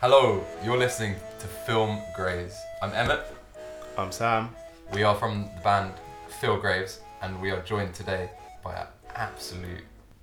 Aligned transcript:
Hello, 0.00 0.44
you're 0.62 0.76
listening 0.78 1.16
to 1.40 1.46
Film 1.48 2.00
Graves. 2.14 2.56
I'm 2.80 2.92
Emmett. 2.92 3.26
I'm 3.96 4.12
Sam. 4.12 4.54
We 4.92 5.02
are 5.02 5.16
from 5.16 5.50
the 5.56 5.60
band 5.62 5.92
Phil 6.40 6.56
Graves, 6.56 7.00
and 7.20 7.42
we 7.42 7.50
are 7.50 7.60
joined 7.62 7.94
today 7.94 8.30
by 8.62 8.76
an 8.76 8.86
absolute 9.16 9.82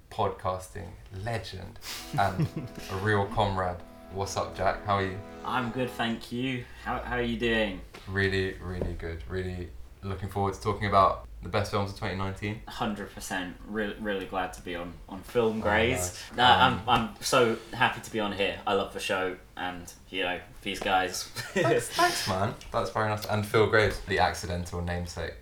podcasting 0.09 0.88
legend 1.25 1.77
and 2.17 2.48
a 2.93 2.95
real 3.03 3.25
comrade. 3.35 3.75
What's 4.13 4.38
up, 4.38 4.55
Jack? 4.55 4.85
How 4.85 4.95
are 4.99 5.03
you? 5.03 5.17
I'm 5.43 5.71
good, 5.71 5.89
thank 5.89 6.31
you. 6.31 6.63
How, 6.85 6.99
how 6.99 7.17
are 7.17 7.21
you 7.21 7.38
doing? 7.38 7.81
Really, 8.07 8.55
really 8.62 8.94
good. 8.94 9.23
Really 9.27 9.67
looking 10.03 10.30
forward 10.30 10.53
to 10.53 10.62
talking 10.62 10.88
about 10.88 11.27
the 11.44 11.49
best 11.49 11.71
films 11.71 11.91
of 11.91 11.98
2019. 11.98 12.62
100%. 12.67 13.53
Really, 13.67 13.95
really 13.99 14.25
glad 14.25 14.53
to 14.53 14.62
be 14.62 14.75
on, 14.75 14.94
on 15.07 15.20
Film 15.21 15.59
Grays. 15.59 16.20
nice. 16.35 16.39
Uh, 16.39 16.63
Um, 16.66 16.81
I'm, 16.88 16.99
I'm 17.02 17.09
so 17.21 17.58
happy 17.73 18.02
to 18.02 18.11
be 18.11 18.20
on 18.20 18.31
here. 18.31 18.58
I 18.66 18.73
love 18.73 18.94
the 18.94 18.99
show, 18.99 19.35
and, 19.55 19.91
you 20.09 20.23
know, 20.23 20.39
these 20.63 20.80
guys. 20.80 21.23
Thanks, 21.53 21.88
thanks, 21.89 22.27
man. 22.27 22.55
That's 22.71 22.89
very 22.89 23.09
nice. 23.09 23.25
And 23.25 23.45
Phil 23.45 23.67
Graves, 23.67 23.99
the 24.08 24.20
accidental 24.20 24.81
namesake. 24.81 25.35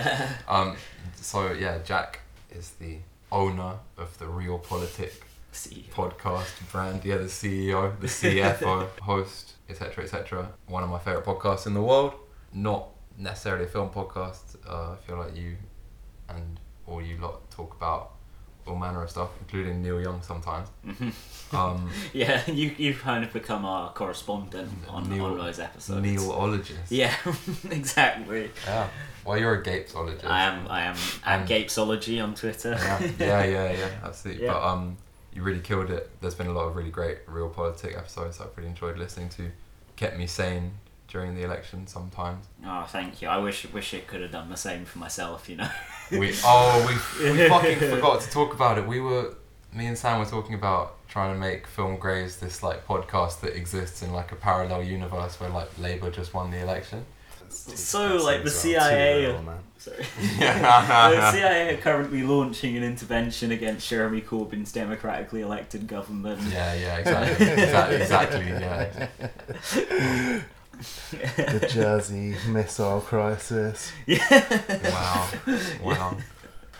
um, 0.48 0.76
so 1.16 1.52
yeah, 1.52 1.78
Jack 1.84 2.20
is 2.50 2.70
the 2.80 2.98
owner 3.32 3.74
of 3.96 4.16
the 4.18 4.26
Real 4.26 4.58
Politic 4.58 5.24
See, 5.52 5.86
podcast 5.92 6.46
brand. 6.70 7.04
Yeah, 7.04 7.16
the 7.16 7.24
CEO, 7.24 7.98
the 8.00 8.06
CFO, 8.06 8.86
host, 9.00 9.54
etc., 9.68 10.04
etc. 10.04 10.48
One 10.68 10.82
of 10.84 10.88
my 10.88 10.98
favorite 10.98 11.24
podcasts 11.24 11.66
in 11.66 11.74
the 11.74 11.82
world. 11.82 12.14
Not 12.52 12.88
necessarily 13.18 13.64
a 13.64 13.68
film 13.68 13.90
podcast. 13.90 14.56
Uh, 14.68 14.92
I 14.92 14.96
feel 15.06 15.16
like 15.18 15.36
you 15.36 15.56
and 16.28 16.58
all 16.86 17.02
you 17.02 17.16
lot 17.18 17.50
talk 17.50 17.74
about 17.76 18.12
all 18.66 18.76
manner 18.76 19.02
of 19.02 19.10
stuff, 19.10 19.30
including 19.40 19.82
Neil 19.82 20.00
Young 20.00 20.22
sometimes. 20.22 20.68
Um, 21.50 21.90
yeah, 22.12 22.42
you, 22.50 22.74
you've 22.76 22.98
kind 22.98 23.24
of 23.24 23.32
become 23.32 23.64
our 23.64 23.90
correspondent 23.94 24.70
on, 24.86 25.08
Neil- 25.08 25.24
on 25.24 25.38
those 25.38 25.58
episodes. 25.58 26.06
Neilologist. 26.06 26.76
Yeah, 26.90 27.14
exactly. 27.70 28.50
Yeah. 28.66 28.88
Well, 29.24 29.38
you're 29.38 29.54
a 29.54 29.62
gapesologist. 29.62 30.26
I 30.26 30.42
am, 30.42 30.68
I 30.68 30.82
am 30.82 30.96
at 31.24 31.40
And- 31.40 31.48
Gapesology 31.48 32.22
on 32.22 32.34
Twitter. 32.34 32.76
yeah, 32.78 33.00
yeah, 33.18 33.44
yeah, 33.44 33.72
yeah, 33.72 33.88
absolutely. 34.04 34.44
Yeah. 34.44 34.52
But 34.52 34.62
um, 34.62 34.98
you 35.32 35.42
really 35.42 35.60
killed 35.60 35.88
it. 35.90 36.10
There's 36.20 36.34
been 36.34 36.48
a 36.48 36.52
lot 36.52 36.66
of 36.66 36.76
really 36.76 36.90
great 36.90 37.20
real 37.26 37.48
politic 37.48 37.96
episodes 37.96 38.42
I've 38.42 38.54
really 38.54 38.68
enjoyed 38.68 38.98
listening 38.98 39.30
to. 39.30 39.50
Kept 39.96 40.18
me 40.18 40.26
sane 40.26 40.72
during 41.08 41.34
the 41.34 41.42
election 41.42 41.86
sometimes. 41.86 42.46
Oh, 42.64 42.86
thank 42.88 43.20
you. 43.20 43.28
I 43.28 43.38
wish 43.38 43.66
wish 43.72 43.94
it 43.94 44.06
could 44.06 44.20
have 44.20 44.30
done 44.30 44.48
the 44.48 44.56
same 44.56 44.84
for 44.84 44.98
myself, 44.98 45.48
you 45.48 45.56
know. 45.56 45.70
We 46.10 46.34
oh 46.44 46.86
we 46.86 47.30
we 47.30 47.48
fucking 47.48 47.78
forgot 47.78 48.20
to 48.20 48.30
talk 48.30 48.54
about 48.54 48.78
it. 48.78 48.86
We 48.86 49.00
were 49.00 49.34
me 49.74 49.86
and 49.86 49.98
Sam 49.98 50.18
were 50.18 50.26
talking 50.26 50.54
about 50.54 51.06
trying 51.08 51.34
to 51.34 51.38
make 51.38 51.66
Film 51.66 51.96
Grays 51.96 52.36
this 52.36 52.62
like 52.62 52.86
podcast 52.86 53.40
that 53.40 53.56
exists 53.56 54.02
in 54.02 54.12
like 54.12 54.32
a 54.32 54.36
parallel 54.36 54.82
universe 54.82 55.40
where 55.40 55.50
like 55.50 55.68
Labour 55.78 56.10
just 56.10 56.34
won 56.34 56.50
the 56.50 56.58
election. 56.58 57.04
So, 57.50 58.16
like, 58.16 58.44
the 58.44 58.50
CIA 58.50 59.24
too 59.24 59.38
real. 59.38 59.60
Sorry. 59.78 60.04
Yeah. 60.38 61.10
the 61.10 61.32
CIA 61.32 61.74
are 61.74 61.76
currently 61.78 62.22
launching 62.22 62.76
an 62.76 62.82
intervention 62.82 63.52
against 63.52 63.88
Jeremy 63.88 64.20
Corbyn's 64.20 64.72
democratically 64.72 65.40
elected 65.40 65.86
government. 65.86 66.40
Yeah, 66.50 66.74
yeah, 66.74 66.98
exactly, 66.98 67.46
exactly, 67.46 67.96
exactly, 67.96 68.46
yeah. 69.88 70.40
The 71.36 71.68
Jersey 71.72 72.36
missile 72.48 73.00
crisis. 73.00 73.92
Wow, 74.06 75.28
wow. 75.82 76.16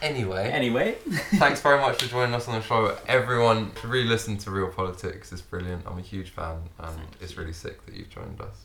Anyway, 0.01 0.49
Anyway, 0.51 0.93
thanks 1.39 1.61
very 1.61 1.81
much 1.81 2.01
for 2.01 2.09
joining 2.09 2.33
us 2.35 2.47
on 2.47 2.55
the 2.55 2.63
show. 2.63 2.97
Everyone 3.09 3.73
should 3.81 3.91
really 3.91 4.07
listen 4.09 4.39
to 4.39 4.51
Real 4.53 4.69
Politics. 4.69 5.33
It's 5.33 5.41
brilliant. 5.41 5.85
I'm 5.87 5.99
a 5.99 6.03
huge 6.03 6.31
fan, 6.31 6.59
and 6.79 7.01
it's 7.21 7.37
really 7.37 7.53
sick 7.53 7.85
that 7.87 7.95
you've 7.97 8.09
joined 8.11 8.41
us. 8.41 8.65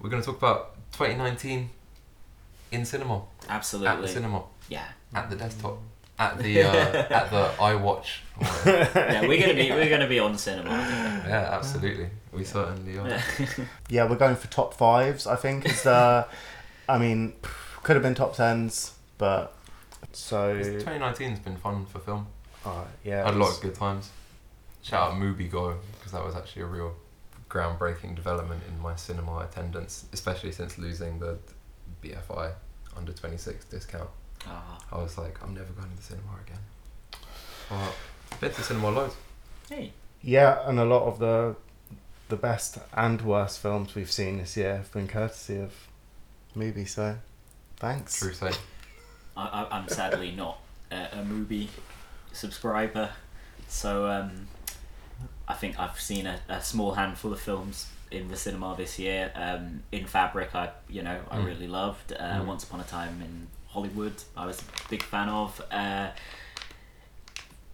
We're 0.00 0.10
going 0.10 0.22
to 0.22 0.26
talk 0.26 0.38
about 0.38 0.74
2019 0.92 1.70
in 2.72 2.84
cinema, 2.84 3.22
Absolutely. 3.48 3.86
at 3.88 3.92
the 3.98 4.02
absolutely. 4.02 4.12
cinema, 4.12 4.42
Yeah, 4.68 4.86
at 5.14 5.30
the 5.30 5.36
desktop, 5.36 5.78
at 6.18 6.38
the 6.38 6.62
uh, 6.62 6.68
at 7.10 7.30
the 7.30 7.50
iWatch. 7.58 8.06
yeah. 8.66 9.26
We're 9.26 9.40
gonna 9.40 9.54
be 9.54 9.70
we're 9.70 9.88
gonna 9.90 10.08
be 10.08 10.18
on 10.18 10.36
cinema. 10.38 10.70
yeah, 10.70 11.50
absolutely. 11.52 12.08
We 12.32 12.44
certainly 12.44 12.98
are. 12.98 13.08
Yeah. 13.08 13.22
Yeah, 13.88 14.08
we're 14.10 14.16
going 14.16 14.36
for 14.36 14.48
top 14.48 14.74
fives. 14.74 15.26
I 15.26 15.36
think 15.36 15.66
is 15.66 15.82
the. 15.82 16.26
I 16.88 16.98
mean, 16.98 17.32
could 17.82 17.96
have 17.96 18.02
been 18.02 18.14
top 18.14 18.36
tens, 18.36 18.92
but 19.18 19.54
so 20.12 20.54
2019's 20.56 21.40
been 21.40 21.56
fun 21.56 21.86
for 21.86 21.98
film. 21.98 22.26
uh, 22.64 22.84
yeah, 23.04 23.24
Had 23.24 23.34
a 23.34 23.38
lot 23.38 23.54
of 23.56 23.60
good 23.60 23.74
times. 23.74 24.10
Shout 24.82 25.12
out 25.12 25.18
Movie 25.18 25.48
Go 25.48 25.76
because 25.98 26.12
that 26.12 26.24
was 26.24 26.36
actually 26.36 26.62
a 26.62 26.66
real 26.66 26.94
groundbreaking 27.48 28.14
development 28.14 28.62
in 28.68 28.78
my 28.80 28.94
cinema 28.96 29.38
attendance, 29.38 30.04
especially 30.12 30.52
since 30.52 30.78
losing 30.78 31.18
the 31.18 31.38
BFI 32.02 32.52
under 32.96 33.12
26 33.12 33.64
discount. 33.66 34.08
Ah, 34.46 34.78
I 34.92 34.98
was 34.98 35.18
like, 35.18 35.42
I'm 35.42 35.54
never 35.54 35.72
going 35.72 35.90
to 35.90 35.96
the 35.96 36.02
cinema 36.02 36.28
again. 36.46 36.58
But 37.68 38.40
been 38.40 38.52
to 38.52 38.62
cinema 38.62 38.90
loads. 38.90 39.14
hey, 39.68 39.92
Yeah, 40.22 40.68
and 40.68 40.78
a 40.78 40.84
lot 40.84 41.02
of 41.06 41.18
the 41.18 41.56
the 42.28 42.36
best 42.36 42.78
and 42.92 43.22
worst 43.22 43.60
films 43.60 43.94
we've 43.94 44.10
seen 44.10 44.38
this 44.38 44.56
year 44.56 44.76
have 44.78 44.90
been 44.92 45.06
courtesy 45.06 45.58
of 45.60 45.72
movie. 46.56 46.84
So, 46.84 47.16
thanks. 47.76 48.18
True 48.18 48.32
say. 48.32 48.50
I, 49.36 49.42
I, 49.46 49.76
I'm 49.78 49.88
sadly 49.88 50.32
not 50.32 50.58
a, 50.90 51.18
a 51.20 51.24
movie 51.24 51.68
subscriber, 52.32 53.10
so 53.68 54.08
um, 54.10 54.48
I 55.46 55.54
think 55.54 55.78
I've 55.78 56.00
seen 56.00 56.26
a, 56.26 56.40
a 56.48 56.60
small 56.62 56.92
handful 56.94 57.32
of 57.32 57.40
films 57.40 57.86
in 58.10 58.28
the 58.28 58.36
cinema 58.36 58.74
this 58.76 58.98
year. 58.98 59.30
Um, 59.34 59.82
in 59.92 60.06
Fabric, 60.06 60.54
I 60.54 60.70
you 60.88 61.02
know 61.02 61.20
I 61.30 61.36
Mm. 61.38 61.46
really 61.46 61.68
loved. 61.68 62.12
Uh, 62.12 62.40
Mm. 62.40 62.46
Once 62.46 62.64
Upon 62.64 62.80
a 62.80 62.84
Time 62.84 63.20
in 63.22 63.46
Hollywood, 63.76 64.14
I 64.34 64.46
was 64.46 64.58
a 64.60 64.88
big 64.88 65.02
fan 65.02 65.28
of. 65.28 65.60
Uh, 65.70 66.08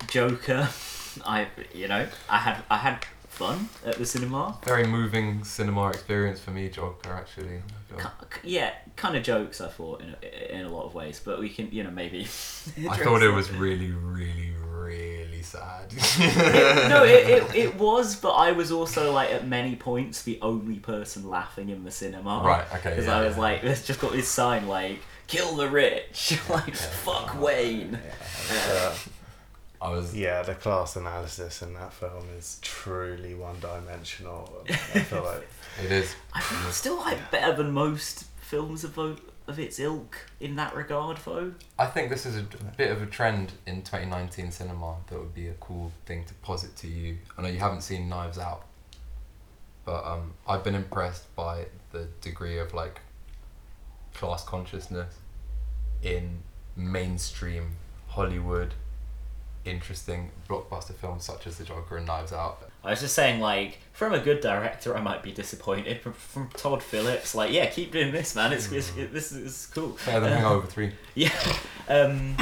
Joker, 0.09 0.69
I 1.25 1.47
you 1.73 1.87
know 1.87 2.07
I 2.29 2.39
had 2.39 2.65
I 2.69 2.79
had 2.79 3.05
fun 3.29 3.69
at 3.87 3.97
the 3.99 4.05
cinema. 4.05 4.59
Very 4.65 4.85
moving 4.85 5.45
cinema 5.45 5.89
experience 5.91 6.41
for 6.41 6.51
me, 6.51 6.69
Joker, 6.69 7.12
actually. 7.12 7.59
I 7.59 8.01
feel. 8.01 8.11
Ki- 8.31 8.49
Yeah, 8.57 8.73
kind 8.97 9.17
of 9.17 9.23
jokes 9.23 9.61
I 9.61 9.69
thought 9.69 10.01
in 10.03 10.17
a, 10.23 10.55
in 10.59 10.67
a 10.67 10.69
lot 10.69 10.87
of 10.87 10.95
ways, 10.95 11.21
but 11.25 11.39
we 11.39 11.49
can 11.49 11.69
you 11.71 11.85
know 11.85 11.91
maybe. 11.93 12.23
I 12.91 12.97
thought 12.97 13.23
it 13.23 13.31
was 13.33 13.53
really, 13.53 13.93
really, 13.93 14.51
really 14.73 15.43
sad. 15.43 15.93
no, 16.89 17.05
it, 17.05 17.31
it, 17.31 17.55
it 17.65 17.75
was, 17.79 18.17
but 18.17 18.33
I 18.33 18.51
was 18.51 18.73
also 18.73 19.12
like 19.12 19.31
at 19.31 19.47
many 19.47 19.77
points 19.77 20.23
the 20.25 20.41
only 20.43 20.81
person 20.81 21.29
laughing 21.31 21.69
in 21.69 21.85
the 21.85 21.93
cinema. 21.93 22.43
Right, 22.45 22.67
okay, 22.75 22.91
Because 22.91 23.07
yeah, 23.07 23.19
I 23.19 23.25
was 23.25 23.37
yeah. 23.37 23.41
like, 23.43 23.62
it's 23.62 23.87
just 23.87 24.01
got 24.01 24.11
this 24.12 24.29
sign 24.29 24.67
like 24.67 24.99
"Kill 25.32 25.56
the 25.56 25.69
rich," 25.69 26.38
like 26.50 26.75
"Fuck 26.75 27.41
Wayne." 27.41 27.98
Uh, 28.50 28.94
I 29.81 29.91
was. 29.91 30.15
yeah, 30.15 30.43
the 30.43 30.54
class 30.54 30.94
analysis 30.94 31.62
in 31.62 31.72
that 31.75 31.93
film 31.93 32.26
is 32.38 32.59
truly 32.60 33.34
one-dimensional. 33.34 34.65
I 34.69 34.72
feel 34.75 35.25
like 35.25 35.48
It 35.82 35.91
is. 35.91 36.15
I 36.34 36.41
think 36.43 36.60
it's 36.69 36.76
still 36.76 36.98
like 36.98 37.31
better 37.31 37.56
than 37.56 37.72
most 37.72 38.25
films 38.43 38.84
of 38.84 38.98
of 38.98 39.59
its 39.59 39.81
ilk 39.81 40.16
in 40.38 40.56
that 40.56 40.76
regard, 40.76 41.16
though. 41.25 41.54
I 41.78 41.87
think 41.87 42.10
this 42.10 42.26
is 42.26 42.37
a 42.37 42.43
bit 42.76 42.91
of 42.91 43.00
a 43.00 43.06
trend 43.06 43.53
in 43.66 43.76
2019 43.82 44.53
cinema 44.53 44.97
that 45.09 45.19
would 45.19 45.34
be 45.34 45.49
a 45.49 45.54
cool 45.54 45.93
thing 46.04 46.25
to 46.26 46.34
posit 46.34 46.76
to 46.76 46.88
you. 46.88 47.16
I 47.38 47.43
know 47.43 47.49
you 47.49 47.59
haven't 47.59 47.81
seen 47.82 48.09
Knives 48.09 48.38
Out, 48.38 48.64
but 49.84 50.04
um, 50.04 50.34
I've 50.47 50.62
been 50.62 50.75
impressed 50.75 51.34
by 51.34 51.66
the 51.91 52.06
degree 52.20 52.59
of 52.59 52.75
like 52.75 53.00
class 54.14 54.44
consciousness 54.44 55.14
in 56.02 56.40
mainstream 56.76 57.76
Hollywood 58.08 58.75
interesting 59.64 60.31
blockbuster 60.49 60.94
films 60.94 61.25
such 61.25 61.46
as 61.46 61.56
The 61.58 61.64
Joker 61.64 61.96
and 61.96 62.06
Knives 62.06 62.32
Out. 62.32 62.69
I 62.82 62.90
was 62.90 63.00
just 63.00 63.14
saying, 63.14 63.40
like, 63.40 63.78
from 63.93 64.12
a 64.12 64.19
good 64.19 64.40
director, 64.40 64.96
I 64.96 65.00
might 65.00 65.22
be 65.22 65.31
disappointed. 65.31 66.00
From, 66.00 66.14
from 66.14 66.49
Todd 66.49 66.82
Phillips, 66.82 67.32
like, 67.34 67.52
yeah, 67.52 67.66
keep 67.66 67.93
doing 67.93 68.10
this, 68.10 68.34
man. 68.34 68.52
It's, 68.52 68.70
it's 68.72 68.90
it, 68.96 69.12
this 69.12 69.31
is 69.31 69.69
cool. 69.72 69.96
Better 70.04 70.19
than 70.20 70.32
Uh, 70.32 70.37
Hangover 70.37 70.66
3. 70.66 70.93
Yeah. 71.14 71.31
Um, 71.88 72.37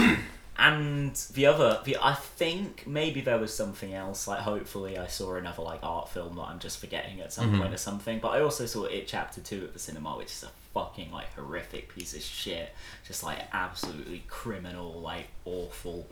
and 0.57 1.15
the 1.35 1.45
other, 1.47 1.81
the 1.85 1.99
I 2.01 2.15
think 2.15 2.87
maybe 2.87 3.21
there 3.21 3.39
was 3.39 3.55
something 3.55 3.93
else. 3.93 4.27
Like, 4.27 4.41
hopefully, 4.41 4.97
I 4.97 5.07
saw 5.07 5.35
another 5.37 5.63
like 5.63 5.81
art 5.83 6.09
film 6.09 6.37
that 6.37 6.43
I'm 6.43 6.59
just 6.59 6.79
forgetting 6.79 7.21
at 7.21 7.33
some 7.33 7.53
Mhm. 7.55 7.61
point 7.61 7.75
or 7.75 7.79
something. 7.79 8.19
But 8.21 8.29
I 8.29 8.41
also 8.41 8.65
saw 8.67 8.85
It 8.85 9.07
Chapter 9.09 9.41
Two 9.43 9.65
at 9.65 9.73
the 9.75 9.79
cinema, 9.79 10.17
which 10.17 10.29
is 10.33 10.43
a 10.45 10.49
fucking 10.75 11.11
like 11.11 11.35
horrific 11.35 11.95
piece 11.95 12.15
of 12.15 12.23
shit. 12.23 12.73
Just 13.07 13.23
like 13.23 13.39
absolutely 13.53 14.25
criminal, 14.29 15.01
like 15.01 15.29
awful, 15.45 16.07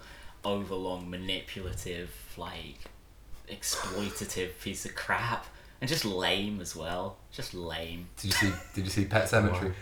overlong, 0.45 1.11
manipulative, 1.11 2.11
like 2.37 2.85
exploitative 3.51 4.51
piece 4.63 4.85
of 4.85 4.95
crap. 4.95 5.47
And 5.81 5.89
just 5.89 6.05
lame 6.05 6.61
as 6.61 6.75
well. 6.75 7.17
Just 7.31 7.55
lame. 7.55 8.09
Did 8.17 8.27
you 8.27 8.33
see 8.33 8.53
Did 8.75 8.85
you 8.85 8.91
see 8.91 9.05
Pet 9.05 9.25
Sematary? 9.31 9.73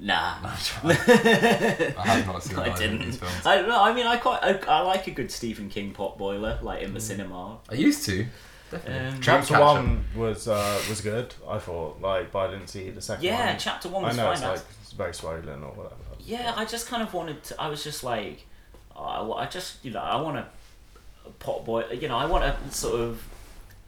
Nah. 0.00 0.36
I 0.84 1.92
have 2.04 2.26
not 2.26 2.42
seen 2.42 2.58
I 2.58 2.76
didn't. 2.76 3.20
I 3.44 3.56
don't 3.56 3.68
know. 3.68 3.82
I 3.82 3.92
mean, 3.92 4.06
I 4.06 4.16
quite, 4.16 4.38
I, 4.42 4.58
I 4.68 4.80
like 4.82 5.08
a 5.08 5.10
good 5.10 5.30
Stephen 5.30 5.68
King 5.68 5.92
pot 5.92 6.16
boiler, 6.18 6.58
like 6.62 6.82
in 6.82 6.94
the 6.94 7.00
hmm. 7.00 7.06
cinema. 7.06 7.58
I 7.68 7.74
used 7.74 8.04
to. 8.06 8.26
Definitely. 8.70 9.08
Um, 9.08 9.20
Chapter 9.20 9.54
Dreamcatcher. 9.54 9.60
one 9.60 10.04
was 10.16 10.48
uh, 10.48 10.80
was 10.88 11.00
good. 11.00 11.34
I 11.48 11.58
thought, 11.58 12.00
like, 12.00 12.30
but 12.30 12.38
I 12.38 12.50
didn't 12.52 12.68
see 12.68 12.90
the 12.90 13.00
second 13.00 13.24
yeah, 13.24 13.50
one. 13.50 13.58
chapter 13.58 13.88
one 13.88 14.04
I 14.04 14.08
was 14.08 14.16
know 14.16 14.24
fine. 14.24 14.32
it's 14.34 14.42
like 14.42 14.60
it's 14.82 14.92
very 14.92 15.14
swollen 15.14 15.62
or 15.62 15.72
whatever. 15.72 15.94
Yeah, 16.20 16.52
I 16.56 16.64
just 16.64 16.88
kind 16.88 17.02
of 17.02 17.12
wanted 17.14 17.42
to. 17.44 17.60
I 17.60 17.68
was 17.68 17.82
just 17.82 18.04
like, 18.04 18.46
oh, 18.94 19.32
I 19.32 19.46
just 19.46 19.84
you 19.84 19.90
know 19.92 20.00
I 20.00 20.20
want 20.20 20.36
a 20.38 20.46
pot 21.38 21.64
boy. 21.64 21.84
You 21.90 22.08
know, 22.08 22.16
I 22.16 22.26
want 22.26 22.44
a 22.44 22.56
sort 22.70 23.00
of 23.00 23.22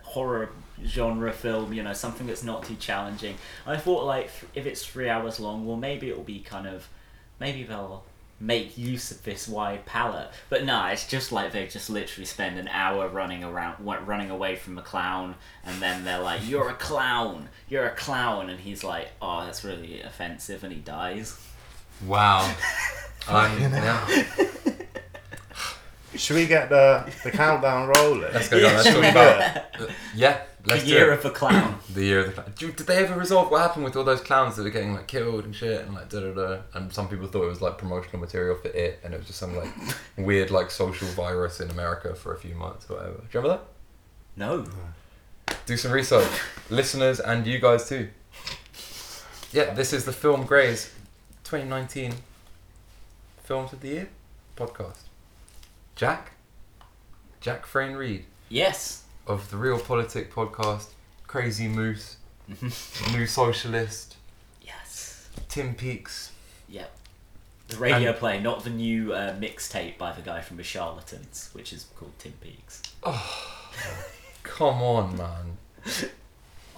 horror 0.03 0.51
genre 0.85 1.33
film. 1.33 1.73
You 1.73 1.83
know, 1.83 1.93
something 1.93 2.27
that's 2.27 2.43
not 2.43 2.65
too 2.65 2.77
challenging. 2.77 3.37
I 3.67 3.77
thought 3.77 4.05
like 4.05 4.31
if 4.55 4.67
it's 4.67 4.85
three 4.85 5.09
hours 5.09 5.39
long, 5.39 5.67
well 5.67 5.77
maybe 5.77 6.09
it'll 6.09 6.23
be 6.23 6.41
kind 6.41 6.67
of 6.67 6.89
maybe 7.39 7.65
they'll 7.65 8.05
make 8.41 8.79
use 8.79 9.11
of 9.11 9.23
this 9.23 9.47
wide 9.47 9.85
palette. 9.85 10.31
But 10.49 10.65
no, 10.65 10.87
it's 10.87 11.07
just 11.07 11.31
like 11.31 11.53
they 11.53 11.67
just 11.67 11.91
literally 11.91 12.25
spend 12.25 12.59
an 12.59 12.69
hour 12.69 13.07
running 13.09 13.45
around, 13.45 13.85
running 13.85 14.31
away 14.31 14.57
from 14.57 14.79
a 14.79 14.83
clown, 14.83 15.35
and 15.65 15.81
then 15.83 16.05
they're 16.05 16.19
like, 16.21 16.41
"You're 16.49 16.71
a 16.71 16.75
clown, 16.75 17.51
you're 17.69 17.87
a 17.87 17.95
clown," 17.95 18.49
and 18.51 18.61
he's 18.61 18.83
like, 18.83 19.09
"Oh, 19.21 19.45
that's 19.45 19.63
really 19.63 20.01
offensive," 20.01 20.65
and 20.65 20.73
he 20.73 20.81
dies. 20.81 21.39
Wow. 22.07 22.51
um, 23.29 23.61
yeah. 23.61 24.07
Should 26.17 26.37
we 26.37 26.47
get 26.47 26.71
the 26.71 27.13
the 27.23 27.31
countdown 27.31 27.89
rolling? 27.89 28.33
Let's 28.33 28.49
go 28.49 28.57
Yeah, 28.57 28.69
down. 28.69 28.77
Let's 28.77 28.89
talk 28.89 29.05
about. 29.05 29.57
Uh, 29.81 29.93
yeah. 30.15 30.41
Let's 30.65 30.83
the 30.85 30.91
year 30.91 31.13
of 31.13 31.23
the 31.23 31.31
clown. 31.31 31.79
The 31.93 32.05
year 32.05 32.21
of 32.21 32.27
the 32.27 32.33
clown. 32.33 32.53
Did, 32.57 32.77
did 32.77 32.87
they 32.87 32.99
ever 32.99 33.19
resolve 33.19 33.51
what 33.51 33.61
happened 33.63 33.85
with 33.85 33.97
all 33.97 34.05
those 34.05 34.21
clowns 34.21 34.57
that 34.57 34.63
were 34.63 34.71
getting 34.71 34.95
like 34.95 35.07
killed 35.07 35.45
and 35.45 35.55
shit 35.55 35.83
and 35.83 35.95
like 35.95 36.09
da 36.09 36.21
da 36.21 36.33
da? 36.33 36.63
And 36.75 36.93
some 36.93 37.09
people 37.09 37.27
thought 37.27 37.45
it 37.45 37.49
was 37.49 37.63
like 37.63 37.79
promotional 37.79 38.19
material 38.19 38.57
for 38.57 38.69
it, 38.69 39.01
and 39.05 39.15
it 39.15 39.17
was 39.19 39.27
just 39.27 39.39
some 39.39 39.57
like 39.57 39.71
weird 40.17 40.51
like 40.51 40.71
social 40.71 41.09
virus 41.09 41.61
in 41.61 41.71
America 41.71 42.15
for 42.15 42.35
a 42.35 42.39
few 42.39 42.55
months 42.55 42.87
or 42.91 42.97
whatever. 42.97 43.17
Do 43.17 43.23
you 43.33 43.41
remember 43.41 43.49
that? 43.49 43.65
No. 44.37 44.67
Do 45.67 45.77
some 45.77 45.93
research, 45.93 46.31
listeners, 46.71 47.21
and 47.21 47.47
you 47.47 47.59
guys 47.59 47.89
too. 47.89 48.09
Yeah, 49.53 49.75
this 49.75 49.93
is 49.93 50.05
the 50.05 50.13
Film 50.13 50.45
Grays 50.47 50.93
2019 51.45 52.15
Films 53.43 53.73
of 53.73 53.81
the 53.81 53.89
Year 53.89 54.09
podcast. 54.57 54.99
Jack, 55.97 56.33
Jack 57.41 57.67
Frayne 57.67 57.95
Reed 57.95 58.25
Yes. 58.49 59.05
Of 59.27 59.51
the 59.51 59.57
Real 59.57 59.79
Politic 59.79 60.33
podcast, 60.33 60.87
Crazy 61.27 61.69
Moose, 61.69 62.17
New 63.13 63.27
Socialist, 63.27 64.17
Yes. 64.63 65.29
Tim 65.49 65.75
Peaks. 65.75 66.33
Yep. 66.69 66.91
The 67.69 67.77
radio 67.77 68.11
And- 68.11 68.19
play, 68.19 68.41
not 68.41 68.65
the 68.65 68.71
new 68.71 69.13
uh, 69.13 69.35
mixtape 69.39 69.97
by 69.99 70.13
the 70.13 70.23
guy 70.23 70.41
from 70.41 70.57
The 70.57 70.65
Charlatans, 70.65 71.51
which 71.53 71.73
is 71.73 71.87
called 71.97 72.13
Tim 72.19 72.33
Peaks. 72.41 72.83
Come 74.43 74.83
on, 74.83 75.17
man. 75.17 75.57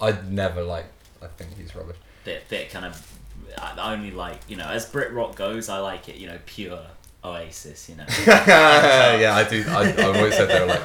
I'd 0.01 0.31
never 0.31 0.63
like. 0.63 0.85
I 1.21 1.27
think 1.27 1.57
he's 1.57 1.75
rubbish. 1.75 1.97
Bit, 2.25 2.47
bit 2.49 2.69
kind 2.69 2.85
of. 2.85 3.19
I 3.57 3.93
only 3.93 4.11
like, 4.11 4.39
you 4.47 4.55
know, 4.55 4.67
as 4.67 4.85
Brit 4.85 5.11
rock 5.13 5.35
goes, 5.35 5.69
I 5.69 5.79
like 5.79 6.09
it, 6.09 6.17
you 6.17 6.27
know, 6.27 6.37
pure 6.45 6.79
Oasis, 7.23 7.89
you 7.89 7.95
know. 7.95 8.05
yeah, 8.27 9.33
I 9.35 9.47
do. 9.49 9.63
I, 9.67 9.81
I've 9.89 10.15
always 10.17 10.35
said 10.35 10.49
they 10.49 10.59
were 10.59 10.65
like 10.67 10.81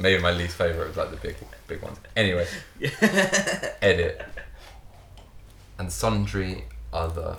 maybe 0.00 0.20
my 0.20 0.32
least 0.32 0.56
favorite 0.56 0.88
was 0.88 0.96
like 0.96 1.10
the 1.10 1.16
big, 1.16 1.36
big 1.68 1.82
ones. 1.82 1.98
Anyway, 2.16 2.46
edit 3.82 4.22
and 5.78 5.92
sundry 5.92 6.64
other 6.92 7.36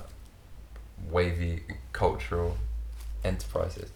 wavy 1.10 1.64
cultural 1.92 2.58
enterprises. 3.24 3.90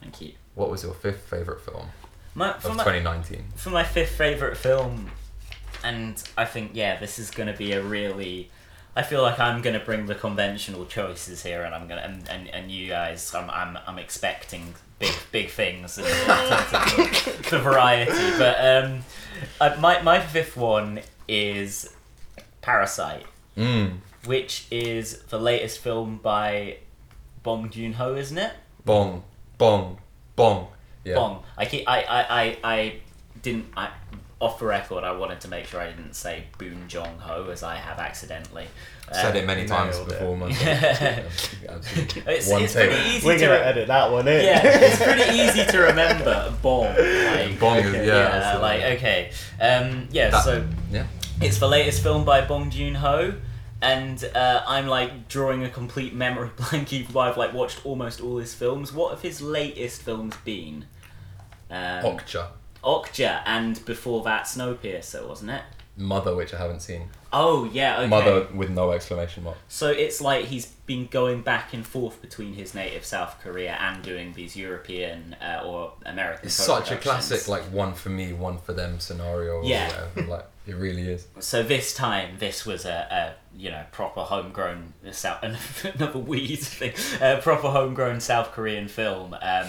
Thank 0.00 0.20
you. 0.20 0.32
What 0.54 0.70
was 0.70 0.82
your 0.82 0.94
fifth 0.94 1.28
favorite 1.28 1.60
film 1.60 1.88
My, 2.34 2.52
of 2.52 2.64
my, 2.64 2.84
2019? 2.84 3.44
for 3.56 3.70
my 3.70 3.84
fifth 3.84 4.16
favourite 4.16 4.56
film, 4.56 5.10
and 5.82 6.22
I 6.36 6.44
think, 6.44 6.72
yeah, 6.74 6.98
this 6.98 7.18
is 7.18 7.30
going 7.30 7.50
to 7.50 7.56
be 7.56 7.72
a 7.72 7.82
really. 7.82 8.50
I 8.96 9.02
feel 9.02 9.22
like 9.22 9.38
I'm 9.38 9.62
going 9.62 9.78
to 9.78 9.84
bring 9.84 10.06
the 10.06 10.16
conventional 10.16 10.84
choices 10.84 11.44
here, 11.44 11.62
and 11.62 11.74
I'm 11.74 11.86
going 11.86 12.00
to. 12.00 12.06
And, 12.06 12.28
and, 12.28 12.48
and 12.48 12.70
you 12.70 12.88
guys, 12.88 13.32
I'm, 13.34 13.48
I'm, 13.48 13.78
I'm 13.86 13.98
expecting 13.98 14.74
big 15.00 15.12
big 15.32 15.48
things 15.50 15.98
in 15.98 16.04
terms 16.04 16.50
of 16.52 16.70
the, 16.70 17.46
the 17.50 17.58
variety. 17.58 18.12
But 18.38 18.56
um, 18.84 19.00
uh, 19.60 19.76
my, 19.80 20.00
my 20.02 20.20
fifth 20.20 20.56
one 20.56 21.00
is 21.26 21.92
Parasite, 22.62 23.26
Mm. 23.56 23.98
which 24.26 24.66
is 24.70 25.22
the 25.30 25.38
latest 25.38 25.80
film 25.80 26.20
by 26.22 26.76
Bong 27.42 27.68
Joon 27.70 27.94
Ho, 27.94 28.14
isn't 28.14 28.38
it? 28.38 28.52
Bong, 28.84 29.24
bong, 29.58 29.98
bong. 30.36 30.68
Yeah. 31.04 31.14
Bong. 31.16 31.42
I, 31.56 31.64
keep, 31.64 31.88
I, 31.88 32.02
I, 32.02 32.42
I, 32.42 32.58
I 32.62 32.94
didn't. 33.42 33.66
I, 33.76 33.88
off 34.40 34.58
the 34.58 34.64
record, 34.66 35.04
I 35.04 35.12
wanted 35.12 35.40
to 35.42 35.48
make 35.48 35.66
sure 35.66 35.80
I 35.80 35.90
didn't 35.90 36.14
say 36.14 36.44
Boon 36.58 36.88
Jong 36.88 37.18
Ho 37.20 37.50
as 37.50 37.62
I 37.62 37.76
have 37.76 37.98
accidentally. 37.98 38.66
Said 39.12 39.32
Um, 39.32 39.36
it 39.36 39.46
many 39.46 39.66
times 39.66 39.96
nailed 39.96 40.12
it. 40.12 40.18
before, 40.18 40.36
man. 40.36 40.50
Absolutely. 41.68 42.22
It's, 42.34 42.48
One 42.48 42.62
it's 42.62 42.72
take. 42.72 42.90
pretty 42.90 43.08
easy 43.10 43.26
We're 43.26 43.34
to. 43.34 43.40
gonna 43.40 43.52
re- 43.60 43.66
edit 43.66 43.88
that 43.88 44.10
one 44.10 44.28
in. 44.28 44.44
yeah, 44.44 44.60
it's 44.64 45.02
pretty 45.02 45.38
easy 45.42 45.64
to 45.70 45.78
remember. 45.78 46.54
Bong. 46.62 46.84
Like, 46.84 47.58
Bong 47.60 47.76
is- 47.78 47.94
yeah, 47.94 48.52
yeah, 48.52 48.56
like 48.58 48.82
okay. 48.96 49.30
Um, 49.60 50.08
yeah, 50.10 50.30
That- 50.30 50.44
so 50.44 50.64
Yeah. 50.90 51.06
it's 51.40 51.58
the 51.58 51.68
latest 51.68 52.02
film 52.02 52.24
by 52.24 52.40
Bong 52.46 52.70
Joon 52.70 52.94
Ho, 52.96 53.34
and 53.82 54.22
uh, 54.34 54.62
I'm 54.66 54.86
like 54.86 55.28
drawing 55.28 55.64
a 55.64 55.68
complete 55.70 56.14
memory 56.14 56.50
blank. 56.70 56.92
Even 56.92 57.12
though 57.12 57.20
I've 57.20 57.36
like 57.36 57.52
watched 57.52 57.84
almost 57.84 58.20
all 58.22 58.38
his 58.38 58.54
films. 58.54 58.92
What 58.92 59.10
have 59.10 59.22
his 59.22 59.42
latest 59.42 60.02
films 60.02 60.34
been? 60.44 60.86
Um, 61.70 62.02
Okja. 62.04 62.46
Okja, 62.82 63.42
and 63.46 63.84
before 63.84 64.22
that, 64.24 64.44
Snowpiercer, 64.44 65.26
wasn't 65.26 65.50
it? 65.50 65.62
Mother, 65.96 66.34
which 66.34 66.54
I 66.54 66.58
haven't 66.58 66.80
seen. 66.80 67.08
Oh 67.32 67.68
yeah, 67.72 67.98
okay. 68.00 68.08
Mother 68.08 68.46
with 68.54 68.70
no 68.70 68.90
exclamation 68.92 69.44
mark. 69.44 69.58
So 69.68 69.90
it's 69.90 70.20
like 70.20 70.46
he's 70.46 70.66
been 70.66 71.06
going 71.06 71.42
back 71.42 71.74
and 71.74 71.86
forth 71.86 72.20
between 72.22 72.54
his 72.54 72.74
native 72.74 73.04
South 73.04 73.38
Korea 73.42 73.76
and 73.78 74.02
doing 74.02 74.32
these 74.32 74.56
European 74.56 75.36
uh, 75.40 75.62
or 75.64 75.92
American. 76.06 76.46
It's 76.46 76.54
such 76.54 76.90
a 76.90 76.96
classic, 76.96 77.46
like 77.48 77.62
one 77.64 77.94
for 77.94 78.08
me, 78.08 78.32
one 78.32 78.58
for 78.58 78.72
them 78.72 78.98
scenario. 78.98 79.62
Yeah. 79.62 80.06
Like 80.26 80.46
it 80.66 80.74
really 80.74 81.08
is. 81.08 81.26
So 81.38 81.62
this 81.62 81.94
time, 81.94 82.36
this 82.38 82.64
was 82.64 82.84
a 82.84 83.34
you 83.56 83.70
know 83.70 83.84
proper 83.92 84.20
homegrown 84.22 84.94
South 85.12 85.42
another 85.84 86.18
weed 86.18 86.56
thing, 86.60 86.92
a 87.20 87.40
proper 87.42 87.68
homegrown 87.70 88.20
South 88.20 88.52
Korean 88.52 88.88
film. 88.88 89.34
Um, 89.40 89.66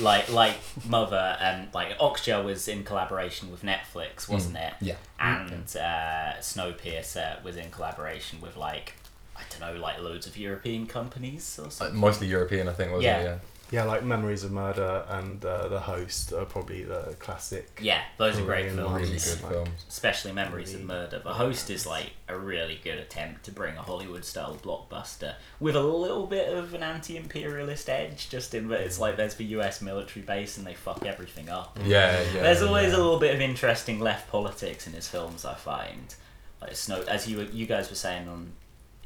like 0.00 0.30
like 0.32 0.56
Mother 0.88 1.36
and 1.40 1.68
like 1.74 1.96
Okja 1.98 2.44
was 2.44 2.68
in 2.68 2.84
collaboration 2.84 3.50
with 3.50 3.62
Netflix, 3.62 4.28
wasn't 4.28 4.56
it? 4.56 4.72
Yeah. 4.80 4.96
And 5.18 5.64
uh, 5.76 6.34
Snowpiercer 6.40 7.42
was 7.44 7.56
in 7.56 7.70
collaboration 7.70 8.40
with 8.40 8.56
like 8.56 8.94
I 9.36 9.42
don't 9.50 9.60
know, 9.74 9.80
like 9.80 10.00
loads 10.00 10.26
of 10.26 10.36
European 10.36 10.86
companies 10.86 11.58
or 11.58 11.66
Uh, 11.66 11.70
something. 11.70 11.98
mostly 11.98 12.26
European, 12.26 12.68
I 12.68 12.72
think, 12.72 12.90
wasn't 12.92 13.04
Yeah. 13.04 13.18
it? 13.20 13.24
Yeah. 13.24 13.38
Yeah, 13.70 13.84
like 13.84 14.02
Memories 14.02 14.42
of 14.42 14.50
Murder 14.50 15.04
and 15.08 15.44
uh, 15.44 15.68
The 15.68 15.80
Host 15.80 16.32
are 16.32 16.44
probably 16.44 16.82
the 16.82 17.14
classic. 17.20 17.78
Yeah, 17.80 18.02
those 18.16 18.38
are 18.38 18.44
great 18.44 18.62
Korean 18.62 18.76
films. 18.76 19.00
Really 19.00 19.18
good 19.18 19.42
Like- 19.42 19.52
films. 19.52 19.84
especially 19.88 20.32
Memories 20.32 20.74
of 20.74 20.82
Murder. 20.82 21.20
The 21.20 21.34
Host 21.34 21.70
is 21.70 21.86
like 21.86 22.10
a 22.28 22.36
really 22.36 22.80
good 22.82 22.98
attempt 22.98 23.44
to 23.44 23.52
bring 23.52 23.76
a 23.76 23.82
Hollywood 23.82 24.24
style 24.24 24.58
blockbuster 24.60 25.34
with 25.60 25.76
a 25.76 25.82
little 25.82 26.26
bit 26.26 26.52
of 26.52 26.74
an 26.74 26.82
anti 26.82 27.16
imperialist 27.16 27.88
edge, 27.88 28.28
just 28.28 28.54
in 28.54 28.68
that 28.68 28.80
it's 28.80 28.98
like 28.98 29.16
there's 29.16 29.36
the 29.36 29.44
US 29.56 29.80
military 29.80 30.24
base 30.24 30.56
and 30.58 30.66
they 30.66 30.74
fuck 30.74 31.06
everything 31.06 31.48
up. 31.48 31.78
Yeah, 31.84 32.20
yeah. 32.34 32.42
There's 32.42 32.62
always 32.62 32.90
yeah. 32.92 32.96
a 32.96 33.00
little 33.00 33.18
bit 33.20 33.34
of 33.34 33.40
interesting 33.40 34.00
left 34.00 34.28
politics 34.30 34.86
in 34.86 34.92
his 34.94 35.06
films, 35.08 35.44
I 35.44 35.54
find. 35.54 36.14
Like 36.60 36.74
Snow, 36.76 37.02
as 37.02 37.28
you 37.28 37.48
you 37.52 37.66
guys 37.66 37.88
were 37.88 37.96
saying 37.96 38.28
on, 38.28 38.52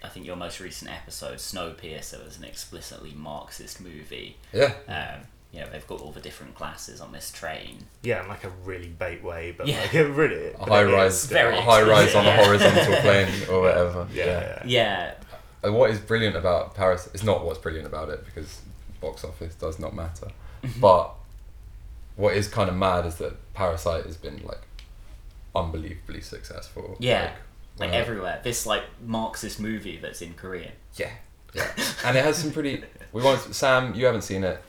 I 0.04 0.08
think 0.08 0.26
your 0.26 0.36
most 0.36 0.60
recent 0.60 0.90
episode, 0.90 1.38
Snowpiercer 1.38 2.24
was 2.24 2.38
an 2.38 2.44
explicitly 2.44 3.12
Marxist 3.16 3.80
movie. 3.80 4.36
Yeah. 4.52 4.72
Um, 4.88 5.26
you 5.52 5.60
know, 5.60 5.68
they've 5.70 5.86
got 5.86 6.00
all 6.00 6.10
the 6.10 6.20
different 6.20 6.54
classes 6.56 7.00
on 7.00 7.12
this 7.12 7.30
train. 7.30 7.78
Yeah, 8.02 8.22
in 8.22 8.28
like 8.28 8.42
a 8.44 8.50
really 8.64 8.88
bait 8.88 9.22
way, 9.22 9.54
but 9.56 9.66
Yeah. 9.68 9.80
like 9.82 9.94
it 9.94 10.04
really. 10.08 10.52
A 10.52 10.64
high 10.64 10.82
rise, 10.84 11.26
very 11.26 11.56
a 11.56 11.60
high 11.62 11.82
rise 11.82 12.14
on 12.14 12.26
a 12.26 12.36
horizontal 12.44 12.96
plane 12.96 13.32
or 13.48 13.60
whatever. 13.60 14.06
Yeah, 14.12 14.24
yeah. 14.24 14.62
Yeah, 14.66 15.14
Uh, 15.64 15.72
What 15.72 15.90
is 15.90 15.98
brilliant 16.00 16.36
about 16.36 16.74
Paris? 16.74 17.08
It's 17.14 17.22
not 17.24 17.44
what's 17.44 17.58
brilliant 17.60 17.86
about 17.86 18.08
it 18.08 18.24
because 18.24 18.62
box 19.00 19.22
office 19.24 19.54
does 19.54 19.78
not 19.78 19.94
matter. 19.94 20.28
but 20.80 21.12
what 22.16 22.34
is 22.36 22.48
kind 22.48 22.68
of 22.68 22.74
mad 22.76 23.06
is 23.06 23.16
that 23.16 23.34
Parasite 23.54 24.06
has 24.06 24.16
been 24.16 24.42
like 24.44 24.60
unbelievably 25.54 26.20
successful. 26.20 26.96
Yeah. 26.98 27.22
like 27.22 27.32
uh, 27.80 27.84
everywhere. 27.84 28.40
This 28.42 28.66
like 28.66 28.84
Marxist 29.04 29.60
movie 29.60 29.98
that's 29.98 30.22
in 30.22 30.34
Korean. 30.34 30.72
Yeah, 30.94 31.10
yeah, 31.54 31.70
and 32.04 32.16
it 32.16 32.24
has 32.24 32.38
some 32.38 32.52
pretty. 32.52 32.82
We 33.12 33.22
want 33.22 33.40
Sam. 33.54 33.94
You 33.94 34.06
haven't 34.06 34.22
seen 34.22 34.44
it. 34.44 34.60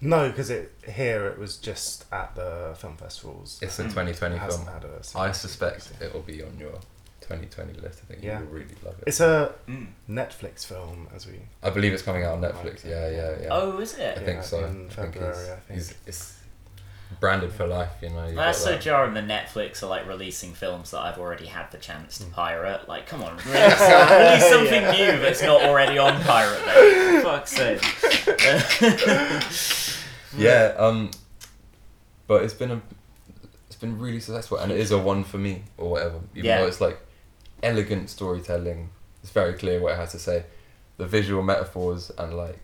No, 0.00 0.28
because 0.28 0.50
it 0.50 0.72
here 0.86 1.26
it 1.28 1.38
was 1.38 1.56
just 1.56 2.04
at 2.12 2.34
the 2.34 2.74
film 2.78 2.96
festivals. 2.96 3.58
It's 3.62 3.78
a 3.78 3.84
Mm. 3.84 3.88
2020 3.90 4.36
It 4.36 4.40
film. 4.52 4.66
had 4.66 4.84
a 4.84 5.00
I 5.18 5.32
suspect 5.32 5.92
it 6.00 6.12
will 6.12 6.20
be 6.22 6.42
on 6.42 6.58
your 6.58 6.78
2020 7.22 7.72
list. 7.80 8.00
I 8.04 8.12
think 8.12 8.22
Yeah. 8.22 8.40
you 8.40 8.44
will 8.44 8.52
really 8.52 8.74
love 8.84 8.96
it. 8.98 9.04
It's 9.06 9.20
a 9.20 9.54
Mm. 9.66 9.92
Netflix 10.10 10.66
film, 10.66 11.08
as 11.14 11.26
we. 11.26 11.40
I 11.62 11.70
believe 11.70 11.92
it's 11.94 12.02
coming 12.02 12.22
out 12.24 12.34
on 12.34 12.42
Netflix. 12.42 12.84
Yeah, 12.84 13.08
yeah, 13.08 13.36
yeah. 13.42 13.48
Oh, 13.50 13.78
is 13.78 13.94
it? 13.94 14.18
I 14.18 14.20
it? 14.20 14.24
think 14.26 14.42
so. 14.42 14.58
in 14.58 14.64
I 14.64 14.72
think 14.72 14.92
February, 15.14 15.50
I 15.52 15.56
think. 15.60 15.80
It's, 15.80 15.94
it's 16.06 16.34
branded 17.20 17.52
for 17.52 17.66
life. 17.66 17.90
You 18.02 18.10
know. 18.10 18.26
you 18.26 18.52
so 18.52 18.70
that. 18.72 18.80
jarring. 18.80 19.14
The 19.14 19.20
Netflix 19.20 19.82
are 19.82 19.86
like 19.86 20.06
releasing 20.06 20.52
films 20.52 20.90
that 20.92 21.00
I've 21.00 21.18
already 21.18 21.46
had 21.46 21.70
the 21.70 21.78
chance 21.78 22.18
Mm. 22.18 22.26
to 22.26 22.30
pirate. 22.32 22.88
Like, 22.88 23.06
come 23.06 23.22
on, 23.22 23.36
release, 23.46 23.80
release 23.80 24.48
something 24.48 24.82
new 24.92 25.18
that's 25.20 25.42
not 25.42 25.62
already 25.62 25.98
on 25.98 26.20
Pirate 26.22 26.64
Bay. 26.64 27.20
For 27.20 27.28
fuck's 27.28 27.52
sake. 27.52 27.82
Yeah, 30.36 30.74
um, 30.78 31.12
but 32.26 32.42
it's 32.42 32.54
been 32.54 32.72
a, 32.72 32.82
it's 33.68 33.76
been 33.76 33.98
really 34.00 34.18
successful, 34.18 34.58
and 34.58 34.72
it 34.72 34.78
is 34.80 34.90
a 34.90 34.98
one 34.98 35.22
for 35.22 35.38
me 35.38 35.62
or 35.78 35.90
whatever. 35.90 36.18
Even 36.34 36.44
Yeah. 36.46 36.60
though 36.60 36.66
it's 36.66 36.80
like 36.80 36.98
elegant 37.62 38.10
storytelling, 38.10 38.90
it's 39.22 39.30
very 39.30 39.54
clear 39.54 39.80
what 39.80 39.92
it 39.92 39.96
has 39.96 40.10
to 40.12 40.18
say. 40.18 40.44
The 40.96 41.06
visual 41.06 41.42
metaphors 41.42 42.10
and 42.18 42.36
like 42.36 42.58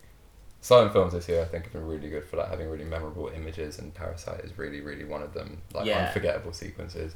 silent 0.61 0.93
films 0.93 1.13
this 1.13 1.27
year, 1.27 1.41
I 1.41 1.45
think 1.45 1.63
have 1.65 1.73
been 1.73 1.87
really 1.87 2.09
good 2.09 2.23
for 2.23 2.37
like 2.37 2.49
having 2.49 2.69
really 2.69 2.85
memorable 2.85 3.27
images, 3.29 3.79
and 3.79 3.93
Parasite 3.93 4.41
is 4.41 4.57
really, 4.57 4.79
really 4.81 5.03
one 5.03 5.21
of 5.23 5.33
them. 5.33 5.61
Like 5.73 5.85
Yeah. 5.85 6.05
unforgettable 6.07 6.53
sequences. 6.53 7.15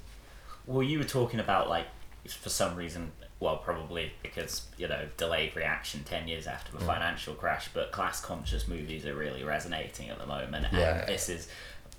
Well, 0.66 0.84
you 0.84 0.98
were 0.98 1.06
talking 1.06 1.40
about 1.40 1.70
like 1.70 1.86
for 2.28 2.50
some 2.50 2.76
reason, 2.76 3.12
well, 3.40 3.58
probably 3.58 4.12
because 4.24 4.64
you 4.78 4.88
know 4.88 5.08
delayed 5.18 5.56
reaction 5.56 6.04
ten 6.04 6.28
years 6.28 6.48
after 6.48 6.72
the 6.72 6.80
Mm. 6.84 6.88
financial 6.88 7.36
crash, 7.36 7.70
but 7.74 7.92
class 7.92 8.20
conscious 8.20 8.68
movies 8.68 9.06
are 9.06 9.14
really 9.16 9.44
resonating 9.44 10.10
at 10.10 10.18
the 10.18 10.26
moment, 10.26 10.66
Yeah. 10.74 11.00
and 11.00 11.08
this 11.08 11.30
is 11.30 11.48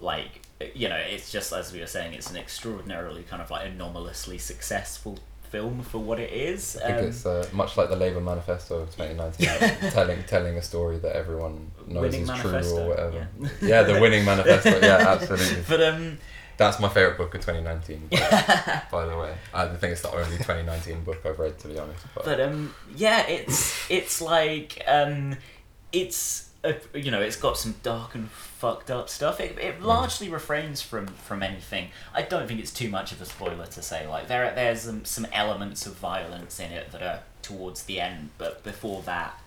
like 0.00 0.42
you 0.74 0.88
know 0.88 0.96
it's 0.96 1.30
just 1.30 1.52
as 1.52 1.72
we 1.72 1.78
were 1.80 1.86
saying, 1.86 2.12
it's 2.14 2.30
an 2.30 2.36
extraordinarily 2.36 3.22
kind 3.22 3.40
of 3.40 3.50
like 3.52 3.66
anomalously 3.66 4.36
successful 4.38 5.18
film 5.50 5.82
for 5.82 5.98
what 5.98 6.18
it 6.20 6.32
is. 6.32 6.76
I 6.76 6.86
think 6.88 6.98
Um, 6.98 7.04
it's 7.06 7.26
uh, 7.26 7.46
much 7.52 7.76
like 7.76 7.88
the 7.88 7.96
Labour 7.96 8.20
Manifesto 8.20 8.80
of 8.80 8.94
2019, 8.96 9.90
telling 9.90 10.22
telling 10.24 10.56
a 10.56 10.62
story 10.62 10.98
that 10.98 11.14
everyone 11.16 11.70
knows 11.86 12.02
Winning 12.02 12.22
is 12.22 12.28
Manifesto, 12.28 12.74
true 12.76 12.84
or 12.84 12.88
whatever. 12.88 13.28
yeah. 13.40 13.48
yeah, 13.62 13.82
the 13.82 14.00
winning 14.00 14.24
manifesto. 14.24 14.78
Yeah, 14.80 14.96
absolutely. 15.14 15.62
but 15.68 15.80
um, 15.82 16.18
That's 16.58 16.80
my 16.80 16.88
favorite 16.88 17.18
book 17.18 17.34
of 17.34 17.40
2019. 17.42 18.08
By, 18.10 18.82
by 18.90 19.06
the 19.06 19.16
way, 19.18 19.34
I 19.52 19.66
think 19.68 19.92
it's 19.92 20.02
the 20.02 20.10
only 20.12 20.36
2019 20.38 21.04
book 21.04 21.20
I've 21.24 21.38
read, 21.38 21.58
to 21.60 21.68
be 21.68 21.78
honest. 21.78 22.04
But, 22.14 22.24
but 22.24 22.40
um, 22.40 22.74
yeah, 22.96 23.26
it's 23.26 23.90
it's 23.90 24.20
like 24.22 24.82
um, 24.86 25.36
it's 25.92 26.45
you 26.94 27.10
know 27.10 27.20
it's 27.20 27.36
got 27.36 27.56
some 27.58 27.74
dark 27.82 28.14
and 28.14 28.30
fucked 28.30 28.90
up 28.90 29.08
stuff. 29.08 29.40
It, 29.40 29.58
it 29.58 29.82
largely 29.82 30.28
refrains 30.28 30.82
from 30.82 31.06
from 31.06 31.42
anything. 31.42 31.88
I 32.14 32.22
don't 32.22 32.46
think 32.48 32.60
it's 32.60 32.72
too 32.72 32.88
much 32.88 33.12
of 33.12 33.20
a 33.20 33.26
spoiler 33.26 33.66
to 33.66 33.82
say 33.82 34.06
like 34.06 34.28
there 34.28 34.52
there's 34.54 34.82
some, 34.82 35.04
some 35.04 35.26
elements 35.32 35.86
of 35.86 35.94
violence 35.94 36.58
in 36.60 36.72
it 36.72 36.92
that 36.92 37.02
are 37.02 37.20
towards 37.42 37.84
the 37.84 38.00
end, 38.00 38.30
but 38.38 38.62
before 38.64 39.02
that. 39.02 39.40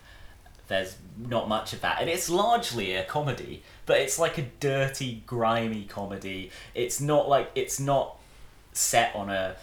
There's 0.68 0.96
not 1.18 1.48
much 1.48 1.72
of 1.72 1.80
that, 1.80 2.00
and 2.00 2.08
it's 2.08 2.30
largely 2.30 2.94
a 2.94 3.02
comedy, 3.02 3.64
but 3.86 3.98
it's 3.98 4.20
like 4.20 4.38
a 4.38 4.42
dirty, 4.60 5.24
grimy 5.26 5.82
comedy. 5.82 6.52
It's 6.76 7.00
not 7.00 7.28
like 7.28 7.50
it's 7.56 7.80
not 7.80 8.16
set 8.72 9.12
on 9.16 9.30
a 9.30 9.56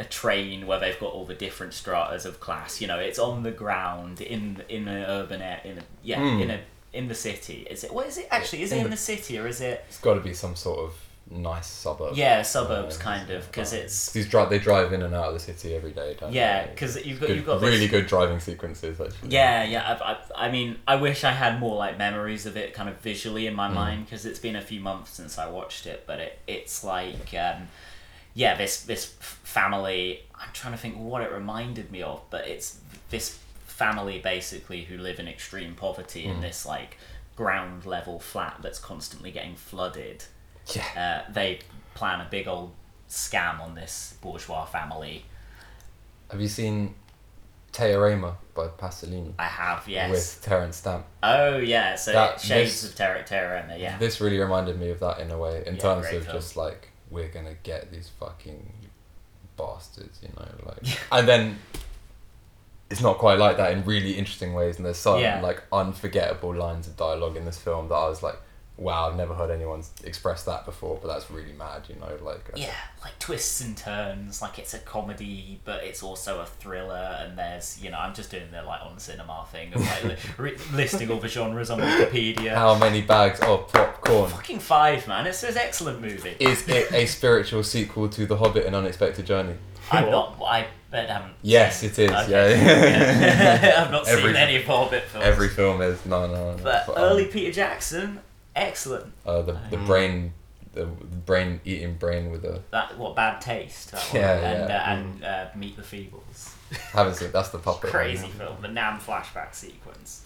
a 0.00 0.04
train 0.04 0.66
where 0.66 0.80
they've 0.80 0.98
got 0.98 1.12
all 1.12 1.24
the 1.24 1.34
different 1.34 1.72
stratas 1.74 2.24
of 2.24 2.40
class. 2.40 2.80
You 2.80 2.88
know, 2.88 2.98
it's 2.98 3.18
on 3.20 3.44
the 3.44 3.52
ground 3.52 4.20
in 4.20 4.60
in 4.68 4.88
an 4.88 5.04
urban 5.04 5.40
area. 5.40 5.60
In 5.64 5.78
a, 5.78 5.82
yeah, 6.02 6.18
Mm. 6.18 6.42
in 6.42 6.50
a 6.50 6.60
in 6.92 7.08
the 7.08 7.14
city. 7.14 7.66
Is 7.70 7.84
it? 7.84 7.92
What 7.94 8.06
is 8.06 8.18
it 8.18 8.28
actually? 8.30 8.62
Is 8.62 8.72
In 8.72 8.78
it 8.78 8.80
in 8.82 8.84
the- 8.90 8.96
the 8.96 9.02
city 9.02 9.38
or 9.38 9.46
is 9.46 9.60
it? 9.60 9.84
it's 9.88 9.98
got 9.98 10.14
to 10.14 10.20
be 10.20 10.34
some 10.34 10.56
sort 10.56 10.78
of 10.80 10.94
nice 11.32 11.68
suburb. 11.68 12.16
Yeah, 12.16 12.42
suburbs 12.42 12.96
Uh, 12.98 13.00
kind 13.02 13.30
of 13.30 13.46
because 13.46 13.72
it's 13.72 14.10
These 14.10 14.28
dri- 14.28 14.46
they 14.50 14.58
drive 14.58 14.92
in 14.92 15.02
and 15.02 15.14
out 15.14 15.28
of 15.28 15.34
the 15.34 15.38
city 15.38 15.76
every 15.76 15.92
day, 15.92 16.16
don't 16.18 16.32
yeah 16.32 16.66
because 16.66 16.96
you've 17.06 17.20
got 17.20 17.26
Good- 17.28 17.36
you've 17.36 17.46
got 17.46 17.60
really 17.60 17.78
this, 17.86 17.90
good 17.90 18.06
driving 18.08 18.40
sequences, 18.40 19.00
actually. 19.00 19.28
Yeah, 19.28 19.62
yeah. 19.62 19.98
I, 20.02 20.12
I, 20.12 20.46
I 20.46 20.50
mean, 20.50 20.80
I 20.88 20.96
wish 20.96 21.22
I 21.22 21.30
had 21.30 21.60
more 21.60 21.76
like 21.76 21.96
memories 21.98 22.46
of 22.46 22.56
it, 22.56 22.74
kind 22.74 22.88
of 22.88 22.96
visually 22.96 23.46
in 23.46 23.54
my 23.54 23.68
Mm. 23.68 23.74
mind, 23.74 24.04
because 24.06 24.26
it's 24.26 24.40
been 24.40 24.56
a 24.56 24.62
few 24.62 24.80
months 24.80 25.12
since 25.12 25.38
I 25.38 25.48
watched 25.48 25.86
it. 25.86 26.02
But 26.04 26.18
it, 26.18 26.38
it's 26.48 26.82
like, 26.82 27.32
um, 27.34 27.68
yeah, 28.34 28.56
this 28.56 28.80
this 28.82 29.04
family. 29.44 30.24
I'm 30.34 30.48
trying 30.52 30.72
to 30.72 30.78
think 30.78 30.96
what 30.96 31.22
it 31.22 31.30
reminded 31.30 31.92
me 31.92 32.02
of, 32.02 32.22
but 32.30 32.48
it's 32.48 32.78
this 33.10 33.38
family 33.84 34.18
basically 34.18 34.80
who 34.84 34.96
live 34.98 35.18
in 35.18 35.26
extreme 35.26 35.74
poverty 35.74 36.22
in 36.26 36.36
Mm. 36.36 36.42
this 36.42 36.66
like 36.66 36.92
ground 37.34 37.86
level 37.86 38.18
flat 38.20 38.56
that's 38.62 38.78
constantly 38.78 39.30
getting 39.32 39.56
flooded. 39.56 40.18
Yeah. 40.76 40.84
Uh, 41.26 41.32
they 41.32 41.60
plan 41.94 42.20
a 42.20 42.28
big 42.36 42.46
old 42.46 42.70
scam 43.08 43.58
on 43.66 43.74
this 43.74 44.14
bourgeois 44.20 44.66
family. 44.66 45.24
Have 46.30 46.40
you 46.40 46.48
seen 46.48 46.94
Teorema 47.72 48.34
by 48.54 48.66
Pasolini 48.82 49.32
I 49.38 49.44
have, 49.62 49.88
yes. 49.88 50.10
with 50.10 50.44
Terence 50.44 50.76
Stamp? 50.76 51.06
Oh 51.22 51.56
yeah, 51.56 51.94
so 51.94 52.12
That- 52.12 52.40
Shades 52.40 52.82
this- 52.82 52.90
of 52.90 52.96
Terra 52.96 53.22
Terra, 53.24 53.58
yeah. 53.78 53.96
This 53.98 54.20
really 54.20 54.38
reminded 54.38 54.78
me 54.78 54.90
of 54.90 55.00
that 55.00 55.20
in 55.20 55.30
a 55.30 55.38
way, 55.38 55.62
in 55.66 55.76
Yeah, 55.76 55.80
terms 55.80 56.06
of 56.06 56.24
film. 56.24 56.36
just 56.36 56.56
like 56.56 56.88
we're 57.10 57.28
gonna 57.36 57.56
get 57.62 57.90
these 57.90 58.08
fucking 58.20 58.62
bastards, 59.56 60.18
you 60.22 60.28
know, 60.36 60.48
like, 60.66 60.98
and 61.12 61.26
then 61.28 61.58
it's 62.90 63.00
not 63.00 63.18
quite 63.18 63.38
like 63.38 63.56
that 63.58 63.72
in 63.72 63.84
really 63.84 64.12
interesting 64.18 64.52
ways, 64.54 64.76
and 64.76 64.84
there's 64.86 64.96
some 64.98 65.20
Yeah. 65.20 65.40
like 65.40 65.62
unforgettable 65.72 66.54
lines 66.54 66.86
of 66.88 66.96
dialogue 66.96 67.36
in 67.36 67.44
this 67.44 67.58
film 67.58 67.88
that 67.88 67.94
I 67.94 68.08
was 68.08 68.22
like, 68.22 68.36
wow, 68.76 69.10
I've 69.10 69.16
never 69.16 69.34
heard 69.34 69.50
anyone 69.50 69.82
express 70.04 70.44
that 70.44 70.64
before, 70.64 70.98
but 71.02 71.08
that's 71.08 71.30
really 71.30 71.52
mad, 71.52 71.82
you 71.86 71.96
know, 71.96 72.16
like, 72.24 72.48
uh, 72.48 72.56
Yeah, 72.56 72.72
like 73.04 73.18
twists 73.18 73.60
and 73.60 73.76
turns. 73.76 74.40
Like 74.40 74.58
it's 74.58 74.72
a 74.72 74.78
comedy, 74.78 75.60
but 75.66 75.84
it's 75.84 76.02
also 76.02 76.40
a 76.40 76.46
thriller. 76.46 77.18
And 77.20 77.36
there's, 77.38 77.78
you 77.82 77.90
know, 77.90 77.98
I'm 77.98 78.14
just 78.14 78.30
doing 78.30 78.50
the 78.50 78.62
like 78.62 78.80
on 78.80 78.98
cinema 78.98 79.44
thing 79.52 79.74
of 79.74 79.82
like 79.82 80.38
li- 80.38 80.56
listing 80.72 81.10
all 81.10 81.18
the 81.20 81.28
genres 81.28 81.68
on 81.68 81.78
Wikipedia. 81.78 82.54
how 82.54 82.74
many 82.74 83.02
bags 83.02 83.38
of 83.40 83.70
popcorn? 83.70 84.30
Fucking 84.30 84.60
five, 84.60 85.06
man! 85.06 85.26
It's 85.26 85.42
an 85.42 85.58
excellent 85.58 86.00
movie. 86.00 86.36
Is 86.40 86.66
it 86.66 86.90
a 86.90 87.04
spiritual 87.04 87.62
sequel 87.62 88.08
to 88.08 88.24
The 88.24 88.38
Hobbit: 88.38 88.64
An 88.64 88.74
Unexpected 88.74 89.26
Journey? 89.26 89.56
I'm 89.92 90.10
not. 90.10 90.38
I 90.42 90.66
bet 90.90 91.08
haven't. 91.08 91.34
Yes, 91.42 91.82
it 91.82 91.98
is. 91.98 92.10
Okay. 92.10 92.30
Yeah. 92.30 93.82
I've 93.84 93.90
not 93.90 94.06
Every- 94.08 94.32
seen 94.32 94.36
any 94.36 94.56
of 94.56 94.64
Hobbit 94.64 95.04
films. 95.04 95.26
Every 95.26 95.48
film 95.48 95.80
is 95.82 96.04
no, 96.06 96.26
no. 96.26 96.56
no. 96.56 96.62
But 96.62 96.88
um, 96.88 96.94
early 96.96 97.26
Peter 97.26 97.52
Jackson, 97.52 98.20
excellent. 98.56 99.12
uh, 99.26 99.42
the 99.42 99.52
the 99.70 99.76
Mm. 99.76 99.86
brain, 99.86 100.32
the 100.72 100.86
brain 100.86 101.60
eating 101.64 101.94
brain 101.94 102.30
with 102.30 102.44
a 102.44 102.60
That 102.70 102.96
what 102.98 103.14
bad 103.16 103.40
taste. 103.40 103.92
That 103.92 104.00
one. 104.02 104.22
Yeah, 104.22 104.32
and 104.38 104.68
yeah. 104.68 104.76
Uh, 104.76 104.94
and 104.94 105.24
uh, 105.24 105.46
Meet 105.56 105.76
the 105.76 105.82
Feebles. 105.82 106.54
haven't 106.92 107.14
seen. 107.14 107.30
That's 107.32 107.48
the 107.50 107.58
puppet. 107.58 107.90
Crazy 107.90 108.22
one. 108.24 108.32
film. 108.32 108.56
The 108.62 108.68
Nam 108.68 108.98
flashback 109.00 109.54
sequence. 109.54 110.22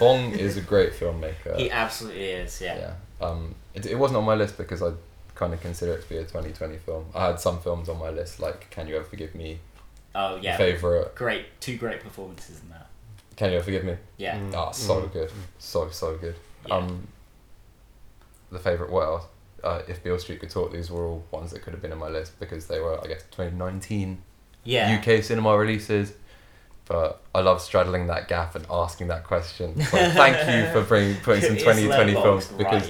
Bong 0.00 0.32
is 0.32 0.56
a 0.56 0.60
great 0.62 0.92
filmmaker. 0.92 1.56
He 1.56 1.70
absolutely 1.70 2.24
is. 2.24 2.60
Yeah. 2.60 2.78
yeah. 3.20 3.26
Um, 3.26 3.54
it, 3.74 3.84
it 3.86 3.94
wasn't 3.96 4.16
on 4.18 4.24
my 4.24 4.34
list 4.34 4.56
because 4.56 4.82
I 4.82 4.92
kind 5.34 5.52
of 5.52 5.60
consider 5.60 5.92
it 5.92 6.02
to 6.02 6.08
be 6.08 6.16
a 6.16 6.22
2020 6.22 6.78
film. 6.78 7.04
I 7.14 7.26
had 7.26 7.38
some 7.40 7.60
films 7.60 7.88
on 7.88 7.98
my 7.98 8.08
list 8.10 8.40
like 8.40 8.70
Can 8.70 8.88
You 8.88 8.96
Ever 8.96 9.04
Forgive 9.04 9.34
Me, 9.34 9.60
Oh 10.14 10.36
yeah. 10.36 10.56
favorite. 10.56 11.14
Great. 11.14 11.46
Two 11.60 11.76
great 11.76 12.00
performances 12.00 12.60
in 12.62 12.68
that. 12.70 12.86
Can 13.36 13.52
You 13.52 13.60
Forgive 13.60 13.84
Me? 13.84 13.96
Yeah. 14.16 14.38
Mm. 14.38 14.54
Ah, 14.54 14.70
so 14.70 15.02
Mm. 15.02 15.12
good, 15.12 15.32
so 15.58 15.88
so 15.90 16.16
good. 16.16 16.36
Yeah. 16.66 16.76
Um, 16.76 17.08
the 18.52 18.58
favorite. 18.58 18.90
What 18.90 19.02
else? 19.04 19.24
Uh, 19.62 19.80
if 19.88 20.02
Beale 20.04 20.18
Street 20.18 20.40
could 20.40 20.50
talk, 20.50 20.72
these 20.72 20.90
were 20.90 21.04
all 21.06 21.24
ones 21.30 21.50
that 21.52 21.62
could 21.62 21.72
have 21.72 21.80
been 21.82 21.92
on 21.92 21.98
my 21.98 22.08
list 22.08 22.38
because 22.38 22.66
they 22.66 22.80
were, 22.80 23.02
I 23.02 23.06
guess, 23.08 23.22
2019 23.30 24.22
Yeah. 24.62 24.98
UK 24.98 25.22
cinema 25.24 25.56
releases. 25.56 26.12
But 26.86 27.22
I 27.34 27.40
love 27.40 27.62
straddling 27.62 28.08
that 28.08 28.28
gap 28.28 28.54
and 28.54 28.66
asking 28.70 29.08
that 29.08 29.24
question. 29.24 29.80
So 29.80 29.96
thank 30.10 30.36
you 30.36 30.70
for 30.72 30.86
bringing 30.86 31.16
putting 31.22 31.42
some 31.42 31.56
2020 31.56 32.12
films 32.12 32.48
letterboxed 32.48 32.58
because 32.58 32.88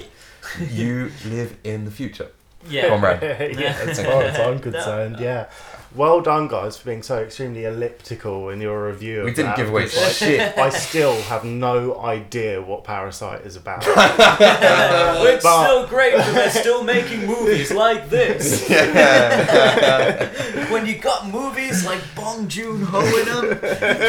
right. 0.59 0.71
you 0.71 1.11
live 1.25 1.55
in 1.63 1.85
the 1.85 1.91
future. 1.91 2.27
Yeah. 2.69 2.89
Comrade. 2.89 3.21
yeah, 3.57 3.77
as 3.81 3.95
Thank 3.97 4.09
far 4.09 4.21
you. 4.21 4.27
as 4.27 4.39
I'm 4.39 4.59
concerned, 4.59 5.19
yeah. 5.19 5.49
Well 5.95 6.19
done, 6.19 6.49
guys, 6.49 6.75
for 6.77 6.87
being 6.87 7.03
so 7.03 7.19
extremely 7.19 7.63
elliptical 7.63 8.49
in 8.49 8.59
your 8.59 8.87
review. 8.87 9.19
Of 9.19 9.25
We 9.25 9.31
didn't 9.31 9.51
that, 9.51 9.57
give 9.57 9.69
away 9.69 9.83
because, 9.85 10.03
like, 10.03 10.11
shit. 10.13 10.57
I 10.57 10.69
still 10.69 11.15
have 11.23 11.45
no 11.45 11.97
idea 12.01 12.61
what 12.61 12.83
Parasite 12.83 13.41
is 13.45 13.55
about. 13.55 13.83
it's 13.87 15.43
But- 15.43 15.63
still 15.65 15.87
great 15.87 16.17
that 16.17 16.33
they're 16.33 16.49
still 16.49 16.83
making 16.83 17.25
movies 17.25 17.71
like 17.71 18.09
this. 18.09 18.67
when 20.69 20.85
you 20.85 20.97
got 20.97 21.27
movies 21.29 21.85
like 21.85 22.01
Bong 22.15 22.47
Joon 22.49 22.81
Ho 22.81 22.99
in 22.99 23.25
them, 23.25 23.45
you 23.51 23.55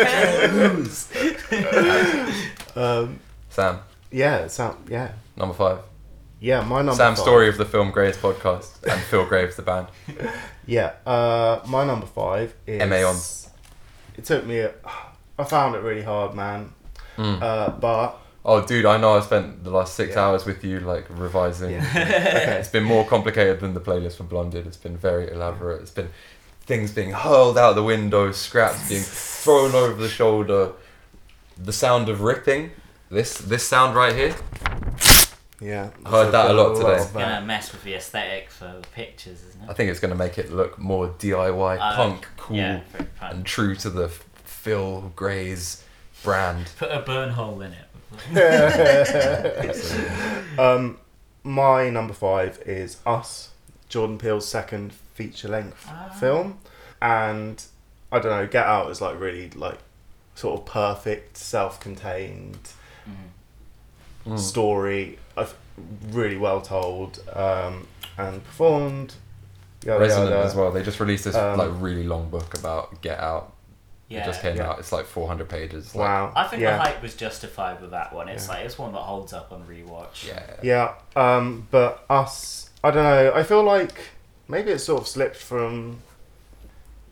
can't 0.06 0.54
lose. 0.54 1.06
um, 2.74 3.20
Sam, 3.50 3.78
yeah, 4.10 4.48
Sam. 4.48 4.74
Yeah, 4.88 5.12
number 5.36 5.54
five. 5.54 5.78
Yeah. 6.40 6.62
My 6.62 6.76
number. 6.78 6.94
Sam's 6.94 7.18
five. 7.18 7.24
story 7.24 7.48
of 7.48 7.56
the 7.58 7.64
film 7.64 7.90
Graves 7.90 8.16
podcast 8.18 8.82
and 8.90 9.00
Phil 9.02 9.24
Graves 9.26 9.56
the 9.56 9.62
band. 9.62 9.88
Yeah, 10.68 10.94
uh, 11.06 11.60
my 11.68 11.84
number 11.84 12.06
five 12.06 12.52
is. 12.66 12.80
MA 12.90 12.96
on. 13.08 13.16
It 14.18 14.24
took 14.24 14.44
me. 14.44 14.58
A, 14.58 14.72
I 15.38 15.44
found 15.44 15.76
it 15.76 15.78
really 15.78 16.02
hard, 16.02 16.34
man. 16.34 16.72
Mm. 17.16 17.40
Uh, 17.40 17.70
but 17.70 18.18
Oh, 18.44 18.64
dude, 18.66 18.84
I 18.84 18.96
know 18.96 19.16
I 19.16 19.20
spent 19.20 19.62
the 19.62 19.70
last 19.70 19.94
six 19.94 20.14
Yeah. 20.14 20.22
hours 20.24 20.44
with 20.44 20.64
you, 20.64 20.80
like 20.80 21.06
revising. 21.08 21.70
yeah, 21.70 21.86
okay. 21.90 22.56
It's 22.58 22.68
been 22.68 22.82
more 22.82 23.04
complicated 23.06 23.60
than 23.60 23.74
the 23.74 23.80
playlist 23.80 24.16
for 24.16 24.24
Blonded. 24.24 24.66
It's 24.66 24.76
been 24.76 24.96
very 24.96 25.30
elaborate. 25.30 25.82
It's 25.82 25.90
been 25.92 26.10
things 26.62 26.90
being 26.90 27.12
hurled 27.12 27.56
out 27.58 27.74
the 27.76 27.82
window, 27.84 28.32
scraps 28.32 28.88
being 28.88 29.02
thrown 29.02 29.72
over 29.74 30.00
the 30.02 30.08
shoulder, 30.08 30.72
the 31.56 31.72
sound 31.72 32.08
of 32.08 32.22
ripping. 32.22 32.72
This 33.08 33.38
this 33.38 33.62
sound 33.68 33.94
right 33.94 34.14
here. 34.16 34.34
Yeah, 35.60 35.90
I 36.04 36.10
heard 36.10 36.32
that 36.32 36.50
a 36.50 36.52
lot 36.52 36.76
today. 36.76 37.00
of 37.02 37.12
Gonna 37.14 37.40
mess 37.44 37.72
with 37.72 37.82
the 37.82 37.94
aesthetic 37.94 38.50
for 38.50 38.66
the 38.80 38.86
pictures, 38.92 39.42
isn't 39.42 39.62
it? 39.64 39.70
I 39.70 39.72
think 39.72 39.90
it's 39.90 40.00
going 40.00 40.10
to 40.10 40.16
make 40.16 40.36
it 40.38 40.52
look 40.52 40.78
more 40.78 41.08
DIY, 41.18 41.78
Uh, 41.80 41.96
punk, 41.96 42.26
cool, 42.36 42.56
Yeah, 42.58 42.80
very 42.92 43.08
fun. 43.18 43.30
and 43.36 43.46
true 43.46 43.74
to 43.76 43.88
the 43.88 44.08
Phil 44.44 45.12
Gray's 45.16 45.82
brand. 46.22 46.68
Put 46.78 46.90
a 46.90 47.00
burn 47.00 47.30
hole 47.30 47.62
in 47.62 47.72
it. 47.72 47.82
um, 50.58 50.98
my 51.42 51.88
number 51.90 52.12
five 52.14 52.58
is 52.66 52.98
Us, 53.06 53.50
Jordan 53.88 54.18
Peele's 54.18 54.46
second 54.46 54.92
feature 55.14 55.48
length 55.48 55.86
Ah. 55.88 56.10
film, 56.20 56.58
and 57.00 57.64
I 58.12 58.18
don't 58.18 58.30
know, 58.30 58.46
Get 58.46 58.66
Out 58.66 58.90
is 58.90 59.00
like 59.00 59.18
really 59.18 59.48
like 59.50 59.78
sort 60.34 60.60
of 60.60 60.66
perfect, 60.66 61.38
self-contained 61.38 62.58
Mhm. 63.08 63.14
Mm. 64.26 64.38
story, 64.38 65.18
uh, 65.36 65.46
really 66.10 66.36
well 66.36 66.60
told, 66.60 67.20
um, 67.34 67.86
and 68.18 68.44
performed. 68.44 69.14
Yada, 69.84 70.00
Resonant 70.00 70.30
yada. 70.30 70.44
as 70.44 70.54
well. 70.56 70.72
They 70.72 70.82
just 70.82 70.98
released 70.98 71.24
this 71.24 71.36
Um, 71.36 71.58
like 71.58 71.70
really 71.74 72.02
long 72.02 72.28
book 72.28 72.58
about 72.58 73.00
Get 73.02 73.20
Out. 73.20 73.52
Yeah. 74.08 74.22
It 74.22 74.26
just 74.26 74.40
came 74.42 74.56
Yeah. 74.56 74.70
out. 74.70 74.78
It's 74.80 74.90
like 74.92 75.04
400 75.06 75.48
pages. 75.48 75.94
Like, 75.94 76.08
Wow. 76.08 76.32
I 76.34 76.44
think 76.48 76.62
yeah. 76.62 76.76
the 76.76 76.82
hype 76.82 77.02
was 77.02 77.14
justified 77.14 77.80
with 77.80 77.90
that 77.92 78.12
one. 78.12 78.28
It's 78.28 78.46
Yeah. 78.48 78.54
like 78.54 78.64
it's 78.64 78.78
one 78.78 78.92
that 78.92 78.98
holds 79.00 79.32
up 79.32 79.52
on 79.52 79.64
rewatch. 79.64 80.26
Yeah. 80.26 80.42
Yeah, 80.62 80.92
um, 81.14 81.68
but 81.70 82.04
us, 82.10 82.70
I 82.82 82.90
don't 82.90 83.04
know. 83.04 83.32
I 83.34 83.42
feel 83.44 83.62
like 83.62 83.98
maybe 84.48 84.70
it 84.72 84.78
sort 84.80 85.02
of 85.02 85.08
slipped 85.08 85.36
from 85.36 85.98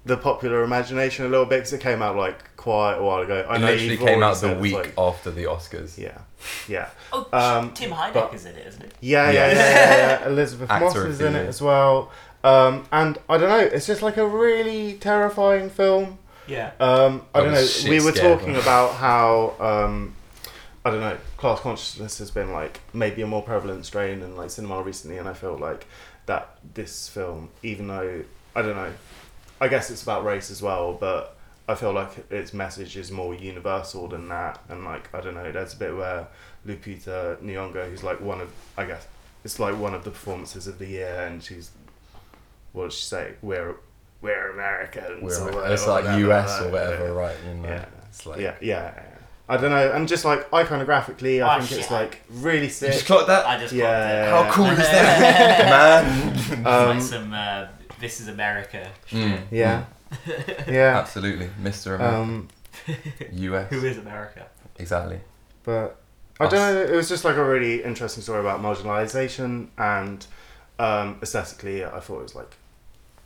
the 0.05 0.17
popular 0.17 0.63
imagination 0.65 1.25
a 1.25 1.29
little 1.29 1.47
bit 1.47 1.59
because 1.59 1.73
it 1.73 1.81
came 1.81 2.03
out 2.03 2.17
like 2.17 2.54
quite 2.65 2.95
a 2.95 3.03
while 3.03 3.21
ago. 3.21 3.47
I 3.49 3.57
It 3.57 3.59
know 3.61 3.67
literally 3.67 3.97
came 3.99 4.23
out 4.23 4.37
the 4.41 4.55
week 4.55 4.73
like- 4.75 4.95
after 4.99 5.31
the 5.31 5.45
Oscars. 5.45 5.99
yeah, 5.99 6.19
yeah, 6.67 6.89
Oh, 7.13 7.29
Um, 7.33 7.73
Tim 7.75 7.91
but- 7.91 7.97
Heidecker's 7.97 8.47
in 8.47 8.57
it, 8.57 8.67
isn't 8.67 8.83
it? 8.85 8.93
yeah, 9.01 9.31
yeah, 9.31 9.47
Yeah. 9.49 9.53
yeah. 9.53 9.57
yeah, 9.57 10.21
yeah. 10.23 10.27
Elisabeth 10.33 10.69
Moss 10.71 10.97
is 10.97 11.21
in 11.21 11.37
it 11.37 11.47
as 11.47 11.61
well. 11.61 12.11
Um, 12.43 12.87
and 12.91 13.19
I 13.29 13.39
don't 13.39 13.49
know. 13.49 13.59
It's 13.77 13.87
just 13.87 14.03
like 14.03 14.17
a 14.17 14.27
really 14.27 14.95
terrifying 14.95 15.71
film. 15.71 16.19
Yeah. 16.47 16.73
Um, 16.81 17.23
I 17.35 17.41
I 17.41 17.45
don't 17.45 17.53
know. 17.55 17.67
We 17.89 18.01
were 18.01 18.13
scared, 18.13 18.39
talking 18.39 18.57
about 18.57 18.93
how 18.95 19.55
um, 19.61 20.15
I 20.85 20.91
don't 20.91 21.01
know. 21.01 21.17
Class 21.39 21.61
consciousness 21.61 22.19
has 22.19 22.31
been 22.31 22.53
like 22.53 22.81
maybe 22.93 23.21
a 23.23 23.27
more 23.27 23.43
prevalent 23.43 23.85
strain 23.87 24.23
in 24.23 24.37
like 24.37 24.51
cinema 24.51 24.83
recently, 24.83 25.17
and 25.19 25.29
I 25.29 25.33
feel 25.35 25.57
like 25.57 25.87
that 26.27 26.57
this 26.75 27.09
film, 27.09 27.51
even 27.63 27.89
though 27.89 28.25
I 28.57 28.63
don't 28.63 28.77
know, 28.77 28.93
I 29.61 29.69
guess 29.69 29.91
it's 29.91 30.03
about 30.03 30.25
race 30.25 30.51
as 30.51 30.61
well, 30.63 30.93
but 30.95 31.34
I 31.67 31.75
feel 31.75 31.93
like 31.93 32.31
its 32.31 32.53
message 32.53 32.97
is 32.97 33.11
more 33.11 33.35
universal 33.35 34.07
than 34.09 34.29
that. 34.29 34.61
And 34.69 34.85
like 34.85 35.09
I 35.15 35.21
don't 35.21 35.35
know, 35.35 35.51
there's 35.51 35.75
a 35.75 35.77
bit 35.79 35.97
where 35.97 36.27
Lupita 36.67 37.39
Nyong'o, 37.43 37.89
who's 37.91 38.03
like 38.03 38.21
one 38.21 38.41
of 38.41 38.51
I 38.77 38.85
guess 38.85 39.07
it's 39.45 39.59
like 39.59 39.77
one 39.79 39.95
of 39.95 40.05
the 40.05 40.11
performances 40.11 40.67
of 40.67 40.79
the 40.79 40.87
year, 40.87 41.27
and 41.27 41.43
she's 41.43 41.71
what 42.73 42.85
does 42.91 42.95
she 42.99 43.05
say? 43.05 43.35
We're 43.43 43.77
we're 44.21 44.53
Americans. 44.53 45.23
We're, 45.23 45.45
whatever, 45.53 45.73
it's 45.73 45.87
like 45.87 46.05
whatever, 46.05 46.31
US 46.33 46.61
or 46.63 46.71
whatever, 46.71 47.05
yeah. 47.05 47.11
right? 47.11 47.37
You 47.47 47.55
know, 47.55 47.69
Yeah. 47.69 47.85
It's 48.09 48.27
like. 48.27 48.41
yeah, 48.41 48.55
yeah, 48.61 48.93
yeah. 48.95 49.03
I 49.47 49.57
don't 49.59 49.71
know, 49.71 49.93
and 49.93 50.09
just 50.09 50.25
like 50.25 50.51
iconographically, 50.51 51.45
I 51.47 51.57
Oh, 51.57 51.59
think 51.59 51.69
shit. 51.71 51.79
it's 51.81 51.91
like 51.91 52.23
really 52.31 52.65
You 52.65 52.71
sick. 52.71 52.93
just 52.93 53.05
clocked 53.07 53.27
that? 53.27 53.47
I 53.47 53.59
just 53.59 53.75
Yeah. 53.75 54.31
clocked 54.31 54.49
it. 54.49 54.51
How 54.51 54.55
cool 54.55 54.71
is 54.71 54.79
that, 54.89 56.55
man? 56.65 56.67
Um, 56.67 56.89
like 56.97 57.03
some 57.03 57.33
uh, 57.35 57.67
"This 58.01 58.21
Is 58.21 58.29
America" 58.29 58.91
shit. 59.07 59.19
Mm. 59.19 59.41
Yeah, 59.51 59.85
yeah. 60.69 60.99
Absolutely, 60.99 61.49
Mr. 61.63 61.95
America. 61.97 62.17
Um, 62.17 62.49
US. 63.33 63.71
Who 63.71 63.85
is 63.85 63.99
America? 63.99 64.47
Exactly. 64.79 65.21
but 65.63 65.97
I 66.41 66.45
Us. 66.47 66.51
don't 66.53 66.75
know. 66.75 66.83
It 66.83 66.97
was 66.97 67.09
just 67.09 67.25
like 67.25 67.37
a 67.37 67.45
really 67.45 67.83
interesting 67.85 68.23
story 68.23 68.41
about 68.41 68.61
marginalization 68.61 69.69
and 69.79 70.27
um, 70.79 71.19
aesthetically, 71.23 71.85
I 71.85 72.01
thought 72.01 72.19
it 72.21 72.23
was 72.25 72.35
like 72.35 72.57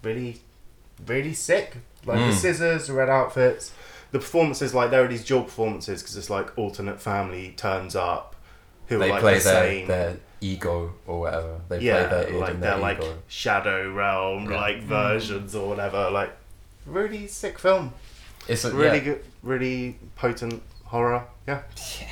really, 0.02 0.40
really 1.06 1.32
sick. 1.34 1.76
Like 2.04 2.18
the 2.18 2.24
Mm. 2.26 2.34
scissors, 2.34 2.86
the 2.86 2.92
red 2.92 3.08
outfits, 3.08 3.72
the 4.12 4.18
performances. 4.18 4.74
Like 4.74 4.90
there 4.90 5.02
are 5.04 5.08
these 5.08 5.24
dual 5.24 5.44
performances 5.44 6.02
because 6.02 6.16
it's 6.16 6.30
like 6.30 6.56
alternate 6.58 7.00
family 7.00 7.54
turns 7.56 7.96
up, 7.96 8.36
who 8.88 8.98
They 8.98 9.06
are 9.06 9.12
like 9.12 9.20
play 9.20 9.38
the 9.38 9.44
their, 9.44 9.62
same. 9.64 9.88
their 9.88 10.16
ego 10.42 10.92
or 11.06 11.20
whatever. 11.20 11.60
They 11.70 11.80
yeah, 11.80 12.06
play 12.06 12.18
their 12.24 12.28
id 12.28 12.34
like 12.38 12.50
and 12.50 12.62
they're 12.62 12.70
their 12.72 12.80
like 12.80 12.98
ego. 12.98 13.14
shadow 13.28 13.90
realm 13.92 14.50
Yeah. 14.50 14.56
like 14.60 14.82
versions 14.82 15.54
or 15.54 15.68
whatever. 15.70 16.10
Like 16.10 16.30
really 16.88 17.26
sick 17.26 17.58
film. 17.58 17.92
It's 18.48 18.64
a, 18.64 18.72
really 18.74 18.98
yeah, 18.98 19.04
good, 19.04 19.24
really 19.42 19.98
potent 20.16 20.62
horror. 20.84 21.24
Yeah. 21.46 21.62
Yeah. 22.00 22.08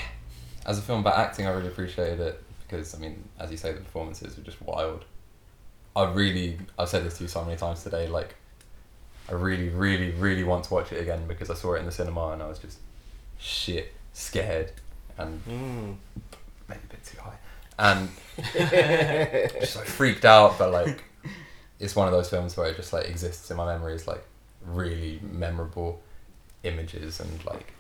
As 0.67 0.79
a 0.79 0.83
film, 0.83 1.03
but 1.03 1.17
acting, 1.17 1.47
I 1.47 1.51
really 1.51 1.69
appreciated 1.69 2.21
it 2.21 2.43
because 2.62 2.95
I 2.95 2.99
mean, 2.99 3.23
as 3.39 3.51
you 3.51 3.57
say, 3.57 3.73
the 3.73 3.81
performances 3.81 4.37
were 4.37 4.43
just 4.43 4.61
wild. 4.62 5.05
I 5.95 6.12
really, 6.12 6.59
I've 6.79 6.89
said 6.89 7.05
this 7.05 7.17
to 7.19 7.25
you 7.25 7.29
so 7.29 7.45
many 7.45 7.57
times 7.57 7.83
today. 7.83 8.09
Like, 8.09 8.35
I 9.29 9.33
really, 9.33 9.69
really, 9.71 10.11
really 10.11 10.45
want 10.45 10.65
to 10.65 10.75
watch 10.75 10.93
it 10.93 11.01
again 11.01 11.27
because 11.27 11.49
I 11.51 11.55
saw 11.55 11.75
it 11.75 11.79
in 11.81 11.87
the 11.87 11.93
cinema 11.93 12.29
and 12.31 12.43
I 12.43 12.49
was 12.49 12.59
just 12.59 12.79
shit 13.39 13.93
scared 14.12 14.73
and 15.19 15.43
Mm. 15.47 15.97
maybe 16.69 16.81
a 16.85 16.87
bit 16.89 17.05
too 17.05 17.19
high 17.21 17.39
and 17.79 18.09
just 19.61 19.77
like 19.77 19.87
freaked 19.87 20.25
out. 20.25 20.59
But 20.59 20.73
like, 20.73 21.05
it's 21.81 21.97
one 21.97 22.07
of 22.09 22.12
those 22.12 22.29
films 22.29 22.57
where 22.57 22.69
it 22.69 22.77
just 22.77 22.93
like 22.93 23.09
exists 23.09 23.51
in 23.51 23.57
my 23.57 23.67
memory 23.67 23.95
as 23.95 24.07
like 24.07 24.25
really 24.67 25.21
memorable 25.23 26.01
images 26.63 27.21
and 27.21 27.45
like 27.45 27.73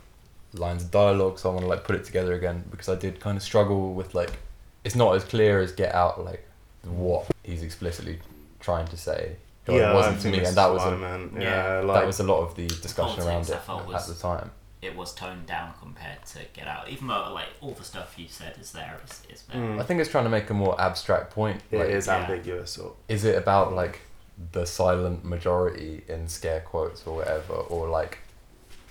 lines 0.54 0.84
of 0.84 0.90
dialogue. 0.90 1.38
So 1.38 1.50
I 1.50 1.52
want 1.52 1.64
to 1.64 1.68
like 1.68 1.84
put 1.84 1.96
it 1.96 2.04
together 2.04 2.34
again 2.34 2.64
because 2.70 2.88
I 2.88 2.94
did 2.94 3.20
kind 3.20 3.36
of 3.36 3.42
struggle 3.42 3.94
with 3.94 4.14
like 4.14 4.38
it's 4.84 4.94
not 4.94 5.14
as 5.16 5.24
clear 5.24 5.60
as 5.60 5.72
Get 5.72 5.94
Out 5.94 6.24
like 6.24 6.46
what 6.84 7.26
he's 7.42 7.62
explicitly 7.62 8.20
trying 8.60 8.86
to 8.88 8.96
say. 8.96 9.36
Or 9.68 9.76
yeah, 9.76 9.90
it 9.90 9.94
wasn't 9.94 10.20
to 10.20 10.28
me, 10.30 10.38
and 10.44 10.56
that 10.56 10.68
is 10.68 10.74
was 10.74 10.84
what 10.84 10.92
a, 10.92 10.96
I 10.96 10.98
meant. 10.98 11.32
Yeah. 11.34 11.40
Yeah, 11.40 11.80
like 11.80 12.00
that 12.00 12.06
was 12.06 12.20
a 12.20 12.24
lot 12.24 12.42
of 12.42 12.54
the 12.54 12.68
discussion 12.68 13.24
around 13.24 13.48
it 13.48 13.56
I 13.56 13.58
felt 13.58 13.82
at 13.82 13.88
was- 13.88 14.06
the 14.06 14.20
time. 14.20 14.50
It 14.82 14.94
was 14.94 15.14
toned 15.14 15.46
down 15.46 15.72
compared 15.80 16.24
to 16.26 16.38
Get 16.52 16.68
Out, 16.68 16.88
even 16.88 17.08
though 17.08 17.32
like 17.32 17.48
all 17.60 17.72
the 17.72 17.82
stuff 17.82 18.14
you 18.18 18.26
said 18.28 18.56
is 18.60 18.70
there 18.70 19.00
is, 19.04 19.22
is 19.28 19.42
there. 19.42 19.60
Mm. 19.60 19.80
I 19.80 19.82
think 19.82 20.00
it's 20.00 20.10
trying 20.10 20.24
to 20.24 20.30
make 20.30 20.48
a 20.50 20.54
more 20.54 20.80
abstract 20.80 21.32
point. 21.32 21.60
it 21.72 21.78
like, 21.78 21.88
is 21.88 22.06
yeah. 22.06 22.18
ambiguous. 22.18 22.78
Or, 22.78 22.92
is 23.08 23.24
it 23.24 23.36
about 23.36 23.72
like 23.72 24.02
the 24.52 24.64
silent 24.66 25.24
majority 25.24 26.02
in 26.08 26.28
scare 26.28 26.60
quotes 26.60 27.06
or 27.06 27.16
whatever 27.16 27.54
or 27.54 27.88
like 27.88 28.18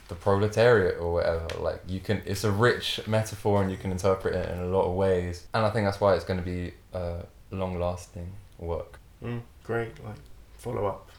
the 0.07 0.15
proletariat 0.15 0.99
or 0.99 1.13
whatever 1.13 1.47
like 1.59 1.81
you 1.87 1.99
can 1.99 2.21
it's 2.25 2.43
a 2.43 2.51
rich 2.51 2.99
metaphor 3.07 3.61
and 3.61 3.71
you 3.71 3.77
can 3.77 3.91
interpret 3.91 4.33
it 4.35 4.49
in 4.51 4.59
a 4.59 4.65
lot 4.65 4.83
of 4.85 4.93
ways 4.95 5.47
and 5.53 5.65
i 5.65 5.69
think 5.69 5.85
that's 5.85 5.99
why 6.01 6.13
it's 6.15 6.25
going 6.25 6.39
to 6.39 6.45
be 6.45 6.71
uh, 6.93 7.21
long 7.51 7.79
lasting 7.79 8.31
work 8.57 8.99
mm, 9.23 9.41
great, 9.63 9.91
like 10.03 10.15
follow 10.57 10.85
up. 10.85 11.09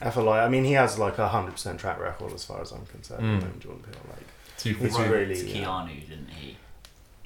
I 0.00 0.10
feel 0.10 0.24
like 0.24 0.40
I 0.40 0.48
mean 0.48 0.64
he 0.64 0.72
has 0.72 0.98
like 0.98 1.18
a 1.18 1.28
hundred 1.28 1.52
percent 1.52 1.80
track 1.80 1.98
record 1.98 2.32
as 2.34 2.44
far 2.44 2.60
as 2.60 2.70
I'm 2.72 2.84
concerned. 2.86 3.22
Mm. 3.22 3.42
with 3.42 3.60
Jordan 3.60 3.82
Peele, 3.82 4.00
like 4.10 4.26
two 4.58 4.74
He's 4.74 4.92
Wrote 4.98 5.10
really- 5.10 5.34
to 5.34 5.46
yeah. 5.48 5.64
Keanu, 5.64 6.00
didn't 6.08 6.28
he? 6.30 6.56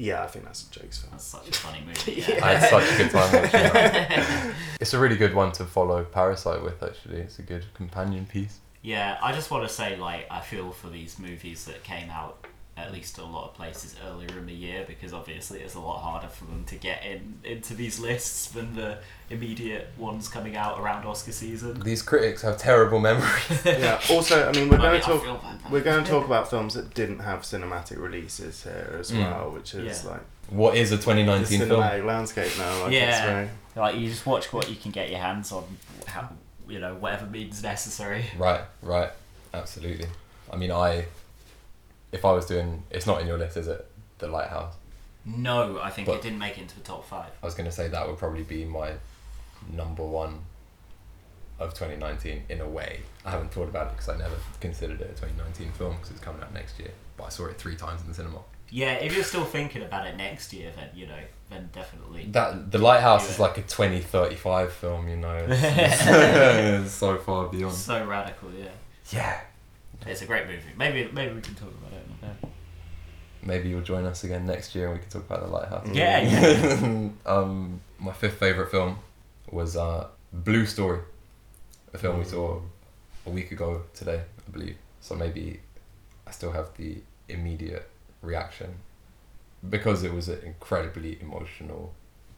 Yeah, 0.00 0.22
I 0.22 0.26
think 0.28 0.46
that's 0.46 0.66
a 0.66 0.70
Jake's 0.80 0.98
film. 1.00 1.10
That's 1.12 1.24
such 1.24 1.48
a 1.48 1.52
funny 1.52 1.82
movie. 1.86 2.22
Yeah. 2.26 2.36
Yeah. 2.36 2.46
i 2.46 2.54
had 2.54 2.70
such 2.70 2.92
a 2.92 2.96
good 2.96 3.10
time 3.10 3.32
watching 3.32 3.50
that 3.52 4.54
it's 4.80 4.94
a 4.94 4.98
really 4.98 5.16
good 5.16 5.34
one 5.34 5.52
to 5.52 5.64
follow 5.64 6.02
parasite 6.04 6.62
with 6.62 6.82
actually 6.82 7.20
it's 7.20 7.38
a 7.38 7.42
good 7.42 7.64
companion 7.74 8.24
piece 8.26 8.58
Yeah, 8.82 9.18
I 9.22 9.32
just 9.32 9.50
want 9.50 9.68
to 9.68 9.72
say, 9.80 9.96
like, 9.96 10.26
I 10.30 10.40
feel 10.40 10.70
for 10.72 10.88
these 10.88 11.18
movies 11.18 11.66
that 11.66 11.84
came 11.84 12.08
out 12.10 12.46
at 12.80 12.92
least 12.92 13.18
a 13.18 13.24
lot 13.24 13.44
of 13.50 13.54
places 13.54 13.94
earlier 14.08 14.28
in 14.38 14.46
the 14.46 14.52
year 14.54 14.84
because 14.86 15.12
obviously 15.12 15.60
it's 15.60 15.74
a 15.74 15.80
lot 15.80 16.00
harder 16.00 16.28
for 16.28 16.44
them 16.46 16.64
to 16.66 16.74
get 16.76 17.04
in 17.04 17.34
into 17.44 17.74
these 17.74 17.98
lists 18.00 18.48
than 18.48 18.74
the 18.74 18.98
immediate 19.30 19.88
ones 19.98 20.28
coming 20.28 20.56
out 20.56 20.78
around 20.80 21.04
Oscar 21.06 21.32
season. 21.32 21.78
these 21.80 22.02
critics 22.02 22.42
have 22.42 22.56
terrible 22.58 22.98
memories 22.98 23.30
yeah. 23.64 24.00
Also, 24.10 24.48
I 24.48 24.52
mean 24.52 24.68
we're 24.68 24.76
I 24.78 24.80
going 24.80 24.92
mean, 24.94 25.00
to 25.02 25.06
talk. 25.26 25.44
We're 25.70 25.80
going 25.82 26.02
to 26.04 26.10
talk 26.10 26.24
about 26.24 26.50
films 26.50 26.74
that 26.74 26.94
didn't 26.94 27.20
have 27.20 27.42
cinematic 27.42 27.98
releases 27.98 28.64
here 28.64 28.96
as 28.98 29.10
Mm. 29.12 29.18
well, 29.30 29.50
which 29.52 29.74
is 29.74 30.04
Yeah. 30.04 30.10
like 30.12 30.20
what 30.50 30.76
is 30.76 30.90
a 30.90 30.96
the 30.96 31.02
2019 31.02 31.60
film 31.68 31.80
landscape 32.06 32.50
now. 32.58 32.82
Like 32.82 32.92
Yeah. 32.92 33.08
it's 33.10 33.20
very, 33.20 33.48
Like, 33.76 33.96
you 33.96 34.08
just 34.08 34.26
watch 34.26 34.52
what 34.52 34.68
you 34.68 34.74
can 34.74 34.90
get 34.90 35.10
your 35.10 35.20
hands 35.20 35.52
on, 35.52 35.64
how, 36.06 36.28
you 36.68 36.80
know, 36.80 36.94
whatever 36.94 37.24
means 37.26 37.62
necessary. 37.62 38.24
Right, 38.36 38.62
right, 38.82 39.10
absolutely. 39.54 40.06
I 40.52 40.56
mean, 40.56 40.72
I, 40.72 41.04
if 42.12 42.24
I 42.24 42.32
was 42.32 42.46
doing, 42.46 42.82
it's 42.90 43.06
not 43.06 43.20
in 43.20 43.26
your 43.26 43.38
list, 43.38 43.56
is 43.56 43.68
it? 43.68 43.86
The 44.18 44.28
Lighthouse. 44.28 44.74
No, 45.24 45.78
I 45.80 45.90
think 45.90 46.06
But- 46.06 46.16
it 46.16 46.22
didn't 46.22 46.38
make 46.38 46.56
it 46.58 46.62
into 46.62 46.74
the 46.76 46.80
top 46.82 47.04
five. 47.06 47.30
I 47.42 47.46
was 47.46 47.54
going 47.54 47.68
to 47.68 47.72
say 47.74 47.88
that 47.88 48.06
would 48.08 48.18
probably 48.18 48.42
be 48.42 48.64
my 48.64 48.92
number 49.70 50.02
one 50.04 50.40
of 51.58 51.74
2019 51.74 52.44
in 52.48 52.60
a 52.60 52.68
way. 52.68 53.00
I 53.24 53.30
haven't 53.32 53.52
thought 53.52 53.68
about 53.68 53.88
it 53.88 53.92
because 53.92 54.08
I 54.08 54.16
never 54.16 54.34
considered 54.60 55.00
it 55.02 55.10
a 55.10 55.20
2019 55.20 55.72
film 55.72 55.96
because 55.96 56.10
it's 56.10 56.20
coming 56.20 56.42
out 56.42 56.52
next 56.54 56.78
year. 56.78 56.90
But 57.18 57.24
I 57.24 57.28
saw 57.28 57.46
it 57.46 57.58
three 57.58 57.76
times 57.76 58.00
in 58.00 58.08
the 58.08 58.14
cinema. 58.14 58.38
Yeah, 58.70 58.92
if 58.94 59.14
you're 59.14 59.24
still 59.24 59.44
thinking 59.44 59.82
about 59.82 60.06
it 60.06 60.16
next 60.16 60.52
year, 60.52 60.72
then, 60.76 60.88
you 60.94 61.06
know, 61.06 61.18
then 61.50 61.68
definitely. 61.72 62.26
That 62.30 62.70
the 62.70 62.78
Lighthouse 62.78 63.28
is 63.28 63.38
like 63.38 63.58
a 63.58 63.62
2035 63.62 64.72
film, 64.72 65.08
you 65.08 65.16
know. 65.16 65.44
It's, 65.50 66.06
it's 66.06 66.92
so 67.04 67.18
far 67.18 67.48
beyond. 67.48 67.74
So 67.74 68.06
radical, 68.06 68.48
yeah. 68.52 68.68
Yeah. 69.10 69.40
It's 70.06 70.22
a 70.22 70.26
great 70.26 70.46
movie. 70.46 70.62
Maybe 70.78 71.10
maybe 71.12 71.34
we 71.34 71.40
can 71.42 71.54
talk 71.56 71.68
about 71.68 71.89
it 72.22 72.26
in 72.26 72.30
a 72.30 72.34
bit. 72.40 72.50
maybe 73.42 73.68
you'll 73.68 73.80
join 73.82 74.04
us 74.04 74.24
again 74.24 74.46
next 74.46 74.74
year 74.74 74.86
and 74.86 74.94
we 74.94 75.00
can 75.00 75.10
talk 75.10 75.24
about 75.26 75.40
the 75.46 75.48
lighthouse. 75.52 75.88
Yeah, 75.92 76.20
yeah. 76.20 77.08
um, 77.26 77.80
my 77.98 78.12
fifth 78.12 78.38
favorite 78.38 78.70
film 78.70 78.98
was 79.50 79.76
uh, 79.76 80.08
Blue 80.32 80.66
Story, 80.66 81.00
a 81.92 81.98
film 81.98 82.18
we 82.18 82.24
saw 82.24 82.60
a 83.26 83.30
week 83.30 83.50
ago 83.52 83.82
today, 83.94 84.22
I 84.46 84.50
believe. 84.50 84.76
So 85.00 85.14
maybe 85.14 85.60
I 86.26 86.30
still 86.30 86.52
have 86.52 86.76
the 86.76 86.98
immediate 87.28 87.88
reaction 88.22 88.74
because 89.68 90.02
it 90.04 90.12
was 90.12 90.28
an 90.28 90.40
incredibly 90.44 91.18
emotional, 91.20 91.92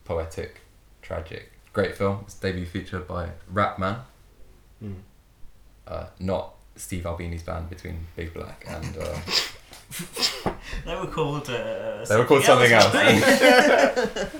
poetic, 0.04 0.60
tragic, 1.02 1.52
great 1.72 1.96
film. 1.96 2.20
It's 2.22 2.34
debut 2.34 2.66
feature 2.66 3.00
by 3.00 3.30
Rapman, 3.52 4.00
Mm. 4.82 4.94
uh, 5.86 6.06
not 6.18 6.54
Steve 6.74 7.06
Albini's 7.06 7.44
band 7.44 7.70
between 7.70 8.06
Big 8.16 8.34
Black 8.34 8.64
and. 8.68 8.96
Uh, 8.96 9.18
They 10.84 10.94
were 10.96 11.06
called. 11.06 11.48
Uh, 11.48 12.04
They 12.04 12.16
were 12.16 12.24
called 12.24 12.44
something 12.44 12.72
else. 12.72 12.92
weren't 12.92 14.32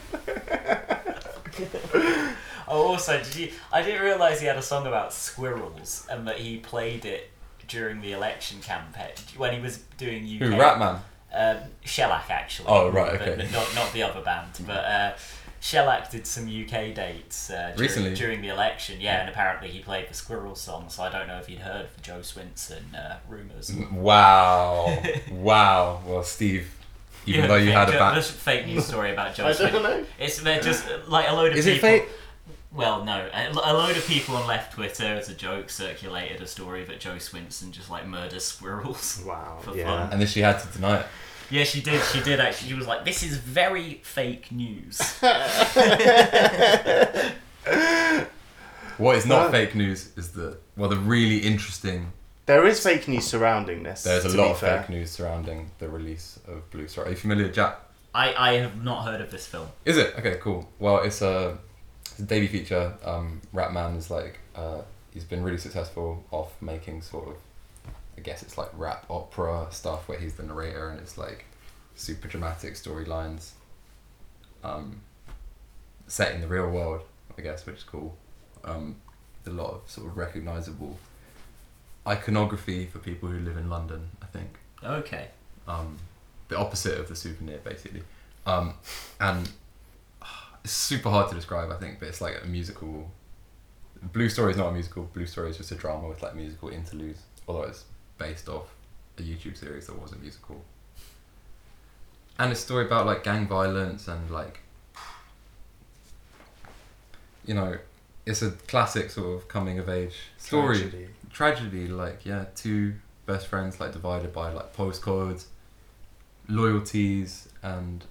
oh, 2.69 2.87
also, 2.89 3.23
did 3.23 3.37
you? 3.37 3.53
I 3.73 3.83
didn't 3.83 4.03
realize 4.03 4.41
he 4.41 4.47
had 4.47 4.57
a 4.57 4.63
song 4.63 4.87
about 4.87 5.13
squirrels 5.13 6.07
and 6.11 6.27
that 6.27 6.39
he 6.39 6.59
played 6.59 7.05
it 7.05 7.31
during 7.69 8.01
the 8.01 8.13
election 8.13 8.61
campaign 8.61 9.13
when 9.37 9.53
he 9.53 9.61
was 9.61 9.79
doing 9.99 10.25
UK. 10.25 10.41
who? 10.41 10.59
Rap 10.59 10.79
Man. 10.79 11.01
Um, 11.35 11.71
Shellac 11.85 12.29
actually. 12.29 12.69
Oh, 12.69 12.91
right, 12.91 13.19
but 13.19 13.29
okay. 13.29 13.49
not 13.53 13.75
not 13.75 13.93
the 13.93 14.03
other 14.03 14.21
band, 14.21 14.51
but 14.67 14.85
uh, 14.85 15.13
Shellac 15.63 16.11
did 16.11 16.27
some 16.27 16.47
UK 16.49 16.93
dates 16.93 17.49
uh, 17.49 17.73
during, 17.77 17.79
Recently? 17.79 18.15
during 18.15 18.43
the 18.43 18.49
election. 18.49 19.01
Yeah, 19.01 19.21
and 19.21 19.29
apparently 19.31 19.69
he 19.69 19.79
played 19.79 20.09
the 20.09 20.15
Squirrel 20.15 20.57
song. 20.57 20.89
So 20.89 21.05
I 21.05 21.09
don't 21.09 21.29
know 21.29 21.39
if 21.39 21.49
you'd 21.49 21.61
heard 21.61 21.83
of 21.85 21.95
the 21.95 22.01
Jo 22.03 22.19
Swinson 22.19 22.83
uh, 22.99 23.19
rumors. 23.29 23.73
Wow. 23.93 25.01
wow. 25.31 26.01
Well, 26.05 26.25
Steve, 26.25 26.69
even 27.27 27.47
though 27.49 27.55
you 27.57 27.71
had 27.71 27.89
a 27.89 27.93
band. 27.93 28.15
band. 28.17 28.25
fake 28.25 28.67
news 28.67 28.87
story 28.87 29.13
about 29.13 29.35
Joe 29.37 29.47
I 29.47 29.53
Swinson. 29.53 29.73
don't 29.73 29.83
know. 29.85 30.05
It's 30.19 30.41
they're 30.41 30.61
just 30.61 30.89
uh, 30.89 30.99
like 31.07 31.29
a 31.29 31.33
load 31.33 31.53
of 31.53 31.59
Is 31.59 31.67
it 31.67 31.75
people. 31.75 31.89
fake? 31.89 32.09
Well, 32.75 33.05
no, 33.05 33.29
a, 33.33 33.51
a 33.53 33.73
load 33.75 33.97
of 33.97 34.07
people 34.07 34.35
on 34.35 34.47
left 34.49 34.73
Twitter 34.73 35.05
as 35.05 35.29
a 35.29 35.35
joke 35.35 35.71
circulated 35.71 36.41
a 36.41 36.47
story 36.47 36.83
that 36.85 36.99
Jo 37.01 37.17
Swinson 37.17 37.71
just 37.71 37.89
like 37.89 38.07
murders 38.07 38.45
squirrels. 38.45 39.23
Wow. 39.25 39.59
For 39.63 39.77
yeah. 39.77 39.85
fun. 39.85 40.11
And 40.11 40.21
then 40.21 40.27
she 40.27 40.41
had 40.41 40.59
to 40.59 40.67
deny 40.69 41.01
it. 41.01 41.07
Yeah, 41.53 41.65
she 41.65 41.81
did. 41.83 42.03
She 42.05 42.21
did 42.23 42.41
actually. 42.41 42.69
She 42.71 42.75
was 42.75 42.87
like, 42.87 43.05
"This 43.05 43.23
is 43.23 43.37
very 43.37 44.01
fake 44.03 44.51
news." 44.51 44.99
What 48.99 49.17
is 49.17 49.27
not 49.27 49.51
fake 49.51 49.75
news 49.75 50.11
is 50.17 50.31
the 50.33 50.59
well, 50.77 50.89
the 50.89 50.97
really 50.97 51.39
interesting. 51.39 52.13
There 52.47 52.67
is 52.67 52.83
fake 52.83 53.09
news 53.09 53.25
surrounding 53.25 53.83
this. 53.83 54.03
There's 54.03 54.25
a 54.25 54.31
to 54.31 54.37
lot 54.37 54.45
be 54.45 54.51
of 54.51 54.59
fair. 54.59 54.81
fake 54.81 54.91
news 54.91 55.11
surrounding 55.11 55.71
the 55.79 55.89
release 55.89 56.39
of 56.47 56.69
Blue 56.71 56.87
Story. 56.89 57.09
Are 57.09 57.11
you 57.11 57.17
familiar, 57.17 57.49
Jack? 57.49 57.79
I 58.15 58.35
I 58.35 58.53
have 58.55 58.83
not 58.85 59.05
heard 59.05 59.21
of 59.21 59.31
this 59.31 59.47
film. 59.47 59.69
Is 59.85 59.97
it 59.97 60.15
okay? 60.19 60.37
Cool. 60.41 60.69
Well, 60.79 60.99
it's 61.03 61.23
a, 61.23 61.59
it's 62.03 62.19
a 62.21 62.23
debut 62.23 62.49
feature. 62.49 62.95
Um, 63.05 63.41
Rapman 63.55 63.97
is 63.97 64.11
like 64.11 64.39
uh, 64.55 64.83
he's 65.13 65.25
been 65.25 65.43
really 65.43 65.59
successful 65.59 66.23
off 66.31 66.53
making 66.61 67.03
sort 67.03 67.29
of, 67.29 67.37
I 68.17 68.21
guess 68.21 68.43
it's 68.43 68.59
like 68.59 68.69
rap 68.77 69.07
opera 69.09 69.67
stuff 69.71 70.09
where 70.09 70.19
he's 70.19 70.35
the 70.35 70.43
narrator 70.43 70.91
and 70.91 71.01
it's 71.01 71.17
like 71.17 71.45
super 71.95 72.29
dramatic 72.29 72.75
storylines. 72.75 73.51
Um, 74.65 75.01
set 76.07 76.35
in 76.35 76.41
the 76.41 76.47
real 76.47 76.69
world, 76.71 77.03
I 77.37 77.43
guess, 77.43 77.65
which 77.67 77.77
is 77.79 77.83
cool. 77.85 78.17
Um, 78.65 78.97
a 79.47 79.51
lot 79.51 79.73
of 79.75 79.91
sort 79.91 80.07
of 80.07 80.17
recognizable 80.17 80.97
iconography 82.07 82.87
for 82.87 82.99
people 82.99 83.29
who 83.29 83.39
live 83.41 83.57
in 83.57 83.69
London. 83.71 84.09
I 84.23 84.27
think 84.27 84.59
Okay. 84.85 85.29
um, 85.69 85.99
the 86.49 86.59
opposite 86.59 86.99
of 86.99 87.09
the 87.09 87.17
souvenir 87.17 87.59
basically 87.65 88.03
um, 88.45 88.75
and 89.21 89.49
ah, 90.21 90.51
it's 90.65 90.73
super 90.73 91.09
hard 91.09 91.29
to 91.31 91.35
describe 91.35 91.71
I 91.71 91.77
think 91.77 91.99
but 92.01 92.09
it's 92.09 92.21
like 92.21 92.41
a 92.43 92.47
musical 92.47 93.11
Blue 94.13 94.29
Story 94.29 94.51
is 94.51 94.57
not 94.59 94.69
a 94.69 94.73
musical 94.73 95.05
Blue 95.05 95.27
Story 95.27 95.51
is 95.51 95.57
just 95.57 95.71
a 95.71 95.77
drama 95.77 96.09
with 96.09 96.23
like 96.23 96.35
musical 96.35 96.69
interludes 96.71 97.21
although 97.49 97.63
it's 97.63 97.85
based 98.23 98.49
off 98.49 98.73
a 99.19 99.23
YouTube 99.23 99.57
series 99.57 99.87
that 99.89 100.01
was 100.01 100.13
a 100.13 100.19
musical 100.19 100.63
and 102.39 102.53
a 102.53 102.55
story 102.55 102.87
about 102.87 103.05
like 103.05 103.25
gang 103.25 103.47
violence 103.47 104.07
and 104.07 104.31
like 104.31 104.61
you 107.45 107.55
know 107.55 107.77
it's 108.25 108.43
a 108.43 108.51
classic 108.73 109.11
sort 109.11 109.37
of 109.37 109.49
coming 109.49 109.79
of 109.81 109.89
age 109.89 110.15
story 110.39 110.79
Tragedy. 110.79 111.09
tragedy 111.33 111.87
like 111.89 112.25
yeah 112.25 112.45
two 112.55 112.95
best 113.27 113.49
friends 113.49 113.81
like 113.81 113.93
divided 113.93 114.33
by 114.33 114.53
like 114.53 114.75
postcodes 114.75 115.47
loyalties 116.49 117.49
and 117.63 118.05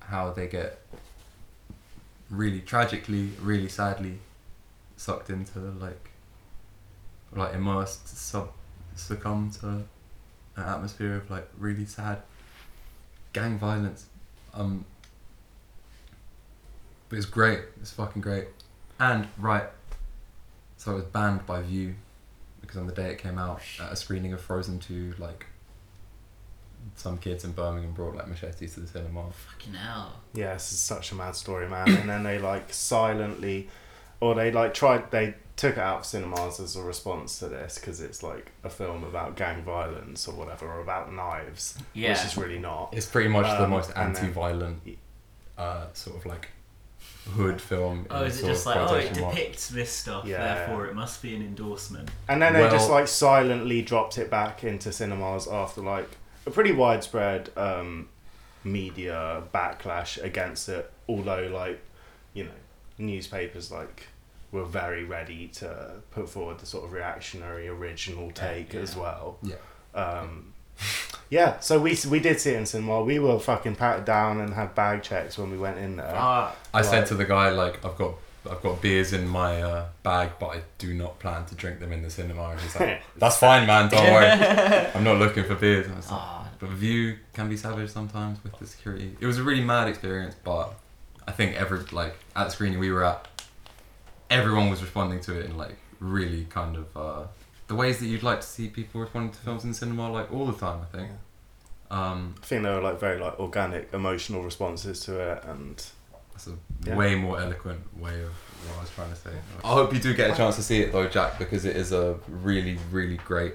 how 0.00 0.32
they 0.32 0.46
get 0.46 0.80
really 2.30 2.60
tragically 2.60 3.30
really 3.40 3.68
sadly 3.68 4.18
sucked 4.96 5.28
into 5.28 5.58
like 5.58 6.10
like 7.34 7.54
immersed 7.54 8.08
sub 8.08 8.48
succumb 8.96 9.50
to 9.60 9.66
an 9.68 9.84
atmosphere 10.56 11.16
of 11.16 11.30
like 11.30 11.48
really 11.58 11.86
sad 11.86 12.22
gang 13.32 13.58
violence 13.58 14.06
um 14.54 14.84
but 17.08 17.16
it's 17.16 17.26
great 17.26 17.60
it's 17.80 17.90
fucking 17.90 18.20
great 18.20 18.48
and 19.00 19.26
right 19.38 19.68
so 20.76 20.92
it 20.92 20.94
was 20.94 21.04
banned 21.04 21.46
by 21.46 21.62
Vue 21.62 21.94
because 22.60 22.76
on 22.76 22.86
the 22.86 22.92
day 22.92 23.10
it 23.10 23.18
came 23.18 23.38
out 23.38 23.60
at 23.80 23.92
a 23.92 23.96
screening 23.96 24.32
of 24.32 24.40
Frozen 24.40 24.78
2, 24.78 25.14
like 25.18 25.46
some 26.96 27.18
kids 27.18 27.44
in 27.44 27.52
Birmingham 27.52 27.92
brought 27.92 28.16
like 28.16 28.26
machetes 28.26 28.74
to 28.74 28.80
the 28.80 28.86
cinema. 28.86 29.26
Fucking 29.30 29.74
hell. 29.74 30.14
Yeah, 30.34 30.54
this 30.54 30.72
is 30.72 30.78
such 30.78 31.12
a 31.12 31.14
mad 31.14 31.36
story, 31.36 31.68
man. 31.68 31.88
and 31.88 32.08
then 32.08 32.22
they 32.22 32.38
like 32.38 32.72
silently, 32.72 33.68
or 34.20 34.34
they 34.34 34.50
like 34.50 34.74
tried, 34.74 35.10
they 35.10 35.34
took 35.56 35.72
it 35.76 35.78
out 35.80 36.00
of 36.00 36.06
cinemas 36.06 36.58
as 36.60 36.76
a 36.76 36.82
response 36.82 37.38
to 37.38 37.48
this 37.48 37.78
because 37.78 38.00
it's 38.00 38.22
like 38.22 38.50
a 38.64 38.70
film 38.70 39.04
about 39.04 39.36
gang 39.36 39.62
violence 39.62 40.26
or 40.26 40.34
whatever, 40.34 40.66
or 40.66 40.80
about 40.80 41.12
knives, 41.12 41.76
Yeah. 41.92 42.10
which 42.12 42.24
is 42.24 42.36
really 42.36 42.58
not. 42.58 42.90
It's 42.92 43.06
pretty 43.06 43.28
much 43.28 43.44
the 43.46 43.64
Um, 43.64 43.70
most 43.70 43.92
anti-violent 43.94 44.80
uh, 45.58 45.86
sort 45.92 46.16
of 46.16 46.26
like 46.26 46.48
hood 47.36 47.60
film. 47.60 48.06
Oh, 48.10 48.24
is 48.24 48.42
it 48.42 48.46
just 48.46 48.66
like, 48.66 48.76
oh, 48.76 48.84
it 48.84 48.88
quotation 48.88 49.20
marks. 49.20 49.36
depicts 49.36 49.68
this 49.68 49.90
stuff, 49.92 50.24
Yeah. 50.24 50.54
therefore 50.54 50.86
it 50.86 50.94
must 50.94 51.22
be 51.22 51.36
an 51.36 51.42
endorsement. 51.42 52.08
And 52.28 52.40
then 52.42 52.54
they 52.54 52.68
just 52.70 52.90
like 52.90 53.06
silently 53.06 53.82
dropped 53.82 54.18
it 54.18 54.30
back 54.30 54.64
into 54.64 54.90
cinemas 54.90 55.46
after 55.46 55.80
like 55.82 56.08
a 56.46 56.50
pretty 56.50 56.72
widespread 56.72 57.50
um, 57.56 58.08
media 58.64 59.42
backlash 59.54 60.20
against 60.22 60.68
it. 60.68 60.90
Although 61.08 61.48
like, 61.52 61.80
you 62.34 62.44
know, 62.44 62.50
newspapers 62.98 63.70
like 63.70 64.06
were 64.52 64.64
very 64.64 65.02
ready 65.04 65.48
to 65.48 65.92
put 66.10 66.28
forward 66.28 66.58
the 66.60 66.66
sort 66.66 66.84
of 66.84 66.92
reactionary 66.92 67.66
original 67.68 68.30
take 68.30 68.74
Yeah. 68.74 68.80
as 68.80 68.94
well. 68.94 69.38
Yeah. 69.42 69.56
Um, 69.94 70.52
yeah, 71.30 71.58
so 71.60 71.78
we 71.80 71.96
we 72.08 72.20
did 72.20 72.40
see 72.40 72.50
it 72.50 72.56
in 72.58 72.66
cinema. 72.66 73.02
We 73.02 73.18
were 73.18 73.38
fucking 73.38 73.76
patted 73.76 74.04
down 74.04 74.40
and 74.40 74.52
had 74.54 74.74
bag 74.74 75.02
checks 75.02 75.38
when 75.38 75.50
we 75.50 75.58
went 75.58 75.78
in 75.78 75.96
there. 75.96 76.14
Ah, 76.14 76.54
I 76.74 76.82
said 76.82 77.06
to 77.06 77.14
the 77.14 77.24
guy 77.24 77.50
like, 77.50 77.84
I've 77.84 77.96
got. 77.96 78.14
I've 78.50 78.60
got 78.60 78.82
beers 78.82 79.12
in 79.12 79.28
my 79.28 79.62
uh, 79.62 79.86
bag, 80.02 80.30
but 80.40 80.48
I 80.48 80.62
do 80.76 80.92
not 80.94 81.20
plan 81.20 81.44
to 81.46 81.54
drink 81.54 81.78
them 81.78 81.92
in 81.92 82.02
the 82.02 82.10
cinema. 82.10 82.48
And 82.50 82.60
he's 82.60 82.74
like, 82.74 83.00
"That's 83.16 83.36
fine, 83.36 83.68
man. 83.68 83.88
Don't 83.88 84.02
worry. 84.12 84.26
I'm 84.96 85.04
not 85.04 85.18
looking 85.18 85.44
for 85.44 85.54
beers." 85.54 85.86
And 85.86 85.94
I 85.94 85.98
was 85.98 86.10
like, 86.10 86.20
ah, 86.20 86.48
But 86.58 86.70
Vue 86.70 87.18
can 87.34 87.48
be 87.48 87.56
savage 87.56 87.90
sometimes 87.90 88.42
with 88.42 88.58
the 88.58 88.66
security. 88.66 89.16
It 89.20 89.26
was 89.26 89.38
a 89.38 89.44
really 89.44 89.62
mad 89.62 89.86
experience, 89.86 90.34
but 90.42 90.74
I 91.24 91.30
think 91.30 91.54
every 91.54 91.84
like 91.92 92.16
at 92.34 92.46
the 92.46 92.50
screening 92.50 92.80
we 92.80 92.90
were 92.90 93.04
at, 93.04 93.28
everyone 94.32 94.70
was 94.70 94.80
responding 94.82 95.20
to 95.20 95.38
it 95.38 95.46
in 95.46 95.56
like 95.56 95.76
really 96.00 96.44
kind 96.46 96.76
of 96.76 96.96
uh, 96.96 97.26
the 97.68 97.74
ways 97.74 97.98
that 98.00 98.06
you'd 98.06 98.22
like 98.22 98.40
to 98.40 98.46
see 98.46 98.68
people 98.68 99.00
responding 99.00 99.32
to 99.32 99.38
films 99.38 99.64
in 99.64 99.72
cinema, 99.74 100.10
like 100.10 100.32
all 100.32 100.46
the 100.46 100.58
time. 100.58 100.80
I 100.82 100.96
think. 100.96 101.10
Um, 101.90 102.34
I 102.42 102.46
think 102.46 102.62
they 102.64 102.70
were 102.70 102.80
like 102.80 102.98
very 102.98 103.20
like 103.20 103.38
organic 103.38 103.92
emotional 103.92 104.42
responses 104.42 105.00
to 105.00 105.20
it 105.20 105.44
and 105.44 105.76
that's 106.32 106.46
a 106.46 106.54
Yeah. 106.84 106.96
way 106.96 107.14
more 107.14 107.38
eloquent 107.38 107.80
way 108.00 108.22
of 108.22 108.32
what 108.66 108.78
I 108.78 108.80
was 108.80 108.90
trying 108.90 109.10
to 109.10 109.16
say. 109.16 109.30
I 109.62 109.68
hope 109.68 109.92
you 109.92 110.00
do 110.00 110.14
get 110.14 110.30
a 110.30 110.34
chance 110.34 110.56
to 110.56 110.62
see 110.62 110.80
it 110.80 110.90
though, 110.92 111.06
Jack, 111.06 111.38
because 111.38 111.64
it 111.66 111.76
is 111.76 111.92
a 111.92 112.18
really, 112.28 112.78
really 112.90 113.18
great 113.18 113.54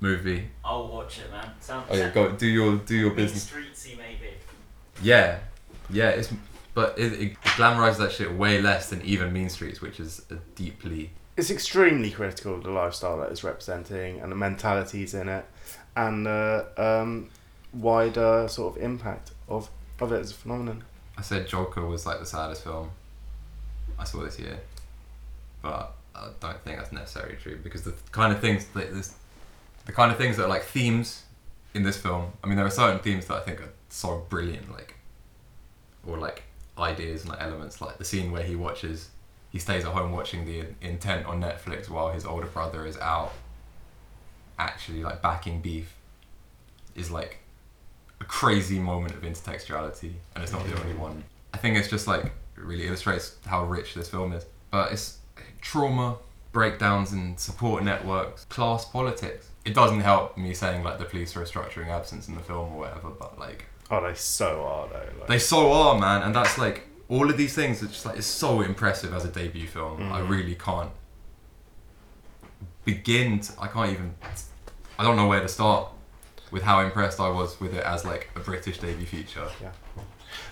movie. 0.00 0.48
I'll 0.64 0.88
watch 0.88 1.18
it, 1.20 1.30
man. 1.30 1.50
Sounds 1.60 1.86
Oh 1.90 1.96
yeah, 1.96 2.10
go 2.10 2.32
do 2.32 2.46
your 2.46 2.76
do 2.76 2.94
your 2.96 3.10
business. 3.12 3.50
streetsy, 3.50 3.96
maybe. 3.96 4.34
Yeah, 5.02 5.38
yeah. 5.88 6.10
It's 6.10 6.30
but 6.74 6.98
it, 6.98 7.12
it 7.12 7.40
glamorizes 7.42 7.98
that 7.98 8.12
shit 8.12 8.32
way 8.32 8.60
less 8.60 8.90
than 8.90 9.02
even 9.02 9.32
Mean 9.32 9.48
Streets, 9.48 9.80
which 9.80 10.00
is 10.00 10.24
a 10.30 10.36
deeply 10.54 11.10
it's 11.40 11.50
extremely 11.50 12.10
critical 12.10 12.54
of 12.54 12.64
the 12.64 12.70
lifestyle 12.70 13.18
that 13.18 13.30
it's 13.30 13.42
representing 13.42 14.20
and 14.20 14.30
the 14.30 14.36
mentalities 14.36 15.14
in 15.14 15.28
it 15.28 15.46
and 15.96 16.26
the 16.26 16.66
um, 16.76 17.30
wider 17.72 18.46
sort 18.46 18.76
of 18.76 18.82
impact 18.82 19.30
of, 19.48 19.70
of 20.00 20.12
it 20.12 20.20
as 20.20 20.32
a 20.32 20.34
phenomenon. 20.34 20.84
I 21.16 21.22
said 21.22 21.48
Joker 21.48 21.86
was 21.86 22.04
like 22.04 22.18
the 22.20 22.26
saddest 22.26 22.64
film 22.64 22.90
I 23.98 24.04
saw 24.04 24.22
this 24.22 24.38
year, 24.38 24.60
but 25.62 25.94
I 26.14 26.28
don't 26.40 26.62
think 26.62 26.78
that's 26.78 26.92
necessarily 26.92 27.36
true 27.36 27.58
because 27.62 27.84
the 27.84 27.94
kind 28.12 28.32
of 28.32 28.40
things 28.40 28.66
that 28.74 28.92
this, 28.92 29.14
the 29.86 29.92
kind 29.92 30.12
of 30.12 30.18
things 30.18 30.36
that 30.36 30.44
are 30.44 30.48
like 30.48 30.64
themes 30.64 31.22
in 31.72 31.84
this 31.84 31.96
film, 31.96 32.32
I 32.44 32.48
mean, 32.48 32.56
there 32.56 32.66
are 32.66 32.70
certain 32.70 33.00
themes 33.00 33.26
that 33.26 33.36
I 33.36 33.40
think 33.40 33.60
are 33.60 33.72
so 33.88 34.26
brilliant, 34.28 34.70
like, 34.70 34.96
or 36.06 36.18
like 36.18 36.42
ideas 36.80 37.22
and 37.22 37.30
like 37.30 37.40
elements, 37.40 37.80
like 37.80 37.98
the 37.98 38.04
scene 38.04 38.32
where 38.32 38.42
he 38.42 38.56
watches, 38.56 39.10
he 39.50 39.58
stays 39.58 39.84
at 39.84 39.92
home 39.92 40.12
watching 40.12 40.44
the 40.44 40.64
intent 40.80 41.26
on 41.26 41.40
Netflix 41.40 41.88
while 41.88 42.12
his 42.12 42.24
older 42.24 42.46
brother 42.46 42.86
is 42.86 42.98
out, 42.98 43.32
actually 44.58 45.02
like 45.02 45.22
backing 45.22 45.60
beef, 45.60 45.94
is 46.94 47.10
like 47.10 47.38
a 48.20 48.24
crazy 48.24 48.78
moment 48.78 49.14
of 49.14 49.22
intertextuality, 49.22 50.12
and 50.34 50.42
it's 50.42 50.52
not 50.52 50.64
the 50.66 50.78
only 50.80 50.94
one. 50.94 51.24
I 51.52 51.56
think 51.56 51.76
it's 51.76 51.88
just 51.88 52.06
like 52.06 52.24
it 52.24 52.32
really 52.56 52.86
illustrates 52.86 53.36
how 53.46 53.64
rich 53.64 53.94
this 53.94 54.08
film 54.08 54.32
is. 54.32 54.44
But 54.70 54.92
it's 54.92 55.18
trauma, 55.60 56.16
breakdowns 56.52 57.12
and 57.12 57.38
support 57.38 57.82
networks, 57.82 58.44
class 58.46 58.84
politics. 58.84 59.48
It 59.64 59.74
doesn't 59.74 60.00
help 60.00 60.36
me 60.36 60.54
saying 60.54 60.84
like 60.84 60.98
the 60.98 61.04
police 61.04 61.36
are 61.36 61.42
a 61.42 61.46
structuring 61.46 61.88
absence 61.88 62.28
in 62.28 62.34
the 62.34 62.40
film 62.40 62.72
or 62.72 62.78
whatever, 62.80 63.10
but 63.10 63.38
like 63.38 63.66
Oh, 63.90 64.00
they 64.06 64.14
so 64.14 64.62
are 64.64 64.88
though. 64.88 65.18
Like, 65.20 65.28
they 65.28 65.38
so 65.38 65.72
are, 65.72 65.98
man, 65.98 66.22
and 66.22 66.34
that's 66.34 66.56
like 66.58 66.86
all 67.08 67.28
of 67.28 67.36
these 67.36 67.54
things. 67.54 67.82
It's 67.82 67.92
just 67.92 68.06
like 68.06 68.16
it's 68.18 68.26
so 68.26 68.60
impressive 68.60 69.12
as 69.12 69.24
a 69.24 69.28
debut 69.28 69.66
film. 69.66 70.12
I 70.12 70.20
Mhm. 70.20 70.28
really 70.28 70.54
can't 70.54 70.90
begin. 72.84 73.40
To, 73.40 73.52
I 73.60 73.66
can't 73.68 73.90
even. 73.92 74.14
I 74.98 75.02
don't 75.04 75.16
know 75.16 75.26
where 75.26 75.40
to 75.40 75.48
start 75.48 75.88
with 76.50 76.62
how 76.62 76.80
impressed 76.80 77.20
I 77.20 77.28
was 77.30 77.58
with 77.60 77.74
it 77.74 77.84
as 77.84 78.04
like 78.04 78.30
a 78.36 78.40
British 78.40 78.78
debut 78.78 79.06
feature. 79.06 79.48
Yeah. 79.60 79.70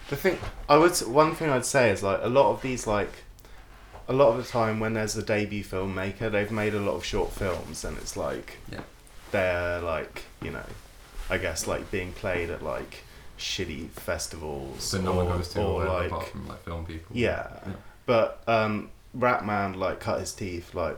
The 0.09 0.17
thing 0.17 0.39
I 0.69 0.77
would 0.79 0.97
one 1.01 1.35
thing 1.35 1.51
I'd 1.51 1.65
say 1.67 1.91
is 1.91 2.03
like 2.03 2.21
a 2.23 2.29
lot 2.29 2.51
of 2.53 2.63
these 2.63 2.87
like 2.87 3.13
a 4.09 4.13
lot 4.13 4.31
of 4.31 4.39
the 4.39 4.51
time 4.51 4.81
when 4.81 4.95
there's 4.95 5.17
a 5.17 5.23
debut 5.23 5.63
filmmaker, 5.63 6.31
they've 6.31 6.51
made 6.51 6.75
a 6.75 6.81
lot 6.81 6.95
of 6.95 7.05
short 7.05 7.31
films, 7.33 7.85
and 7.85 7.97
it's 7.99 8.17
like 8.17 8.57
Yeah. 8.73 8.81
they're 9.33 9.81
like 9.81 10.25
you 10.43 10.51
know, 10.51 10.65
I 11.29 11.39
guess 11.39 11.67
like 11.67 11.91
being 11.91 12.13
played 12.13 12.49
at 12.51 12.63
like 12.63 13.03
shitty 13.39 13.89
festivals 13.91 14.83
So 14.83 15.01
no 15.01 15.13
one 15.15 15.27
or, 15.29 15.37
goes 15.37 15.49
to 15.51 15.61
or 15.63 15.85
or 15.85 15.87
like 15.87 16.07
apart 16.07 16.29
from 16.29 16.49
like 16.49 16.63
film 16.65 16.85
people. 16.85 17.17
yeah. 17.17 17.49
Yeah. 17.67 17.73
But 18.07 18.43
um, 18.47 18.91
Rapman 19.17 19.77
like 19.77 20.01
cut 20.01 20.21
his 20.21 20.33
teeth 20.33 20.75
like 20.75 20.97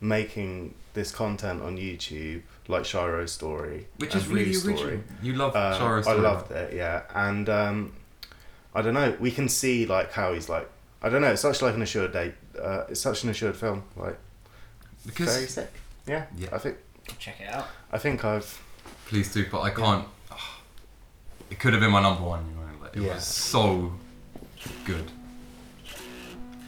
making 0.00 0.74
this 0.94 1.12
content 1.12 1.62
on 1.62 1.76
YouTube 1.76 2.42
like 2.68 2.84
Shiro's 2.84 3.32
story, 3.32 3.86
which 3.98 4.14
is 4.14 4.26
really 4.28 4.44
Blue's 4.50 4.66
original. 4.66 5.00
You 5.22 5.34
love 5.34 5.54
um, 5.56 5.78
Shiro's 5.78 6.04
story. 6.04 6.18
I 6.18 6.22
loved 6.22 6.50
it, 6.52 6.74
yeah, 6.74 7.02
and 7.14 7.48
um, 7.48 7.92
I 8.74 8.82
don't 8.82 8.94
know. 8.94 9.16
We 9.20 9.30
can 9.30 9.48
see 9.48 9.86
like 9.86 10.12
how 10.12 10.32
he's 10.32 10.48
like. 10.48 10.68
I 11.02 11.08
don't 11.08 11.22
know. 11.22 11.32
It's 11.32 11.40
such 11.42 11.62
like 11.62 11.74
an 11.74 11.82
assured 11.82 12.12
date. 12.12 12.34
Uh, 12.60 12.84
it's 12.88 13.00
such 13.00 13.24
an 13.24 13.30
assured 13.30 13.56
film. 13.56 13.84
Like 13.96 14.18
very 15.04 15.46
sick. 15.46 15.72
Yeah, 16.06 16.26
Yeah. 16.36 16.48
I 16.52 16.58
think. 16.58 16.76
Check 17.18 17.40
it 17.40 17.48
out. 17.48 17.66
I 17.92 17.98
think 17.98 18.24
I've. 18.24 18.60
please 19.06 19.32
do, 19.32 19.46
but 19.50 19.62
I 19.62 19.70
can't. 19.70 20.06
It 21.50 21.58
could 21.58 21.72
have 21.72 21.80
been 21.82 21.90
my 21.90 22.02
number 22.02 22.22
one. 22.22 22.44
You 22.48 22.54
know, 22.56 22.82
like 22.84 22.96
it 22.96 23.02
Yeah. 23.02 23.14
was 23.14 23.26
so 23.26 23.92
good. 24.84 25.10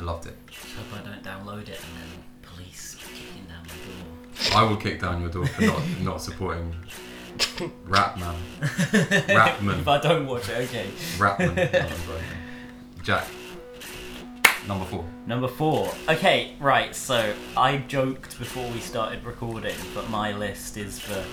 I 0.01 0.05
loved 0.05 0.27
it. 0.27 0.37
Hope 0.77 1.01
I 1.01 1.09
don't 1.09 1.23
download 1.23 1.69
it 1.69 1.81
and 1.81 1.97
then 1.99 2.23
police 2.43 2.97
kicking 3.15 3.45
down 3.47 3.63
my 3.63 3.75
door. 4.53 4.59
I 4.59 4.63
will 4.69 4.77
kick 4.77 5.01
down 5.01 5.21
your 5.21 5.31
door 5.31 5.47
for 5.47 5.63
not 5.63 5.83
not 6.01 6.21
supporting 6.23 6.75
Rapman. 7.89 8.35
Rapman. 8.91 9.79
if 9.81 9.89
I 9.89 9.99
don't 9.99 10.27
watch 10.27 10.49
it, 10.49 10.69
okay. 10.69 10.87
Rapman. 11.19 11.55
No, 11.73 12.19
Jack. 13.03 13.27
Number 14.69 14.85
four. 14.85 15.05
Number 15.27 15.49
four. 15.49 15.93
Okay, 16.09 16.55
right, 16.61 16.95
so 16.95 17.35
I 17.57 17.79
joked 17.79 18.39
before 18.39 18.69
we 18.71 18.79
started 18.79 19.25
recording, 19.25 19.75
but 19.95 20.09
my 20.09 20.33
list 20.37 20.77
is 20.77 21.01
the 21.07 21.25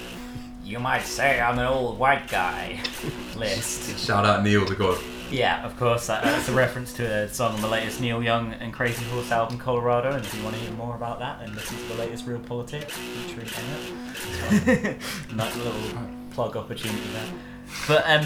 you 0.69 0.79
might 0.79 1.01
say 1.01 1.39
I'm 1.41 1.57
an 1.57 1.65
old 1.65 1.97
white 1.97 2.27
guy 2.27 2.79
list. 3.35 3.97
Shout 4.05 4.23
out 4.23 4.43
Neil 4.43 4.65
the 4.65 4.75
God. 4.75 5.01
Yeah, 5.31 5.65
of 5.65 5.77
course, 5.77 6.07
that, 6.07 6.23
that's 6.23 6.47
a 6.47 6.53
reference 6.53 6.93
to 6.93 7.05
a 7.05 7.27
song 7.27 7.55
on 7.55 7.61
the 7.61 7.67
latest 7.67 8.01
Neil 8.01 8.21
Young 8.21 8.53
and 8.53 8.73
Crazy 8.73 9.05
Horse 9.05 9.31
album, 9.31 9.57
Colorado. 9.57 10.11
And 10.11 10.25
if 10.25 10.33
you 10.35 10.43
want 10.43 10.55
to 10.55 10.61
hear 10.61 10.71
more 10.71 10.95
about 10.95 11.19
that, 11.19 11.39
then 11.39 11.53
listen 11.53 11.77
to 11.77 11.83
the 11.85 11.95
latest 11.95 12.25
Real 12.25 12.39
Politics 12.39 12.91
featuring 12.95 13.47
Emmett. 13.57 14.97
nice 15.33 15.55
little 15.57 15.73
plug 16.31 16.55
opportunity 16.55 17.09
there. 17.13 17.29
But 17.87 18.09
um, 18.09 18.25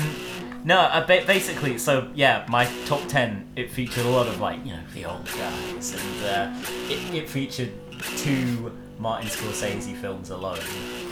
no, 0.64 0.80
uh, 0.80 1.06
ba- 1.06 1.24
basically, 1.26 1.78
so 1.78 2.10
yeah, 2.14 2.46
my 2.50 2.66
top 2.86 3.06
ten 3.08 3.48
it 3.56 3.72
featured 3.72 4.06
a 4.06 4.10
lot 4.10 4.28
of 4.28 4.40
like 4.40 4.66
you 4.66 4.72
know 4.74 4.84
the 4.94 5.06
old 5.06 5.26
guys, 5.26 5.94
and 5.94 6.26
uh, 6.26 6.54
it, 6.90 7.14
it 7.14 7.30
featured 7.30 7.72
two 8.18 8.72
Martin 9.04 9.30
Scorsese 9.30 9.96
films 9.98 10.30
alone. 10.32 10.60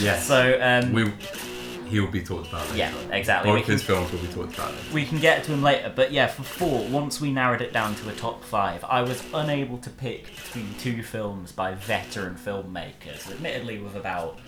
Yes. 0.00 0.26
So 0.26 0.58
um, 0.60 0.92
We 0.92 1.12
he'll 1.88 2.06
be 2.10 2.22
talked 2.22 2.48
about 2.48 2.64
later. 2.70 2.78
yeah, 2.78 2.92
exactly. 3.12 3.50
Both 3.52 3.66
his 3.66 3.82
films 3.82 4.10
will 4.10 4.20
be 4.20 4.28
talked 4.28 4.54
about 4.54 4.70
later. 4.72 4.94
we 4.94 5.04
can 5.04 5.18
get 5.18 5.44
to 5.44 5.52
him 5.52 5.62
later, 5.62 5.92
but 5.94 6.12
yeah, 6.12 6.26
for 6.28 6.42
four, 6.42 6.84
once 6.88 7.20
we 7.20 7.30
narrowed 7.30 7.60
it 7.60 7.72
down 7.72 7.94
to 7.96 8.08
a 8.08 8.12
top 8.14 8.42
five, 8.44 8.82
I 8.84 9.02
was 9.02 9.22
unable 9.34 9.76
to 9.78 9.90
pick 9.90 10.26
between 10.36 10.72
two 10.78 11.02
films 11.02 11.52
by 11.52 11.74
veteran 11.74 12.36
filmmakers, 12.36 13.30
admittedly 13.30 13.78
with 13.80 13.96
about, 13.96 14.38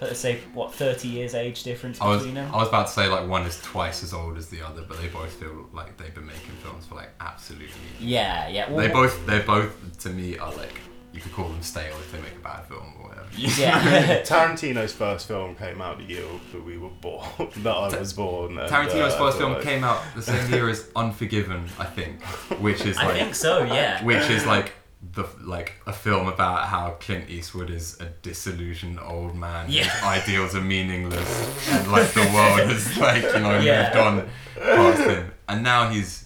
let's 0.00 0.18
say, 0.18 0.40
what, 0.52 0.74
30 0.74 1.08
years 1.08 1.34
age 1.34 1.62
difference 1.62 2.00
I 2.00 2.08
was 2.08 2.18
between 2.18 2.34
them? 2.34 2.52
I 2.52 2.58
was 2.58 2.68
about 2.68 2.88
to 2.88 2.92
say 2.92 3.08
like 3.08 3.26
one 3.28 3.46
is 3.46 3.60
twice 3.62 4.02
as 4.02 4.12
old 4.12 4.36
as 4.36 4.48
the 4.48 4.60
other, 4.60 4.82
but 4.86 5.00
they 5.00 5.08
both 5.08 5.32
feel 5.32 5.68
like 5.72 5.96
they've 5.96 6.14
been 6.14 6.26
making 6.26 6.54
films 6.62 6.86
for 6.86 6.96
like 6.96 7.10
absolutely. 7.20 7.68
Yeah, 8.00 8.48
yeah. 8.48 8.68
Well, 8.70 8.84
They 8.86 8.92
both 8.92 9.24
they 9.26 9.40
both 9.40 9.98
to 10.00 10.10
me 10.10 10.38
are 10.38 10.52
like 10.54 10.80
you 11.14 11.20
could 11.20 11.32
call 11.32 11.48
them 11.48 11.62
stale 11.62 11.94
if 11.96 12.10
they 12.12 12.20
make 12.20 12.34
a 12.34 12.40
bad 12.40 12.64
film 12.66 12.92
or 13.00 13.08
whatever. 13.08 13.28
Yeah. 13.36 14.22
Tarantino's 14.26 14.92
first 14.92 15.28
film 15.28 15.54
came 15.54 15.80
out 15.80 15.98
the 15.98 16.04
year 16.04 16.24
that 16.52 16.64
we 16.64 16.76
were 16.76 16.88
born. 16.88 17.24
that 17.58 17.70
I 17.70 17.98
was 17.98 18.12
born. 18.12 18.58
and, 18.58 18.68
Tarantino's 18.70 19.14
uh, 19.14 19.18
first 19.18 19.38
film 19.38 19.52
like- 19.54 19.62
came 19.62 19.84
out 19.84 20.02
the 20.16 20.22
same 20.22 20.50
year 20.52 20.68
as 20.68 20.88
Unforgiven, 20.96 21.66
I 21.78 21.84
think, 21.84 22.22
which 22.60 22.84
is 22.84 22.96
I 22.98 23.06
like 23.06 23.14
think 23.16 23.34
so, 23.34 23.62
yeah. 23.64 24.02
which 24.04 24.28
is 24.28 24.44
like 24.44 24.72
the 25.12 25.24
like 25.42 25.74
a 25.86 25.92
film 25.92 26.26
about 26.28 26.66
how 26.68 26.96
Clint 26.98 27.28
Eastwood 27.28 27.68
is 27.70 28.00
a 28.00 28.06
disillusioned 28.22 28.98
old 28.98 29.34
man 29.36 29.66
Yeah. 29.70 29.84
whose 29.84 30.02
ideals 30.02 30.54
are 30.56 30.62
meaningless 30.62 31.68
and 31.68 31.92
like 31.92 32.10
the 32.12 32.20
world 32.34 32.60
has 32.70 32.96
like 32.98 33.22
you 33.22 33.40
know 33.40 33.58
Yeah. 33.60 33.82
moved 33.84 33.96
on 33.96 34.28
past 34.56 35.02
him, 35.02 35.32
and 35.48 35.62
now 35.62 35.90
he's 35.90 36.24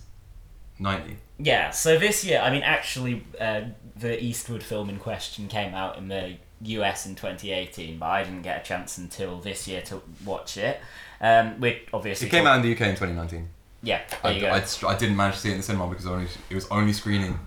ninety. 0.78 1.16
Yeah, 1.40 1.70
so 1.70 1.98
this 1.98 2.24
year, 2.24 2.40
I 2.40 2.50
mean, 2.50 2.62
actually, 2.64 3.24
uh, 3.40 3.60
the 3.98 4.22
Eastwood 4.22 4.62
film 4.62 4.88
in 4.88 4.98
question 4.98 5.48
came 5.48 5.74
out 5.74 5.96
in 5.98 6.08
the 6.08 6.36
US 6.62 7.06
in 7.06 7.14
2018, 7.14 7.98
but 7.98 8.06
I 8.06 8.22
didn't 8.24 8.42
get 8.42 8.60
a 8.60 8.64
chance 8.64 8.98
until 8.98 9.38
this 9.38 9.66
year 9.68 9.80
to 9.82 10.00
watch 10.24 10.56
it. 10.56 10.80
Um, 11.20 11.60
we 11.60 11.82
obviously 11.92 12.28
It 12.28 12.30
came 12.30 12.44
talk- 12.44 12.52
out 12.52 12.56
in 12.56 12.62
the 12.62 12.72
UK 12.74 12.80
in 12.82 12.94
2019. 12.94 13.48
Yeah, 13.82 14.00
there 14.22 14.32
you 14.32 14.40
go. 14.40 14.48
I, 14.48 14.58
I, 14.58 14.88
I 14.88 14.96
didn't 14.98 15.16
manage 15.16 15.34
to 15.36 15.40
see 15.40 15.48
it 15.50 15.52
in 15.52 15.58
the 15.58 15.62
cinema 15.62 15.88
because 15.88 16.06
only 16.06 16.26
it 16.50 16.54
was 16.54 16.66
only 16.70 16.92
screening 16.92 17.38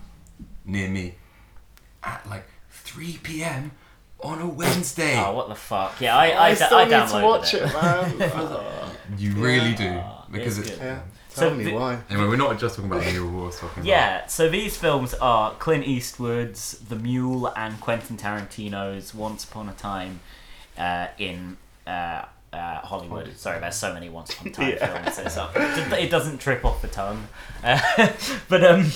near 0.66 0.88
me 0.90 1.16
at 2.04 2.28
like 2.30 2.46
3 2.70 3.20
p.m. 3.22 3.72
on 4.22 4.40
a 4.42 4.48
Wednesday. 4.48 5.18
Oh, 5.18 5.34
what 5.34 5.50
the 5.50 5.56
fuck? 5.56 6.00
Yeah, 6.00 6.16
I, 6.18 6.28
I, 6.30 6.46
I 6.50 6.56
da- 6.56 6.66
still 6.66 6.78
I 6.78 6.84
need 6.86 7.08
to 7.10 7.26
watch 7.26 7.54
it. 7.54 7.64
it, 7.64 7.74
man. 7.74 8.92
You 9.18 9.34
really 9.34 9.74
do 9.76 10.02
because 10.32 10.58
it's 10.58 10.70
it's, 10.70 10.80
good. 11.34 11.40
So 11.40 11.48
tell 11.50 11.58
me 11.58 11.64
the- 11.66 11.74
why. 11.74 12.00
anyway. 12.10 12.28
We're 12.28 12.36
not 12.38 12.60
just 12.60 12.76
talking 12.76 12.92
about 12.92 13.06
Neil 13.06 13.28
Wars 13.30 13.56
talking 13.60 13.84
about 13.84 13.86
Yeah, 13.86 14.28
so 14.28 14.50
these 14.50 14.78
films 14.78 15.14
are 15.16 15.54
Clint 15.56 15.86
Eastwood's 15.88 16.74
The 16.80 16.96
Mule 16.96 17.48
and 17.56 17.80
Quentin 17.80 18.18
Tarantino's 18.18 19.14
Once 19.14 19.44
Upon 19.44 19.70
a 19.70 19.74
Time 19.74 20.20
uh, 20.78 21.08
in 21.18 21.58
uh, 21.88 22.26
uh, 22.54 22.80
Hollywood. 22.82 23.36
Sorry, 23.38 23.60
there's 23.62 23.76
so 23.78 23.94
many 23.94 24.10
Once 24.10 24.34
Upon 24.34 24.48
a 24.48 24.52
Time 24.52 24.70
Yeah. 24.78 25.02
films. 25.04 25.16
So 25.16 25.24
it's 25.24 25.36
not- 25.90 26.00
it 26.00 26.10
doesn't 26.10 26.40
trip 26.40 26.66
off 26.66 26.82
the 26.82 26.88
tongue. 26.90 27.28
Uh, 27.64 27.80
but, 28.50 28.64
um, 28.64 28.92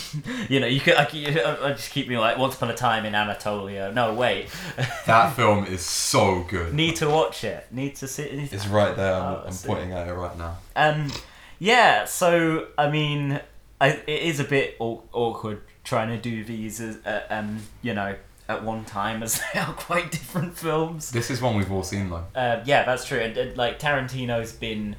you 0.50 0.60
know, 0.60 0.68
you 0.68 0.80
could 0.82 0.96
I, 0.96 1.06
keep- 1.06 1.30
I 1.38 1.72
just 1.72 1.92
keep 1.92 2.08
being 2.10 2.20
like, 2.20 2.38
Once 2.38 2.56
Upon 2.56 2.70
a 2.70 2.76
Time 2.76 3.06
in 3.06 3.16
Anatolia. 3.16 3.92
No, 3.94 4.14
wait. 4.14 4.50
That 5.06 5.36
film 5.36 5.66
is 5.66 5.82
so 5.86 6.44
good. 6.50 6.74
Need 6.74 6.96
to 6.98 7.08
watch 7.10 7.44
it. 7.44 7.68
Need 7.72 7.96
to 7.98 8.08
see 8.08 8.24
it. 8.24 8.52
It's 8.52 8.68
right 8.68 8.96
there. 8.96 9.14
Oh, 9.14 9.44
I'm, 9.46 9.52
I'm 9.52 9.58
pointing 9.58 9.92
at 9.94 10.08
it 10.08 10.14
right 10.14 10.36
now. 10.38 10.58
Um, 10.76 11.12
yeah. 11.60 12.06
So 12.06 12.68
I 12.78 12.90
mean, 12.90 13.40
I, 13.80 13.90
it 13.90 14.22
is 14.24 14.40
a 14.40 14.44
bit 14.44 14.76
aw- 14.80 15.02
awkward 15.12 15.62
trying 15.84 16.10
to 16.10 16.18
do 16.18 16.44
these, 16.44 16.82
as, 16.82 16.98
uh, 17.06 17.22
um, 17.30 17.60
you 17.82 17.94
know, 17.94 18.16
at 18.48 18.64
one 18.64 18.86
time 18.86 19.24
as 19.24 19.42
they 19.54 19.60
are 19.60 19.74
quite 19.74 20.12
different 20.12 20.58
films. 20.58 21.12
This 21.12 21.30
is 21.30 21.42
one 21.42 21.56
we've 21.56 21.72
all 21.72 21.84
seen 21.84 22.10
though. 22.10 22.26
Uh, 22.36 22.62
yeah, 22.66 22.84
that's 22.84 23.06
true. 23.06 23.20
And, 23.20 23.38
and 23.38 23.58
like 23.58 23.80
Tarantino's 23.80 24.54
been 24.54 24.96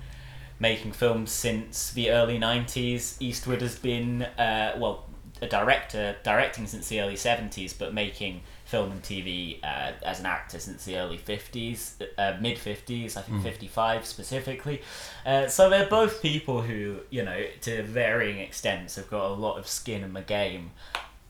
making 0.58 0.92
films 0.92 1.30
since 1.30 1.92
the 1.92 2.10
early 2.10 2.38
'90s. 2.38 3.16
Eastwood 3.20 3.60
has 3.60 3.78
been, 3.78 4.22
uh, 4.22 4.76
well, 4.78 5.04
a 5.42 5.46
director 5.46 6.16
directing 6.22 6.66
since 6.66 6.88
the 6.88 7.00
early 7.00 7.14
'70s, 7.14 7.76
but 7.78 7.92
making 7.92 8.40
film 8.66 8.90
and 8.90 9.02
TV 9.02 9.62
uh, 9.64 9.92
as 10.04 10.20
an 10.20 10.26
actor 10.26 10.58
since 10.58 10.84
the 10.84 10.98
early 10.98 11.16
50s, 11.16 12.02
uh, 12.18 12.36
mid 12.40 12.58
50s, 12.58 13.16
I 13.16 13.22
think 13.22 13.42
55 13.42 14.04
specifically. 14.04 14.82
Uh, 15.24 15.46
so 15.46 15.70
they're 15.70 15.88
both 15.88 16.20
people 16.20 16.62
who, 16.62 16.98
you 17.10 17.22
know, 17.22 17.44
to 17.62 17.82
varying 17.84 18.40
extents, 18.40 18.96
have 18.96 19.08
got 19.08 19.30
a 19.30 19.34
lot 19.34 19.56
of 19.56 19.68
skin 19.68 20.02
in 20.02 20.12
the 20.12 20.22
game. 20.22 20.72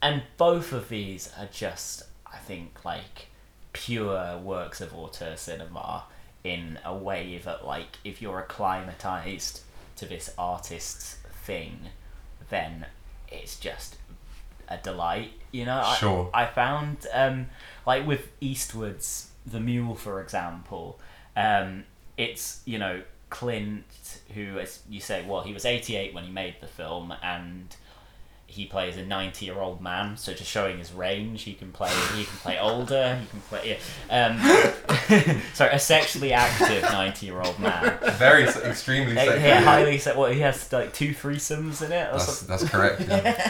And 0.01 0.23
both 0.39 0.73
of 0.73 0.89
these 0.89 1.31
are 1.39 1.49
just, 1.53 2.05
I 2.27 2.39
think, 2.39 2.85
like 2.85 3.29
pure 3.73 4.39
works 4.39 4.81
of 4.81 4.95
auteur 4.95 5.37
cinema 5.37 6.05
in 6.43 6.79
a 6.85 6.97
way 6.97 7.39
that 7.45 7.67
like 7.67 7.99
if 8.05 8.23
you're 8.23 8.39
acclimatized 8.39 9.61
to 9.97 10.07
this 10.07 10.33
artist's 10.39 11.17
thing, 11.45 11.91
then 12.49 12.87
it's 13.29 13.59
just 13.59 13.97
a 14.69 14.79
delight. 14.79 15.33
You 15.57 15.65
know, 15.65 15.81
I- 15.85 15.97
Sure. 15.97 16.31
I, 16.35 16.45
found 16.47 17.07
um, 17.15 17.47
like 17.87 18.07
with 18.07 18.29
Eastwood's 18.41 19.31
The 19.47 19.61
Mule, 19.61 19.95
for 19.95 20.21
example, 20.21 21.01
um, 21.37 21.85
it's 22.17 22.61
you 22.67 22.79
know 22.79 23.03
Clint 23.31 24.21
who, 24.35 24.59
as 24.59 24.81
you 24.89 25.01
say, 25.01 25.25
well, 25.27 25.43
he 25.43 25.53
was 25.55 25.65
eighty 25.65 25.97
eight 25.97 26.13
when 26.15 26.25
he 26.25 26.31
made 26.31 26.57
the 26.61 26.67
film, 26.67 27.15
and 27.23 27.75
he 28.49 28.65
plays 28.65 28.97
a 28.97 29.05
90 29.05 29.45
year 29.45 29.59
old 29.59 29.81
man 29.81 30.17
so 30.17 30.33
just 30.33 30.49
showing 30.49 30.79
his 30.79 30.93
range 30.93 31.43
he 31.43 31.53
can 31.53 31.73
play 31.73 31.91
he 32.15 32.25
can 32.25 32.37
play 32.39 32.57
older 32.61 33.17
he 33.21 33.27
can 33.27 33.41
play 33.41 33.77
yeah. 34.09 34.27
um, 35.29 35.41
sorry 35.53 35.73
a 35.75 35.79
sexually 35.81 36.33
active 36.33 36.81
90 36.83 37.27
year 37.27 37.41
old 37.43 37.59
man 37.59 37.99
Very 38.13 38.45
extremely 38.45 39.15
yeah, 39.17 39.35
yeah, 39.35 39.61
highly 39.63 39.99
se- 39.99 40.15
well 40.17 40.31
he 40.31 40.39
has 40.41 40.73
like 40.73 40.93
two 40.95 41.13
threesomes 41.13 41.85
in 41.85 41.91
it 41.91 42.09
That's, 42.13 42.43
that's 42.43 42.69
correct. 42.69 43.03
Yeah. 43.09 43.43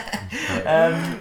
Um, 0.65 1.19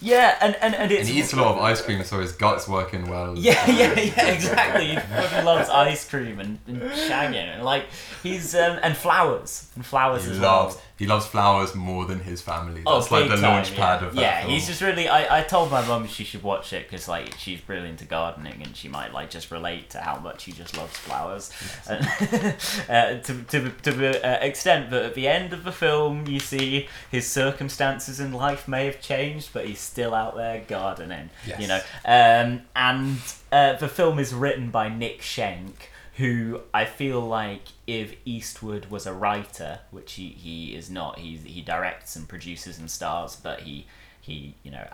yeah 0.00 0.36
and, 0.40 0.54
and, 0.60 0.74
and 0.74 0.90
and 0.92 1.08
he 1.08 1.20
eats 1.20 1.32
a 1.32 1.36
lot 1.36 1.56
of 1.56 1.62
ice 1.62 1.80
cream, 1.82 2.02
so 2.04 2.20
his 2.20 2.32
gut's 2.32 2.68
working 2.68 3.08
well. 3.08 3.36
yeah, 3.36 3.64
yeah, 3.70 3.98
yeah, 4.00 4.26
exactly. 4.26 4.88
He 4.88 4.96
fucking 4.96 5.44
loves 5.44 5.68
ice 5.68 6.08
cream 6.08 6.38
and, 6.40 6.58
and 6.66 6.80
shagging 6.82 7.34
and 7.54 7.64
like 7.64 7.84
he's 8.22 8.54
um, 8.54 8.78
and 8.82 8.96
flowers 8.96 9.68
and 9.74 9.84
flowers 9.84 10.24
He 10.24 10.32
as 10.32 10.38
loves 10.40 10.74
well. 10.76 10.84
he 10.98 11.06
loves 11.06 11.26
flowers 11.26 11.74
more 11.74 12.04
than 12.06 12.20
his 12.20 12.40
family. 12.42 12.82
Oh, 12.86 13.00
That's 13.00 13.10
like 13.10 13.28
the 13.28 13.34
time, 13.36 13.42
launch 13.42 13.70
yeah. 13.72 13.76
pad 13.76 14.02
of 14.02 14.14
that 14.14 14.20
Yeah, 14.20 14.40
film. 14.40 14.52
he's 14.52 14.66
just 14.66 14.80
really. 14.80 15.08
I, 15.08 15.38
I 15.40 15.42
told 15.42 15.70
my 15.70 15.86
mum 15.86 16.06
she 16.06 16.24
should 16.24 16.42
watch 16.42 16.72
it 16.72 16.88
because 16.88 17.08
like 17.08 17.34
she's 17.38 17.60
really 17.68 17.88
into 17.88 18.04
gardening 18.04 18.62
and 18.62 18.76
she 18.76 18.88
might 18.88 19.12
like 19.12 19.30
just 19.30 19.50
relate 19.50 19.90
to 19.90 20.00
how 20.00 20.18
much 20.18 20.44
he 20.44 20.52
just 20.52 20.76
loves 20.76 20.96
flowers. 20.96 21.50
And, 21.88 22.04
uh, 22.88 23.18
to 23.22 23.42
to 23.44 23.70
to 23.82 23.92
the 23.92 24.26
uh, 24.26 24.38
extent 24.44 24.90
that 24.90 25.02
at 25.04 25.14
the 25.14 25.28
end 25.28 25.52
of 25.52 25.64
the 25.64 25.72
film 25.72 26.26
you 26.26 26.40
see 26.40 26.88
his 27.10 27.26
circumstances 27.26 28.20
in 28.20 28.32
life 28.32 28.66
may 28.68 28.86
have 28.86 29.00
changed, 29.00 29.50
but 29.58 29.66
he's 29.66 29.80
still 29.80 30.14
out 30.14 30.36
there 30.36 30.62
gardening. 30.68 31.30
Yes. 31.44 31.58
You 31.58 31.66
know, 31.66 31.80
um, 32.04 32.62
and 32.76 33.18
uh, 33.50 33.72
the 33.72 33.88
film 33.88 34.20
is 34.20 34.32
written 34.32 34.70
by 34.70 34.88
Nick 34.88 35.20
Schenk. 35.20 35.90
Who 36.18 36.60
I 36.72 36.84
feel 36.84 37.20
like 37.20 37.62
if 37.88 38.14
Eastwood 38.24 38.86
was 38.86 39.04
a 39.04 39.12
writer, 39.12 39.80
which 39.90 40.12
he, 40.12 40.28
he 40.28 40.76
is 40.76 40.88
not, 40.88 41.18
he 41.18 41.38
he 41.38 41.60
directs 41.60 42.14
and 42.14 42.28
produces 42.28 42.78
and 42.78 42.88
stars, 42.88 43.36
but 43.36 43.62
he 43.62 43.86
he 44.20 44.54
you 44.62 44.70
know 44.70 44.86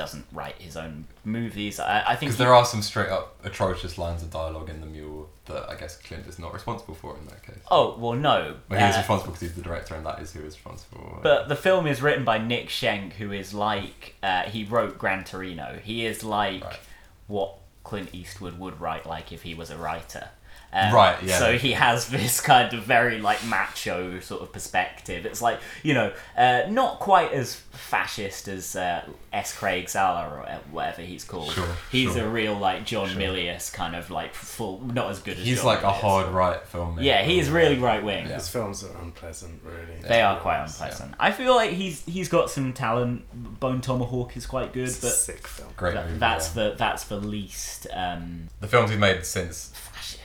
doesn't 0.00 0.24
write 0.32 0.56
his 0.56 0.76
own 0.78 1.04
movies. 1.26 1.78
I, 1.78 2.00
I 2.00 2.16
think 2.16 2.20
Because 2.20 2.36
he- 2.38 2.44
there 2.44 2.54
are 2.54 2.64
some 2.64 2.80
straight 2.80 3.10
up 3.10 3.36
atrocious 3.44 3.98
lines 3.98 4.22
of 4.22 4.30
dialogue 4.30 4.70
in 4.70 4.80
The 4.80 4.86
Mule 4.86 5.28
that 5.44 5.68
I 5.68 5.74
guess 5.76 5.98
Clint 5.98 6.26
is 6.26 6.38
not 6.38 6.54
responsible 6.54 6.94
for 6.94 7.16
in 7.18 7.26
that 7.26 7.42
case. 7.42 7.58
oh 7.70 7.96
well 7.98 8.14
no, 8.14 8.56
Well, 8.70 8.80
he 8.80 8.86
is 8.86 8.94
uh, 8.94 8.98
responsible 9.00 9.32
because 9.32 9.48
he's 9.48 9.56
the 9.56 9.62
director, 9.62 9.94
and 9.94 10.06
that 10.06 10.18
is 10.20 10.32
who 10.32 10.40
is 10.40 10.54
responsible. 10.54 11.18
But 11.22 11.48
the 11.48 11.56
film 11.56 11.86
is 11.86 12.00
written 12.00 12.24
by 12.24 12.38
Nick 12.38 12.70
Schenk, 12.70 13.12
who 13.14 13.30
is 13.32 13.52
like 13.52 14.14
uh, 14.22 14.42
he 14.44 14.64
wrote 14.64 14.96
Gran 14.98 15.24
Torino. 15.24 15.78
He 15.82 16.06
is 16.06 16.24
like 16.24 16.64
Right. 16.64 16.78
what 17.26 17.56
Clint 17.84 18.08
Eastwood 18.14 18.58
would 18.58 18.80
write 18.80 19.04
like 19.06 19.32
if 19.32 19.42
he 19.42 19.52
was 19.54 19.68
a 19.70 19.76
writer. 19.76 20.28
Um, 20.72 20.94
Right, 20.94 21.20
yeah. 21.22 21.38
So 21.38 21.58
he 21.58 21.72
has 21.72 22.08
this 22.10 22.40
kind 22.40 22.72
of 22.72 22.84
very 22.84 23.20
like 23.20 23.44
macho 23.44 24.20
sort 24.20 24.42
of 24.42 24.52
perspective. 24.52 25.26
It's 25.26 25.42
like 25.42 25.58
you 25.82 25.94
know, 25.94 26.12
uh, 26.36 26.62
not 26.68 27.00
quite 27.00 27.32
as 27.32 27.56
fascist 27.72 28.46
as 28.48 28.76
uh, 28.76 29.02
S. 29.32 29.56
Craig 29.56 29.86
Zahler 29.86 30.30
or 30.30 30.42
uh, 30.48 30.58
whatever 30.70 31.02
he's 31.02 31.24
called. 31.24 31.50
Sure, 31.52 31.66
he's 31.90 32.12
sure. 32.14 32.24
a 32.24 32.28
real 32.28 32.54
like 32.56 32.86
John 32.86 33.08
Sure. 33.08 33.20
Milius 33.20 33.72
kind 33.72 33.96
of 33.96 34.10
like 34.10 34.32
full, 34.34 34.80
not 34.82 35.10
as 35.10 35.18
good 35.20 35.38
as. 35.38 35.44
he's 35.44 35.56
John 35.58 35.66
like 35.66 35.82
a 35.82 35.90
hard 35.92 36.28
right 36.28 36.60
filmmaker. 36.64 37.02
Yeah, 37.02 37.24
he 37.24 37.40
is 37.40 37.50
really 37.50 37.78
right 37.78 38.02
wing. 38.04 38.26
Yeah. 38.28 38.34
His 38.34 38.48
films 38.48 38.84
are 38.84 38.96
unpleasant, 38.98 39.60
really. 39.64 40.00
They 40.02 40.08
to 40.18 40.20
are 40.20 40.36
be 40.36 40.40
quite 40.42 40.58
honest. 40.58 40.80
unpleasant. 40.80 41.14
I 41.18 41.32
feel 41.32 41.54
like 41.56 41.72
he's 41.72 42.04
he's 42.04 42.28
got 42.28 42.48
some 42.50 42.72
talent. 42.72 43.24
Bone 43.60 43.80
Tomahawk 43.80 44.36
is 44.36 44.46
quite 44.46 44.72
good, 44.72 44.88
It's 44.88 44.98
a 44.98 45.02
but 45.02 45.12
sick 45.12 45.46
film. 45.46 45.70
Great 45.76 45.94
that- 45.94 46.06
movie, 46.06 46.18
that's 46.18 46.54
yeah. 46.56 46.68
the 46.70 46.74
that's 46.76 47.04
the 47.04 47.16
least. 47.18 47.86
Um, 47.92 48.48
the 48.60 48.68
films 48.68 48.90
he's 48.90 48.98
made 48.98 49.24
since 49.26 49.72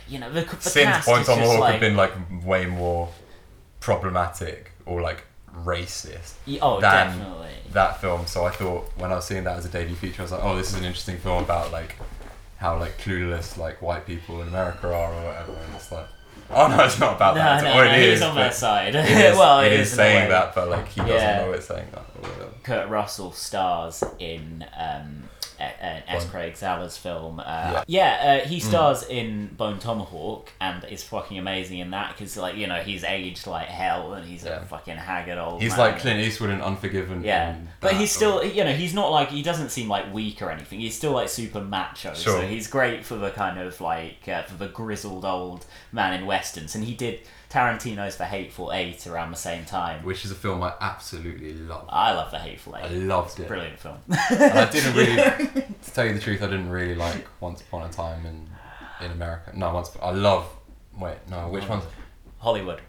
you 0.07 0.19
know, 0.19 0.31
the, 0.31 0.41
the 0.41 0.61
since 0.61 0.85
cast 0.85 1.07
Point 1.07 1.21
is 1.21 1.27
just 1.27 1.39
Tomahawk 1.39 1.59
like, 1.59 1.71
have 1.73 1.81
been 1.81 1.95
like 1.95 2.13
way 2.45 2.65
more 2.65 3.09
problematic 3.79 4.71
or 4.85 5.01
like 5.01 5.23
racist 5.63 6.33
oh, 6.61 6.79
than 6.81 7.07
definitely. 7.07 7.49
that 7.71 8.01
film. 8.01 8.25
So 8.27 8.45
I 8.45 8.51
thought 8.51 8.91
when 8.97 9.11
I 9.11 9.15
was 9.15 9.25
seeing 9.25 9.43
that 9.45 9.57
as 9.57 9.65
a 9.65 9.69
debut 9.69 9.95
feature, 9.95 10.21
I 10.21 10.23
was 10.23 10.31
like, 10.31 10.43
oh, 10.43 10.55
this 10.55 10.69
is 10.71 10.75
an 10.79 10.83
interesting 10.83 11.17
film 11.17 11.43
about 11.43 11.71
like 11.71 11.95
how 12.57 12.77
like 12.79 12.97
clueless 12.99 13.57
like 13.57 13.81
white 13.81 14.05
people 14.05 14.41
in 14.41 14.47
America 14.47 14.87
are 14.87 15.13
or 15.13 15.23
whatever. 15.25 15.53
And 15.53 15.75
it's 15.75 15.91
like, 15.91 16.07
oh 16.51 16.67
no, 16.67 16.83
it's 16.85 16.99
not 16.99 17.15
about 17.15 17.35
No, 17.35 17.41
that. 17.41 17.63
no, 17.63 17.71
or 17.81 17.85
no, 17.85 17.93
it 17.93 18.01
is, 18.03 18.21
on 18.21 18.35
their 18.35 18.51
side. 18.51 18.95
it 18.95 19.05
is, 19.09 19.37
well, 19.37 19.61
it 19.61 19.71
it 19.71 19.79
is 19.79 19.89
is 19.89 19.95
saying 19.95 20.29
that, 20.29 20.53
but 20.55 20.69
like 20.69 20.87
he 20.89 21.01
doesn't 21.01 21.15
Yeah. 21.15 21.37
know 21.45 21.51
it's 21.53 21.65
saying 21.67 21.87
that. 21.91 22.05
Kurt 22.63 22.89
Russell 22.89 23.31
stars 23.31 24.03
in 24.17 24.65
um, 24.77 25.23
S. 25.59 26.23
Bone. 26.23 26.31
Craig 26.31 26.53
Zahler's 26.53 26.97
film. 26.97 27.39
Uh, 27.39 27.43
Yeah. 27.45 27.83
yeah, 27.87 28.41
uh, 28.43 28.47
he 28.47 28.59
stars 28.59 29.03
in 29.03 29.47
Bone 29.55 29.79
Tomahawk 29.79 30.51
and 30.59 30.83
is 30.85 31.03
fucking 31.03 31.37
amazing 31.37 31.79
in 31.79 31.91
that 31.91 32.13
because, 32.13 32.37
like, 32.37 32.55
you 32.55 32.67
know, 32.67 32.77
he's 32.81 33.03
aged 33.03 33.47
like 33.47 33.67
hell 33.67 34.13
and 34.13 34.27
he's 34.27 34.43
Yeah. 34.43 34.61
a 34.61 34.65
fucking 34.65 34.97
haggard 34.97 35.37
old. 35.37 35.61
He's 35.61 35.71
man. 35.71 35.79
like 35.79 35.99
Clint 35.99 36.19
Eastwood 36.19 36.49
in 36.49 36.61
Unforgiven. 36.61 37.23
Yeah, 37.23 37.55
but 37.81 37.93
he's 37.95 38.11
or- 38.15 38.17
still, 38.17 38.43
you 38.45 38.63
know, 38.63 38.73
he's 38.73 38.93
not 38.93 39.11
like 39.11 39.29
he 39.29 39.41
doesn't 39.41 39.69
seem 39.69 39.87
like 39.89 40.13
weak 40.13 40.41
or 40.41 40.49
anything. 40.51 40.79
He's 40.79 40.95
still 40.95 41.11
like 41.11 41.29
super 41.29 41.61
macho. 41.61 42.13
Sure. 42.13 42.41
So 42.41 42.47
he's 42.47 42.67
great 42.67 43.05
for 43.05 43.15
the 43.15 43.31
kind 43.31 43.59
of 43.59 43.79
like 43.81 44.27
uh, 44.27 44.43
for 44.43 44.55
the 44.55 44.67
grizzled 44.67 45.25
old 45.25 45.65
man 45.91 46.13
in 46.13 46.25
westerns. 46.25 46.75
And 46.75 46.83
he 46.83 46.93
did 46.93 47.19
Tarantino's 47.55 48.17
The 48.17 48.25
Hateful 48.25 48.71
Eight 48.73 49.07
around 49.07 49.31
the 49.31 49.37
same 49.37 49.63
time. 49.65 50.03
which 50.03 50.25
is 50.25 50.31
a 50.31 50.35
film 50.35 50.61
I 50.61 50.73
absolutely 50.81 51.53
love. 51.53 51.85
I 51.89 52.11
love 52.13 52.31
The 52.31 52.39
Hateful 52.39 52.75
I 52.75 52.83
Eight. 52.87 52.91
loved 53.03 53.39
it. 53.39 53.47
Brilliant 53.47 53.79
film. 53.79 53.97
And 54.09 54.59
I 54.59 54.69
didn't 54.71 54.93
really, 54.95 55.15
to 55.15 55.91
tell 55.93 56.05
you 56.05 56.13
the 56.13 56.19
truth, 56.19 56.41
I 56.43 56.47
didn't 56.47 56.69
really 56.69 56.95
like 56.95 57.25
Once 57.39 57.61
Upon 57.61 57.87
a 57.87 57.91
Time 57.91 58.25
in 58.25 58.49
in 59.05 59.11
America. 59.11 59.51
No, 59.55 59.73
once 59.73 59.91
I 60.01 60.11
love. 60.11 60.45
Wait, 60.99 61.17
no, 61.29 61.47
which 61.49 61.67
one's 61.67 61.83
Hollywood. 62.39 62.81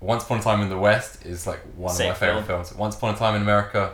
Once 0.00 0.24
Upon 0.24 0.38
a 0.40 0.42
Time 0.42 0.60
in 0.62 0.68
the 0.68 0.78
West 0.78 1.24
is 1.26 1.46
like 1.46 1.60
one 1.76 1.94
Sick 1.94 2.06
of 2.10 2.20
my 2.20 2.26
favorite 2.26 2.44
film. 2.46 2.64
films. 2.64 2.74
Once 2.78 2.96
Upon 2.96 3.14
a 3.14 3.18
Time 3.18 3.34
in 3.36 3.42
America, 3.42 3.92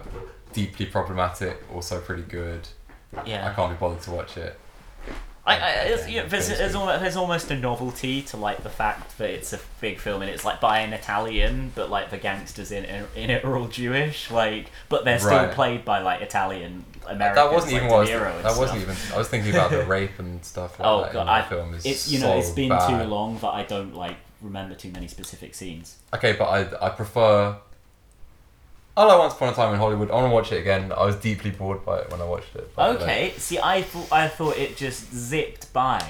deeply 0.52 0.86
problematic, 0.86 1.62
also 1.74 2.00
pretty 2.00 2.22
good. 2.22 2.66
Yeah. 3.26 3.48
I 3.48 3.54
can't 3.54 3.70
be 3.72 3.76
bothered 3.78 4.02
to 4.02 4.10
watch 4.12 4.36
it. 4.36 4.58
I, 5.48 5.56
I, 5.58 5.70
it's, 5.86 6.08
you 6.08 6.20
know, 6.22 6.28
there's, 6.28 6.48
there's, 6.48 6.74
almost, 6.74 7.00
there's 7.00 7.16
almost 7.16 7.50
a 7.50 7.56
novelty 7.56 8.22
to 8.22 8.36
like 8.36 8.62
the 8.62 8.68
fact 8.70 9.18
that 9.18 9.30
it's 9.30 9.52
a 9.52 9.60
big 9.80 9.98
film 9.98 10.22
and 10.22 10.30
it's 10.30 10.44
like 10.44 10.60
by 10.60 10.80
an 10.80 10.92
Italian, 10.92 11.72
but 11.74 11.90
like 11.90 12.10
the 12.10 12.18
gangsters 12.18 12.70
in 12.72 12.84
it, 12.84 13.08
in 13.16 13.30
it 13.30 13.44
are 13.44 13.56
all 13.56 13.68
Jewish, 13.68 14.30
like, 14.30 14.70
but 14.88 15.04
they're 15.04 15.18
still 15.18 15.30
Right. 15.38 15.50
played 15.52 15.84
by 15.84 16.00
like 16.00 16.20
Italian 16.20 16.84
Americans. 17.06 17.36
that 17.36 17.52
wasn't 17.52 17.72
like 17.72 17.82
even 17.82 17.88
what 17.92 17.96
I 17.96 18.00
was, 18.00 18.08
De 18.10 18.14
Niro 18.16 18.36
and 18.36 18.44
that 18.44 18.58
wasn't 18.58 18.80
stuff. 18.82 18.98
even. 19.06 19.14
I 19.14 19.18
was 19.18 19.28
thinking 19.28 19.50
about 19.52 19.70
the 19.70 19.84
rape 19.96 20.18
and 20.18 20.44
stuff. 20.44 20.78
Like 20.78 20.86
Oh 20.88 21.02
that 21.02 21.12
god, 21.12 21.20
in 21.22 21.26
that 21.26 21.44
I, 21.46 21.48
film 21.48 21.74
is 21.74 21.86
it's 21.86 22.10
you 22.12 22.20
know 22.20 22.36
it's 22.36 22.48
so 22.48 22.54
been 22.54 22.68
bad. 22.68 23.02
too 23.02 23.08
long 23.08 23.38
that 23.38 23.48
I 23.48 23.62
don't 23.62 23.94
like 23.94 24.16
remember 24.42 24.74
too 24.74 24.90
many 24.90 25.08
specific 25.08 25.54
scenes. 25.54 25.96
Okay, 26.14 26.32
but 26.38 26.44
I 26.44 26.86
I 26.86 26.90
prefer. 26.90 27.56
I 28.98 29.04
like 29.04 29.18
Once 29.20 29.34
Upon 29.34 29.48
a 29.52 29.54
Time 29.54 29.72
in 29.72 29.78
Hollywood. 29.78 30.10
I 30.10 30.14
want 30.14 30.26
to 30.26 30.34
watch 30.34 30.50
it 30.52 30.58
again. 30.58 30.90
I 30.92 31.04
was 31.06 31.14
deeply 31.16 31.52
bored 31.52 31.84
by 31.84 32.00
it 32.00 32.10
when 32.10 32.20
I 32.20 32.24
watched 32.24 32.54
it. 32.56 32.74
but, 32.74 32.90
like, 32.94 33.00
Okay, 33.02 33.32
see, 33.38 33.58
I 33.60 33.82
thought 33.82 34.10
I 34.12 34.26
thought 34.28 34.56
it 34.56 34.76
just 34.76 35.14
zipped 35.14 35.72
by. 35.72 36.02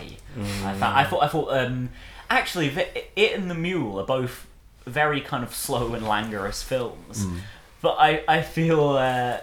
I 0.64 0.72
thought 0.74 0.96
I 0.96 1.04
thought 1.04 1.22
I 1.22 1.28
thought 1.28 1.48
um 1.52 1.90
actually 2.30 2.68
the, 2.70 2.86
it 3.20 3.38
and 3.38 3.50
the 3.50 3.54
Mule 3.54 4.00
are 4.00 4.06
both 4.06 4.46
very 4.86 5.20
kind 5.20 5.44
of 5.44 5.54
slow 5.54 5.92
and 5.94 6.06
languorous 6.06 6.62
films, 6.62 7.26
Mm. 7.26 7.40
but 7.82 7.96
I 7.98 8.22
I 8.26 8.40
feel 8.42 8.90
uh, 8.96 9.38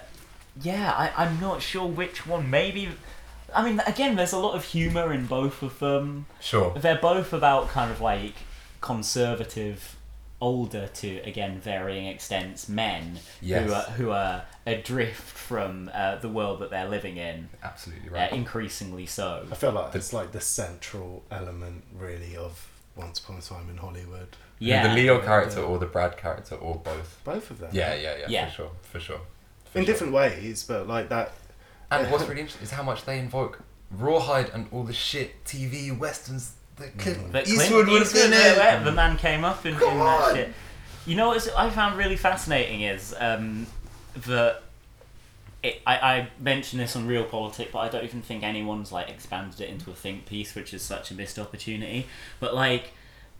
yeah 0.61 0.91
I 0.97 1.11
I'm 1.25 1.39
not 1.39 1.61
sure 1.61 1.85
which 1.87 2.25
one. 2.25 2.49
Maybe 2.49 2.89
I 3.55 3.63
mean 3.63 3.79
again 3.85 4.15
there's 4.15 4.33
a 4.33 4.39
lot 4.39 4.55
of 4.55 4.63
humor 4.65 5.13
in 5.13 5.27
both 5.27 5.61
of 5.61 5.77
them. 5.77 6.25
Sure. 6.41 6.73
They're 6.75 6.97
both 6.97 7.31
about 7.31 7.69
kind 7.69 7.91
of 7.91 8.01
like 8.01 8.33
conservative, 8.81 9.94
older 10.41 10.87
to 10.87 11.17
again 11.19 11.59
varying 11.59 12.07
extents 12.07 12.67
men 12.67 13.17
Yes. 13.41 13.65
who 13.67 13.73
are 13.73 13.81
who 13.83 14.09
are 14.11 14.43
adrift 14.67 15.21
from 15.21 15.89
uh, 15.93 16.17
the 16.17 16.29
world 16.29 16.59
that 16.59 16.69
they're 16.71 16.89
living 16.89 17.17
in, 17.17 17.49
Absolutely 17.63 18.09
uh, 18.09 18.13
right. 18.13 18.31
increasingly 18.33 19.05
so. 19.05 19.45
I 19.51 19.55
feel 19.55 19.71
like 19.71 19.95
it's 19.95 20.11
like 20.11 20.31
the 20.31 20.41
central 20.41 21.23
element, 21.31 21.83
really, 21.97 22.35
of 22.35 22.67
Once 22.95 23.19
Upon 23.19 23.37
a 23.37 23.41
Time 23.41 23.69
in 23.69 23.77
Hollywood. 23.77 24.29
Yeah, 24.59 24.87
The 24.87 24.93
Leo 24.95 25.19
character 25.21 25.61
or 25.61 25.77
the 25.77 25.85
Brad 25.85 26.17
character 26.17 26.55
or 26.55 26.75
both. 26.77 27.21
Both 27.23 27.51
of 27.51 27.59
them. 27.59 27.69
Yeah, 27.73 27.93
yeah, 27.93 28.15
yeah, 28.17 28.25
Yeah. 28.29 28.45
for 28.47 28.51
sure, 28.55 28.71
for 28.81 28.99
sure. 28.99 29.19
For 29.71 29.79
In 29.79 29.85
sure. 29.85 29.93
different 29.93 30.13
ways, 30.13 30.63
but 30.63 30.87
like 30.87 31.09
that. 31.09 31.31
And 31.91 32.09
what's 32.11 32.23
really 32.27 32.41
interesting 32.41 32.63
is 32.63 32.71
how 32.71 32.83
much 32.83 33.05
they 33.05 33.19
invoke 33.19 33.61
Rawhide 33.91 34.49
and 34.49 34.67
all 34.71 34.83
the 34.83 34.93
shit 34.93 35.43
TV 35.45 35.95
westerns 35.95 36.53
that 36.77 36.97
Clint 36.97 37.31
But 37.31 37.47
Eastwood 37.47 37.67
Clint 37.67 37.89
would 37.89 38.01
have 38.01 38.13
been 38.13 38.33
Eastwood, 38.33 38.57
uh, 38.57 38.77
in. 38.77 38.83
The 38.83 38.91
man 38.91 39.17
came 39.17 39.43
up 39.43 39.65
in, 39.65 39.73
in 39.73 39.79
Come 39.79 39.97
that 39.99 40.21
on. 40.21 40.35
shit. 40.35 40.53
You 41.05 41.15
know 41.15 41.27
what 41.27 41.53
I 41.55 41.69
found 41.69 41.97
really 41.97 42.17
fascinating 42.17 42.81
is 42.81 43.13
um, 43.19 43.67
that 44.25 44.63
it, 45.61 45.81
I, 45.85 45.95
I 45.97 46.27
mentioned 46.39 46.81
this 46.81 46.95
on 46.95 47.07
Real 47.07 47.23
Politic, 47.23 47.71
but 47.71 47.79
I 47.79 47.89
don't 47.89 48.03
even 48.03 48.21
think 48.21 48.43
anyone's 48.43 48.91
like 48.91 49.09
expanded 49.09 49.61
it 49.61 49.69
into 49.69 49.91
a 49.91 49.93
think 49.93 50.25
piece, 50.25 50.55
which 50.55 50.73
is 50.73 50.81
such 50.81 51.11
a 51.11 51.13
missed 51.13 51.39
opportunity. 51.39 52.07
But 52.39 52.53
like 52.55 52.91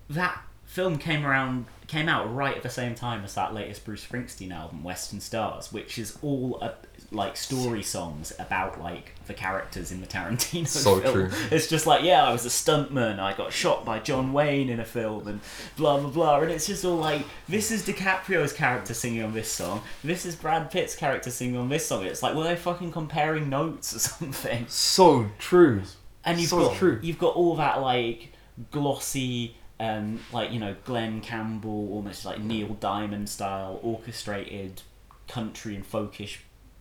that 0.10 0.42
film 0.66 0.98
came 0.98 1.26
around 1.26 1.66
came 1.88 2.10
out 2.10 2.34
right 2.34 2.56
at 2.56 2.64
the 2.64 2.70
same 2.70 2.96
time 2.96 3.24
as 3.24 3.36
that 3.36 3.54
latest 3.54 3.86
Bruce 3.86 4.06
Springsteen 4.06 4.52
album, 4.52 4.84
Western 4.84 5.20
Stars, 5.20 5.72
which 5.72 5.98
is 5.98 6.18
all 6.22 6.60
a, 6.62 6.74
like 7.12 7.38
story 7.38 7.84
songs 7.84 8.34
about 8.40 8.80
like 8.80 9.15
the 9.28 9.34
characters 9.34 9.92
in 9.92 10.02
the 10.02 10.08
Tarantino 10.08 10.68
So 10.68 11.00
film. 11.00 11.14
true. 11.14 11.30
It's 11.52 11.68
just 11.68 11.86
like, 11.88 12.04
yeah, 12.04 12.24
I 12.24 12.32
was 12.32 12.46
a 12.46 12.50
stuntman, 12.50 13.20
I 13.20 13.34
got 13.34 13.52
shot 13.54 13.86
by 13.86 14.00
John 14.00 14.34
Wayne 14.34 14.70
in 14.70 14.80
a 14.80 14.86
film, 14.86 15.28
and 15.28 15.42
blah 15.78 16.00
blah 16.00 16.10
blah. 16.10 16.40
And 16.42 16.52
it's 16.52 16.68
just 16.68 16.86
all 16.86 16.98
like, 16.98 17.24
this 17.48 17.72
is 17.72 17.84
DiCaprio's 17.86 18.54
character 18.54 18.94
singing 18.94 19.24
on 19.24 19.34
this 19.34 19.52
song, 19.52 19.82
this 20.04 20.26
is 20.26 20.36
Brad 20.36 20.72
Pitt's 20.72 20.96
character 20.96 21.32
singing 21.32 21.58
on 21.58 21.70
this 21.70 21.86
song. 21.86 22.06
It's 22.06 22.22
like, 22.24 22.36
were 22.36 22.44
they 22.44 22.56
fucking 22.56 22.92
comparing 22.92 23.50
notes 23.50 23.96
or 23.96 24.00
something? 24.00 24.66
So 24.68 25.28
true. 25.40 25.82
and 26.24 26.40
you've 26.40 26.50
So 26.50 26.68
got 26.68 26.76
true. 26.78 27.00
you've 27.02 27.20
got 27.20 27.36
all 27.36 27.56
that 27.58 27.82
like 27.82 28.32
glossy 28.72 29.56
um 29.80 30.20
like 30.32 30.52
you 30.52 30.60
know 30.60 30.76
Glen 30.86 31.20
Campbell 31.22 31.92
almost 31.94 32.24
like 32.26 32.40
Neil 32.40 32.70
Diamond 32.76 33.28
style 33.28 33.80
orchestrated 33.84 34.82
country 35.28 35.76
and 35.76 35.84
folkish 35.90 36.38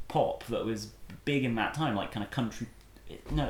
pop 0.07 0.45
that 0.47 0.65
was 0.65 0.89
big 1.25 1.45
in 1.45 1.55
that 1.57 1.75
time 1.75 1.95
like 1.95 2.13
kind 2.13 2.25
of 2.25 2.31
country 2.31 2.67
no 3.31 3.49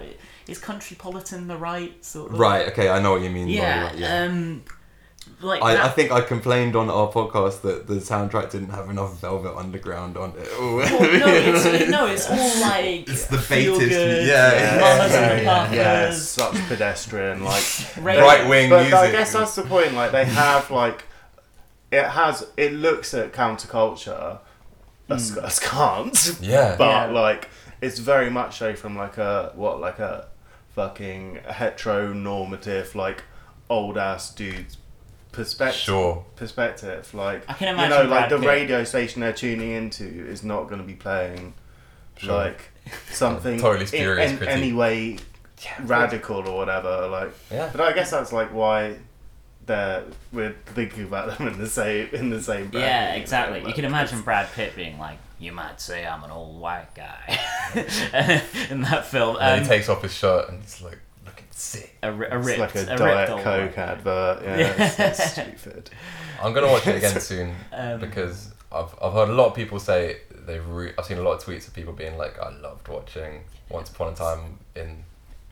is 0.49 0.59
countrypolitan 0.59 1.47
the 1.49 1.57
right 1.57 2.05
sort 2.05 2.33
of 2.33 2.39
Right. 2.39 2.69
Okay. 2.69 2.89
I 2.91 3.01
know 3.01 3.13
what 3.13 3.23
you 3.23 3.31
mean. 3.31 3.49
yeah, 3.49 3.85
that, 3.85 3.99
yeah. 3.99 4.23
um 4.25 4.63
like 5.41 5.63
I, 5.63 5.73
that, 5.75 5.85
I 5.87 5.89
think 5.89 6.11
I 6.13 6.21
complained 6.21 6.77
on 6.77 6.91
our 6.91 7.11
podcast 7.11 7.63
that 7.63 7.87
the 7.87 7.95
soundtrack 7.95 8.51
didn't 8.51 8.69
have 8.71 8.91
enough 8.91 9.21
Velvet 9.23 9.57
Underground 9.57 10.19
on 10.19 10.35
it. 10.37 10.49
well, 10.61 10.79
no, 11.01 11.27
it's, 11.29 11.91
no, 11.91 12.07
it's 12.07 12.29
all 12.31 12.61
like 12.61 13.09
It's 13.09 13.27
the 13.29 13.39
feel 13.39 13.79
baitest- 13.79 13.91
good, 13.91 14.27
yeah, 14.27 14.79
Mamas 14.81 15.13
yeah, 15.13 15.41
yeah, 15.41 15.73
yeah, 15.73 16.11
such 16.13 16.57
pedestrian 16.69 17.43
like 17.43 17.65
Right 18.01 18.47
wing 18.47 18.69
but 18.69 18.81
music. 18.83 18.99
I 18.99 19.11
guess 19.13 19.33
that's 19.33 19.55
the 19.55 19.63
point. 19.63 19.95
Like 19.95 20.13
they 20.13 20.27
have 20.27 20.71
like 20.71 21.05
it 21.91 22.05
has 22.05 22.47
it 22.59 22.75
looks 22.75 23.15
at 23.15 23.33
counterculture 23.33 24.41
as, 25.09 25.31
hmm. 25.35 25.45
as 25.45 25.59
can't, 25.73 26.37
Yeah. 26.41 26.77
but 26.77 26.89
Yeah. 26.89 27.21
like 27.21 27.49
it's 27.81 27.99
very 27.99 28.31
much 28.31 28.59
so 28.59 28.75
from 28.75 28.97
like 28.97 29.19
a 29.19 29.53
what 29.55 29.81
like 29.81 29.99
a 29.99 30.27
fucking 30.75 31.41
heteronormative 31.47 32.95
like 32.95 33.23
old 33.71 33.97
ass 33.99 34.35
dude's 34.35 34.77
perspective. 35.33 35.81
Sure. 35.81 36.25
Perspective, 36.37 37.13
like 37.15 37.45
I 37.49 37.55
can 37.55 37.69
imagine 37.69 37.99
you 37.99 38.05
know, 38.05 38.11
like 38.11 38.29
Brad 38.29 38.31
the 38.31 38.39
Pitt. 38.39 38.49
radio 38.49 38.85
station 38.85 39.21
they're 39.21 39.33
tuning 39.33 39.71
into 39.73 40.05
is 40.05 40.43
not 40.45 40.65
going 40.69 40.81
to 40.81 40.87
be 40.87 40.95
playing 40.95 41.55
Sure. 42.17 42.35
like 42.35 42.71
something 43.11 43.59
Totally 43.59 43.81
in, 43.83 43.87
spurious 43.89 44.31
in 44.31 44.37
critique. 44.39 44.55
any 44.57 44.73
way 44.73 45.17
radical 45.83 46.47
or 46.49 46.57
whatever. 46.57 47.09
Like, 47.09 47.33
Yeah. 47.51 47.69
but 47.73 47.81
I 47.81 47.93
guess 47.93 48.11
that's 48.11 48.33
like 48.33 48.53
why 48.53 48.97
they're 49.67 50.05
we're 50.33 50.55
thinking 50.67 51.05
about 51.05 51.37
them 51.39 51.49
in 51.49 51.59
the 51.59 51.67
same 51.69 52.09
in 52.13 52.31
the 52.31 52.43
same. 52.43 52.69
bracket, 52.71 52.81
Yeah, 52.81 53.09
you 53.13 53.17
know, 53.17 53.23
exactly. 53.23 53.65
You 53.67 53.73
can 53.75 53.85
imagine 53.85 54.21
Brad 54.23 54.51
Pitt 54.53 54.75
being 54.77 54.99
like, 54.99 55.19
"You 55.39 55.53
might 55.53 55.81
say 55.81 56.07
I'm 56.07 56.23
an 56.25 56.31
old 56.31 56.61
white 56.61 56.95
guy," 56.95 57.39
in 58.71 58.83
that 58.83 59.07
film. 59.07 59.37
And 59.41 59.59
Um, 59.59 59.63
he 59.63 59.69
takes 59.69 59.89
off 59.89 60.03
his 60.03 60.13
shirt 60.15 60.49
and 60.49 60.61
he's 60.63 60.81
like 60.83 60.99
looking 61.25 61.45
sick. 61.51 61.97
a, 62.03 62.13
ri- 62.13 62.29
a 62.31 62.39
It's 62.39 62.59
like 62.59 62.75
a, 62.75 62.95
a 62.95 62.97
diet 62.97 63.29
coke 63.29 63.45
white 63.45 63.77
guy. 63.77 63.83
advert. 63.83 64.43
Yeah, 64.45 64.57
it's, 64.87 65.01
it's 65.01 65.31
stupid. 65.33 65.91
I'm 66.43 66.53
gonna 66.53 66.69
watch 66.71 66.87
it 66.87 66.97
again 66.97 67.21
soon 67.21 67.55
Um, 67.73 68.01
because 68.01 68.51
I've 68.73 68.95
I've 69.01 69.13
heard 69.13 69.29
a 69.29 69.35
lot 69.35 69.47
of 69.47 69.55
people 69.55 69.79
say 69.79 70.19
they've 70.47 70.67
re- 70.69 70.93
I've 70.99 71.05
seen 71.07 71.19
a 71.19 71.23
lot 71.23 71.33
of 71.35 71.45
tweets 71.45 71.67
of 71.69 71.75
people 71.75 71.93
being 71.93 72.19
like 72.19 72.39
I 72.39 72.51
loved 72.59 72.89
watching 72.89 73.45
Once 73.71 73.89
Upon 73.91 74.13
a 74.13 74.17
Time 74.17 74.59
in 74.77 75.05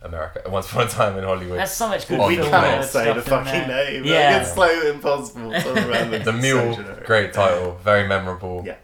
America, 0.05 0.43
Once 0.49 0.71
Upon 0.71 0.87
a 0.87 0.91
Time 0.91 1.17
in 1.17 1.25
Hollywood. 1.25 1.59
That's 1.59 1.73
so 1.73 1.89
much 1.89 2.09
good 2.09 2.19
we 2.21 2.37
the 2.37 2.43
film 2.43 2.51
plane. 2.51 2.63
cannot 2.63 2.85
say 2.85 3.13
the 3.13 3.23
fucking 3.23 3.69
name. 3.69 4.05
Yeah. 4.05 4.43
Like, 4.57 4.71
it's 4.71 4.83
so 4.83 4.91
impossible 4.93 5.51
to 5.53 5.69
remember. 5.75 6.19
the 6.19 6.31
It's 6.31 6.43
Mule, 6.43 6.75
so 6.75 7.03
great 7.05 7.33
title, 7.33 7.79
very 7.83 8.07
memorable. 8.07 8.63
Yeah. 8.67 8.77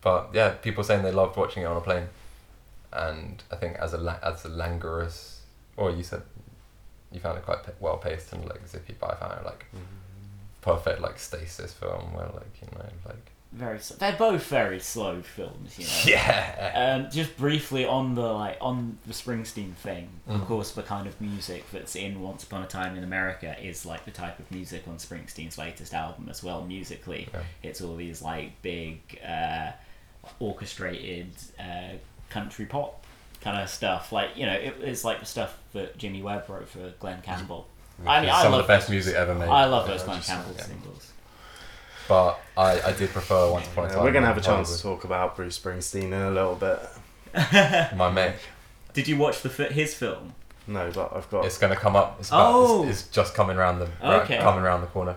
But 0.00 0.30
yeah, 0.34 0.50
people 0.50 0.84
saying 0.84 1.02
they 1.02 1.12
loved 1.12 1.36
watching 1.36 1.62
it 1.62 1.66
on 1.66 1.78
a 1.78 1.80
plane, 1.80 2.08
and 2.92 3.42
I 3.50 3.56
think 3.56 3.76
as 3.76 3.94
a 3.94 3.98
la- 3.98 4.18
as 4.22 4.44
a 4.44 4.48
languorous, 4.48 5.40
or 5.78 5.90
you 5.90 6.02
said 6.02 6.22
you 7.10 7.20
found 7.20 7.38
it 7.38 7.44
quite 7.44 7.60
well 7.80 7.96
paced 7.96 8.32
and 8.32 8.44
like 8.46 8.66
zippy, 8.68 8.94
but 9.00 9.12
I 9.12 9.14
found 9.14 9.32
it 9.40 9.44
like 9.46 9.64
mm-hmm. 9.74 9.80
perfect 10.60 11.00
like 11.00 11.18
stasis 11.18 11.72
film 11.72 12.12
where 12.12 12.26
like 12.26 12.52
you 12.60 12.68
know 12.76 12.84
like 13.06 13.30
Very. 13.54 13.78
s- 13.78 13.90
They're 13.90 14.16
both 14.16 14.44
very 14.46 14.80
slow 14.80 15.22
films, 15.22 15.78
you 15.78 15.84
know. 15.86 15.92
yeah 16.18 16.94
Um, 17.04 17.10
just 17.10 17.36
briefly 17.36 17.84
on 17.86 18.14
the 18.16 18.22
like 18.22 18.56
on 18.60 18.98
the 19.06 19.12
Springsteen 19.12 19.74
thing, 19.74 20.08
of 20.26 20.40
Mhm. 20.40 20.46
course, 20.46 20.72
the 20.72 20.82
kind 20.82 21.06
of 21.06 21.20
music 21.20 21.64
that's 21.70 21.94
in 21.94 22.20
Once 22.20 22.42
Upon 22.42 22.62
a 22.62 22.66
Time 22.66 22.96
in 22.96 23.04
America 23.04 23.56
is 23.62 23.86
like 23.86 24.04
the 24.04 24.10
type 24.10 24.38
of 24.40 24.50
music 24.50 24.82
on 24.88 24.96
Springsteen's 24.96 25.56
latest 25.56 25.94
album 25.94 26.28
as 26.28 26.42
well. 26.42 26.62
Musically, 26.64 27.28
it's 27.62 27.80
all 27.80 27.94
these 27.96 28.20
like 28.22 28.60
big, 28.62 29.00
uh, 29.24 29.70
orchestrated 30.40 31.30
uh, 31.58 31.94
country 32.30 32.66
pop 32.66 33.04
kind 33.40 33.60
of 33.60 33.68
stuff. 33.68 34.12
Like 34.12 34.30
you 34.36 34.46
know, 34.46 34.52
it, 34.54 34.76
it's 34.80 35.04
like 35.04 35.20
the 35.20 35.26
stuff 35.26 35.56
that 35.72 35.96
Jimmy 35.98 36.22
Webb 36.22 36.48
wrote 36.48 36.68
for 36.68 36.92
Glen 36.98 37.22
Campbell. 37.22 37.68
I 38.06 38.20
mean, 38.20 38.30
I 38.30 38.42
some 38.42 38.52
love 38.52 38.62
of 38.62 38.66
the 38.66 38.72
best 38.72 38.90
music 38.90 39.14
ever 39.14 39.34
made. 39.34 39.48
I 39.48 39.66
love 39.66 39.86
Yeah, 39.86 39.94
those 39.94 40.02
Glen 40.04 40.20
Campbell 40.20 40.54
yeah. 40.56 40.64
singles. 40.64 41.12
But 42.08 42.38
I, 42.56 42.80
I 42.82 42.92
did 42.92 43.10
prefer 43.10 43.50
Once 43.50 43.66
Upon 43.66 43.84
a 43.84 43.88
Yeah, 43.88 43.94
Time. 43.94 44.04
we're 44.04 44.12
gonna 44.12 44.26
have 44.26 44.36
a 44.38 44.40
chance 44.42 44.76
to 44.76 44.82
talk 44.82 45.04
about 45.04 45.36
Bruce 45.36 45.58
Springsteen 45.58 46.04
in 46.04 46.12
a 46.14 46.30
little 46.30 46.54
bit. 46.54 46.78
My 47.96 48.10
mate, 48.10 48.34
Did 48.92 49.08
you 49.08 49.16
watch 49.16 49.42
the 49.42 49.48
his 49.48 49.94
film? 49.94 50.34
No, 50.66 50.90
but 50.94 51.12
I've 51.14 51.28
got. 51.30 51.44
it's 51.44 51.58
gonna 51.58 51.76
come 51.76 51.96
up. 51.96 52.16
It's, 52.20 52.28
about, 52.28 52.52
Oh. 52.54 52.82
it's, 52.88 53.00
it's 53.02 53.08
just 53.10 53.34
coming 53.34 53.56
around 53.56 53.78
the 53.80 53.88
Okay. 54.02 54.38
coming 54.38 54.62
around 54.64 54.82
the 54.82 54.86
corner. 54.88 55.16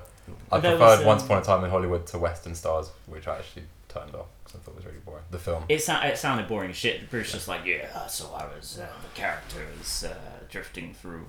I 0.51 0.59
There 0.59 0.77
preferred 0.77 0.97
was, 0.99 1.05
Once 1.05 1.21
um, 1.21 1.25
Upon 1.27 1.41
a 1.41 1.45
Time 1.45 1.63
in 1.63 1.69
Hollywood 1.69 2.05
to 2.07 2.17
Western 2.19 2.55
Stars, 2.55 2.89
which 3.05 3.27
I 3.27 3.37
actually 3.37 3.63
turned 3.89 4.13
off 4.15 4.25
because 4.43 4.59
I 4.59 4.63
thought 4.63 4.71
it 4.71 4.77
was 4.77 4.85
really 4.85 4.97
boring. 5.05 5.23
The 5.31 5.39
film. 5.39 5.63
It, 5.69 5.81
sou- 5.83 6.01
it 6.03 6.17
sounded 6.17 6.47
boring 6.47 6.71
as 6.71 6.75
shit. 6.77 7.09
Bruce 7.09 7.31
just 7.33 7.47
like, 7.47 7.65
yeah, 7.65 8.07
so 8.07 8.33
I 8.33 8.45
was, 8.55 8.79
uh, 8.81 8.87
the 9.03 9.09
character 9.19 9.59
is 9.81 10.03
uh, 10.05 10.13
drifting 10.49 10.93
through 10.93 11.25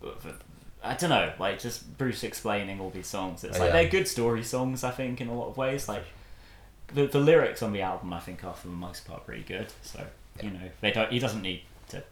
the, 0.00 0.08
the. 0.22 0.34
I 0.84 0.94
don't 0.94 1.10
know, 1.10 1.32
like 1.38 1.58
just 1.58 1.96
Bruce 1.98 2.22
explaining 2.22 2.80
all 2.80 2.90
these 2.90 3.06
songs. 3.06 3.42
It's 3.44 3.58
like 3.58 3.68
Yeah. 3.68 3.72
they're 3.82 3.88
good 3.88 4.06
story 4.08 4.42
songs, 4.44 4.84
I 4.84 4.90
think, 4.90 5.20
in 5.20 5.28
a 5.28 5.34
lot 5.34 5.48
of 5.48 5.56
ways. 5.56 5.88
Like 5.88 6.04
the, 6.92 7.06
the 7.06 7.18
lyrics 7.20 7.62
on 7.62 7.72
the 7.72 7.80
album, 7.82 8.12
I 8.12 8.20
think, 8.20 8.44
are 8.44 8.54
for 8.54 8.68
the 8.68 8.74
most 8.74 9.06
part 9.06 9.24
pretty 9.26 9.42
good. 9.42 9.68
So 9.82 10.04
you 10.42 10.50
know, 10.50 10.68
they 10.80 10.90
don't. 10.90 11.10
He 11.10 11.18
doesn't 11.18 11.42
need 11.42 11.62
to 11.88 12.02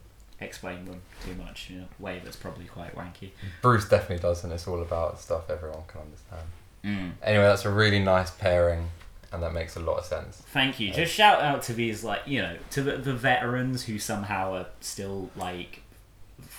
explain 0.41 0.85
them 0.87 1.01
too 1.25 1.35
much 1.35 1.69
in 1.71 1.81
a 1.81 2.03
way 2.03 2.21
that's 2.25 2.37
probably 2.37 2.65
quite 2.65 2.95
wanky. 2.97 3.31
Bruce 3.61 3.89
definitely 3.89 4.19
does, 4.23 4.43
and 4.45 4.53
it's 4.53 4.67
all 4.67 4.81
about 4.81 5.21
stuff 5.21 5.51
everyone 5.51 5.83
can 5.89 6.01
understand. 6.03 6.47
Mm. 6.85 7.13
Anyway, 7.23 7.45
that's 7.45 7.65
a 7.65 7.71
really 7.71 7.99
nice 8.01 8.31
pairing, 8.31 8.89
and 9.33 9.43
that 9.43 9.53
makes 9.53 9.77
a 9.77 9.81
lot 9.81 9.99
of 9.99 10.05
sense. 10.05 10.37
Thank 10.53 10.81
you. 10.81 10.93
Just 10.93 11.13
shout 11.13 11.41
out 11.43 11.63
to 11.65 11.73
these 11.75 12.03
like 12.03 12.23
you 12.27 12.41
know 12.41 12.57
to 12.71 12.83
the, 12.83 12.97
the 12.97 13.13
veterans 13.15 13.85
who 13.85 13.99
somehow 13.99 14.55
are 14.55 14.67
still 14.81 15.31
like 15.37 15.82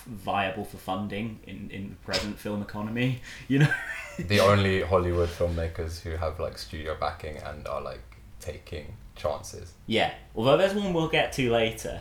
viable 0.06 0.64
for 0.64 0.76
funding 0.76 1.40
in 1.46 1.70
in 1.70 1.90
the 1.90 1.96
present 1.96 2.38
film 2.38 2.62
economy. 2.62 3.20
You 3.48 3.60
know. 3.60 3.74
the 4.18 4.40
only 4.40 4.82
Hollywood 4.82 5.28
filmmakers 5.28 6.00
who 6.00 6.10
have 6.10 6.38
like 6.38 6.58
studio 6.58 6.96
backing 6.98 7.36
and 7.38 7.66
are 7.66 7.80
like 7.80 8.02
taking 8.40 8.96
chances. 9.16 9.72
Yeah. 9.86 10.12
Although 10.34 10.56
there's 10.56 10.74
one 10.74 10.92
we'll 10.92 11.08
get 11.08 11.32
to 11.34 11.50
later. 11.50 12.00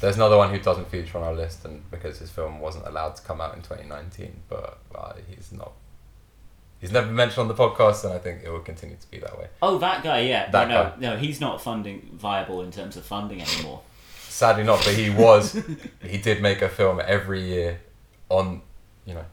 There's 0.00 0.16
another 0.16 0.36
one 0.36 0.50
who 0.50 0.58
doesn't 0.58 0.88
feature 0.90 1.18
on 1.18 1.24
our 1.24 1.34
list, 1.34 1.64
and 1.64 1.88
because 1.90 2.18
his 2.18 2.30
film 2.30 2.58
wasn't 2.60 2.86
allowed 2.86 3.16
to 3.16 3.22
come 3.22 3.40
out 3.40 3.54
in 3.54 3.60
2019, 3.60 4.42
but 4.48 4.78
uh, 4.94 5.12
he's 5.28 5.52
not. 5.52 5.72
He's 6.80 6.90
never 6.90 7.10
mentioned 7.12 7.40
on 7.40 7.48
the 7.48 7.54
podcast, 7.54 8.04
and 8.04 8.14
I 8.14 8.18
think 8.18 8.40
it 8.42 8.48
will 8.48 8.60
continue 8.60 8.96
to 8.98 9.10
be 9.10 9.18
that 9.18 9.38
way. 9.38 9.48
Oh, 9.60 9.76
that 9.78 10.02
guy. 10.02 10.20
Yeah. 10.20 10.50
That 10.50 10.68
no, 10.68 10.74
guy. 10.74 10.92
no, 10.98 11.10
no. 11.10 11.18
He's 11.18 11.38
not 11.38 11.60
funding 11.60 12.08
viable 12.14 12.62
in 12.62 12.70
terms 12.70 12.96
of 12.96 13.04
funding 13.04 13.42
anymore. 13.42 13.82
Sadly, 14.30 14.62
not, 14.64 14.78
but 14.84 14.94
he 14.94 15.10
was. 15.10 15.60
he 16.02 16.18
did 16.18 16.40
make 16.40 16.62
a 16.62 16.68
film 16.68 17.00
every 17.04 17.42
year, 17.42 17.80
on, 18.28 18.62
you 19.04 19.14
know, 19.14 19.24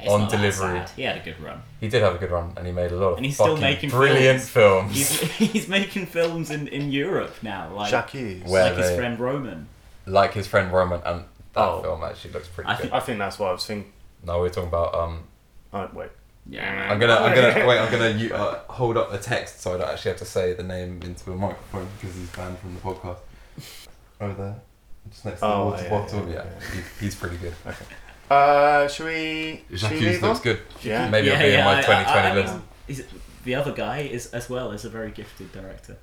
It's 0.00 0.08
On 0.10 0.20
not 0.22 0.30
that 0.30 0.36
delivery. 0.38 0.78
sad. 0.78 0.90
He 0.90 1.02
had 1.02 1.16
a 1.18 1.20
good 1.20 1.38
run. 1.40 1.62
he 1.80 1.88
did 1.88 2.02
have 2.02 2.14
a 2.14 2.18
good 2.18 2.30
run, 2.30 2.52
and 2.56 2.66
he 2.66 2.72
made 2.72 2.90
a 2.90 2.96
lot 2.96 3.10
of 3.12 3.16
And 3.18 3.26
he's 3.26 3.34
still 3.34 3.48
fucking 3.56 3.60
making 3.62 3.90
brilliant 3.90 4.40
films. 4.42 4.94
He's, 4.96 5.20
he's 5.52 5.68
making 5.68 6.06
films 6.06 6.50
in, 6.50 6.68
in 6.68 6.90
Europe 6.90 7.34
now, 7.42 7.72
like 7.74 7.90
J'accuse. 7.92 8.44
Where 8.48 8.64
like 8.70 8.76
his 8.78 8.88
they- 8.88 8.96
friend 8.96 9.20
Roman. 9.20 9.68
like 10.06 10.32
his 10.34 10.46
friend 10.46 10.72
Roman, 10.72 11.00
and 11.04 11.24
that 11.52 11.60
Oh. 11.68 11.82
film 11.82 12.02
actually 12.02 12.32
looks 12.32 12.48
pretty 12.48 12.68
I 12.70 12.80
good. 12.80 12.90
I 12.92 13.00
think 13.00 13.18
that's 13.18 13.38
what 13.38 13.50
I 13.50 13.52
was 13.52 13.64
thinking. 13.66 13.92
no, 14.24 14.40
we're 14.40 14.48
talking 14.48 14.68
about 14.68 14.94
um, 14.94 15.24
Oh, 15.72 15.88
wait. 15.92 16.08
Yeah. 16.48 16.88
I'm 16.90 16.98
gonna, 16.98 17.14
I'm 17.14 17.34
gonna 17.34 17.66
wait. 17.68 17.78
I'm 17.78 17.90
gonna 17.92 18.10
u- 18.10 18.34
uh, 18.34 18.60
hold 18.68 18.96
up 18.96 19.10
the 19.12 19.18
text 19.18 19.60
so 19.60 19.74
I 19.74 19.78
don't 19.78 19.88
actually 19.88 20.10
have 20.10 20.18
to 20.18 20.24
say 20.26 20.52
the 20.54 20.62
name 20.62 21.00
into 21.04 21.32
a 21.32 21.36
microphone 21.36 21.86
because 22.00 22.16
he's 22.16 22.28
banned 22.30 22.58
from 22.58 22.74
the 22.74 22.80
podcast. 22.80 23.18
Over 24.24 24.42
there, 24.42 24.60
just 25.10 25.24
next 25.24 25.40
to 25.40 25.46
the 25.46 25.52
Oh, 25.52 25.64
water 25.66 25.82
yeah, 25.84 25.90
bottle. 25.90 26.20
yeah, 26.28 26.34
Yeah, 26.34 26.44
yeah. 26.44 26.74
He's, 26.74 26.98
he's 27.00 27.14
pretty 27.14 27.36
good. 27.38 27.54
Uh, 28.30 28.88
should 28.88 29.04
we? 29.06 29.62
Jacques 29.74 29.90
should 29.92 30.00
we 30.00 30.06
Hughes 30.06 30.12
move 30.14 30.22
looks 30.22 30.38
on? 30.38 30.42
good. 30.44 30.60
Yeah. 30.82 31.10
Maybe 31.10 31.28
it'll 31.28 31.38
be 31.40 31.54
in 31.54 31.64
my 31.64 31.80
2020 31.82 32.40
list. 32.40 32.54
Is 32.88 33.04
the 33.44 33.54
other 33.54 33.72
guy 33.72 33.98
is 34.00 34.32
as 34.32 34.48
well 34.48 34.72
is 34.72 34.86
a 34.86 34.88
very 34.88 35.10
gifted 35.10 35.52
director. 35.52 35.98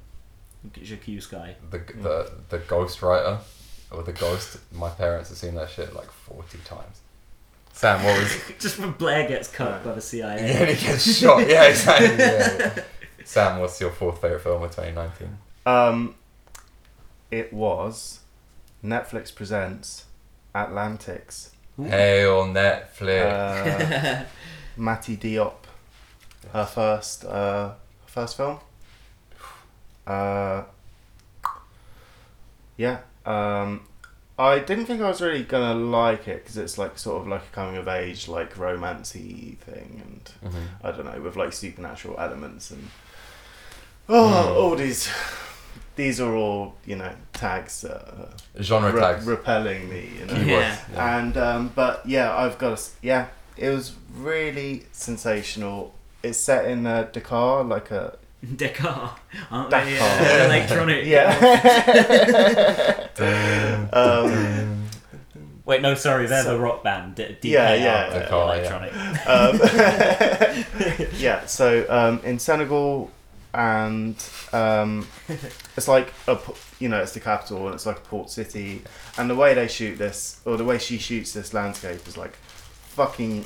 J'accuse 0.84 1.26
guy. 1.26 1.55
the 1.72 1.80
the 1.80 2.32
the 2.49 2.59
Ghost 2.59 3.01
Writer 3.01 3.39
or 3.89 4.03
the 4.03 4.13
Ghost. 4.13 4.59
My 4.72 4.89
parents 4.89 5.30
have 5.30 5.38
seen 5.39 5.55
that 5.55 5.72
shit 5.72 5.95
like 5.95 6.11
forty 6.11 6.59
times. 6.63 7.01
Sam, 7.74 8.03
what 8.03 8.19
was? 8.19 8.38
Just 8.59 8.78
when 8.78 8.91
Blair 8.91 9.28
gets 9.28 9.47
cut 9.49 9.84
by 9.84 9.93
the 9.93 10.01
CIA. 10.01 10.36
yeah, 10.47 10.65
he 10.65 10.86
gets 10.88 11.17
shot. 11.17 11.47
Yeah, 11.47 11.63
exactly. 11.63 12.07
Yeah, 12.17 12.57
yeah. 12.78 12.84
Sam, 13.26 13.59
what's 13.59 13.82
your 13.82 13.89
fourth 13.91 14.22
favorite 14.22 14.41
film 14.43 14.61
of 14.61 14.69
2019? 14.69 15.38
Um, 15.65 16.15
it 17.32 17.51
was 17.53 18.19
Netflix 18.84 19.34
presents 19.34 20.05
Atlantics. 20.53 21.51
Hey 21.82 22.25
on 22.25 22.53
Netflix. 22.53 24.21
Uh, 24.21 24.25
Mati 24.77 25.17
Diop, 25.17 25.53
her 26.53 26.65
first 26.65 27.25
uh, 27.25 27.71
first 28.05 28.38
film. 28.38 28.59
Uh, 30.05 30.63
yeah, 32.77 32.99
um, 33.25 33.82
I 34.39 34.59
didn't 34.59 34.86
think 34.86 35.01
I 35.01 35.07
was 35.09 35.21
really 35.21 35.43
gonna 35.43 35.75
like 35.75 36.27
it 36.27 36.43
because 36.43 36.57
it's 36.57 36.77
like 36.77 36.97
sort 36.97 37.21
of 37.21 37.27
like 37.27 37.43
a 37.43 37.55
coming 37.55 37.77
of 37.77 37.88
age, 37.88 38.27
like 38.27 38.55
romancy 38.55 39.57
thing, 39.59 40.01
and 40.03 40.51
Mhm. 40.53 40.67
I 40.84 40.91
don't 40.91 41.05
know 41.05 41.21
with 41.21 41.36
like 41.36 41.53
supernatural 41.53 42.19
elements 42.19 42.71
and 42.71 42.89
oh, 44.09 44.27
Mm. 44.55 44.55
all 44.61 44.75
these. 44.75 45.09
These 45.96 46.20
are 46.22 46.34
all, 46.34 46.76
you 46.86 46.96
know, 46.96 47.12
tags 47.34 47.82
that 47.82 47.92
are 47.92 48.30
Genre 48.62 48.92
re- 48.92 49.00
tags. 49.02 49.26
repelling 49.26 49.89
me, 49.89 50.10
you 50.20 50.26
know. 50.26 50.34
Yeah. 50.36 50.78
Yeah. 50.94 51.18
And 51.20 51.38
um, 51.38 51.72
but 51.76 52.02
yeah, 52.06 52.36
I've 52.36 52.58
got 52.58 52.68
to, 52.70 52.74
s- 52.74 52.96
yeah, 53.02 53.28
it 53.58 53.70
was 53.70 53.94
really 54.16 54.86
sensational. 54.94 55.94
It's 56.24 56.38
set 56.39 56.66
in 56.66 56.88
uh, 56.88 57.10
Dakar, 57.12 57.64
like 57.64 57.92
a 57.92 58.18
Dakar. 58.56 59.16
Aren't 59.52 59.70
Dakar. 59.70 59.86
they 59.89 60.00
uh, 60.00 60.46
electronic? 60.46 61.06
yeah. 61.06 61.39
Dun, 63.16 63.89
Um. 64.74 64.78
Wait, 65.64 65.80
no, 65.82 65.94
sorry, 65.94 66.26
they're 66.26 66.42
So- 66.44 66.54
the 66.56 66.60
rock 66.60 66.84
band. 66.84 67.14
D- 67.16 67.38
Yeah, 67.44 67.78
DKR, 67.78 67.82
yeah, 67.82 68.10
the 68.10 68.20
Dakar, 68.20 68.56
yeah. 68.56 68.56
electronic. 68.56 68.94
um, 69.28 69.60
yeah. 71.20 71.46
So 71.46 71.86
um, 71.89 72.20
in 72.24 72.39
Senegal, 72.39 73.12
and 73.54 74.16
um, 74.54 75.08
it's 75.78 75.88
like 75.88 76.14
a 76.28 76.36
p- 76.36 76.54
you 76.80 76.88
know 76.89 77.02
it's 77.02 77.14
the 77.14 77.20
capital 77.20 77.66
and 77.66 77.76
it's 77.76 77.86
like 77.86 77.97
a 77.97 78.02
port 78.02 78.30
city, 78.30 78.82
and 79.18 79.30
the 79.30 79.36
way 79.36 79.54
they 79.54 79.68
shoot 79.68 79.97
this 79.97 80.39
or 80.45 80.58
the 80.58 80.64
way 80.66 80.78
she 80.78 80.97
shoots 80.97 81.34
this 81.34 81.54
landscape 81.54 82.08
is 82.08 82.18
like 82.18 82.36
fucking. 82.95 83.45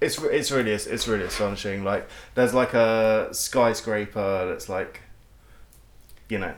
It's 0.00 0.18
it's 0.22 0.50
really 0.50 0.72
it's 0.72 1.08
really 1.08 1.24
astonishing. 1.24 1.84
Like 1.84 2.08
there's 2.34 2.52
like 2.52 2.74
a 2.74 3.28
skyscraper 3.32 4.46
that's 4.48 4.68
like, 4.68 5.00
you 6.28 6.38
know, 6.38 6.52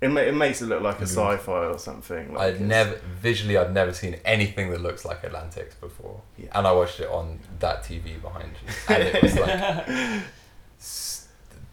it 0.00 0.08
ma- 0.08 0.20
it 0.20 0.34
makes 0.34 0.62
it 0.62 0.66
look 0.66 0.80
like 0.82 0.98
a 1.00 1.04
Mhm. 1.04 1.08
sci-fi 1.38 1.66
or 1.66 1.78
something. 1.78 2.32
Like 2.32 2.54
I'd 2.54 2.60
never 2.62 2.98
visually 3.20 3.58
I'd 3.58 3.74
never 3.74 3.92
seen 3.92 4.14
anything 4.24 4.70
that 4.70 4.80
looks 4.80 5.04
like 5.04 5.22
Atlantics 5.22 5.74
before, 5.74 6.22
Yeah. 6.38 6.46
and 6.52 6.66
I 6.66 6.72
watched 6.72 7.00
it 7.00 7.08
on 7.10 7.40
that 7.58 7.82
TV 7.84 8.20
behind 8.22 8.52
you, 8.64 8.94
and 8.94 9.02
it 9.02 9.22
was 9.22 9.34
like 9.38 9.50
s- 9.50 10.22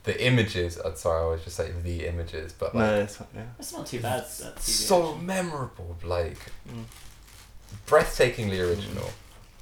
the 0.10 0.26
images. 0.26 0.78
I'm 0.78 0.96
sorry, 0.96 1.20
I 1.20 1.24
always 1.26 1.44
just 1.44 1.56
say 1.56 1.72
the 1.84 2.08
images, 2.08 2.52
but 2.52 2.74
like, 2.76 2.86
No, 2.86 3.02
it's, 3.02 3.20
yeah. 3.36 3.44
That's 3.58 3.74
not 3.74 3.86
too 3.86 4.00
bad. 4.00 4.24
That 4.40 4.60
so 4.60 5.16
memorable, 5.16 5.96
like 6.04 6.40
Mm. 6.68 6.86
breathtakingly 7.88 8.60
original. 8.68 9.10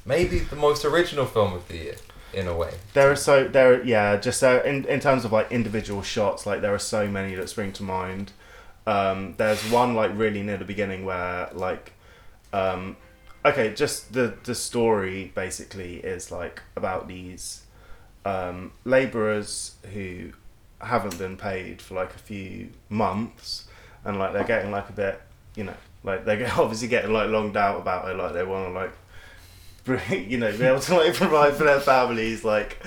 Maybe 0.05 0.39
the 0.39 0.55
most 0.55 0.85
original 0.85 1.25
film 1.25 1.53
of 1.53 1.67
the 1.67 1.77
year, 1.77 1.95
in 2.33 2.47
a 2.47 2.55
way. 2.55 2.73
There 2.93 3.11
are 3.11 3.15
so 3.15 3.47
there 3.47 3.73
are, 3.73 3.83
yeah 3.83 4.15
just 4.17 4.41
uh, 4.43 4.61
in 4.65 4.85
in 4.85 4.99
terms 4.99 5.25
of 5.25 5.31
like 5.31 5.51
individual 5.51 6.01
shots 6.01 6.45
like 6.45 6.61
there 6.61 6.73
are 6.73 6.79
so 6.79 7.07
many 7.07 7.35
that 7.35 7.49
spring 7.49 7.71
to 7.73 7.83
mind. 7.83 8.31
Um, 8.85 9.35
there's 9.37 9.61
one 9.69 9.95
like 9.95 10.11
really 10.15 10.41
near 10.43 10.57
the 10.57 10.65
beginning 10.73 11.03
where 11.03 11.49
like 11.53 11.91
um, 12.53 12.95
okay 13.43 13.73
just 13.73 14.13
the 14.13 14.35
the 14.45 14.55
story 14.55 15.31
basically 15.35 15.97
is 15.97 16.31
like 16.31 16.61
about 16.77 17.07
these 17.09 17.63
um, 18.27 18.71
laborers 18.85 19.75
who 19.93 20.31
haven't 20.79 21.17
been 21.17 21.37
paid 21.37 21.81
for 21.81 21.95
like 21.95 22.13
a 22.13 22.19
few 22.19 22.69
months 22.89 23.67
and 24.05 24.19
like 24.19 24.33
they're 24.33 24.43
getting 24.43 24.71
like 24.71 24.89
a 24.89 24.93
bit 24.93 25.21
you 25.55 25.63
know 25.63 25.73
like 26.03 26.23
they're 26.25 26.51
obviously 26.57 26.87
getting 26.87 27.11
like 27.11 27.29
longed 27.29 27.57
out 27.57 27.79
about 27.79 28.09
it 28.09 28.15
like 28.15 28.33
they 28.33 28.43
want 28.43 28.67
to 28.67 28.71
like 28.71 28.91
bring, 29.87 30.29
you 30.29 30.37
know, 30.37 30.55
be 30.55 30.65
able 30.65 30.79
to 30.81 30.95
like 30.95 31.15
provide 31.15 31.55
for 31.55 31.63
their 31.63 31.79
families. 31.79 32.43
Like, 32.43 32.77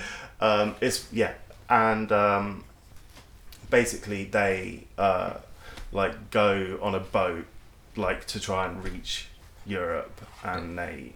um, 0.40 0.76
it's 0.80 1.08
yeah, 1.12 1.32
and 1.68 2.12
um, 2.12 2.64
basically 3.70 4.24
they 4.24 4.84
uh, 4.96 5.34
like 5.90 6.30
go 6.30 6.78
on 6.80 6.94
a 6.94 7.00
boat 7.00 7.46
like 7.96 8.26
to 8.28 8.38
try 8.38 8.68
and 8.68 8.84
reach 8.84 9.26
Europe, 9.66 10.20
and 10.44 10.78
they 10.78 11.14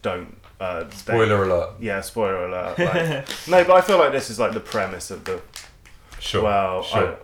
don't. 0.00 0.38
Uh, 0.62 0.84
they- 0.84 0.96
Spoiler 0.96 1.42
alert. 1.44 1.70
yeah, 1.80 2.00
spoiler 2.02 2.46
alert. 2.46 2.78
Like, 3.48 3.48
no, 3.48 3.64
but 3.64 3.70
I 3.70 3.80
feel 3.80 3.98
like 3.98 4.12
this 4.12 4.30
is 4.30 4.38
like 4.38 4.52
the 4.52 4.60
premise 4.60 5.10
of 5.10 5.24
the. 5.24 5.40
Sure. 6.20 6.44
well, 6.44 6.82
sure. 6.84 7.16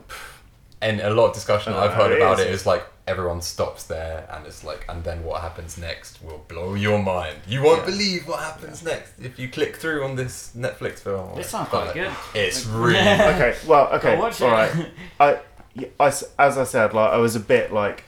and 0.81 1.01
a 1.01 1.11
lot 1.11 1.27
of 1.29 1.35
discussion 1.35 1.73
No, 1.73 1.79
I've 1.81 1.95
heard 1.95 2.11
it 2.13 2.17
about 2.21 2.41
is. 2.41 2.47
it 2.47 2.51
is 2.53 2.67
like 2.67 2.85
everyone 3.07 3.41
stops 3.41 3.85
there 3.85 4.29
and 4.33 4.45
it's 4.45 4.63
like 4.65 4.85
and 4.89 5.03
then 5.05 5.23
what 5.25 5.41
happens 5.41 5.79
next 5.79 6.23
will 6.23 6.45
blow 6.49 6.75
your 6.75 7.01
mind. 7.03 7.37
You 7.47 7.63
won't 7.63 7.81
Yeah. 7.81 7.93
believe 7.93 8.27
what 8.29 8.41
happens 8.41 8.83
next 8.83 9.13
if 9.21 9.39
you 9.39 9.49
click 9.49 9.77
through 9.77 10.05
on 10.05 10.17
this 10.17 10.53
Netflix 10.57 10.99
film. 10.99 11.37
This 11.37 11.49
sounds 11.51 11.69
quite 11.69 11.95
good. 11.95 12.11
It's 12.35 12.67
really 12.67 12.99
okay, 13.33 13.55
well, 13.69 13.87
okay, 13.97 14.15
Go 14.17 14.21
watch 14.23 14.41
all 14.43 14.49
it. 14.49 14.53
right. 14.53 14.87
I, 15.21 15.39
yeah, 15.75 15.89
I 16.01 16.07
s- 16.09 16.25
as 16.39 16.59
I 16.59 16.65
said, 16.65 16.93
like 16.93 17.11
I 17.13 17.19
was 17.19 17.37
a 17.37 17.41
bit 17.41 17.73
like, 17.73 18.03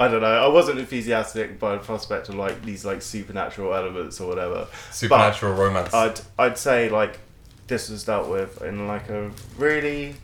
I 0.00 0.08
don't 0.08 0.22
know, 0.22 0.44
I 0.44 0.48
wasn't 0.48 0.78
enthusiastic 0.78 1.60
by 1.60 1.72
the 1.72 1.78
prospect 1.78 2.30
of 2.30 2.34
like 2.34 2.64
these 2.64 2.86
like 2.86 3.02
supernatural 3.02 3.74
elements 3.74 4.18
or 4.18 4.28
whatever. 4.28 4.66
supernatural 4.90 5.52
romance. 5.52 5.92
I'd 5.92 6.20
I'd 6.38 6.56
say 6.56 6.88
like 6.88 7.18
this 7.66 7.90
was 7.90 8.04
dealt 8.04 8.28
with 8.28 8.62
in 8.62 8.88
like 8.88 9.10
a 9.10 9.30
really. 9.58 10.16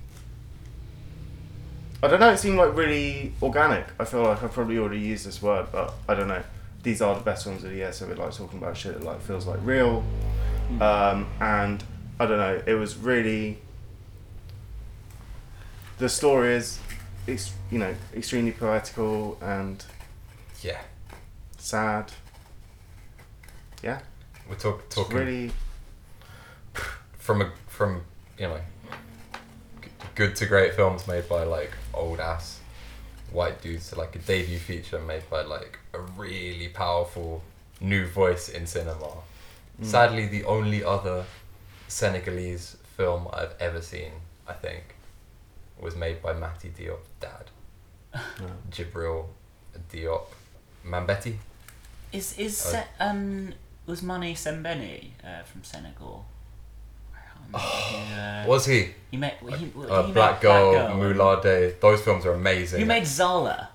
I 2.03 2.09
don't 2.09 2.21
know. 2.21 2.31
It 2.31 2.39
seemed 2.39 2.57
like 2.57 2.75
really 2.75 3.35
organic. 3.43 3.87
I 4.01 4.05
feel 4.05 4.23
like 4.23 4.43
I 4.43 4.49
probably 4.49 4.79
already 4.79 5.01
used 5.01 5.27
this 5.27 5.43
word, 5.43 5.67
but 5.73 5.93
I 6.09 6.15
don't 6.15 6.29
know. 6.29 6.43
These 6.83 7.03
are 7.03 7.15
the 7.15 7.21
best 7.21 7.45
films 7.45 7.63
of 7.63 7.71
the 7.71 7.77
year, 7.77 7.93
so 7.93 8.07
we 8.07 8.15
like 8.15 8.33
talking 8.33 8.59
about 8.59 8.77
shit 8.77 8.95
that 8.95 9.03
like 9.03 9.21
feels 9.21 9.47
like 9.47 9.61
real. 9.63 10.05
Um, 10.81 11.27
and 11.41 11.83
I 12.19 12.27
don't 12.27 12.39
know. 12.39 12.63
It 12.67 12.75
was 12.75 12.97
really. 12.97 13.59
The 15.99 16.09
story 16.09 16.55
is, 16.55 16.79
it's 17.27 17.53
you 17.71 17.79
know 17.79 17.95
extremely 18.15 18.53
poetical 18.53 19.39
and 19.43 19.85
yeah, 20.63 20.81
sad. 21.59 22.13
Yeah, 23.83 24.01
we're 24.49 24.57
talk, 24.57 24.83
it's 24.87 24.95
talking 24.95 25.17
really. 25.17 25.51
from 27.19 27.43
a 27.43 27.51
from 27.67 28.03
you 28.39 28.49
know 28.49 28.61
good 30.15 30.35
to 30.37 30.47
great 30.47 30.75
films 30.75 31.07
made 31.07 31.29
by 31.29 31.45
like 31.45 31.73
old 31.93 32.21
ass 32.21 32.61
white 33.31 33.61
dudes 33.61 33.91
to 33.91 33.99
like 33.99 34.17
a 34.17 34.19
debut 34.21 34.59
feature 34.59 34.99
made 35.01 35.29
by 35.29 35.43
like 35.43 35.79
a 35.93 36.01
really 36.17 36.69
powerful 36.69 37.43
new 37.81 38.07
voice 38.07 38.49
in 38.49 38.67
cinema. 38.67 39.09
Mm. 39.81 39.85
Sadly, 39.85 40.27
the 40.27 40.45
only 40.45 40.83
other 40.83 41.27
Senegalese 41.89 42.77
film 42.97 43.29
I've 43.33 43.55
ever 43.61 43.83
seen, 43.83 44.13
I 44.49 44.55
think, 44.55 44.96
was 45.81 45.95
made 45.97 46.23
by 46.23 46.33
Mati 46.33 46.69
Diop's 46.71 47.09
dad, 47.21 47.51
Yeah. 48.15 48.21
Djibril 48.71 49.27
Diop 49.93 50.27
Mambéty. 50.85 51.37
Is 52.13 52.39
is 52.39 52.57
Se- 52.57 52.87
um 53.01 53.53
was 53.87 54.03
Mane 54.03 54.35
Sembène 54.35 55.11
uh, 55.23 55.43
from 55.45 55.63
Senegal? 55.65 56.25
I 57.15 57.19
can't 57.21 57.47
remember. 57.47 57.59
He, 57.59 58.21
uh, 58.21 58.47
Was 58.53 58.67
he? 58.67 58.95
he 59.11 59.17
made 59.17 59.35
he, 59.49 59.57
he 59.57 59.73
Uh, 59.77 60.03
made 60.03 60.15
Black 60.15 60.41
Girl, 60.41 60.73
Black 60.73 60.89
Girl. 60.89 60.97
Moolaadé. 60.99 61.81
Those 61.81 62.01
films 62.03 62.25
are 62.27 62.33
amazing. 62.35 62.81
You 62.81 62.87
made 62.87 63.03
Xala. 63.05 63.69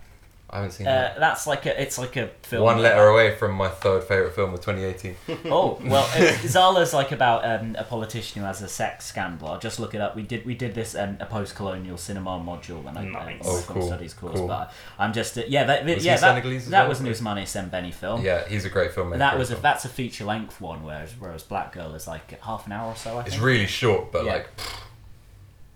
I 0.54 0.58
haven't 0.58 0.72
seen 0.72 0.86
Uh, 0.86 0.92
that. 0.92 1.20
that's 1.20 1.48
like 1.48 1.66
a 1.66 1.82
it's 1.82 1.98
like 1.98 2.18
a 2.18 2.28
film. 2.44 2.64
One 2.66 2.82
letter 2.82 3.08
away 3.08 3.36
from 3.38 3.54
my 3.56 3.70
third 3.70 4.04
favorite 4.04 4.36
film 4.36 4.54
of 4.54 4.60
2018. 4.60 5.16
Oh 5.46 5.80
well, 5.86 6.04
Xala's 6.44 6.94
like 6.94 7.14
about 7.14 7.46
um, 7.46 7.76
a 7.80 7.86
politician 7.86 8.42
who 8.42 8.46
has 8.48 8.62
a 8.62 8.68
sex 8.68 9.06
scandal. 9.06 9.48
I'll 9.48 9.60
just 9.60 9.80
look 9.80 9.96
it 9.96 10.02
up. 10.02 10.14
We 10.16 10.24
did 10.24 10.46
we 10.46 10.54
did 10.54 10.76
this 10.76 10.94
um, 10.94 11.16
a 11.22 11.26
post-colonial 11.26 11.96
cinema 11.98 12.32
module 12.32 12.84
when 12.84 12.98
I 12.98 13.06
Nice. 13.06 13.46
uh, 13.46 13.50
Oh, 13.50 13.56
my 13.56 13.62
film 13.62 13.80
cool, 13.80 13.88
studies 13.88 14.14
course. 14.14 14.38
cool. 14.40 14.48
But 14.48 14.74
I'm 15.00 15.14
just 15.14 15.38
uh, 15.38 15.44
yeah 15.48 15.64
that 15.64 15.86
Was 15.86 15.96
he 16.04 16.06
yeah 16.08 16.16
that, 16.16 16.20
Senegalese 16.20 16.64
as 16.66 16.70
that 16.72 16.90
was 16.90 17.00
an 17.00 17.08
Ousmane 17.08 17.44
Sembène 17.44 17.94
film. 17.94 18.22
Yeah, 18.22 18.46
he's 18.48 18.66
a 18.66 18.70
great 18.70 18.92
filmmaker. 18.92 19.20
That 19.20 19.38
was 19.38 19.52
a, 19.52 19.56
as 19.56 19.62
that's 19.62 19.86
a 19.86 19.90
feature 19.90 20.26
length 20.26 20.60
one, 20.60 20.84
whereas 20.84 21.14
whereas 21.18 21.44
Black 21.44 21.72
Girl 21.72 21.96
is 21.96 22.08
like 22.08 22.42
half 22.42 22.66
an 22.68 22.74
hour 22.74 22.88
or 22.92 22.96
so. 22.98 23.18
I 23.18 23.22
It's 23.22 23.32
think. 23.32 23.44
really 23.44 23.68
short, 23.68 24.12
but 24.12 24.26
Yeah. 24.26 24.34
like 24.34 24.50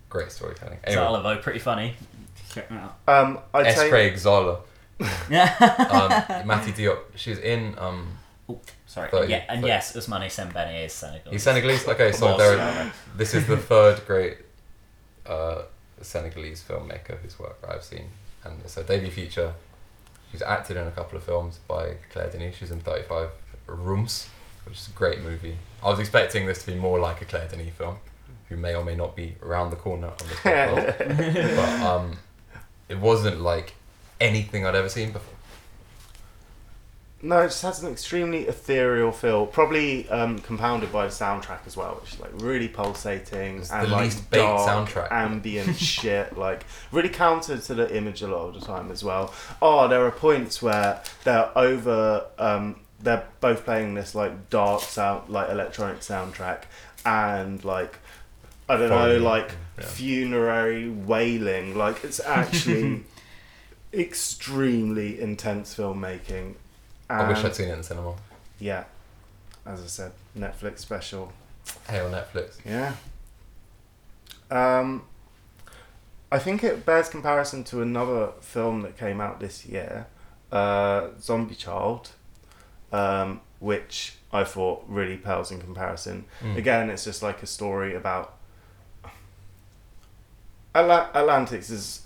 great 0.09 0.31
storytelling. 0.31 0.79
Anyway, 0.83 1.01
Zala 1.01 1.23
though, 1.23 1.37
pretty 1.37 1.59
funny. 1.59 1.95
Check 2.55 2.69
that 2.69 2.91
out. 3.07 3.25
Um, 3.25 3.39
I'd 3.53 3.67
S. 3.67 3.77
say 3.77 3.89
Craig 3.89 4.13
Zahler, 4.15 4.59
Yeah. 5.29 5.53
um, 6.41 6.47
Mati 6.47 6.71
Diop. 6.71 6.99
She's 7.15 7.37
in 7.39 7.75
um, 7.77 8.17
Oh, 8.49 8.59
sorry. 8.85 9.09
Thirty- 9.09 9.31
yeah, 9.31 9.43
and 9.49 9.61
thirty. 9.61 9.67
yes, 9.67 9.95
Ousmane 9.95 10.27
Sembène 10.27 10.85
is 10.85 10.93
Senegalese. 10.93 11.31
He's 11.33 11.43
Senegalese. 11.43 11.87
Okay, 11.87 12.11
so 12.11 12.37
there. 12.37 12.57
rather. 12.57 12.91
This 13.17 13.33
is 13.33 13.45
the 13.47 13.57
third 13.57 14.05
great 14.05 14.37
uh, 15.25 15.63
Senegalese 16.01 16.63
filmmaker 16.63 17.17
whose 17.21 17.37
work 17.39 17.57
I've 17.67 17.83
seen, 17.83 18.05
and 18.43 18.59
it's 18.63 18.77
a 18.77 18.83
debut 18.83 19.11
feature. 19.11 19.53
She's 20.31 20.41
acted 20.41 20.77
in 20.77 20.85
a 20.87 20.91
couple 20.91 21.17
of 21.17 21.23
films 21.23 21.59
by 21.67 21.95
Claire 22.11 22.29
Denis. 22.29 22.55
She's 22.55 22.71
in 22.71 22.79
Thirty 22.81 23.03
Five 23.03 23.29
Rooms, 23.67 24.29
which 24.65 24.77
is 24.79 24.87
a 24.89 24.91
great 24.91 25.21
movie. 25.21 25.57
I 25.83 25.89
was 25.89 25.99
expecting 25.99 26.45
this 26.45 26.59
to 26.65 26.67
be 26.71 26.75
more 26.75 26.99
like 26.99 27.21
a 27.21 27.25
Claire 27.25 27.47
Denis 27.47 27.73
film, 27.73 27.97
who 28.49 28.57
may 28.57 28.75
or 28.75 28.83
may 28.83 28.95
not 28.95 29.15
be 29.15 29.35
around 29.41 29.71
the 29.71 29.75
corner 29.77 30.07
on 30.09 30.27
this 30.27 30.37
podcast. 30.43 31.55
but 31.55 31.81
um, 31.87 32.17
it 32.89 32.99
wasn't 32.99 33.41
like 33.41 33.73
anything 34.19 34.65
I'd 34.65 34.75
ever 34.75 34.89
seen 34.89 35.11
before. 35.11 35.33
No, 37.21 37.39
it 37.41 37.47
just 37.47 37.63
has 37.63 37.81
an 37.81 37.91
extremely 37.91 38.43
ethereal 38.47 39.11
feel, 39.11 39.47
probably 39.47 40.07
um, 40.09 40.37
compounded 40.39 40.91
by 40.91 41.05
the 41.07 41.11
soundtrack 41.11 41.65
as 41.65 41.75
well, 41.75 41.97
which 42.01 42.13
is 42.13 42.19
like 42.19 42.29
really 42.35 42.67
pulsating 42.67 43.57
It's 43.59 43.71
and 43.71 43.87
the 43.87 43.91
like 43.91 44.03
least 44.03 44.29
baked 44.29 44.43
dark, 44.43 44.89
soundtrack. 44.89 45.11
ambient 45.11 45.75
shit, 45.77 46.37
like 46.37 46.65
really 46.91 47.09
counter 47.09 47.57
to 47.57 47.73
the 47.73 47.95
image 47.97 48.21
a 48.21 48.27
lot 48.27 48.49
of 48.49 48.59
the 48.59 48.65
time 48.65 48.91
as 48.91 49.03
well. 49.03 49.33
Oh, 49.59 49.87
there 49.87 50.05
are 50.05 50.11
points 50.11 50.61
where 50.61 51.01
they're 51.23 51.49
over, 51.57 52.25
um, 52.37 52.75
they're 52.99 53.25
both 53.39 53.65
playing 53.65 53.95
this 53.95 54.13
like 54.13 54.51
dark 54.51 54.81
sound, 54.81 55.27
like 55.29 55.49
electronic 55.49 56.01
soundtrack, 56.01 56.63
and 57.05 57.63
like 57.65 57.97
I 58.69 58.77
don't 58.77 58.89
know, 58.89 59.17
like 59.17 59.51
yeah. 59.77 59.85
funerary 59.85 60.89
wailing. 60.89 61.75
Like 61.75 62.03
it's 62.03 62.19
actually 62.19 63.03
extremely 63.93 65.19
intense 65.19 65.75
filmmaking. 65.75 66.55
I 67.09 67.27
wish 67.27 67.43
I'd 67.43 67.55
seen 67.55 67.69
it 67.69 67.73
in 67.73 67.77
the 67.79 67.83
cinema. 67.83 68.15
yeah, 68.59 68.85
as 69.65 69.81
I 69.81 69.87
said, 69.87 70.11
Netflix 70.37 70.79
special. 70.79 71.31
Hey, 71.87 71.99
on 71.99 72.11
Netflix. 72.11 72.57
Yeah. 72.65 72.95
Um, 74.49 75.03
I 76.31 76.39
think 76.39 76.63
it 76.63 76.85
bears 76.85 77.09
comparison 77.09 77.63
to 77.65 77.81
another 77.81 78.31
film 78.41 78.81
that 78.81 78.97
came 78.97 79.21
out 79.21 79.39
this 79.39 79.65
year, 79.65 80.07
uh, 80.51 81.09
Zombie 81.19 81.55
Child, 81.55 82.11
um, 82.91 83.41
which 83.59 84.15
I 84.31 84.43
thought 84.43 84.83
really 84.87 85.17
pales 85.17 85.51
in 85.51 85.61
comparison. 85.61 86.25
Mm. 86.41 86.57
Again, 86.57 86.89
it's 86.89 87.03
just 87.03 87.21
like 87.23 87.41
a 87.43 87.47
story 87.47 87.95
about. 87.95 88.34
Atla- 90.75 91.09
Atlantics 91.15 91.69
is. 91.69 92.01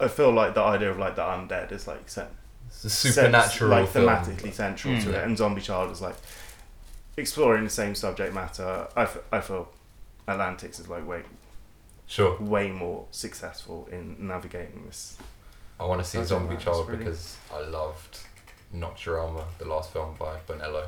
I 0.00 0.08
feel 0.08 0.32
like 0.32 0.54
the 0.54 0.62
idea 0.62 0.90
of 0.90 0.98
like 0.98 1.14
the 1.16 1.22
undead 1.22 1.70
is 1.72 1.86
like 1.86 2.08
sen- 2.08 2.26
It's 2.68 2.84
a 2.84 2.90
supernatural 2.90 3.70
like 3.70 3.88
film. 3.90 4.06
thematically 4.08 4.52
central 4.52 4.94
to 5.00 5.06
Mm. 5.08 5.14
it, 5.14 5.24
and 5.24 5.36
Zombie 5.36 5.60
Child 5.60 5.90
is 5.92 6.00
like 6.00 6.16
exploring 7.16 7.64
the 7.64 7.70
same 7.70 7.94
subject 7.94 8.34
matter. 8.34 8.88
I, 8.96 9.02
f- 9.02 9.18
I 9.30 9.40
feel 9.40 9.68
Atlantics 10.26 10.80
is 10.80 10.88
like 10.88 11.06
way 11.06 11.22
Sure. 12.06 12.36
way 12.40 12.70
more 12.70 13.04
successful 13.10 13.88
in 13.92 14.16
navigating 14.26 14.84
this. 14.86 15.16
I 15.78 15.84
want 15.84 16.02
to 16.02 16.08
see 16.08 16.22
Zombie 16.24 16.56
Child 16.56 16.88
really. 16.88 17.04
because 17.04 17.36
I 17.54 17.60
loved 17.60 18.20
Nocturama, 18.74 19.44
the 19.58 19.64
last 19.66 19.92
film 19.92 20.14
by 20.18 20.36
Bonello, 20.48 20.86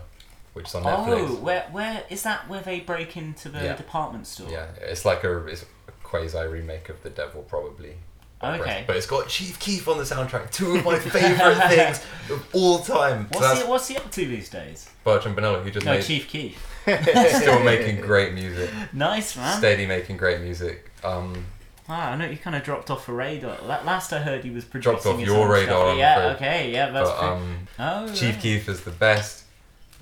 which 0.54 0.68
is 0.68 0.74
on 0.74 0.84
Oh, 0.86 0.88
Netflix. 1.06 1.40
where 1.40 1.68
where 1.70 2.04
is 2.08 2.22
that? 2.22 2.48
Where 2.48 2.60
they 2.62 2.80
break 2.80 3.16
into 3.16 3.48
the 3.50 3.62
Yeah. 3.62 3.76
department 3.76 4.26
store? 4.26 4.48
Yeah, 4.50 4.66
it's 4.80 5.04
like 5.04 5.22
a, 5.24 5.46
it's 5.46 5.62
a 5.62 5.66
quasi 6.12 6.38
remake 6.46 6.88
of 6.90 7.02
The 7.02 7.10
Devil, 7.10 7.42
probably. 7.42 7.94
Okay. 8.42 8.84
But 8.86 8.96
it's 8.96 9.06
got 9.06 9.28
Chief 9.28 9.58
Keef 9.60 9.86
on 9.88 9.98
the 9.98 10.04
soundtrack, 10.04 10.50
two 10.50 10.76
of 10.76 10.84
my 10.84 10.98
favourite 10.98 11.68
things 11.68 12.04
of 12.30 12.46
all 12.52 12.80
time. 12.80 13.28
So 13.32 13.38
What's 13.38 13.48
that's 13.48 13.62
he 13.62 13.68
What's 13.68 13.88
he 13.88 13.96
up 13.96 14.10
to 14.10 14.26
these 14.26 14.48
days? 14.50 14.90
Bertrand 15.04 15.36
Bonello, 15.36 15.62
who 15.62 15.70
just 15.70 15.86
No, 15.86 15.92
made, 15.92 16.02
Chief 16.04 16.28
Keef. 16.28 16.60
still 16.82 17.60
making 17.64 18.00
great 18.00 18.34
music, 18.34 18.68
Nice 18.92 19.36
man. 19.36 19.56
steady 19.58 19.86
making 19.86 20.16
great 20.18 20.40
music. 20.40 20.90
Um, 21.04 21.46
Wow, 21.88 22.10
I 22.10 22.16
know 22.16 22.26
you 22.26 22.36
kind 22.36 22.54
of 22.56 22.62
dropped 22.62 22.90
off 22.90 23.06
the 23.06 23.12
radar. 23.12 23.56
La- 23.62 23.82
Last 23.82 24.12
I 24.12 24.20
heard, 24.20 24.44
he 24.44 24.50
was 24.50 24.64
producing. 24.64 24.92
Dropped 24.92 25.06
off 25.06 25.18
his 25.18 25.28
your 25.28 25.44
own 25.44 25.50
radar, 25.50 25.66
Stuff. 25.66 25.92
I'm 25.92 25.98
Yeah. 25.98 26.18
afraid. 26.32 26.34
Okay. 26.36 26.72
Yeah. 26.72 26.90
That's. 26.90 27.10
but 27.10 27.22
um, 27.22 27.68
oh. 27.78 28.12
Chief 28.14 28.34
right. 28.34 28.40
Keef 28.42 28.68
is 28.68 28.80
the 28.82 28.92
best, 28.92 29.44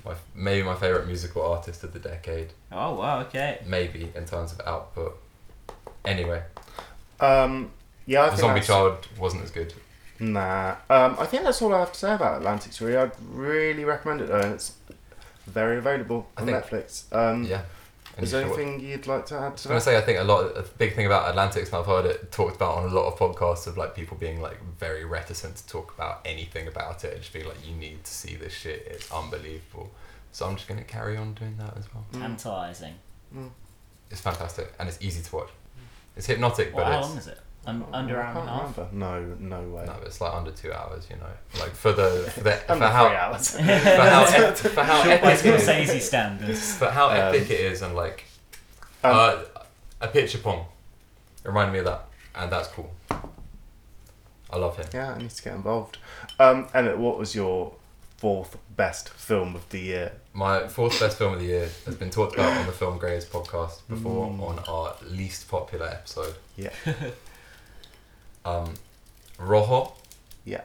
my, 0.05 0.13
maybe 0.35 0.63
my 0.63 0.75
favourite 0.75 1.05
musical 1.07 1.41
artist 1.43 1.83
of 1.83 1.91
the 1.93 1.99
decade. 1.99 2.53
Oh 2.71 2.95
wow. 2.95 3.21
Okay. 3.21 3.59
maybe 3.65 4.11
in 4.15 4.25
terms 4.25 4.51
of 4.53 4.61
output. 4.65 5.17
Anyway, 6.05 6.41
Um, 7.19 7.71
yeah, 8.05 8.21
I 8.21 8.25
the 8.25 8.29
think 8.31 8.39
Zombie 8.41 8.59
that's- 8.61 8.67
Child 8.67 9.07
wasn't 9.19 9.43
as 9.43 9.51
good. 9.51 9.73
Nah, 10.19 10.75
um, 10.89 11.15
I 11.19 11.25
think 11.25 11.43
that's 11.43 11.61
all 11.61 11.73
I 11.73 11.79
have 11.79 11.93
to 11.93 11.99
say 11.99 12.13
about 12.13 12.37
Atlantic 12.37 12.79
Really, 12.79 12.97
I'd 12.97 13.11
really 13.31 13.85
recommend 13.85 14.21
it 14.21 14.27
though, 14.27 14.39
and 14.39 14.53
it's 14.53 14.73
very 15.47 15.77
available 15.77 16.27
I 16.37 16.41
on 16.41 16.47
think- 16.47 16.57
Netflix. 16.65 17.03
Um, 17.15 17.43
Yeah. 17.43 17.63
And 18.17 18.25
Is 18.25 18.33
you 18.33 18.39
there 18.39 18.47
should 18.49 18.57
wa- 18.57 18.61
anything 18.63 18.79
you'd 18.89 19.07
like 19.07 19.25
to 19.27 19.35
add 19.35 19.39
to 19.39 19.45
I 19.45 19.49
to 19.49 19.51
was 19.51 19.65
gonna 19.67 19.81
say 19.81 19.97
I 19.97 20.01
think 20.01 20.19
a 20.19 20.23
lot 20.23 20.41
a 20.57 20.63
big 20.63 20.95
thing 20.95 21.05
about 21.05 21.29
Atlantics 21.29 21.69
and 21.69 21.77
I've 21.77 21.85
heard 21.85 22.05
it 22.05 22.29
talked 22.29 22.57
about 22.57 22.75
on 22.77 22.83
a 22.91 22.93
lot 22.93 23.05
of 23.07 23.17
podcasts 23.17 23.67
of 23.67 23.77
like 23.77 23.95
people 23.95 24.17
being 24.17 24.41
like 24.41 24.61
very 24.77 25.05
reticent 25.05 25.55
to 25.55 25.65
talk 25.67 25.93
about 25.95 26.19
anything 26.25 26.67
about 26.67 27.05
it 27.05 27.13
and 27.13 27.21
just 27.21 27.31
being 27.31 27.47
like 27.47 27.65
you 27.65 27.73
need 27.73 28.03
to 28.03 28.11
see 28.13 28.35
this 28.35 28.51
shit 28.51 28.85
it's 28.91 29.09
unbelievable 29.13 29.91
so 30.33 30.45
I'm 30.45 30.57
just 30.57 30.67
gonna 30.67 30.83
carry 30.83 31.15
on 31.15 31.33
doing 31.35 31.55
that 31.59 31.77
as 31.77 31.85
well 31.93 32.03
Mm. 32.13 32.19
Tantalizing. 32.19 32.95
it's 34.11 34.19
fantastic 34.21 34.73
and 34.77 34.89
it's 34.89 34.97
easy 35.01 35.23
to 35.23 35.35
watch 35.37 35.49
it's 36.21 36.27
hypnotic 36.27 36.71
Well, 36.75 36.85
but 36.85 36.91
how 36.93 36.99
it's 36.99 37.07
long 37.09 37.17
is 37.17 37.27
it? 37.27 37.39
Un- 37.65 37.85
under 37.93 38.19
an 38.19 38.25
hour 38.37 38.39
and 38.41 38.49
a 38.49 38.51
half. 38.53 38.91
No, 38.93 39.35
no 39.39 39.61
way. 39.69 39.85
no 39.85 39.95
it's 40.05 40.21
like 40.21 40.33
under 40.33 40.51
two 40.51 40.71
hours 40.71 41.07
you 41.09 41.15
know 41.17 41.33
like 41.59 41.71
for 41.71 41.91
the 41.93 42.29
for, 42.33 42.41
the, 42.41 42.51
for 42.51 42.71
Under 42.73 42.87
how 42.87 43.07
three 43.07 43.15
hours. 43.17 43.49
for 43.55 43.61
how 43.63 44.23
ep- 44.47 44.57
for 44.57 44.83
how 44.83 45.03
Short 45.03 45.21
by 45.21 45.31
epic 45.33 45.45
it 45.45 45.55
is 45.59 45.67
Scorsese 45.67 46.01
standards. 46.01 46.75
for 46.77 46.89
how 46.89 47.09
Um, 47.09 47.17
epic 47.17 47.49
it 47.49 47.59
is 47.59 47.81
and 47.81 47.95
like 47.95 48.25
Um, 49.03 49.11
uh, 49.15 49.43
Apichatpong 50.01 50.65
it 51.43 51.47
reminded 51.47 51.73
me 51.73 51.79
of 51.79 51.85
that 51.85 52.05
and 52.35 52.51
that's 52.51 52.67
cool 52.67 52.91
I 53.09 54.57
love 54.57 54.77
him 54.77 54.85
Yeah, 54.93 55.13
I 55.13 55.17
need 55.17 55.29
to 55.31 55.43
get 55.43 55.53
involved. 55.55 55.97
Um, 56.39 56.67
Emmett, 56.73 56.97
what 56.97 57.17
was 57.17 57.33
your 57.35 57.73
fourth 58.21 58.55
best 58.77 59.09
film 59.09 59.55
of 59.55 59.67
the 59.69 59.79
year? 59.79 60.11
My 60.33 60.67
fourth 60.67 60.99
best 60.99 61.17
film 61.17 61.33
of 61.33 61.39
the 61.39 61.45
year 61.47 61.69
has 61.85 61.95
been 61.95 62.11
talked 62.11 62.35
about 62.35 62.55
on 62.55 62.65
the 62.67 62.71
Film 62.71 62.97
Grays 62.99 63.25
podcast 63.25 63.79
before 63.89 64.27
Mm. 64.27 64.39
on 64.49 64.59
our 64.67 64.95
least 65.09 65.49
popular 65.49 65.87
episode. 65.87 66.35
Yeah. 66.55 66.69
Um, 68.45 68.73
Rojo 69.37 69.93
Yeah. 70.45 70.61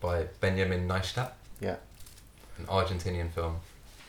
by 0.00 0.24
Benjamin 0.40 0.86
Naishtat. 0.88 1.32
Yeah. 1.60 1.76
an 2.58 2.66
Argentinian 2.66 3.30
film. 3.32 3.60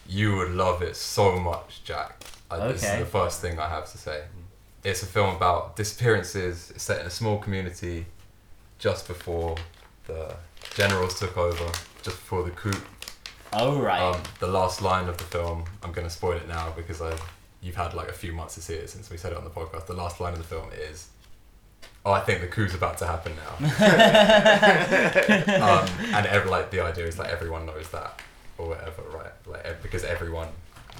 You 0.07 0.35
would 0.37 0.51
love 0.51 0.81
it 0.83 0.95
so 0.95 1.37
much, 1.39 1.81
Jack. 1.83 2.21
Uh, 2.51 2.67
This 2.67 2.83
is 2.83 2.99
the 2.99 3.05
first 3.05 3.41
thing 3.41 3.57
I 3.57 3.69
have 3.69 3.89
to 3.91 3.97
say. 3.97 4.25
It's 4.83 5.01
a 5.01 5.05
film 5.07 5.35
about 5.35 5.75
disappearances. 5.75 6.71
It's 6.71 6.83
set 6.83 6.99
in 7.01 7.07
a 7.07 7.09
small 7.09 7.37
community 7.39 8.05
just 8.79 9.07
before 9.07 9.55
the 10.07 10.35
generals 10.75 11.19
took 11.19 11.37
over, 11.37 11.71
just 12.01 12.17
before 12.17 12.43
the 12.43 12.51
coup. 12.51 12.73
Oh 13.53 13.79
right. 13.79 14.01
Um, 14.01 14.21
the 14.39 14.47
last 14.47 14.81
line 14.81 15.07
of 15.07 15.17
the 15.17 15.23
film, 15.23 15.65
I'm 15.83 15.91
going 15.91 16.07
to 16.07 16.13
spoil 16.13 16.37
it 16.37 16.47
now 16.47 16.73
because 16.75 17.01
I, 17.01 17.15
you've 17.61 17.75
had 17.75 17.93
like 17.93 18.09
a 18.09 18.13
few 18.13 18.33
months 18.33 18.55
to 18.55 18.61
see 18.61 18.73
it 18.73 18.89
since 18.89 19.09
we 19.09 19.17
said 19.17 19.31
it 19.31 19.37
on 19.37 19.43
the 19.43 19.49
podcast. 19.49 19.85
The 19.85 19.93
last 19.93 20.19
line 20.19 20.33
of 20.33 20.39
the 20.39 20.45
film 20.45 20.69
is, 20.73 21.07
"Oh, 22.05 22.11
I 22.11 22.21
think 22.21 22.41
the 22.41 22.47
coup's 22.47 22.73
about 22.73 22.97
to 22.99 23.05
happen 23.05 23.33
now," 23.35 23.57
um, 25.65 25.87
and 26.15 26.25
every, 26.25 26.49
like 26.49 26.71
the 26.71 26.81
idea 26.81 27.05
is 27.05 27.19
like 27.19 27.29
everyone 27.29 27.65
knows 27.65 27.89
that 27.89 28.21
or 28.57 28.69
whatever, 28.69 29.03
right? 29.13 29.31
Like 29.45 29.83
because 29.83 30.03
everyone 30.03 30.49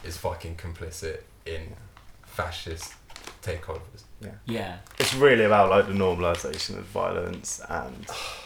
is 0.03 0.18
fucking 0.18 0.55
complicit 0.55 1.22
in 1.45 1.74
fascist 2.26 2.93
takeovers. 3.41 4.03
Yeah. 4.22 4.32
Yeah. 4.45 4.78
It's 4.99 5.14
really 5.16 5.43
about 5.43 5.70
like 5.70 5.88
the 5.88 5.93
normalization 5.93 6.78
of 6.78 6.86
violence 6.86 7.61
and 7.68 8.07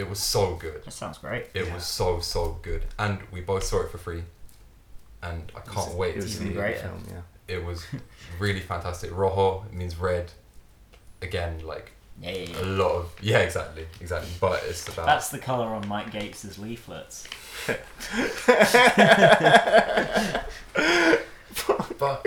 It 0.00 0.08
was 0.08 0.18
so 0.18 0.54
good. 0.54 0.82
That 0.84 0.92
sounds 0.92 1.18
great. 1.18 1.46
It 1.54 1.66
Yeah. 1.66 1.74
was 1.74 1.84
so 1.86 2.20
so 2.20 2.58
good, 2.62 2.82
and 2.98 3.18
we 3.30 3.40
both 3.42 3.64
saw 3.64 3.82
it 3.84 3.90
for 3.92 3.98
free, 3.98 4.22
and 5.22 5.52
I 5.54 5.60
can't 5.60 5.94
wait 5.94 6.10
It 6.16 6.20
to 6.20 6.22
was 6.24 6.32
see 6.38 6.44
even 6.44 6.46
a 6.46 6.50
it. 6.50 6.54
great. 6.62 6.80
great 6.80 6.82
film, 6.82 7.04
yeah. 7.10 7.54
it 7.56 7.64
was 7.64 7.86
really 8.38 8.60
fantastic. 8.60 9.10
Rojo 9.12 9.64
means 9.72 9.96
red. 9.96 10.32
Again, 11.22 11.60
like 11.66 11.92
Yeah, 12.22 12.30
yeah, 12.32 12.60
a 12.62 12.64
lot 12.64 12.92
of 12.92 13.04
yeah, 13.20 13.38
exactly, 13.40 13.86
exactly. 14.00 14.30
But 14.40 14.62
it's 14.68 14.88
about 14.88 15.04
That's 15.06 15.28
the 15.28 15.38
colour 15.38 15.66
on 15.74 15.86
Mike 15.86 16.10
Gates's 16.12 16.58
leaflets. 16.58 17.28
but 21.98 22.26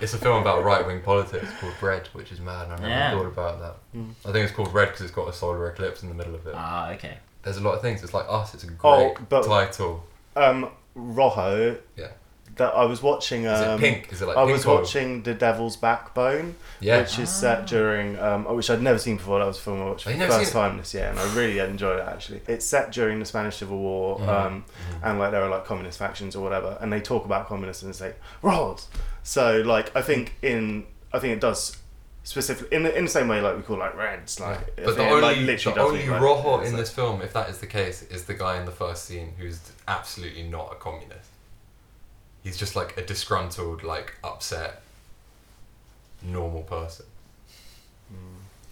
it's 0.00 0.14
a 0.14 0.18
film 0.18 0.40
about 0.42 0.64
right 0.64 0.86
wing 0.86 1.00
politics 1.02 1.48
called 1.60 1.74
Red, 1.80 2.06
which 2.08 2.32
is 2.32 2.40
mad. 2.40 2.66
I 2.66 2.76
never 2.76 2.88
Yeah. 2.88 3.10
thought 3.12 3.26
about 3.26 3.60
that. 3.60 3.76
Mm. 3.98 4.10
I 4.24 4.32
think 4.32 4.46
it's 4.46 4.52
called 4.54 4.72
Red 4.74 4.86
because 4.88 5.02
it's 5.02 5.10
got 5.14 5.28
a 5.28 5.32
solar 5.32 5.68
eclipse 5.70 6.02
in 6.02 6.08
the 6.08 6.14
middle 6.14 6.34
of 6.34 6.46
it. 6.46 6.54
Ah, 6.56 6.90
okay. 6.92 7.18
There's 7.42 7.56
a 7.56 7.60
lot 7.62 7.74
of 7.74 7.82
things. 7.82 8.02
It's 8.02 8.12
like 8.14 8.26
us. 8.28 8.54
It's 8.54 8.64
a 8.64 8.66
great 8.66 8.78
Oh, 8.84 9.14
but- 9.28 9.44
title. 9.44 10.04
Um, 10.34 10.70
Rojo. 10.94 11.78
Yeah. 11.96 12.08
That 12.56 12.74
I 12.74 12.84
was 12.84 13.02
watching. 13.02 13.44
Is 13.44 13.60
Um, 13.60 13.78
it 13.78 13.80
pink? 13.80 14.08
Is 14.12 14.22
it 14.22 14.26
like 14.26 14.36
I 14.36 14.40
pink 14.44 14.52
was 14.52 14.64
or- 14.66 14.76
watching 14.80 15.22
The 15.22 15.34
Devil's 15.34 15.76
Backbone, 15.76 16.56
Yeah. 16.80 16.98
which 17.00 17.18
is 17.18 17.28
set 17.30 17.66
during, 17.66 18.18
um, 18.18 18.44
which 18.46 18.70
I'd 18.70 18.80
never 18.82 18.98
seen 18.98 19.16
before. 19.18 19.38
That 19.38 19.46
was 19.46 19.58
a 19.58 19.60
film 19.60 19.82
I 19.82 19.86
watched 19.86 20.04
for 20.04 20.10
the 20.10 20.16
never 20.16 20.32
first 20.32 20.52
seen 20.52 20.60
time 20.62 20.78
this 20.78 20.94
year, 20.94 21.06
and 21.08 21.18
I 21.18 21.34
really 21.34 21.58
enjoyed 21.58 21.98
it. 21.98 22.06
Actually, 22.08 22.40
it's 22.46 22.64
set 22.66 22.92
during 22.92 23.18
the 23.20 23.26
Spanish 23.26 23.56
Civil 23.56 23.78
War, 23.78 24.18
Mhm. 24.18 24.28
um, 24.28 24.64
and 25.02 25.18
like 25.18 25.30
there 25.32 25.42
are 25.42 25.50
like 25.50 25.64
communist 25.66 25.98
factions 25.98 26.34
or 26.34 26.42
whatever, 26.42 26.78
and 26.80 26.92
they 26.92 27.00
talk 27.00 27.24
about 27.24 27.46
communists 27.46 27.82
and 27.82 27.94
say 27.94 28.14
"Rod." 28.42 28.80
So 29.22 29.62
like 29.64 29.94
I 29.96 30.02
think 30.02 30.34
in 30.42 30.86
I 31.12 31.18
think 31.18 31.34
it 31.34 31.40
does 31.40 31.76
specifically 32.24 32.74
in 32.76 32.82
the, 32.82 32.96
in 32.98 33.04
the 33.04 33.10
same 33.10 33.28
way 33.28 33.40
like 33.40 33.56
we 33.56 33.62
call 33.62 33.76
like 33.78 33.96
Reds, 33.96 34.40
like 34.40 34.58
I 34.58 34.82
But 34.84 34.96
the 34.96 35.02
it, 35.04 35.10
only, 35.10 35.22
like, 35.22 35.36
literally 35.38 35.76
does 35.76 35.86
only 35.86 36.00
mean, 36.00 36.10
like, 36.10 36.20
Rojo 36.20 36.60
in 36.60 36.72
like- 36.72 36.76
this 36.80 36.90
film, 36.90 37.22
if 37.22 37.32
that 37.34 37.48
is 37.48 37.58
the 37.58 37.66
case, 37.68 38.02
is 38.02 38.24
the 38.24 38.34
guy 38.34 38.58
in 38.58 38.64
the 38.66 38.72
first 38.72 39.04
scene 39.04 39.34
who's 39.38 39.60
absolutely 39.86 40.42
not 40.42 40.70
a 40.72 40.74
communist. 40.74 41.30
He's 42.46 42.56
just 42.56 42.76
like 42.76 42.96
a 42.96 43.02
disgruntled, 43.04 43.82
like 43.82 44.14
upset, 44.22 44.82
normal 46.22 46.62
person. 46.62 47.06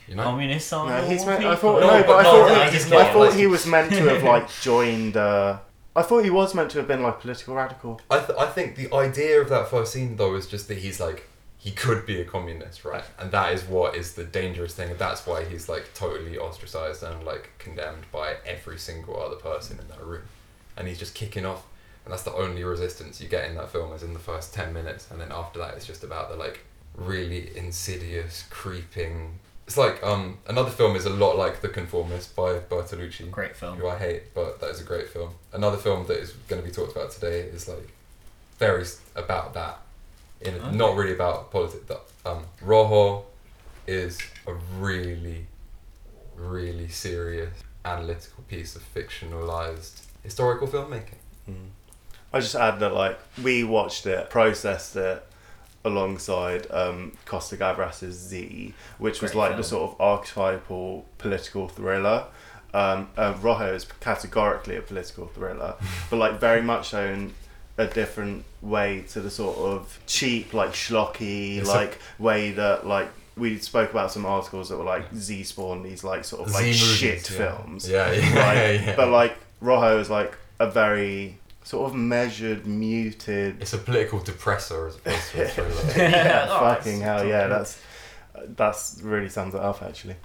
You 0.07 0.15
know? 0.15 0.23
Communists 0.23 0.73
are 0.73 0.87
No, 0.89 1.05
he's 1.05 1.27
meant, 1.27 1.45
I 1.45 1.57
thought 1.57 1.81
No, 1.81 1.89
no, 1.89 2.01
but 2.03 2.07
but 2.07 2.17
I 2.19 2.23
thought 2.23 2.51
I 2.53 2.65
he, 2.67 2.71
just 2.79 2.93
I 2.93 3.13
thought 3.13 3.31
like- 3.31 3.35
he 3.35 3.49
was 3.49 3.67
meant 3.67 3.91
to 3.91 4.09
have 4.11 4.23
like 4.35 4.49
joined. 4.61 5.17
Uh, 5.17 5.59
I 5.97 6.03
thought 6.03 6.23
he 6.23 6.31
was 6.31 6.55
meant 6.55 6.71
to 6.71 6.79
have 6.79 6.87
been 6.87 7.03
like 7.03 7.19
political 7.21 7.57
radical. 7.57 8.01
I, 8.09 8.21
th- 8.21 8.39
I 8.39 8.47
think 8.47 8.77
the 8.77 8.95
idea 8.95 9.41
of 9.41 9.49
that 9.49 9.67
first 9.69 9.93
scene 9.93 10.15
though 10.15 10.37
is 10.37 10.47
just 10.47 10.69
that 10.69 10.79
he's 10.79 11.01
like 11.01 11.27
he 11.59 11.73
could 11.73 12.07
be 12.07 12.21
a 12.21 12.25
communist, 12.25 12.85
right? 12.85 13.03
And 13.19 13.33
that 13.33 13.55
is 13.55 13.65
what 13.65 13.97
is 13.97 14.13
the 14.15 14.23
dangerous 14.23 14.73
thing, 14.73 14.91
and 14.91 14.99
that's 15.01 15.27
why 15.27 15.45
he's 15.47 15.69
like 15.69 15.93
totally 15.95 16.39
ostracized 16.39 17.03
and 17.03 17.25
like 17.25 17.51
condemned 17.59 18.05
by 18.13 18.37
every 18.47 18.79
single 18.79 19.21
other 19.21 19.37
person 19.37 19.81
in 19.81 19.89
that 19.89 20.01
room, 20.05 20.23
and 20.77 20.87
he's 20.87 21.01
just 21.01 21.17
kicking 21.17 21.45
off, 21.45 21.65
and 22.05 22.13
that's 22.13 22.23
the 22.23 22.35
only 22.35 22.65
resistance 22.65 23.21
you 23.21 23.29
get 23.29 23.49
in 23.49 23.55
that 23.57 23.71
film 23.71 23.93
is 23.93 24.03
in 24.03 24.13
the 24.13 24.19
first 24.21 24.53
ten 24.55 24.73
minutes, 24.73 25.11
and 25.11 25.21
then 25.21 25.33
after 25.33 25.59
that 25.61 25.75
it's 25.75 25.87
just 25.87 26.05
about 26.05 26.31
the 26.31 26.37
like 26.37 26.61
really 26.97 27.57
insidious, 27.57 28.45
creeping. 28.51 29.39
It's 29.67 29.77
like 29.79 30.03
um 30.05 30.39
another 30.47 30.71
film 30.71 30.95
is 30.97 31.07
a 31.07 31.11
lot 31.11 31.37
like 31.39 31.61
The 31.63 31.69
Conformist 31.69 32.37
by 32.37 32.59
Bertolucci 32.59 33.31
Great 33.31 33.57
film. 33.57 33.79
who 33.79 33.89
I 33.89 33.97
hate, 33.99 34.35
but 34.35 34.61
that 34.61 34.71
is 34.71 34.81
a 34.81 34.85
great 34.85 35.09
film. 35.09 35.31
Another 35.53 35.79
film 35.79 36.07
that 36.07 36.19
is 36.19 36.33
going 36.49 36.61
to 36.63 36.69
be 36.69 36.75
talked 36.75 36.93
about 36.95 37.11
today 37.11 37.41
is 37.41 37.67
like 37.69 37.89
very 38.59 38.85
about 39.17 39.55
that, 39.55 39.79
in 40.43 40.55
Okay. 40.55 40.77
not 40.77 40.95
really 40.97 41.15
about 41.15 41.51
politics. 41.51 41.91
Um, 42.27 42.45
Rojo 42.63 43.25
is 43.87 44.19
a 44.47 44.55
really, 44.79 45.47
really 46.37 46.89
serious 46.89 47.53
analytical 47.85 48.45
piece 48.49 48.77
of 48.77 48.83
fictionalized 48.95 50.03
historical 50.23 50.69
filmmaking. 50.69 51.19
I 52.35 52.41
just 52.41 52.55
add 52.55 52.81
that 52.81 52.93
like 52.93 53.19
we 53.43 53.65
watched 53.65 54.07
it, 54.07 54.29
processed 54.29 54.97
it 54.97 55.25
alongside 55.85 56.67
um, 56.71 57.13
Costa 57.27 57.57
Gavras's 57.57 58.17
Z, 58.19 58.75
which 58.99 59.21
was 59.23 59.33
Great 59.33 59.39
like 59.41 59.51
film. 59.51 59.59
the 59.61 59.65
sort 59.65 59.91
of 59.93 60.01
archetypal 60.01 61.05
political 61.19 61.69
thriller. 61.69 62.27
Um, 62.73 63.09
uh, 63.17 63.35
Rojo 63.41 63.73
is 63.75 63.85
categorically 64.01 64.77
a 64.77 64.83
political 64.83 65.27
thriller, 65.29 65.75
but 66.11 66.17
like 66.17 66.41
very 66.41 66.63
much 66.63 66.89
so 66.91 67.05
in 67.05 67.33
a 67.79 67.87
different 67.87 68.45
way 68.63 69.05
to 69.11 69.21
the 69.21 69.31
sort 69.31 69.57
of 69.59 69.99
cheap, 70.07 70.53
like 70.55 70.71
schlocky, 70.73 71.59
It's 71.59 71.69
a- 71.69 71.73
like 71.73 71.99
way 72.19 72.51
that 72.53 72.87
like 72.87 73.09
we 73.37 73.59
spoke 73.59 73.91
about 73.91 74.11
some 74.13 74.25
articles 74.27 74.69
that 74.71 74.77
were 74.77 74.85
like 74.85 75.13
Z 75.15 75.43
spawn 75.45 75.83
these 75.83 76.03
like 76.05 76.25
sort 76.25 76.43
of 76.43 76.49
Z 76.49 76.55
like 76.55 76.65
movies, 76.67 76.97
shit 76.97 77.31
yeah. 77.31 77.37
films. 77.39 77.89
Yeah, 77.89 78.13
yeah, 78.13 78.21
Like, 78.47 78.81
yeah. 78.87 78.97
But 78.97 79.09
like 79.11 79.37
Rojo 79.61 79.99
is 80.01 80.09
like 80.11 80.37
a 80.59 80.71
very 80.71 81.39
sort 81.65 81.91
of 81.91 81.97
measured, 81.97 82.67
muted. 82.67 83.61
It's 83.61 83.73
a 83.73 83.79
political 83.79 84.21
depressor 84.21 84.89
as 84.89 84.97
opposed 84.97 85.31
to 85.33 85.43
a 85.45 85.49
thriller. 85.49 85.93
yeah, 85.97 86.47
Oh, 86.49 86.61
fucking 86.61 87.01
hell, 87.01 87.25
yeah. 87.27 87.49
That's 87.49 87.81
that's 88.57 89.01
really 89.03 89.29
sums 89.29 89.55
it 89.55 89.61
up 89.61 89.83
actually. 89.83 90.17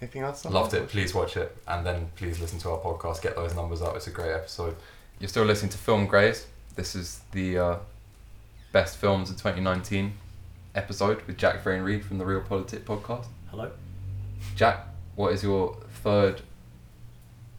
Anything 0.00 0.22
else? 0.22 0.44
Loved 0.44 0.74
it. 0.74 0.88
Please 0.88 1.14
watch 1.14 1.36
it, 1.36 1.56
and 1.66 1.84
then 1.84 2.08
please 2.16 2.38
listen 2.38 2.58
to 2.60 2.70
our 2.70 2.78
podcast. 2.78 3.22
Get 3.22 3.34
those 3.34 3.54
numbers 3.54 3.80
up. 3.82 3.96
It's 3.96 4.06
a 4.06 4.10
great 4.10 4.32
episode. 4.32 4.76
You're 5.18 5.28
still 5.28 5.44
listening 5.44 5.70
to 5.70 5.78
Film 5.78 6.06
Grays. 6.06 6.46
This 6.74 6.94
is 6.94 7.20
the 7.32 7.56
uh, 7.58 7.76
best 8.72 8.98
films 8.98 9.30
of 9.30 9.36
2019 9.36 10.12
episode 10.74 11.22
with 11.22 11.38
Jack 11.38 11.62
Frayne 11.62 11.80
Reed 11.82 12.04
from 12.04 12.18
the 12.18 12.26
Real 12.26 12.42
Politic 12.42 12.84
podcast. 12.84 13.24
Hello. 13.50 13.70
Jack, 14.54 14.86
what 15.14 15.32
is 15.32 15.42
your 15.42 15.78
third 16.02 16.42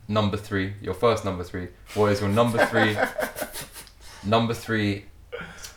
number 0.08 0.38
three? 0.38 0.74
Your 0.82 0.94
first 0.94 1.26
number 1.26 1.44
three. 1.44 1.68
What 1.94 2.12
is 2.12 2.22
your 2.22 2.30
number 2.30 2.66
three? 2.66 2.98
number 4.30 4.54
three 4.54 5.06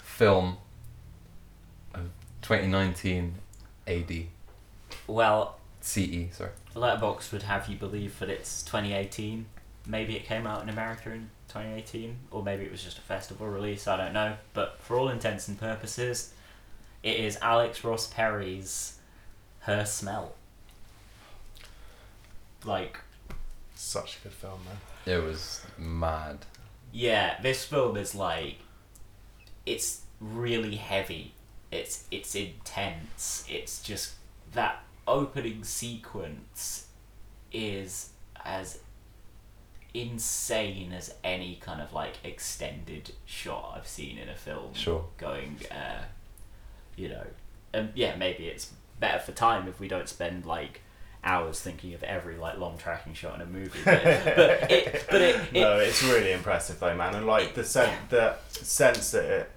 film 0.03 0.57
of 1.95 2.03
2019 2.43 3.35
AD 3.87 4.12
Well, 5.07 5.57
CE. 5.81 6.28
Sorry. 6.33 6.51
The 6.72 6.78
letterbox 6.78 7.33
would 7.33 7.43
have 7.45 7.68
you 7.68 7.76
believe 7.76 8.18
that 8.18 8.28
it's 8.28 8.62
2018. 8.62 9.47
Maybe 9.87 10.16
it 10.16 10.24
came 10.24 10.47
out 10.47 10.62
in 10.62 10.68
America 10.68 11.11
in 11.11 11.31
2018, 11.49 12.16
or 12.31 12.43
maybe 12.43 12.64
it 12.64 12.70
was 12.70 12.83
just 12.83 12.99
a 12.99 13.03
festival 13.03 13.49
release. 13.49 13.89
I 13.89 13.97
don't 13.97 14.12
know. 14.12 14.35
But 14.55 14.78
for 14.81 14.97
all 14.97 15.09
intents 15.09 15.49
and 15.49 15.59
purposes, 15.59 16.33
it 17.03 17.18
is 17.18 17.39
Alex 17.43 17.83
Ross 17.83 18.07
Perry's 18.07 18.99
Her 19.61 19.85
Smell. 19.85 20.35
Like, 22.64 22.99
Such 23.83 24.18
a 24.18 24.24
good 24.24 24.33
film, 24.35 24.61
man. 24.66 24.76
It 25.07 25.24
was 25.24 25.62
mad. 25.78 26.45
yeah, 26.93 27.41
this 27.41 27.64
film 27.64 27.97
is 27.97 28.14
like, 28.14 28.59
it's 29.64 30.03
really 30.20 30.76
heavy. 30.76 31.33
It's 31.72 32.05
it's 32.11 32.35
intense. 32.35 33.43
It's 33.49 33.83
just 33.83 34.16
that 34.53 34.83
opening 35.09 35.64
sequence 35.64 36.89
is 37.53 38.11
as 38.45 38.81
insane 39.95 40.93
as 40.93 41.14
any 41.24 41.57
kind 41.57 41.81
of 41.81 41.95
like 41.95 42.18
extended 42.22 43.12
shot 43.24 43.74
I've 43.76 43.89
seen 43.89 44.18
in 44.18 44.28
a 44.28 44.37
film. 44.37 44.74
Sure. 44.74 45.07
Going, 45.16 45.57
uh, 45.70 46.03
you 46.97 47.09
know, 47.09 47.26
and 47.72 47.91
yeah, 47.95 48.14
maybe 48.14 48.45
it's 48.47 48.72
better 49.01 49.20
for 49.20 49.33
time 49.33 49.66
if 49.68 49.81
we 49.81 49.89
don't 49.89 50.09
spend 50.09 50.45
like 50.45 50.83
hours 51.23 51.61
thinking 51.61 51.93
of 51.95 52.03
every 52.03 52.37
like 52.37 52.59
long 52.59 52.79
tracking 52.79 53.12
shot 53.14 53.35
in 53.37 53.43
a 53.43 53.47
movie. 53.47 53.79
But, 53.85 54.03
but 54.03 54.71
it, 54.71 55.07
but 55.11 55.21
it, 55.21 55.37
it 55.53 55.61
no, 55.61 55.79
it's 55.79 56.03
really 56.03 56.33
impressive 56.33 56.81
though, 56.81 56.95
man. 56.97 57.14
And 57.14 57.27
like 57.27 57.55
the 57.55 57.64
sen- 57.64 57.97
the 58.09 58.37
sense 58.49 59.11
that 59.12 59.25
it 59.25 59.51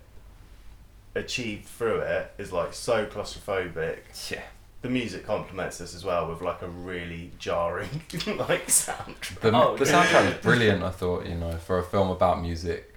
achieved 1.16 1.66
through 1.66 2.00
it 2.00 2.32
is 2.38 2.52
like 2.52 2.74
so 2.74 3.06
claustrophobic. 3.06 4.00
Yeah. 4.32 4.42
The 4.82 4.90
music 4.90 5.26
complements 5.26 5.78
this 5.78 5.96
as 5.96 6.04
well 6.04 6.28
with 6.28 6.42
like 6.42 6.62
a 6.62 6.68
really 6.68 7.32
jarring 7.40 7.88
like 8.28 8.68
soundtrack. 8.68 9.40
The, 9.40 9.52
Oh, 9.56 9.78
the 9.78 9.86
yeah. 9.86 10.06
soundtrack 10.06 10.26
was 10.34 10.38
brilliant, 10.44 10.84
I 10.84 10.90
thought, 10.90 11.26
you 11.26 11.36
know, 11.36 11.56
for 11.58 11.80
a 11.80 11.84
film 11.84 12.10
about 12.10 12.42
music, 12.42 12.94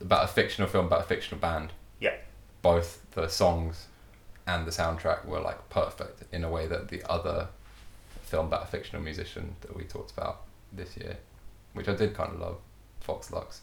about 0.00 0.24
a 0.24 0.28
fictional 0.28 0.68
film 0.70 0.86
about 0.86 1.00
a 1.00 1.04
fictional 1.04 1.40
band. 1.40 1.72
Yeah. 2.00 2.14
Both 2.62 3.02
the 3.10 3.28
songs 3.28 3.86
and 4.46 4.66
the 4.66 4.70
soundtrack 4.70 5.26
were 5.26 5.40
like 5.40 5.68
perfect 5.68 6.22
in 6.32 6.42
a 6.44 6.48
way 6.50 6.66
that 6.66 6.88
the 6.88 7.02
other 7.10 7.48
film 8.34 8.46
about 8.46 8.64
a 8.64 8.66
fictional 8.66 9.02
musician 9.02 9.54
that 9.62 9.76
we 9.76 9.84
talked 9.84 10.10
about 10.12 10.42
this 10.72 10.96
year, 10.96 11.16
which 11.72 11.88
I 11.88 11.94
did 11.94 12.14
kind 12.14 12.32
of 12.34 12.40
love, 12.40 12.56
Vox 13.06 13.30
Lux. 13.30 13.60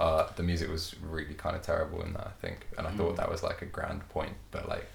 Uh, 0.00 0.26
the 0.34 0.42
music 0.42 0.68
was 0.68 0.94
really 1.00 1.34
kind 1.34 1.54
of 1.54 1.62
terrible 1.62 2.02
in 2.02 2.12
that, 2.14 2.26
I 2.26 2.32
think, 2.44 2.66
and 2.76 2.86
I 2.88 2.90
thought 2.90 3.12
Mm. 3.14 3.16
that 3.18 3.30
was 3.30 3.42
like 3.44 3.62
a 3.62 3.66
grand 3.66 4.08
point. 4.08 4.34
But 4.50 4.68
like, 4.68 4.86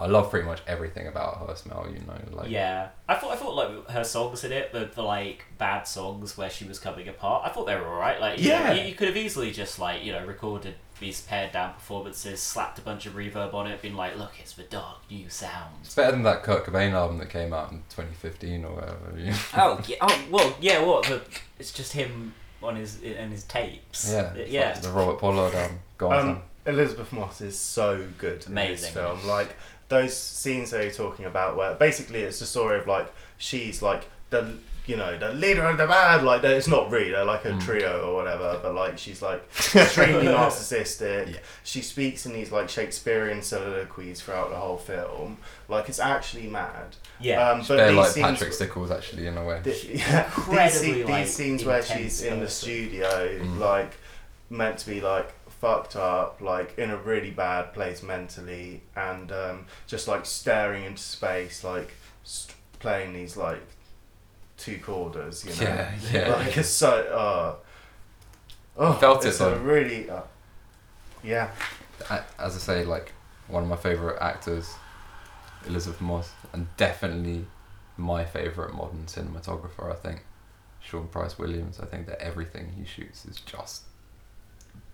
I 0.00 0.06
love 0.06 0.30
pretty 0.30 0.46
much 0.46 0.62
everything 0.66 1.06
about 1.08 1.46
her 1.46 1.54
smell. 1.54 1.86
You 1.92 1.98
know, 2.06 2.16
like 2.40 2.48
yeah, 2.50 2.88
I 3.08 3.16
thought 3.16 3.32
I 3.32 3.36
thought 3.36 3.54
like 3.62 3.90
her 3.90 4.04
songs 4.04 4.44
in 4.44 4.52
it, 4.52 4.72
the, 4.72 4.88
the 4.94 5.02
like 5.02 5.44
bad 5.58 5.82
songs 5.86 6.38
where 6.38 6.48
she 6.48 6.64
was 6.64 6.78
coming 6.78 7.06
apart. 7.08 7.42
I 7.44 7.50
thought 7.52 7.66
they 7.66 7.74
were 7.76 7.86
alright. 7.88 8.18
Like 8.20 8.38
Yeah. 8.40 8.72
you, 8.72 8.88
you 8.88 8.94
could 8.94 9.08
have 9.08 9.16
easily 9.18 9.50
just 9.50 9.78
like 9.78 10.02
you 10.04 10.12
know 10.12 10.24
recorded 10.24 10.76
these 11.00 11.20
pared 11.22 11.52
down 11.52 11.74
performances, 11.74 12.40
slapped 12.40 12.78
a 12.78 12.82
bunch 12.82 13.06
of 13.06 13.14
reverb 13.14 13.54
on 13.54 13.66
it, 13.66 13.80
been 13.82 13.96
like, 13.96 14.16
look, 14.16 14.32
it's 14.40 14.52
the 14.52 14.62
dark 14.64 14.98
new 15.10 15.28
sound. 15.28 15.74
It's 15.82 15.94
better 15.94 16.12
than 16.12 16.22
that 16.24 16.42
Kurt 16.42 16.64
Cobain 16.66 16.92
album 16.92 17.18
that 17.18 17.30
came 17.30 17.52
out 17.52 17.70
in 17.72 17.78
2015 17.90 18.64
or 18.64 18.74
whatever. 18.74 19.32
oh 19.56 19.80
yeah, 19.86 19.96
oh 20.00 20.20
well 20.30 20.56
yeah. 20.60 20.82
What 20.82 21.04
the? 21.06 21.22
It's 21.58 21.72
just 21.72 21.92
him 21.92 22.34
on 22.62 22.76
his 22.76 23.00
and 23.02 23.30
his 23.32 23.44
tapes. 23.44 24.10
Yeah, 24.12 24.32
Uh, 24.36 24.44
yeah. 24.46 24.72
like 24.72 24.82
the 24.82 24.90
Robert 24.90 25.18
Pollard 25.18 25.54
album. 25.54 25.78
Go 25.96 26.10
on, 26.12 26.28
Um, 26.28 26.42
Elisabeth 26.66 27.12
Moss 27.12 27.40
is 27.40 27.58
so 27.58 28.06
good 28.18 28.44
in 28.46 28.54
this 28.54 28.88
film. 28.88 29.24
Like 29.26 29.54
those 29.88 30.16
scenes 30.16 30.70
that 30.72 30.82
you're 30.82 30.92
talking 30.92 31.24
about, 31.24 31.56
where 31.56 31.74
basically 31.74 32.20
it's 32.22 32.40
the 32.40 32.46
story 32.46 32.78
of 32.78 32.86
like 32.86 33.12
she's 33.38 33.80
like 33.80 34.08
the 34.30 34.54
you 34.88 34.96
know 34.96 35.16
the 35.18 35.32
leader 35.34 35.64
of 35.66 35.76
the 35.78 35.86
band. 35.86 36.24
Like 36.26 36.42
it's 36.42 36.66
not 36.66 36.90
really 36.90 37.10
they're 37.10 37.24
like 37.24 37.44
a 37.44 37.50
Mm. 37.50 37.60
trio 37.64 38.08
or 38.10 38.14
whatever, 38.14 38.58
but 38.62 38.74
like 38.74 38.98
she's 38.98 39.20
like 39.22 39.42
extremely 39.74 40.26
narcissistic. 40.26 41.34
Yeah. 41.34 41.38
She 41.62 41.82
speaks 41.82 42.26
in 42.26 42.32
these 42.32 42.50
like 42.50 42.68
Shakespearean 42.68 43.42
soliloquies 43.42 44.20
throughout 44.20 44.50
the 44.50 44.56
whole 44.56 44.78
film. 44.78 45.38
Like 45.68 45.88
it's 45.88 46.00
actually 46.00 46.46
mad. 46.48 46.96
yeah. 47.20 47.50
Um, 47.50 47.60
but 47.60 47.76
They're 47.76 47.88
these 47.88 47.96
like 47.96 48.08
scenes, 48.08 48.26
Patrick 48.26 48.52
Stickles, 48.54 48.90
actually, 48.90 49.26
in 49.26 49.36
a 49.38 49.44
way. 49.44 49.60
the, 49.62 49.70
yeah, 49.94 50.30
these, 50.70 50.82
like, 51.04 51.06
these 51.24 51.34
scenes 51.34 51.64
where 51.64 51.82
she's 51.82 52.22
in 52.22 52.40
the 52.40 52.48
studio, 52.48 53.08
Mm. 53.08 53.58
like 53.58 53.92
meant 54.50 54.78
to 54.78 54.86
be 54.90 55.00
like 55.00 55.32
fucked 55.60 55.96
up, 55.96 56.40
like 56.40 56.78
in 56.78 56.90
a 56.90 56.96
really 56.96 57.30
bad 57.30 57.74
place 57.74 58.02
mentally, 58.02 58.80
and 58.96 59.30
um, 59.32 59.66
just 59.86 60.08
like 60.08 60.24
staring 60.24 60.84
into 60.84 61.02
space, 61.02 61.62
like 61.64 61.92
st- 62.24 62.54
playing 62.78 63.12
these 63.12 63.36
like 63.36 63.60
two 64.58 64.78
quarters, 64.78 65.44
you 65.44 65.50
know. 65.52 65.70
Yeah, 65.72 65.92
yeah. 66.12 66.34
Like 66.36 66.56
it's 66.56 66.68
so. 66.68 66.90
Uh, 66.90 67.54
oh, 68.76 68.92
felt 68.94 69.24
it, 69.24 69.28
it's 69.28 69.40
a 69.40 69.44
though. 69.44 69.56
really. 69.58 70.10
Uh, 70.10 70.22
yeah. 71.24 71.50
A- 72.10 72.24
As 72.38 72.54
I 72.56 72.58
say, 72.58 72.84
like 72.84 73.12
one 73.48 73.62
of 73.62 73.68
my 73.68 73.76
favorite 73.76 74.18
actors, 74.20 74.68
Elisabeth 75.66 76.00
Moss, 76.00 76.30
and 76.52 76.66
definitely 76.76 77.46
my 77.96 78.24
favorite 78.24 78.74
modern 78.74 79.06
cinematographer. 79.06 79.90
I 79.90 79.94
think 79.94 80.24
Sean 80.80 81.08
Price 81.08 81.38
Williams. 81.38 81.80
I 81.80 81.86
think 81.86 82.06
that 82.06 82.20
everything 82.20 82.72
he 82.76 82.84
shoots 82.84 83.24
is 83.24 83.36
just 83.40 83.82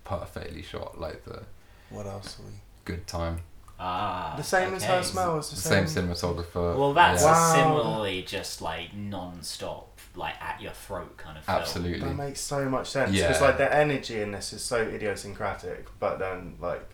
perfectly 0.04 0.62
shot, 0.62 1.00
like 1.00 1.24
the 1.24 1.42
What 1.90 2.06
else 2.06 2.38
are 2.38 2.42
we? 2.44 2.52
good 2.84 3.06
time. 3.06 3.40
Ah. 3.78 4.34
The 4.36 4.42
same 4.42 4.72
as 4.74 4.84
her 4.84 5.02
smell. 5.02 5.38
It's 5.38 5.50
the 5.50 5.56
Same, 5.56 5.86
same. 5.86 6.08
cinematographer. 6.08 6.76
Well, 6.76 6.92
that's 6.94 7.22
yeah. 7.22 7.32
Wow. 7.32 7.54
similarly 7.54 8.22
just 8.22 8.62
like 8.62 8.94
non-stop, 8.94 9.98
like 10.14 10.34
at 10.40 10.60
your 10.62 10.72
throat 10.72 11.16
kind 11.16 11.36
of 11.38 11.44
film. 11.44 11.58
absolutely. 11.58 12.08
That 12.08 12.14
makes 12.16 12.40
so 12.40 12.68
much 12.68 12.88
sense 12.90 13.10
Yeah. 13.12 13.26
because 13.28 13.42
like 13.42 13.58
the 13.58 13.74
energy 13.74 14.20
in 14.20 14.30
this 14.32 14.52
is 14.52 14.62
so 14.62 14.80
idiosyncratic, 14.82 15.86
but 15.98 16.18
then 16.18 16.54
like 16.60 16.88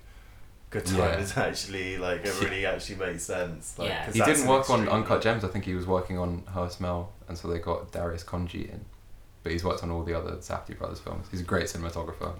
Good 0.71 0.87
Time 0.87 0.99
Yeah. 0.99 1.19
is 1.19 1.37
actually 1.37 1.99
like 1.99 2.25
it 2.25 2.41
really 2.41 2.65
actually 2.65 2.97
makes 2.97 3.25
sense. 3.25 3.79
Like, 3.79 3.89
Yeah. 3.89 4.05
'cause 4.07 4.15
He 4.15 4.21
didn't 4.23 4.43
an 4.43 4.49
work 4.49 4.71
on 4.71 4.89
Uncut 4.89 5.21
Gems. 5.21 5.45
I 5.45 5.49
think 5.49 5.65
he 5.67 5.75
was 5.75 5.87
working 5.87 6.17
on 6.19 6.45
Her 6.55 6.69
Smell, 6.71 7.13
and 7.29 7.37
so 7.37 7.49
they 7.49 7.59
got 7.59 7.93
Darius 7.93 8.25
Khondji 8.25 8.71
in. 8.73 8.85
But 9.43 9.53
he's 9.53 9.65
worked 9.65 9.83
on 9.83 9.91
all 9.91 10.03
the 10.03 10.15
other 10.15 10.33
Safdie 10.37 10.79
brothers 10.79 11.01
films. 11.01 11.27
He's 11.31 11.41
a 11.41 11.45
great 11.45 11.65
cinematographer. 11.67 12.35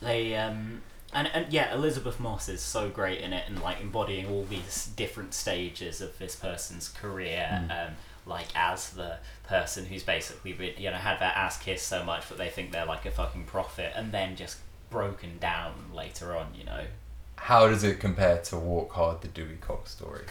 They 0.00 0.34
um 0.36 0.82
and, 1.12 1.28
and 1.32 1.52
yeah, 1.52 1.74
Elisabeth 1.74 2.20
Moss 2.20 2.48
is 2.48 2.60
so 2.60 2.88
great 2.90 3.20
in 3.20 3.32
it 3.32 3.44
and 3.48 3.60
like 3.62 3.80
embodying 3.80 4.26
all 4.26 4.44
these 4.44 4.90
different 4.96 5.34
stages 5.34 6.00
of 6.00 6.18
this 6.18 6.36
person's 6.36 6.88
career. 6.88 7.48
Mm. 7.50 7.86
Um, 7.86 7.92
like 8.26 8.48
as 8.54 8.90
the 8.90 9.16
person 9.44 9.86
who's 9.86 10.02
basically 10.02 10.52
been, 10.52 10.74
you 10.76 10.90
know 10.90 10.96
had 10.96 11.18
their 11.18 11.32
ass 11.34 11.58
kissed 11.58 11.88
so 11.88 12.04
much 12.04 12.28
that 12.28 12.36
they 12.36 12.50
think 12.50 12.72
they're 12.72 12.84
like 12.84 13.06
a 13.06 13.10
fucking 13.10 13.44
prophet, 13.44 13.92
and 13.96 14.12
then 14.12 14.36
just 14.36 14.58
broken 14.90 15.38
down 15.38 15.72
later 15.94 16.36
on. 16.36 16.48
You 16.54 16.64
know, 16.64 16.84
How 17.36 17.68
does 17.68 17.84
it 17.84 18.00
compare 18.00 18.38
to 18.42 18.56
Walk 18.56 18.92
Hard, 18.92 19.22
the 19.22 19.28
Dewey 19.28 19.56
Cox 19.60 19.92
story? 19.92 20.24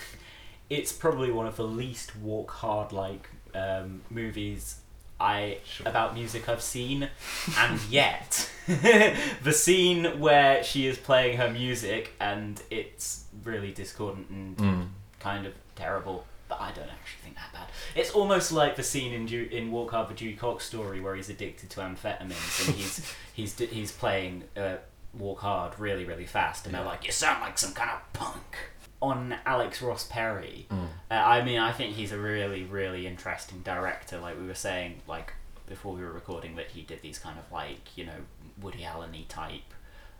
it's 0.69 0.91
probably 0.91 1.31
one 1.31 1.47
of 1.47 1.55
the 1.55 1.67
least 1.67 2.15
walk 2.17 2.51
hard 2.51 2.91
like 2.91 3.29
um, 3.55 4.01
movies 4.09 4.81
I 5.19 5.57
Sure. 5.65 5.87
about 5.87 6.13
music 6.13 6.47
I've 6.47 6.61
seen, 6.61 7.09
and 7.57 7.79
yet 7.89 8.49
the 8.67 9.53
scene 9.53 10.19
where 10.19 10.63
she 10.63 10.87
is 10.87 10.97
playing 10.97 11.37
her 11.37 11.49
music 11.49 12.13
and 12.19 12.61
it's 12.69 13.25
really 13.43 13.71
discordant 13.71 14.29
and 14.29 14.57
Mm. 14.57 14.87
kind 15.19 15.45
of 15.45 15.53
terrible. 15.75 16.25
But 16.49 16.61
I 16.61 16.67
don't 16.71 16.87
actually 16.89 17.21
think 17.23 17.35
that 17.35 17.51
bad. 17.51 17.67
It's 17.95 18.11
almost 18.11 18.51
like 18.53 18.75
the 18.77 18.83
scene 18.83 19.11
in 19.13 19.27
Ju- 19.27 19.49
in 19.51 19.69
Walk 19.71 19.91
Hard, 19.91 20.07
the 20.07 20.13
Dewey 20.13 20.33
Cox 20.33 20.63
story, 20.65 21.01
where 21.01 21.13
he's 21.15 21.29
addicted 21.29 21.69
to 21.71 21.81
amphetamines 21.81 22.67
and 22.67 22.75
he's 22.77 23.13
he's 23.33 23.57
he's 23.59 23.91
playing 23.91 24.43
uh, 24.55 24.75
Walk 25.13 25.39
Hard 25.41 25.77
really 25.79 26.05
really 26.05 26.25
fast, 26.25 26.65
and 26.65 26.73
they're 26.75 26.85
like, 26.85 27.05
"You 27.05 27.11
sound 27.11 27.41
like 27.41 27.57
some 27.57 27.73
kind 27.73 27.89
of 27.89 28.13
punk." 28.13 28.55
On 29.01 29.35
Alex 29.45 29.81
Ross 29.81 30.07
Perry, 30.07 30.65
Mm. 30.71 30.87
uh, 31.11 31.13
I 31.13 31.43
mean, 31.43 31.59
I 31.59 31.71
think 31.71 31.95
he's 31.95 32.11
a 32.11 32.17
really, 32.17 32.63
really 32.63 33.05
interesting 33.05 33.59
director. 33.61 34.17
Like 34.19 34.39
we 34.39 34.47
were 34.47 34.55
saying, 34.55 35.01
like 35.07 35.33
before 35.67 35.93
we 35.93 36.01
were 36.01 36.11
recording, 36.11 36.55
that 36.55 36.67
he 36.71 36.81
did 36.81 37.01
these 37.01 37.19
kind 37.19 37.37
of 37.37 37.51
like 37.51 37.95
you 37.97 38.05
know 38.05 38.19
Woody 38.61 38.83
Allen-y 38.83 39.25
type 39.29 39.61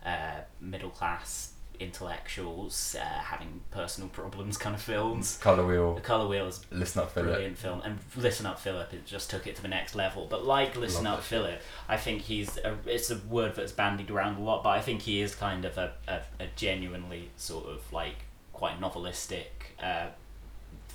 uh, 0.06 0.42
middle 0.60 0.90
class 0.90 1.52
intellectuals 1.80 2.96
uh, 2.98 3.04
having 3.04 3.60
personal 3.70 4.08
problems 4.10 4.56
kind 4.56 4.74
of 4.74 4.82
films. 4.82 5.38
Color 5.40 5.66
Wheel. 5.66 5.94
The 5.94 6.00
Color 6.00 6.28
Wheel 6.28 6.46
is 6.46 6.64
Listen 6.70 7.02
Up 7.02 7.10
Philip. 7.12 7.30
brilliant 7.30 7.58
film, 7.58 7.82
and 7.84 7.98
Listen 8.16 8.46
Up 8.46 8.58
Philip 8.58 8.92
it 8.94 9.06
just 9.06 9.30
took 9.30 9.46
it 9.46 9.56
to 9.56 9.62
the 9.62 9.68
next 9.68 9.94
level. 9.94 10.26
But 10.28 10.44
like 10.44 10.76
Listen 10.76 11.04
Love 11.04 11.18
Up 11.18 11.24
Philip, 11.24 11.60
I 11.88 11.96
think 11.96 12.22
he's 12.22 12.56
a, 12.58 12.76
it's 12.86 13.10
a 13.10 13.18
word 13.28 13.54
that's 13.56 13.72
bandied 13.72 14.10
around 14.10 14.36
a 14.36 14.40
lot, 14.42 14.62
but 14.62 14.70
I 14.70 14.80
think 14.80 15.02
he 15.02 15.20
is 15.20 15.34
kind 15.34 15.64
of 15.64 15.76
a, 15.78 15.92
a, 16.06 16.20
a 16.40 16.46
genuinely 16.56 17.30
sort 17.36 17.66
of 17.66 17.92
like 17.92 18.16
quite 18.58 18.80
novelistic 18.80 19.46
uh, 19.82 20.06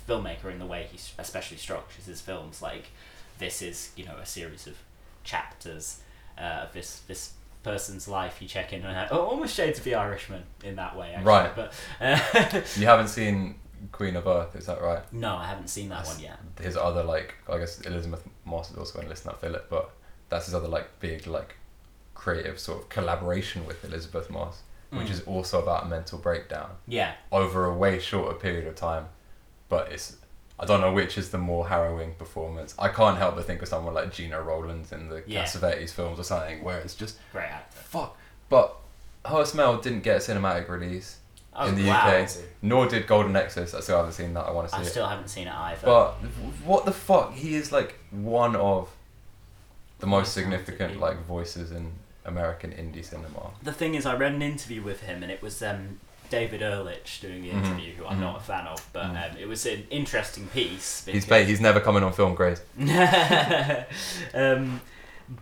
filmmaker 0.08 0.52
in 0.52 0.58
the 0.58 0.66
way 0.66 0.86
he 0.90 0.98
especially 1.18 1.56
structures 1.56 2.06
his 2.06 2.20
films. 2.20 2.60
Like 2.60 2.90
this 3.38 3.62
is 3.62 3.90
you 3.96 4.04
know 4.04 4.16
a 4.16 4.26
series 4.26 4.66
of 4.66 4.76
chapters 5.24 6.00
uh, 6.38 6.64
of 6.64 6.72
this 6.72 7.00
this 7.08 7.32
person's 7.62 8.06
life. 8.06 8.40
You 8.42 8.48
check 8.48 8.72
in 8.72 8.84
and 8.84 9.08
oh, 9.10 9.26
almost 9.26 9.54
shades 9.54 9.78
of 9.78 9.84
the 9.84 9.94
Irishman 9.94 10.42
in 10.62 10.76
that 10.76 10.96
way, 10.96 11.12
actually. 11.14 11.26
Right. 11.26 11.56
But 11.56 11.72
uh, 12.00 12.60
You 12.76 12.86
haven't 12.86 13.08
seen 13.08 13.56
Queen 13.90 14.16
of 14.16 14.26
Earth, 14.26 14.54
is 14.54 14.66
that 14.66 14.80
right? 14.80 15.02
no, 15.12 15.36
I 15.36 15.46
haven't 15.46 15.68
seen 15.68 15.88
that 15.88 16.04
That's 16.04 16.14
one 16.16 16.22
yet. 16.22 16.38
His 16.60 16.76
other 16.76 17.02
like, 17.02 17.34
I 17.50 17.58
guess 17.58 17.80
Elisabeth 17.80 18.24
Moss 18.44 18.70
is 18.70 18.76
also 18.76 19.00
in 19.00 19.08
Listen 19.08 19.30
Up 19.30 19.40
Philip, 19.40 19.66
but 19.70 19.90
that's 20.28 20.46
his 20.46 20.54
other 20.54 20.68
like 20.68 21.00
big 21.00 21.26
like 21.26 21.56
creative 22.14 22.58
sort 22.58 22.82
of 22.82 22.88
collaboration 22.88 23.66
with 23.66 23.84
Elisabeth 23.84 24.30
Moss, 24.30 24.62
which 24.96 25.08
Mm. 25.08 25.12
is 25.12 25.20
also 25.22 25.60
about 25.62 25.84
a 25.84 25.86
mental 25.86 26.18
breakdown 26.18 26.70
Yeah. 26.86 27.12
over 27.32 27.64
a 27.64 27.72
way 27.74 27.98
shorter 27.98 28.34
period 28.34 28.66
of 28.66 28.74
time. 28.76 29.08
But 29.68 29.92
it's 29.92 30.16
I 30.58 30.66
don't 30.66 30.80
know 30.80 30.92
which 30.92 31.18
is 31.18 31.30
the 31.30 31.38
more 31.38 31.68
harrowing 31.68 32.14
performance. 32.14 32.74
I 32.78 32.86
can't 32.88 33.18
help 33.18 33.34
but 33.34 33.44
think 33.44 33.60
of 33.60 33.66
someone 33.66 33.92
like 33.92 34.12
Gena 34.12 34.40
Rowlands 34.40 34.92
in 34.92 35.08
the 35.08 35.24
Yeah. 35.26 35.42
Cassavetes 35.42 35.90
films 35.90 36.18
or 36.20 36.22
something, 36.22 36.62
where 36.62 36.78
it's 36.78 36.94
just 36.94 37.18
Great 37.32 37.46
actor. 37.50 37.76
fuck. 37.76 38.16
But 38.48 38.76
Her 39.26 39.44
Smell 39.44 39.78
didn't 39.78 40.02
get 40.04 40.16
a 40.16 40.20
cinematic 40.20 40.68
release, 40.68 41.18
Oh, 41.56 41.66
In 41.68 41.74
the 41.76 41.86
wow. 41.88 42.06
UK. 42.08 42.28
nor 42.62 42.86
did 42.86 43.06
Golden 43.06 43.34
Exits. 43.36 43.74
I 43.74 43.80
still 43.80 43.96
haven't 43.96 44.12
seen 44.12 44.32
that. 44.34 44.42
I 44.46 44.50
want 44.52 44.68
to 44.68 44.74
see 44.74 44.80
I 44.80 44.84
it. 44.84 44.90
still 44.90 45.06
haven't 45.08 45.28
seen 45.28 45.48
it 45.48 45.54
either. 45.54 45.80
But 45.86 46.12
what 46.64 46.84
the 46.84 46.92
fuck? 46.92 47.32
He 47.32 47.54
is 47.56 47.72
like 47.72 47.98
one 48.10 48.54
of 48.54 48.90
the 50.00 50.06
most 50.06 50.26
Most 50.26 50.34
significant 50.34 51.00
like 51.00 51.18
voices 51.24 51.70
in 51.72 51.92
American 52.24 52.70
indie 52.72 53.04
cinema. 53.04 53.50
the 53.62 53.72
thing 53.72 53.94
is, 53.94 54.06
I 54.06 54.14
read 54.16 54.32
an 54.34 54.42
interview 54.42 54.82
with 54.82 55.02
him, 55.02 55.22
and 55.22 55.30
it 55.30 55.42
was 55.42 55.62
um, 55.62 56.00
David 56.30 56.62
Ehrlich 56.62 57.20
doing 57.20 57.42
the 57.42 57.50
Mhm, 57.50 57.64
interview, 57.64 57.94
who 57.94 58.06
I'm 58.06 58.16
mhm. 58.16 58.20
not 58.22 58.36
a 58.38 58.40
fan 58.40 58.66
of, 58.66 58.86
but 58.92 59.04
Mm. 59.04 59.30
um, 59.32 59.36
it 59.38 59.46
was 59.46 59.66
an 59.66 59.86
interesting 59.90 60.46
piece. 60.48 61.04
He's 61.04 61.26
ba- 61.26 61.44
he's 61.44 61.60
never 61.60 61.80
coming 61.80 62.02
on 62.02 62.12
film, 62.12 62.34
Grace. 62.34 62.60
um, 64.34 64.80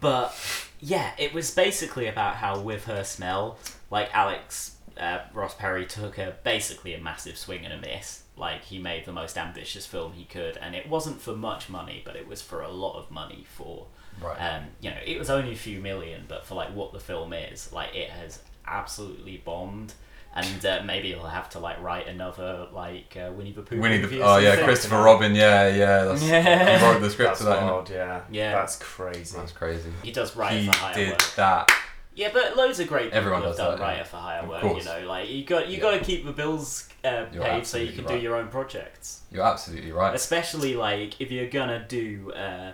but 0.01 0.35
yeah, 0.81 1.13
it 1.19 1.33
was 1.33 1.51
basically 1.51 2.07
about 2.09 2.37
how 2.37 2.59
with 2.61 2.85
her 2.87 3.05
smell, 3.05 3.59
like 3.91 4.09
Alex 4.15 4.77
uh, 4.99 5.21
Ross 5.33 5.55
Perry 5.55 5.87
took 5.87 6.19
a 6.19 6.35
basically 6.45 6.95
a 6.95 7.01
massive 7.01 7.37
swing 7.39 7.65
and 7.65 7.73
a 7.73 7.79
miss. 7.79 8.23
Like 8.37 8.65
he 8.65 8.79
made 8.79 9.05
the 9.05 9.13
most 9.13 9.37
ambitious 9.39 9.87
film 9.87 10.13
he 10.15 10.25
could, 10.25 10.57
and 10.57 10.75
it 10.75 10.89
wasn't 10.89 11.21
for 11.21 11.35
much 11.37 11.69
money, 11.69 12.03
but 12.05 12.17
it 12.17 12.27
was 12.27 12.43
for 12.43 12.61
a 12.63 12.69
lot 12.71 12.99
of 12.99 13.11
money 13.11 13.45
for 13.49 13.87
Right. 14.21 14.37
um, 14.37 14.65
you 14.81 14.91
know, 14.91 14.97
it 15.05 15.19
was 15.19 15.31
only 15.31 15.53
a 15.53 15.57
few 15.57 15.81
million, 15.81 16.25
but 16.29 16.45
for 16.45 16.55
like 16.55 16.75
what 16.75 16.93
the 16.93 17.01
film 17.01 17.33
is, 17.33 17.73
like 17.73 17.95
it 17.95 18.11
has 18.11 18.41
absolutely 18.67 19.39
bombed. 19.45 19.95
And 20.35 20.65
uh, 20.65 20.83
maybe 20.87 21.09
he'll 21.09 21.25
have 21.27 21.51
to 21.51 21.59
like 21.59 21.79
write 21.83 22.07
another 22.09 22.67
like 22.73 23.17
uh, 23.23 23.31
Winnie 23.33 23.53
the 23.53 23.61
Pooh. 23.61 23.79
Winnie 23.79 23.99
the 23.99 24.23
oh 24.23 24.39
yeah, 24.39 24.51
something. 24.53 24.65
Christopher 24.65 25.03
Robin. 25.03 25.35
Yeah, 25.35 25.69
yeah. 25.69 26.05
That's, 26.05 26.23
Yeah. 26.23 26.79
He 26.79 26.85
wrote 26.87 27.01
the 27.03 27.11
script 27.11 27.31
That's 27.33 27.41
for 27.43 27.47
that. 27.49 27.59
innit? 27.59 27.67
wild, 27.67 27.91
yeah. 27.91 28.23
Yeah. 28.31 28.53
That's 28.53 28.77
crazy. 28.79 29.37
That's 29.37 29.53
crazy. 29.53 29.91
He 30.03 30.11
does 30.11 30.35
write 30.35 30.59
he 30.59 30.67
for 30.69 30.73
hire 30.77 30.95
did 30.95 31.11
work. 31.11 31.35
that. 31.37 31.71
Yeah, 32.15 32.31
but 32.33 32.57
loads 32.57 32.81
of 32.81 32.89
great 32.89 33.05
people 33.05 33.19
Everyone 33.19 33.43
have 33.43 33.51
does 33.51 33.57
done 33.59 33.71
that, 33.73 33.79
yeah. 33.81 33.87
writer 33.91 34.05
for 34.05 34.17
hire 34.17 34.47
work. 34.49 34.63
You 34.63 34.85
know, 34.85 35.07
like 35.07 35.29
you 35.29 35.45
got 35.45 35.69
you 35.69 35.75
Yeah. 35.77 35.81
got 35.83 35.91
to 35.93 36.01
keep 36.01 36.25
the 36.25 36.33
bills 36.33 36.89
uh, 37.05 37.25
paid 37.27 37.67
so 37.67 37.77
you 37.77 37.93
can 37.93 38.07
right. 38.07 38.15
do 38.17 38.19
your 38.23 38.37
own 38.37 38.49
projects. 38.49 39.21
You're 39.31 39.45
absolutely 39.45 39.93
right. 39.93 40.15
Especially 40.15 40.75
like 40.77 41.21
if 41.21 41.31
you're 41.31 41.49
gonna 41.51 41.85
do 41.87 42.33
uh, 42.33 42.73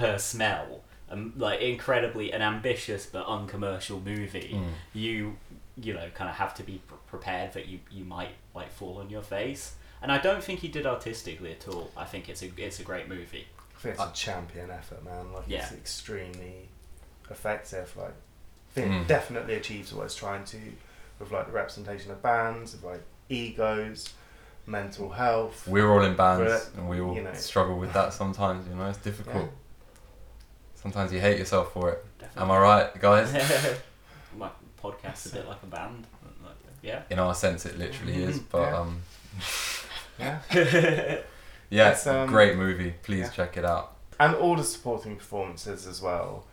her 0.00 0.18
smell, 0.18 0.82
um, 1.10 1.32
like 1.36 1.60
incredibly 1.60 2.32
an 2.32 2.42
ambitious 2.42 3.06
but 3.06 3.26
uncommercial 3.26 4.00
movie. 4.00 4.52
Mm. 4.54 4.68
You 4.92 5.36
you 5.80 5.94
know 5.94 6.08
kind 6.14 6.28
of 6.28 6.36
have 6.36 6.54
to 6.54 6.62
be 6.62 6.80
pr- 6.86 6.94
prepared 7.06 7.52
that 7.54 7.66
you 7.68 7.78
you 7.90 8.04
might 8.04 8.34
like 8.54 8.70
fall 8.70 8.98
on 8.98 9.08
your 9.10 9.22
face. 9.22 9.74
And 10.02 10.10
I 10.10 10.18
don't 10.18 10.42
think 10.42 10.60
he 10.60 10.68
did 10.68 10.86
artistically 10.86 11.52
at 11.52 11.68
all. 11.68 11.90
I 11.96 12.04
think 12.04 12.28
it's 12.28 12.42
a 12.42 12.50
it's 12.56 12.80
a 12.80 12.82
great 12.82 13.08
movie. 13.08 13.46
I 13.76 13.80
think 13.82 13.94
it's 13.94 14.04
a 14.04 14.12
champion 14.12 14.70
effort, 14.70 15.04
man. 15.04 15.32
Like 15.32 15.44
Yeah. 15.46 15.62
it's 15.62 15.72
extremely 15.72 16.68
effective. 17.30 17.94
Like, 17.96 18.08
I 18.10 18.72
think 18.74 18.92
Mm. 18.92 19.00
it 19.02 19.08
definitely 19.08 19.54
achieves 19.54 19.92
what 19.92 20.04
it's 20.04 20.14
trying 20.14 20.44
to 20.46 20.58
with 21.18 21.30
like 21.32 21.46
the 21.46 21.52
representation 21.52 22.10
of 22.10 22.22
bands, 22.22 22.74
of 22.74 22.82
like 22.84 23.02
egos, 23.28 24.12
mental 24.66 25.10
health. 25.10 25.66
We're 25.66 25.90
all 25.90 26.02
in 26.02 26.14
bands, 26.16 26.70
But, 26.72 26.78
and 26.78 26.88
we 26.88 27.00
all 27.00 27.14
you 27.14 27.22
know. 27.22 27.32
struggle 27.34 27.78
with 27.78 27.92
that 27.92 28.12
sometimes. 28.12 28.68
You 28.68 28.74
know, 28.74 28.86
it's 28.88 28.98
difficult. 28.98 29.44
Yeah. 29.44 29.50
Sometimes 30.82 31.12
you 31.12 31.20
hate 31.20 31.38
yourself 31.38 31.72
for 31.72 31.90
it. 31.90 32.04
Am 32.36 32.50
I 32.50 32.58
right, 32.58 33.00
guys? 33.00 33.32
My 34.36 34.48
podcast 34.82 35.26
is 35.26 35.32
a 35.32 35.36
bit 35.36 35.48
like 35.48 35.62
a 35.62 35.66
band. 35.66 36.06
Like, 36.42 36.54
Yeah. 36.82 37.02
In 37.10 37.18
our 37.18 37.34
sense, 37.34 37.66
it 37.66 37.78
literally 37.78 38.22
is. 38.22 38.38
But 38.38 38.62
Yeah. 38.70 38.78
um, 38.78 39.02
Yeah. 40.18 40.38
yeah, 41.70 41.90
It's, 41.90 42.06
um, 42.06 42.28
great 42.28 42.56
movie. 42.56 42.94
Please 43.02 43.26
yeah. 43.26 43.30
check 43.30 43.56
it 43.56 43.64
out. 43.64 43.96
And 44.18 44.34
all 44.36 44.56
the 44.56 44.64
supporting 44.64 45.16
performances 45.16 45.86
as 45.86 46.00
well. 46.00 46.46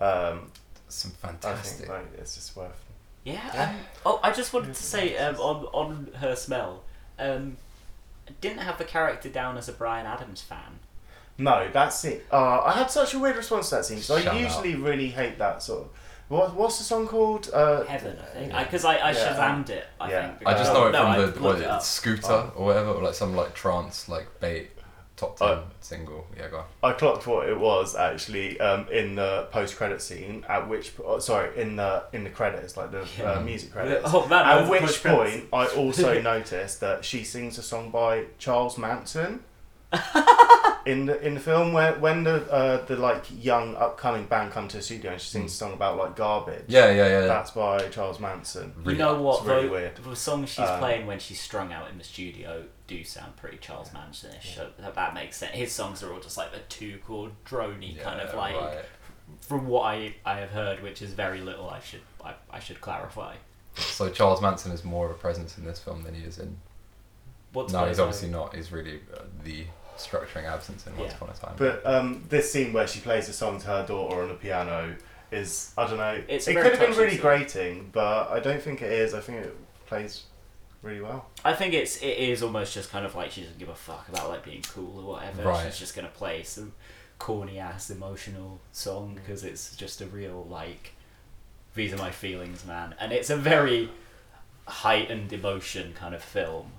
Um, 0.00 0.50
Some 0.88 1.12
I 1.22 1.28
fantastic. 1.28 1.86
think 1.86 1.90
like 1.90 2.12
it's 2.18 2.34
just 2.36 2.56
worth 2.56 2.84
Yeah. 3.24 3.40
Um, 3.74 3.80
oh, 4.06 4.20
I 4.22 4.32
just 4.32 4.52
wanted 4.52 4.74
to 4.74 4.82
say 4.82 5.16
um, 5.16 5.36
on 5.36 5.64
on 5.72 6.08
her 6.20 6.34
smell. 6.36 6.82
Um, 7.18 7.56
didn't 8.40 8.58
have 8.58 8.78
the 8.78 8.84
character 8.84 9.28
down 9.28 9.56
as 9.58 9.68
a 9.68 9.72
Bryan 9.72 10.06
Adams 10.06 10.40
fan. 10.42 10.78
No, 11.42 11.68
that 11.72 11.92
scene. 11.92 12.20
Uh, 12.30 12.60
I 12.64 12.72
had 12.72 12.90
such 12.90 13.14
a 13.14 13.18
weird 13.18 13.36
response 13.36 13.68
to 13.70 13.76
that 13.76 13.84
scene 13.84 13.96
because 13.98 14.10
I 14.10 14.20
Shout 14.22 14.34
out. 14.34 14.40
usually 14.40 14.74
really 14.76 15.08
hate 15.08 15.38
that 15.38 15.62
sort 15.62 15.82
of. 15.82 15.88
What, 16.28 16.54
what's 16.54 16.78
the 16.78 16.84
song 16.84 17.08
called? 17.08 17.50
Uh, 17.52 17.84
Heaven, 17.84 18.16
I 18.18 18.34
think. 18.34 18.52
Because 18.56 18.84
I, 18.84 18.94
I, 18.96 19.10
Yeah. 19.10 19.14
shazammed 19.36 19.68
it. 19.70 19.84
I 20.00 20.10
Yeah. 20.10 20.26
think. 20.34 20.46
I 20.48 20.54
just 20.54 20.70
Uh, 20.70 20.74
know 20.74 20.86
it 20.86 20.92
no, 20.92 20.98
from 21.02 21.10
I 21.10 21.16
the 21.18 21.26
looked 21.26 21.40
what 21.40 21.56
is 21.56 21.62
it 21.62 21.70
it. 21.70 21.82
Scooter 21.82 22.26
Oh. 22.32 22.52
or 22.56 22.64
whatever, 22.66 22.90
or 22.90 23.02
like 23.02 23.14
some 23.14 23.34
like 23.36 23.54
trance 23.54 24.08
like 24.08 24.28
bait 24.40 24.70
top 25.16 25.36
ten 25.36 25.48
Oh. 25.48 25.62
single. 25.80 26.26
Yeah, 26.36 26.48
go 26.48 26.58
on. 26.58 26.64
I 26.82 26.92
clocked 26.92 27.26
what 27.26 27.48
it 27.48 27.58
was 27.58 27.94
actually 27.94 28.58
um, 28.60 28.86
in 28.90 29.14
the 29.16 29.46
post-credit 29.50 30.00
scene. 30.00 30.46
At 30.48 30.68
which, 30.68 30.92
oh, 31.04 31.18
sorry, 31.18 31.50
in 31.60 31.76
the 31.76 32.04
in 32.14 32.24
the 32.24 32.30
credits, 32.30 32.76
like 32.78 32.92
the 32.92 33.06
Yeah. 33.18 33.32
uh, 33.32 33.40
music 33.40 33.72
credits. 33.76 34.02
Oh 34.06 34.26
man! 34.26 34.46
At 34.46 34.68
which 34.68 35.02
point, 35.02 35.48
I 35.52 35.66
also 35.66 36.18
noticed 36.32 36.80
that 36.80 37.04
she 37.04 37.24
sings 37.24 37.58
a 37.58 37.62
song 37.62 37.90
by 37.90 38.24
Charles 38.38 38.78
Manson 38.78 39.44
in 40.86 41.06
the 41.06 41.20
in 41.24 41.34
the 41.34 41.40
film 41.40 41.72
where 41.72 41.94
when 41.94 42.24
the 42.24 42.50
uh, 42.50 42.84
the 42.86 42.96
like 42.96 43.24
young 43.42 43.76
upcoming 43.76 44.26
band 44.26 44.52
come 44.52 44.68
to 44.68 44.78
the 44.78 44.82
studio 44.82 45.12
and 45.12 45.20
she 45.20 45.28
sings 45.28 45.52
a 45.52 45.54
song 45.54 45.72
about 45.74 45.96
like 45.96 46.16
garbage. 46.16 46.64
Yeah, 46.68 46.90
yeah, 46.90 47.08
yeah. 47.08 47.20
That's 47.26 47.52
by 47.52 47.88
Charles 47.88 48.18
Manson. 48.18 48.72
You 48.84 48.94
know 48.94 49.20
what? 49.22 49.38
it's 49.38 49.46
really 49.46 49.66
though, 49.66 49.72
weird. 49.72 49.96
The 49.96 50.16
songs 50.16 50.48
she's 50.48 50.60
Um, 50.68 50.78
playing 50.78 51.06
when 51.06 51.18
she's 51.18 51.40
strung 51.40 51.72
out 51.72 51.90
in 51.90 51.98
the 51.98 52.04
studio 52.04 52.64
do 52.86 53.04
sound 53.04 53.36
pretty 53.36 53.58
Charles 53.58 53.92
Manson-ish. 53.92 54.56
So 54.56 54.70
that, 54.78 54.94
that 54.94 55.14
makes 55.14 55.36
sense. 55.36 55.54
His 55.54 55.72
songs 55.72 56.02
are 56.02 56.12
all 56.12 56.20
just 56.20 56.36
like 56.36 56.52
the 56.52 56.58
two 56.68 56.98
chord 57.06 57.32
drony 57.46 57.98
kind 58.00 58.20
of 58.20 58.34
like. 58.34 58.54
right. 58.54 58.84
From 59.40 59.66
what 59.66 59.82
I, 59.84 60.14
I 60.26 60.38
have 60.40 60.50
heard, 60.50 60.82
which 60.82 61.00
is 61.00 61.12
very 61.14 61.40
little, 61.40 61.70
I 61.70 61.80
should 61.80 62.02
I, 62.24 62.34
I 62.50 62.58
should 62.58 62.80
clarify. 62.80 63.36
So 63.76 64.10
Charles 64.10 64.42
Manson 64.42 64.72
is 64.72 64.84
more 64.84 65.06
of 65.06 65.12
a 65.12 65.14
presence 65.14 65.56
in 65.56 65.64
this 65.64 65.78
film 65.78 66.02
than 66.02 66.14
he 66.14 66.22
is 66.22 66.38
in. 66.38 66.58
What's 67.52 67.72
no, 67.72 67.86
he's 67.86 67.98
obviously 67.98 68.28
not. 68.28 68.54
He's 68.54 68.72
really 68.72 69.00
uh, 69.14 69.22
the 69.44 69.64
structuring 69.96 70.44
absence 70.44 70.86
in 70.86 70.96
Once 70.96 71.10
Yeah. 71.12 71.16
Upon 71.16 71.30
a 71.30 71.32
Time. 71.34 71.54
But 71.56 71.86
um, 71.86 72.24
this 72.28 72.50
scene 72.52 72.72
where 72.72 72.86
she 72.86 73.00
plays 73.00 73.28
a 73.28 73.32
song 73.32 73.60
to 73.60 73.66
her 73.66 73.86
daughter 73.86 74.22
on 74.22 74.28
the 74.28 74.34
piano 74.34 74.96
is 75.30 75.72
I 75.78 75.86
don't 75.86 75.98
know. 75.98 76.22
It's 76.28 76.46
a 76.46 76.50
it 76.50 76.54
very 76.54 76.64
could 76.64 76.72
have 76.72 76.80
been 76.80 76.88
touching 76.90 77.00
really 77.02 77.12
scene. 77.16 77.20
grating, 77.20 77.90
but 77.92 78.30
I 78.30 78.40
don't 78.40 78.60
think 78.62 78.82
it 78.82 78.92
is. 78.92 79.14
I 79.14 79.20
think 79.20 79.38
it 79.38 79.56
plays 79.86 80.24
really 80.82 81.00
well. 81.00 81.26
I 81.44 81.52
think 81.54 81.74
it's 81.74 81.96
it 81.98 82.18
is 82.18 82.42
almost 82.42 82.74
just 82.74 82.90
kind 82.90 83.06
of 83.06 83.14
like 83.14 83.30
she 83.30 83.42
doesn't 83.42 83.58
give 83.58 83.68
a 83.68 83.74
fuck 83.74 84.08
about 84.08 84.28
like 84.28 84.44
being 84.44 84.62
cool 84.62 85.00
or 85.00 85.12
whatever. 85.14 85.44
Right. 85.44 85.66
She's 85.66 85.78
just 85.78 85.94
gonna 85.96 86.08
play 86.08 86.42
some 86.42 86.72
corny 87.18 87.58
ass 87.58 87.88
emotional 87.88 88.60
song 88.72 89.14
because 89.14 89.44
it's 89.44 89.76
just 89.76 90.00
a 90.00 90.06
real 90.06 90.44
like 90.50 90.92
these 91.74 91.92
are 91.92 91.98
my 91.98 92.10
feelings, 92.10 92.66
man, 92.66 92.94
and 93.00 93.12
it's 93.12 93.30
a 93.30 93.36
very 93.36 93.90
heightened 94.66 95.32
emotion 95.32 95.92
kind 95.94 96.14
of 96.14 96.22
film 96.22 96.70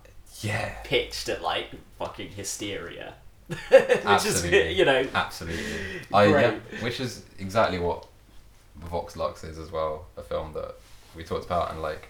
yeah, 0.41 0.73
pitched 0.83 1.29
at 1.29 1.41
like 1.41 1.69
fucking 1.97 2.29
hysteria, 2.29 3.13
which 3.47 3.61
Absolutely. 3.71 4.57
is 4.57 4.77
you 4.77 4.85
know 4.85 5.07
absolutely. 5.13 5.63
I 6.13 6.25
yeah, 6.25 6.55
which 6.81 6.99
is 6.99 7.23
exactly 7.39 7.79
what 7.79 8.07
Vox 8.77 9.15
Lux 9.15 9.43
is 9.43 9.57
as 9.57 9.71
well. 9.71 10.05
A 10.17 10.21
film 10.21 10.53
that 10.53 10.75
we 11.15 11.23
talked 11.23 11.45
about 11.45 11.71
and 11.71 11.81
like 11.81 12.07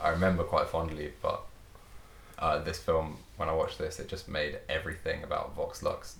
I 0.00 0.10
remember 0.10 0.42
quite 0.42 0.68
fondly, 0.68 1.12
but 1.22 1.42
uh, 2.38 2.58
this 2.58 2.78
film 2.78 3.18
when 3.36 3.48
I 3.48 3.52
watched 3.52 3.78
this, 3.78 3.98
it 4.00 4.08
just 4.08 4.28
made 4.28 4.58
everything 4.68 5.22
about 5.22 5.54
Vox 5.54 5.82
Lux 5.82 6.16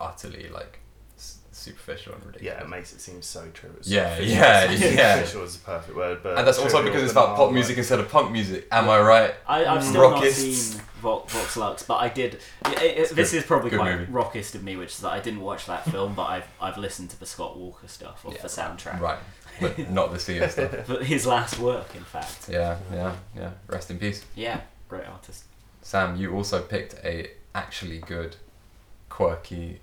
utterly 0.00 0.48
like 0.48 0.80
superficial 1.54 2.14
and 2.14 2.24
ridiculous. 2.26 2.56
Yeah, 2.58 2.64
it 2.64 2.68
makes 2.68 2.92
it 2.92 3.00
seem 3.00 3.22
so 3.22 3.46
true. 3.54 3.70
It's 3.78 3.88
Yeah, 3.88 4.18
yeah, 4.18 4.70
yeah. 4.70 5.14
Superficial 5.14 5.42
is 5.44 5.56
the 5.58 5.64
perfect 5.64 5.96
word, 5.96 6.20
but 6.22 6.38
and 6.38 6.46
that's 6.46 6.58
also 6.58 6.82
because 6.82 7.02
it's 7.02 7.12
about 7.12 7.36
pop 7.36 7.52
music 7.52 7.72
like- 7.72 7.78
instead 7.78 8.00
of 8.00 8.08
punk 8.10 8.30
music. 8.32 8.66
Am 8.70 8.88
I 8.88 9.00
right? 9.00 9.34
I, 9.46 9.64
I've 9.64 9.84
still 9.84 10.10
not 10.10 10.24
seen 10.24 10.80
Vox, 11.00 11.32
Vox 11.32 11.56
Lux, 11.56 11.82
but 11.82 11.96
I 11.96 12.08
did. 12.08 12.34
It, 12.66 12.82
it, 12.82 12.96
this 13.14 13.30
good- 13.32 13.38
is 13.38 13.44
probably 13.44 13.70
quite 13.70 13.98
movie. 13.98 14.12
rockist 14.12 14.54
of 14.54 14.62
me, 14.64 14.76
which 14.76 14.90
is 14.92 14.98
that 15.00 15.12
I 15.12 15.20
didn't 15.20 15.40
watch 15.40 15.66
that 15.66 15.84
film, 15.90 16.14
but 16.14 16.24
I've 16.24 16.48
I've 16.60 16.76
listened 16.78 17.10
to 17.10 17.20
the 17.20 17.26
Scott 17.26 17.56
Walker 17.58 17.88
stuff 17.88 18.24
off 18.26 18.34
Yeah, 18.34 18.42
the 18.42 18.48
soundtrack. 18.48 19.00
Right, 19.00 19.18
but 19.60 19.90
not 19.90 20.12
the 20.12 20.18
Sia 20.18 20.48
stuff. 20.50 20.72
But 20.86 21.04
his 21.04 21.26
last 21.26 21.58
work, 21.58 21.94
in 21.94 22.04
fact. 22.04 22.48
Yeah, 22.48 22.78
yeah, 22.92 23.14
yeah. 23.36 23.50
Rest 23.68 23.90
in 23.90 23.98
peace. 23.98 24.24
Yeah, 24.34 24.60
great 24.88 25.06
artist. 25.06 25.44
Sam, 25.82 26.16
you 26.16 26.32
also 26.34 26.62
picked 26.62 26.94
a 27.04 27.30
actually 27.54 27.98
good, 27.98 28.36
quirky 29.10 29.80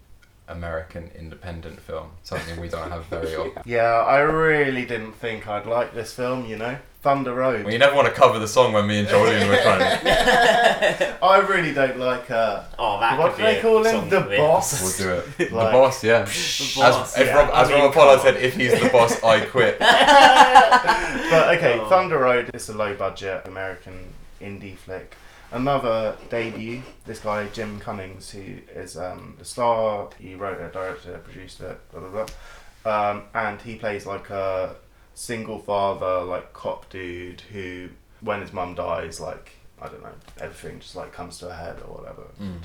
American 0.52 1.12
independent 1.18 1.80
film. 1.82 2.12
Something 2.24 2.60
we 2.60 2.68
don't 2.70 2.90
have 2.92 3.06
very 3.06 3.36
often. 3.38 3.62
Yeah, 3.66 3.82
I 3.84 4.20
really 4.20 4.86
didn't 4.86 5.14
think 5.14 5.48
I'd 5.48 5.66
like 5.66 5.94
this 5.94 6.14
film. 6.14 6.46
You 6.46 6.58
know, 6.58 6.78
Thunder 7.02 7.34
Road. 7.34 7.64
Well, 7.64 7.74
you 7.74 7.80
never 7.80 7.96
want 7.96 8.08
to 8.08 8.14
cover 8.14 8.38
the 8.40 8.48
song 8.48 8.74
when 8.74 8.86
me 8.88 9.00
and 9.00 9.08
Jolene 9.08 9.48
were 9.48 9.62
trying 9.62 9.80
to. 9.80 11.18
I 11.24 11.38
really 11.40 11.74
don't 11.74 11.98
like. 11.98 12.30
Uh, 12.30 12.64
Oh, 12.78 13.00
that 13.00 13.18
What 13.20 13.38
do 13.38 13.44
they 13.44 13.62
call 13.62 13.84
him? 13.86 14.10
The 14.10 14.22
for 14.22 14.30
the 14.30 14.38
boss? 14.38 14.82
We'll 15.00 15.10
do 15.10 15.22
it. 15.22 15.38
the 15.50 15.56
boss, 15.56 16.04
yeah. 16.04 16.24
The 16.24 16.74
boss, 16.76 17.16
as 17.16 17.22
if 17.22 17.28
yeah. 17.28 17.36
Rob, 17.36 17.50
as 17.54 17.68
I 17.68 17.72
mean, 17.72 17.82
Robert 17.82 17.94
Pollard 17.96 18.22
said, 18.22 18.38
if 18.38 18.56
he's 18.56 18.80
the 18.80 18.90
boss, 18.90 19.24
I 19.24 19.42
quit. 19.46 19.78
but 19.80 21.56
okay, 21.58 21.80
Oh. 21.80 21.88
Thunder 21.90 22.18
Road 22.20 22.50
is 22.54 22.70
a 22.70 22.74
low 22.74 22.94
budget 22.96 23.44
American 23.46 24.14
indie 24.42 24.78
flick. 24.78 25.16
Another 25.52 26.16
debut. 26.30 26.82
This 27.06 27.20
guy 27.20 27.48
Jim 27.48 27.80
Cummings, 27.80 28.32
who 28.32 28.58
is 28.74 28.98
um, 28.98 29.36
the 29.38 29.46
star. 29.46 30.10
He 30.18 30.36
wrote 30.36 30.62
it, 30.62 30.72
directed 30.72 31.14
it, 31.14 31.24
produced 31.24 31.62
it, 31.62 31.78
blah 31.92 32.02
blah 32.02 32.26
blah. 32.26 33.12
Um, 33.12 33.24
and 33.34 33.62
he 33.62 33.76
plays 33.76 34.06
like 34.06 34.30
a 34.30 34.76
single 35.14 35.60
father, 35.60 36.24
like 36.24 36.54
cop 36.54 36.90
dude 36.90 37.42
who, 37.52 37.90
when 38.22 38.42
his 38.42 38.54
mum 38.54 38.76
dies, 38.76 39.20
like 39.20 39.52
I 39.82 39.88
don't 39.88 40.02
know, 40.02 40.14
everything 40.40 40.80
just 40.80 40.96
like 40.96 41.12
comes 41.12 41.38
to 41.40 41.50
a 41.50 41.54
head 41.54 41.78
or 41.86 41.98
whatever. 41.98 42.24
Mm. 42.42 42.62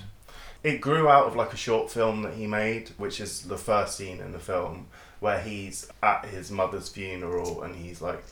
It 0.63 0.81
grew 0.81 1.09
out 1.09 1.27
of 1.27 1.37
like 1.37 1.53
a 1.53 1.57
short 1.57 1.91
film 1.91 2.23
that 2.23 2.35
he 2.35 2.47
made, 2.47 2.91
which 2.99 3.21
is 3.21 3.43
the 3.43 3.59
first 3.59 3.97
scene 3.97 4.21
in 4.21 4.33
the 4.33 4.39
film 4.39 4.89
where 5.21 5.41
he's 5.41 5.89
at 6.03 6.27
his 6.27 6.51
mother's 6.51 6.89
funeral 6.89 7.63
and 7.63 7.75
he's 7.75 8.03
like 8.03 8.23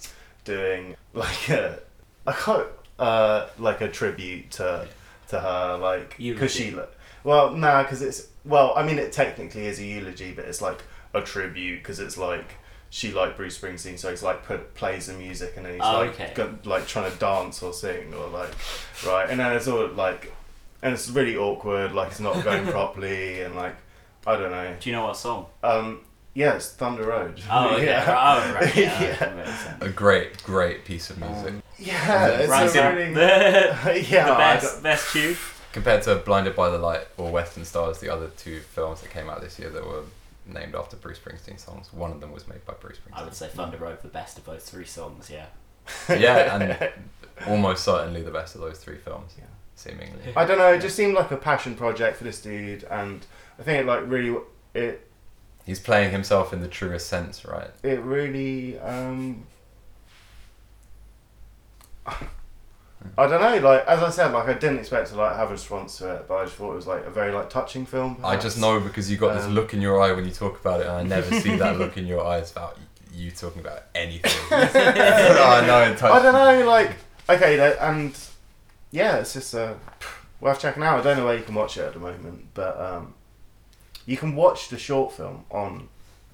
doing 0.44 0.94
like 1.12 1.48
a 1.48 1.80
I 2.26 2.32
can't 2.32 2.68
uh 2.98 3.48
like 3.58 3.80
a 3.80 3.88
tribute 3.88 4.50
to 4.52 4.86
to 5.28 5.40
her 5.40 5.76
like 5.80 6.16
because 6.18 6.52
she 6.52 6.74
well 7.24 7.50
nah 7.52 7.82
because 7.82 8.02
it's 8.02 8.28
well 8.44 8.72
I 8.76 8.84
mean 8.86 8.98
it 8.98 9.12
technically 9.12 9.66
is 9.66 9.78
a 9.80 9.84
eulogy 9.84 10.32
but 10.32 10.44
it's 10.44 10.62
like 10.62 10.82
a 11.12 11.20
tribute 11.22 11.78
because 11.80 11.98
it's 12.00 12.16
like 12.16 12.54
she 12.90 13.10
liked 13.12 13.36
Bruce 13.36 13.58
Springsteen 13.58 13.98
so 13.98 14.10
he's 14.10 14.22
like 14.22 14.44
put 14.44 14.74
plays 14.74 15.06
the 15.06 15.14
music 15.14 15.54
and 15.56 15.66
then 15.66 15.72
he's 15.74 15.82
Oh, 15.82 15.98
like 15.98 16.20
okay. 16.20 16.48
like 16.64 16.86
trying 16.86 17.10
to 17.10 17.16
dance 17.18 17.62
or 17.62 17.72
sing 17.72 18.14
or 18.14 18.28
like 18.28 18.50
right 19.06 19.28
and 19.28 19.40
then 19.40 19.52
it's 19.56 19.66
all 19.66 19.88
like 19.88 20.32
and 20.82 20.92
it's 20.94 21.08
really 21.10 21.36
awkward 21.36 21.92
like 21.92 22.10
it's 22.12 22.20
not 22.20 22.44
going 22.44 22.66
properly 22.78 23.40
and 23.42 23.56
like 23.56 23.74
I 24.26 24.36
don't 24.36 24.50
know 24.52 24.74
Do 24.78 24.90
you 24.90 24.94
know 24.94 25.06
what 25.06 25.16
song? 25.16 25.46
um 25.64 26.00
yeah 26.34 26.54
it's 26.54 26.70
Thunder 26.72 27.04
Road 27.04 27.40
Oh, 27.50 27.74
okay. 27.76 27.86
yeah 27.86 28.04
Oh, 28.08 28.54
right. 28.54 28.76
Yeah. 28.76 29.02
Yeah. 29.02 29.16
that 29.16 29.36
makes 29.36 29.50
sense. 29.64 29.82
A 29.84 29.88
great, 29.88 30.42
great 30.42 30.84
piece 30.84 31.10
of 31.10 31.18
music. 31.18 31.54
yeah 31.78 32.26
it's 32.28 32.48
Right, 32.50 32.74
a 32.76 32.94
really 32.96 33.14
the, 33.14 34.06
yeah 34.10 34.26
the 34.26 34.32
I 34.32 34.54
best 34.54 34.82
best 34.82 35.12
tune. 35.12 35.36
Compared 35.72 36.02
to 36.04 36.16
Blinded 36.16 36.54
by 36.54 36.68
the 36.68 36.78
Light 36.78 37.06
or 37.16 37.30
Western 37.32 37.64
Stars, 37.64 37.98
the 37.98 38.08
other 38.08 38.28
two 38.36 38.60
films 38.60 39.00
that 39.00 39.10
came 39.10 39.28
out 39.28 39.40
this 39.40 39.58
year 39.58 39.70
that 39.70 39.84
were 39.84 40.02
named 40.46 40.74
after 40.76 40.94
Bruce 40.96 41.18
Springsteen 41.18 41.58
songs, 41.58 41.92
one 41.92 42.12
of 42.12 42.20
them 42.20 42.30
was 42.30 42.46
made 42.46 42.64
by 42.64 42.74
Bruce 42.74 42.98
Springsteen. 42.98 43.18
I 43.20 43.24
would 43.24 43.34
say 43.34 43.48
Thunder 43.48 43.76
Road 43.78 43.98
the 44.02 44.08
best 44.08 44.38
of 44.38 44.44
those 44.44 44.62
three 44.64 44.84
songs. 44.84 45.28
Yeah. 45.32 45.46
yeah, 46.08 46.56
and 46.56 46.92
almost 47.48 47.82
certainly 47.84 48.22
the 48.22 48.30
best 48.30 48.54
of 48.54 48.60
those 48.60 48.78
three 48.78 48.98
films, 48.98 49.32
Yeah. 49.36 49.44
seemingly. 49.74 50.32
I 50.36 50.44
don't 50.44 50.58
know. 50.58 50.72
It 50.74 50.80
just 50.80 50.94
seemed 50.96 51.14
like 51.14 51.30
a 51.32 51.36
passion 51.36 51.74
project 51.74 52.18
for 52.18 52.24
this 52.24 52.40
dude, 52.40 52.84
and 52.84 53.26
I 53.58 53.62
think 53.64 53.80
it 53.80 53.86
like 53.86 54.02
really 54.06 54.38
it 54.74 55.08
He's 55.64 55.80
playing 55.80 56.10
himself 56.12 56.52
in 56.52 56.60
the 56.60 56.68
truest 56.68 57.08
sense, 57.08 57.44
right? 57.44 57.70
it 57.82 58.00
really 58.00 58.78
um 58.80 59.46
I 63.16 63.26
don't 63.26 63.40
know. 63.40 63.68
Like 63.68 63.86
as 63.86 64.02
I 64.02 64.10
said, 64.10 64.32
like 64.32 64.48
I 64.48 64.54
didn't 64.54 64.78
expect 64.78 65.10
to 65.10 65.16
like 65.16 65.36
have 65.36 65.48
a 65.48 65.52
response 65.52 65.98
to 65.98 66.14
it, 66.14 66.26
but 66.26 66.34
I 66.36 66.44
just 66.44 66.56
thought 66.56 66.72
it 66.72 66.76
was 66.76 66.86
like 66.86 67.04
a 67.06 67.10
very 67.10 67.32
like 67.32 67.50
touching 67.50 67.86
film. 67.86 68.18
I 68.24 68.36
just 68.36 68.58
know 68.58 68.80
because 68.80 69.10
you 69.10 69.16
got 69.16 69.34
this 69.34 69.44
Um, 69.44 69.54
look 69.54 69.74
in 69.74 69.80
your 69.80 70.00
eye 70.00 70.12
when 70.12 70.24
you 70.24 70.30
talk 70.30 70.60
about 70.60 70.80
it, 70.80 70.86
and 70.86 70.96
I 70.96 71.02
never 71.02 71.40
see 71.40 71.56
that 71.56 71.78
look 71.78 71.96
in 71.96 72.06
your 72.06 72.24
eyes 72.24 72.50
about 72.50 72.78
you 73.12 73.30
talking 73.30 73.60
about 73.60 73.82
anything. 73.94 74.32
I 74.50 75.64
know 75.66 75.96
I 76.12 76.22
don't 76.22 76.32
know. 76.32 76.66
Like 76.66 76.96
okay, 77.28 77.76
and 77.80 78.16
yeah, 78.90 79.18
it's 79.18 79.34
just 79.34 79.54
uh, 79.54 79.74
worth 80.40 80.60
checking 80.60 80.82
out. 80.82 81.00
I 81.00 81.02
don't 81.02 81.18
know 81.18 81.26
where 81.26 81.36
you 81.36 81.44
can 81.44 81.54
watch 81.54 81.76
it 81.76 81.82
at 81.82 81.92
the 81.92 82.00
moment, 82.00 82.46
but 82.54 82.80
um, 82.80 83.13
you 84.06 84.16
can 84.16 84.34
watch 84.36 84.68
the 84.68 84.78
short 84.78 85.12
film 85.12 85.44
on 85.50 85.88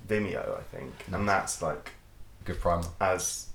Vimeo, 0.08 0.58
I 0.58 0.62
think, 0.62 0.92
Nice. 1.08 1.18
and 1.18 1.28
that's 1.28 1.62
like 1.62 1.92
Good 2.44 2.60
primer. 2.60 2.86
as 3.00 3.46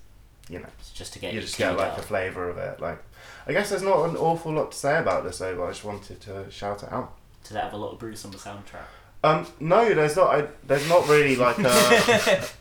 you 0.48 0.58
know. 0.60 0.68
It's 0.78 0.92
just 0.92 1.12
to 1.14 1.18
get 1.18 1.32
you 1.32 1.40
you 1.40 1.46
just 1.46 1.58
get 1.58 1.76
like 1.76 1.88
up. 1.92 1.96
the 1.96 2.02
flavour 2.02 2.48
of 2.48 2.56
it. 2.58 2.80
Like, 2.80 3.02
I 3.46 3.52
guess 3.52 3.70
there's 3.70 3.82
not 3.82 4.08
an 4.08 4.16
awful 4.16 4.52
lot 4.52 4.70
to 4.72 4.78
say 4.78 4.98
about 4.98 5.24
this, 5.24 5.38
though. 5.38 5.56
But 5.56 5.64
I 5.64 5.68
just 5.70 5.84
wanted 5.84 6.20
to 6.22 6.50
shout 6.50 6.82
it 6.84 6.92
out. 6.92 7.14
Does 7.42 7.52
it 7.56 7.60
have 7.60 7.72
a 7.72 7.76
lot 7.76 7.92
of 7.92 7.98
Bruce 7.98 8.24
on 8.24 8.30
the 8.30 8.38
soundtrack? 8.38 8.86
Um, 9.24 9.46
no, 9.60 9.92
there's 9.92 10.14
not. 10.16 10.28
I, 10.34 10.46
there's 10.66 10.88
not 10.88 11.08
really 11.08 11.34
like 11.36 11.58
a. 11.58 12.44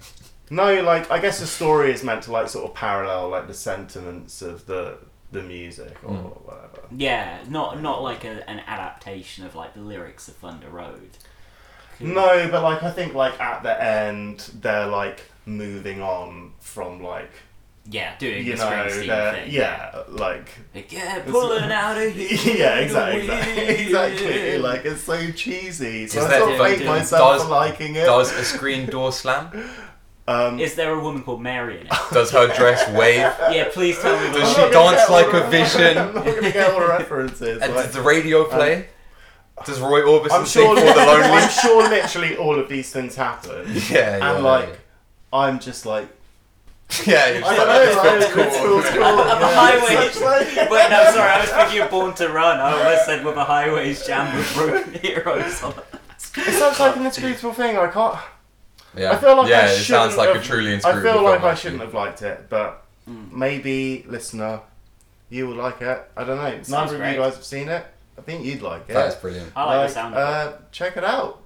No, 0.51 0.79
like 0.83 1.09
I 1.09 1.17
guess 1.19 1.39
the 1.39 1.47
story 1.47 1.91
is 1.91 2.03
meant 2.03 2.21
to 2.23 2.31
like 2.31 2.49
sort 2.49 2.65
of 2.69 2.75
parallel 2.75 3.29
like 3.29 3.47
the 3.47 3.53
sentiments 3.53 4.41
of 4.43 4.65
the 4.67 4.97
the 5.31 5.41
music 5.41 5.97
or 6.03 6.11
Mm. 6.11 6.45
whatever. 6.45 6.81
Yeah, 6.95 7.39
not 7.49 7.81
not 7.81 8.03
like 8.03 8.23
a, 8.25 8.47
an 8.47 8.59
adaptation 8.67 9.43
of 9.45 9.55
like 9.55 9.73
the 9.73 9.81
lyrics 9.81 10.27
of 10.27 10.35
Thunder 10.35 10.69
Road. 10.69 11.17
No, 11.99 12.47
but 12.51 12.63
like 12.63 12.83
I 12.83 12.91
think 12.91 13.13
like 13.13 13.39
at 13.39 13.63
the 13.63 13.81
end 13.83 14.39
they're 14.61 14.87
like 14.87 15.21
moving 15.45 16.01
on 16.01 16.51
from 16.59 17.01
like 17.03 17.31
Yeah, 17.89 18.15
doing 18.17 18.45
you 18.45 18.55
the 18.57 18.65
know 18.69 18.89
thing. 18.89 19.51
yeah 19.51 20.03
like 20.09 20.49
Like, 20.73 20.91
yeah, 20.91 21.19
pulling 21.27 21.63
out 21.71 21.97
of 21.97 22.13
here. 22.13 22.55
yeah 22.57 22.75
exactly 22.79 23.21
exactly, 23.29 23.55
the 23.65 23.81
exactly 23.81 24.27
wind. 24.51 24.63
like 24.63 24.85
it's 24.85 25.01
so 25.03 25.31
cheesy 25.31 26.07
so 26.07 26.19
Is 26.19 26.25
I 26.25 26.29
that- 26.29 26.39
sort 26.39 26.51
of 26.53 26.65
hate 26.65 26.79
does- 26.79 26.87
myself 26.87 27.33
does- 27.37 27.43
for 27.43 27.49
liking 27.49 27.95
it. 27.95 28.05
Does 28.05 28.31
a 28.33 28.43
screen 28.43 28.87
door 28.87 29.11
slam? 29.11 29.51
um, 30.27 30.59
Is 30.59 30.73
there 30.73 30.91
a 30.93 30.99
woman 30.99 31.21
called 31.21 31.41
Mary 31.43 31.81
in 31.81 31.85
it? 31.85 31.93
Does 32.11 32.31
her 32.31 32.47
dress 32.55 32.89
wave? 32.89 33.17
Yeah, 33.53 33.69
please 33.71 33.99
tell 33.99 34.19
me. 34.19 34.33
Does 34.35 34.49
she 34.55 34.61
dance 34.71 35.07
like 35.07 35.31
a 35.31 35.47
vision? 35.51 35.97
I'm 35.99 36.15
not 36.15 36.25
gonna 36.25 36.51
get 36.51 36.71
all 36.73 36.79
the 36.79 36.87
references. 36.87 37.61
And 37.61 37.75
like- 37.75 37.85
does 37.85 37.93
the 37.93 38.01
radio 38.01 38.45
play? 38.45 38.87
Does 39.65 39.79
Roy 39.79 40.01
Orbison 40.01 40.31
I'm 40.31 40.45
sing 40.45 40.65
sure. 40.65 40.75
for 40.77 40.83
the 40.85 40.93
lonely? 41.05 41.27
I'm 41.27 41.49
sure 41.49 41.89
literally 41.89 42.35
all 42.37 42.59
of 42.59 42.67
these 42.67 42.91
things 42.91 43.15
happen, 43.15 43.65
Yeah, 43.89 44.17
yeah. 44.17 44.35
and 44.35 44.43
like 44.43 44.79
I'm 45.31 45.59
just 45.59 45.85
like 45.85 46.07
yeah, 47.07 47.29
you're 47.29 47.43
I 47.45 47.55
just 47.55 47.57
don't 47.57 47.67
like, 47.67 47.67
know. 47.67 47.85
this 47.85 47.95
Like, 47.95 48.05
film's 48.05 48.25
it's 48.25 48.57
cool. 48.57 48.67
cool. 48.67 48.79
It's 48.79 48.89
cool. 48.91 49.03
Of 49.03 49.37
a 49.37 49.39
yeah. 49.41 49.55
highway. 49.55 50.05
It's 50.05 50.21
like- 50.21 50.69
Wait, 50.69 50.89
no, 50.91 51.03
sorry, 51.13 51.31
I 51.31 51.41
was 51.41 51.49
thinking 51.49 51.81
of 51.81 51.89
Born 51.89 52.13
to 52.15 52.29
Run. 52.29 52.59
I 52.59 52.73
almost 52.77 53.05
said 53.05 53.25
with 53.25 53.35
a 53.37 53.43
highways 53.43 54.05
jam 54.05 54.37
with 54.37 54.53
broken 54.53 54.93
heroes 55.01 55.63
on 55.63 55.71
it. 55.71 55.85
It 56.37 56.53
sounds 56.53 56.79
like 56.79 56.95
an 56.97 57.05
inscrutable 57.05 57.53
thing. 57.53 57.75
I 57.77 57.87
can't. 57.87 58.19
Yeah, 58.95 59.11
I 59.13 59.17
feel 59.17 59.35
like 59.35 59.49
yeah, 59.49 59.61
I 59.61 59.63
it 59.65 59.67
sounds 59.83 60.11
shouldn't 60.13 60.17
like 60.17 60.29
a 60.29 60.33
have- 60.35 60.43
truly 60.43 60.75
I 60.75 60.79
feel 60.79 61.23
like 61.23 61.39
film, 61.41 61.45
I 61.51 61.55
shouldn't 61.55 61.81
have 61.81 61.93
liked 61.93 62.21
it, 62.21 62.49
but 62.49 62.81
Mm. 63.09 63.31
maybe 63.31 64.03
listener, 64.07 64.61
you 65.29 65.47
will 65.47 65.55
like 65.55 65.79
it. 65.81 66.03
I 66.17 66.23
don't 66.23 66.37
know. 66.37 66.49
Sounds 66.63 66.91
Neither 66.91 67.03
of 67.03 67.11
you 67.11 67.17
guys 67.19 67.35
have 67.35 67.43
seen 67.45 67.69
it. 67.69 67.85
I 68.17 68.21
think 68.21 68.45
you'd 68.45 68.61
like 68.61 68.83
it. 68.89 68.93
That 68.93 69.09
is 69.09 69.15
brilliant. 69.15 69.51
I 69.55 69.65
like, 69.77 69.87
the 69.89 69.93
sound 69.93 70.15
of 70.15 70.19
it. 70.19 70.23
uh, 70.23 70.57
Check 70.71 70.97
it 70.97 71.03
out. 71.03 71.41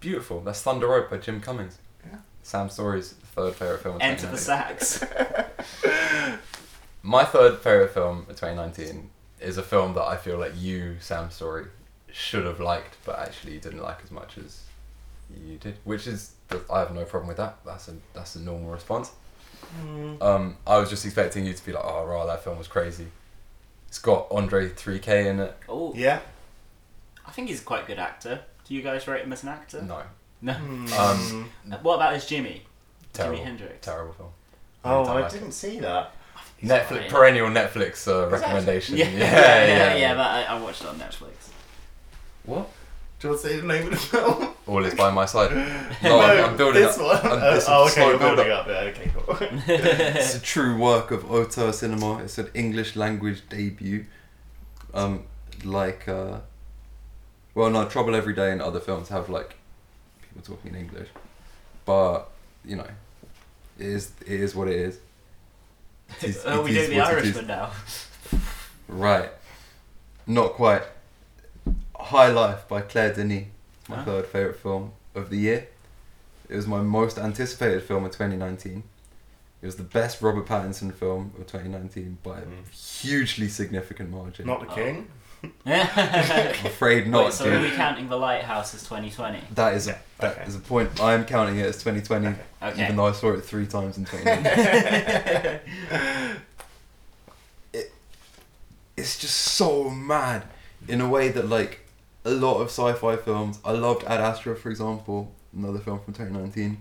Beautiful. 0.00 0.40
That's 0.40 0.62
Thunder 0.62 0.86
Road 0.88 1.10
by 1.10 1.18
Jim 1.18 1.40
Cummings. 1.40 1.78
Yeah. 2.06 2.18
Sam 2.42 2.70
Story's 2.70 3.12
third 3.12 3.54
favourite 3.54 3.82
film 3.82 3.96
of 3.96 4.02
Enter 4.02 4.26
the 4.28 4.36
2019. 4.38 4.78
sax. 4.80 5.04
My 7.02 7.24
third 7.24 7.58
favourite 7.58 7.90
film 7.92 8.20
of 8.28 8.36
2019 8.36 9.10
is 9.40 9.56
a 9.58 9.62
film 9.62 9.94
that 9.94 10.02
I 10.04 10.16
feel 10.16 10.38
like 10.38 10.52
you, 10.56 10.96
Sam 11.00 11.30
Story, 11.30 11.66
should 12.12 12.44
have 12.44 12.60
liked, 12.60 12.96
but 13.04 13.18
actually 13.18 13.54
you 13.54 13.60
didn't 13.60 13.82
like 13.82 13.98
as 14.04 14.10
much 14.10 14.36
as 14.38 14.60
you 15.46 15.56
did. 15.58 15.76
Which 15.84 16.06
is, 16.06 16.32
I 16.72 16.80
have 16.80 16.94
no 16.94 17.04
problem 17.04 17.28
with 17.28 17.36
that. 17.38 17.58
That's 17.64 17.88
a 17.88 17.94
that's 18.14 18.34
a 18.36 18.40
normal 18.40 18.70
response. 18.70 19.12
Um, 20.20 20.56
I 20.66 20.78
was 20.78 20.90
just 20.90 21.04
expecting 21.04 21.46
you 21.46 21.52
to 21.52 21.64
be 21.66 21.72
like, 21.72 21.84
oh, 21.84 22.04
right, 22.06 22.26
that 22.26 22.42
film 22.42 22.58
was 22.58 22.66
crazy. 22.68 23.06
It's 23.90 23.98
got 23.98 24.28
Andre 24.30 24.68
3K 24.70 25.26
in 25.26 25.40
it. 25.40 25.56
Oh, 25.68 25.92
Yeah. 25.96 26.20
I 27.26 27.32
think 27.32 27.48
he's 27.48 27.60
a 27.60 27.64
quite 27.64 27.82
a 27.84 27.86
good 27.86 27.98
actor. 27.98 28.40
Do 28.64 28.74
you 28.74 28.82
guys 28.82 29.06
rate 29.08 29.24
him 29.24 29.32
as 29.32 29.42
an 29.42 29.48
actor? 29.50 29.82
No, 29.82 30.02
No. 30.40 30.52
Um, 30.96 31.50
What 31.82 31.96
about 31.96 32.14
as 32.14 32.24
Jimmy? 32.24 32.62
terrible, 33.12 33.38
Jimi 33.40 33.44
Hendrix. 33.44 33.84
terrible 33.84 34.12
film. 34.12 34.28
oh, 34.84 34.98
Anytime 35.00 35.16
I 35.16 35.20
like 35.22 35.32
didn't 35.32 35.52
see 35.52 35.80
that. 35.80 36.12
Netflix 36.62 36.90
alright. 36.92 37.08
perennial 37.10 37.48
Netflix 37.48 38.06
uh, 38.06 38.26
Is 38.26 38.30
that- 38.30 38.30
recommendation. 38.30 38.96
Yeah, 38.96 39.08
yeah, 39.10 39.66
yeah, 39.66 39.94
yeah. 39.96 40.14
But 40.14 40.26
I, 40.26 40.42
I 40.44 40.60
watched 40.60 40.82
it 40.82 40.88
on 40.88 40.96
Netflix. 41.00 41.48
What? 42.44 42.68
Do 43.20 43.28
you 43.28 43.30
want 43.34 43.42
to 43.42 43.48
say 43.48 43.60
the 43.60 43.66
name 43.66 43.84
of 43.84 43.90
the 43.90 43.96
film? 43.96 44.54
All 44.66 44.84
is 44.84 44.94
by 44.94 45.10
my 45.10 45.26
side. 45.26 45.50
No, 46.02 46.20
I'm, 46.20 46.44
I'm 46.50 46.56
building 46.56 46.82
this 46.82 46.96
up. 46.98 47.22
one. 47.22 47.32
I'm- 47.32 47.42
Uh, 47.42 47.54
this 47.54 47.66
oh, 47.68 47.72
a 47.72 47.84
okay, 47.84 47.92
slow 47.94 48.08
you're 48.10 48.18
build 48.18 48.36
building 48.36 48.52
up. 48.52 48.60
up. 48.60 48.68
Yeah, 48.68 48.90
okay, 48.90 49.10
cool. 49.14 49.36
It's 50.16 50.34
a 50.36 50.40
true 50.40 50.78
work 50.78 51.10
of 51.10 51.30
auteur 51.30 51.72
cinema. 51.72 52.18
It's 52.22 52.38
an 52.38 52.48
English 52.54 52.96
language 52.96 53.42
debut. 53.50 54.06
Um, 54.94 55.24
like, 55.64 56.08
uh, 56.08 56.38
well, 57.54 57.68
no, 57.70 57.84
Trouble 57.86 58.14
Every 58.14 58.32
Day 58.32 58.50
and 58.52 58.62
other 58.62 58.80
films 58.80 59.08
have 59.10 59.28
like 59.28 59.54
people 60.22 60.40
talking 60.42 60.74
in 60.74 60.80
English, 60.80 61.08
but 61.84 62.30
you 62.64 62.76
know, 62.76 62.88
it 63.78 63.86
is 63.86 64.12
it 64.22 64.40
is 64.40 64.54
what 64.54 64.68
it 64.68 64.76
is. 64.76 64.98
It 66.22 66.30
is- 66.30 66.42
oh, 66.46 66.60
it 66.60 66.64
we 66.64 66.70
is 66.78 66.88
do 66.88 66.94
the 66.94 67.00
what 67.00 67.12
it 67.12 67.24
is. 67.24 67.36
Irishman 67.36 67.46
now. 67.48 67.70
Right, 68.88 69.30
not 70.26 70.54
quite. 70.54 70.82
High 72.04 72.28
Life 72.28 72.66
by 72.68 72.80
Claire 72.82 73.14
Denis. 73.14 73.46
It's 73.80 73.88
my 73.88 73.96
Huh? 73.96 74.04
third 74.04 74.26
favorite 74.26 74.56
film 74.56 74.92
of 75.14 75.30
the 75.30 75.36
year. 75.36 75.68
It 76.48 76.56
was 76.56 76.66
my 76.66 76.80
most 76.82 77.18
anticipated 77.18 77.82
film 77.82 78.04
of 78.04 78.10
2019. 78.12 78.82
It 79.62 79.66
was 79.66 79.76
the 79.76 79.82
best 79.82 80.20
Robert 80.22 80.46
Pattinson 80.46 80.92
film 80.94 81.32
of 81.38 81.46
2019 81.46 82.18
by 82.22 82.38
a 82.38 82.42
Mm. 82.42 82.70
hugely 83.02 83.48
significant 83.48 84.10
margin. 84.10 84.46
Not 84.46 84.60
the 84.60 84.66
king. 84.74 85.08
I'm 85.66 86.66
afraid 86.66 87.06
not, 87.06 87.26
Wait, 87.26 87.32
so 87.34 87.44
dude. 87.44 87.54
are 87.54 87.60
we 87.62 87.70
counting 87.70 88.08
The 88.10 88.16
Lighthouse 88.16 88.74
as 88.74 88.82
2020? 88.82 89.40
That 89.54 89.74
is 89.74 89.88
a, 89.88 89.98
that 90.18 90.32
okay. 90.38 90.44
is 90.46 90.54
a 90.56 90.58
point. 90.58 91.00
I 91.00 91.14
am 91.14 91.24
counting 91.24 91.56
it 91.58 91.64
as 91.66 91.76
2020, 91.82 92.26
Okay. 92.26 92.36
Okay. 92.62 92.82
even 92.84 92.96
though 92.96 93.06
I 93.06 93.12
saw 93.12 93.32
it 93.32 93.40
three 93.44 93.66
times 93.66 93.96
in 93.96 94.04
2019. 94.04 95.60
it, 97.72 97.92
it's 98.96 99.18
just 99.18 99.34
so 99.36 99.88
mad 99.88 100.44
in 100.88 101.00
a 101.00 101.08
way 101.08 101.28
that 101.28 101.48
like 101.48 101.80
a 102.30 102.34
lot 102.34 102.60
of 102.60 102.68
sci-fi 102.68 103.16
films. 103.16 103.58
I 103.64 103.72
loved 103.72 104.04
Ad 104.04 104.20
Astra, 104.20 104.54
for 104.54 104.70
example, 104.70 105.32
another 105.56 105.80
film 105.80 106.00
from 106.00 106.14
2019. 106.14 106.80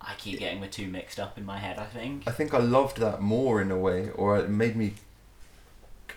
I 0.00 0.14
keep 0.18 0.38
getting 0.38 0.60
the 0.60 0.68
two 0.68 0.86
mixed 0.86 1.18
up 1.18 1.38
in 1.38 1.44
my 1.44 1.58
head, 1.58 1.78
I 1.78 1.86
think. 1.86 2.24
I 2.26 2.30
think 2.30 2.52
I 2.52 2.58
loved 2.58 2.98
that 2.98 3.20
more 3.20 3.60
in 3.60 3.70
a 3.70 3.78
way, 3.78 4.10
or 4.10 4.38
it 4.38 4.48
made 4.48 4.76
me. 4.76 4.94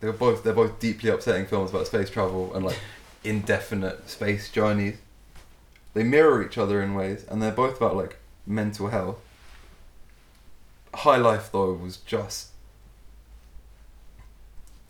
They're 0.00 0.12
both 0.12 0.44
they're 0.44 0.52
both 0.52 0.78
deeply 0.78 1.08
upsetting 1.08 1.46
films 1.46 1.70
about 1.70 1.86
space 1.86 2.10
travel 2.10 2.54
and 2.54 2.66
like 2.66 2.78
indefinite 3.24 4.10
space 4.10 4.50
journeys. 4.50 4.98
They 5.94 6.02
mirror 6.02 6.44
each 6.44 6.58
other 6.58 6.82
in 6.82 6.94
ways, 6.94 7.24
and 7.30 7.42
they're 7.42 7.50
both 7.50 7.78
about 7.78 7.96
like 7.96 8.18
mental 8.46 8.88
health. 8.88 9.18
High 10.92 11.16
Life 11.16 11.50
though 11.50 11.72
was 11.72 11.96
just 11.96 12.48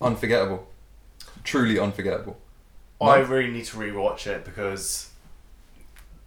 unforgettable, 0.00 0.66
truly 1.44 1.78
unforgettable. 1.78 2.36
I 3.00 3.18
really 3.18 3.50
need 3.50 3.64
to 3.66 3.76
rewatch 3.76 4.26
it 4.26 4.44
because 4.44 5.10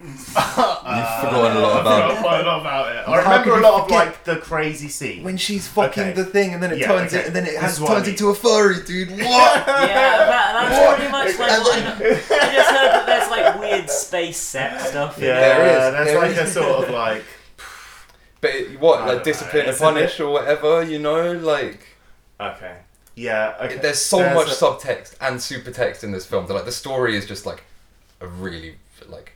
You've 0.00 0.32
uh, 0.34 1.20
forgotten 1.20 1.56
a 1.58 1.60
lot 1.60 1.80
about 1.82 2.10
I 2.10 2.14
it. 2.16 2.20
quite 2.22 2.40
a 2.40 2.44
lot 2.44 2.60
about 2.62 2.96
it. 2.96 3.04
How 3.04 3.12
I 3.12 3.18
remember 3.18 3.44
could 3.44 3.52
a 3.52 3.56
you 3.56 3.62
lot 3.62 3.74
of 3.74 3.82
forget- 3.86 4.06
like 4.06 4.24
the 4.24 4.36
crazy 4.36 4.88
scene. 4.88 5.22
When 5.24 5.36
she's 5.36 5.68
fucking 5.68 6.02
Okay. 6.02 6.12
the 6.12 6.24
thing, 6.24 6.54
and 6.54 6.62
then 6.62 6.72
it 6.72 6.78
Yeah, 6.78 6.86
turns 6.86 7.12
okay. 7.12 7.20
it, 7.22 7.26
and 7.26 7.36
then 7.36 7.44
it 7.44 7.50
This 7.52 7.60
has 7.60 7.72
is 7.74 7.80
what 7.80 7.90
I 7.90 7.94
turns 7.96 8.06
mean. 8.06 8.14
into 8.14 8.28
a 8.30 8.34
furry, 8.34 8.82
dude. 8.82 9.10
What? 9.10 9.20
yeah, 9.20 9.64
that, 9.66 10.52
that's 10.68 10.78
What? 10.80 10.96
pretty 10.96 11.12
much 11.12 11.38
like. 11.38 11.50
And 11.50 11.62
what 11.64 11.76
I 11.76 11.80
then- 11.80 11.98
know- 11.98 12.06
I 12.06 12.54
just 12.54 12.70
heard 12.70 12.90
that 12.92 13.06
there's 13.06 13.30
like 13.30 13.60
weird 13.60 13.90
space 13.90 14.38
set 14.38 14.80
stuff. 14.80 15.18
in 15.18 15.24
Yeah, 15.24 15.36
it. 15.36 15.40
There 15.40 15.66
is, 15.66 15.92
there's 15.92 16.06
there 16.06 16.18
like 16.18 16.30
is. 16.30 16.38
a 16.38 16.46
sort 16.60 16.84
of 16.84 16.90
like 16.94 17.24
But 18.40 18.50
it- 18.54 18.80
what, 18.80 19.00
I 19.00 19.04
like 19.06 19.14
don't 19.16 19.24
discipline 19.24 19.54
know, 19.54 19.60
and 19.60 19.68
it's 19.70 19.80
a 19.80 19.84
bit- 19.84 19.94
punish 19.94 20.20
or 20.20 20.30
whatever, 20.32 20.82
you 20.82 20.98
know, 20.98 21.32
like 21.32 21.80
okay, 22.40 22.76
yeah, 23.16 23.56
okay. 23.60 23.76
there's 23.78 24.00
so 24.00 24.18
There's 24.18 24.34
much 24.34 24.48
a- 24.48 24.54
subtext 24.54 25.14
and 25.20 25.38
supertext 25.38 26.04
in 26.04 26.12
this 26.12 26.26
film. 26.26 26.46
That 26.46 26.54
like 26.54 26.64
the 26.64 26.72
story 26.72 27.16
is 27.16 27.26
just 27.26 27.44
like 27.46 27.64
a 28.20 28.26
really 28.26 28.76
like 29.08 29.32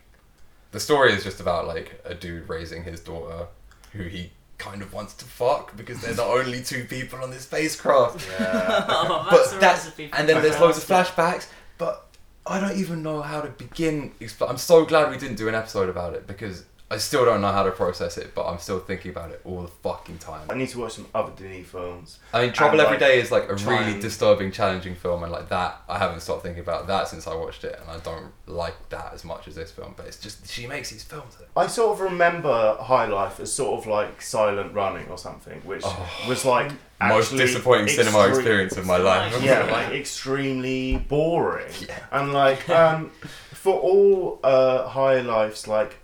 the 0.72 0.80
story 0.80 1.12
is 1.12 1.22
just 1.24 1.40
about 1.40 1.66
like 1.66 2.00
a 2.04 2.14
dude 2.14 2.48
raising 2.48 2.84
his 2.84 3.00
daughter 3.00 3.46
who 3.92 4.04
he 4.04 4.30
kind 4.58 4.82
of 4.82 4.92
wants 4.92 5.14
to 5.14 5.24
fuck 5.24 5.76
because 5.76 6.00
they're 6.00 6.14
the 6.14 6.22
only 6.22 6.62
two 6.62 6.84
people 6.84 7.22
on 7.22 7.30
this 7.30 7.42
spacecraft. 7.42 8.26
Yeah. 8.40 8.84
Oh, 8.88 9.26
But 9.30 9.60
that's 9.60 9.86
a 9.88 9.96
that's 9.96 10.16
and 10.18 10.28
then 10.28 10.42
there's 10.42 10.58
loads 10.60 10.78
of 10.78 10.84
flashbacks, 10.84 11.46
but 11.78 12.06
I 12.46 12.60
don't 12.60 12.76
even 12.78 13.02
know 13.02 13.22
how 13.22 13.40
to 13.40 13.48
begin. 13.50 14.12
expl- 14.20 14.48
I'm 14.48 14.58
so 14.58 14.84
glad 14.84 15.10
we 15.10 15.16
didn't 15.18 15.36
do 15.36 15.48
an 15.48 15.54
episode 15.54 15.88
about 15.88 16.14
it 16.14 16.26
because 16.26 16.64
I 16.90 16.98
still 16.98 17.24
don't 17.24 17.40
know 17.40 17.50
how 17.50 17.62
to 17.64 17.70
process 17.72 18.18
it, 18.18 18.34
but 18.34 18.46
I'm 18.46 18.58
still 18.58 18.78
thinking 18.78 19.10
about 19.10 19.30
it 19.30 19.40
all 19.44 19.62
the 19.62 19.68
fucking 19.68 20.18
time. 20.18 20.46
I 20.50 20.54
need 20.54 20.68
to 20.68 20.78
watch 20.78 20.92
some 20.92 21.06
other 21.14 21.32
Denis 21.34 21.66
films. 21.66 22.18
I 22.32 22.42
mean, 22.42 22.52
Trouble 22.52 22.72
And, 22.78 22.82
Every 22.82 22.98
like, 22.98 23.00
Day 23.00 23.20
is 23.20 23.32
like 23.32 23.48
a 23.50 23.56
try 23.56 23.86
really 23.86 24.00
disturbing, 24.00 24.52
challenging 24.52 24.94
film, 24.94 25.22
and 25.22 25.32
like 25.32 25.48
that, 25.48 25.80
I 25.88 25.98
haven't 25.98 26.20
stopped 26.20 26.42
thinking 26.42 26.60
about 26.62 26.86
that 26.88 27.08
since 27.08 27.26
I 27.26 27.34
watched 27.34 27.64
it, 27.64 27.78
and 27.80 27.90
I 27.90 27.98
don't 28.00 28.32
like 28.46 28.76
that 28.90 29.12
as 29.14 29.24
much 29.24 29.48
as 29.48 29.54
this 29.54 29.70
film. 29.72 29.94
But 29.96 30.06
it's 30.06 30.18
just 30.20 30.48
she 30.48 30.66
makes 30.66 30.90
these 30.90 31.02
films. 31.02 31.36
I 31.56 31.66
sort 31.68 31.92
of 31.94 32.00
remember 32.00 32.76
High 32.78 33.06
Life 33.06 33.40
as 33.40 33.52
sort 33.52 33.80
of 33.80 33.86
like 33.86 34.20
Silent 34.20 34.74
Running 34.74 35.08
or 35.08 35.16
something, 35.18 35.60
which 35.64 35.82
Oh. 35.84 36.08
was 36.28 36.44
like 36.44 36.70
most 37.02 37.32
actually 37.32 37.38
disappointing 37.38 37.88
cinema 37.88 38.28
experience 38.28 38.76
of 38.76 38.86
my 38.86 38.98
life. 38.98 39.42
yeah, 39.42 39.64
like 39.64 39.92
extremely 39.92 40.98
boring. 40.98 41.72
Yeah. 41.88 41.98
And 42.12 42.32
like 42.32 42.68
um, 42.68 43.10
for 43.52 43.74
all 43.80 44.38
uh, 44.44 44.86
High 44.86 45.20
Life's 45.22 45.66
like 45.66 45.96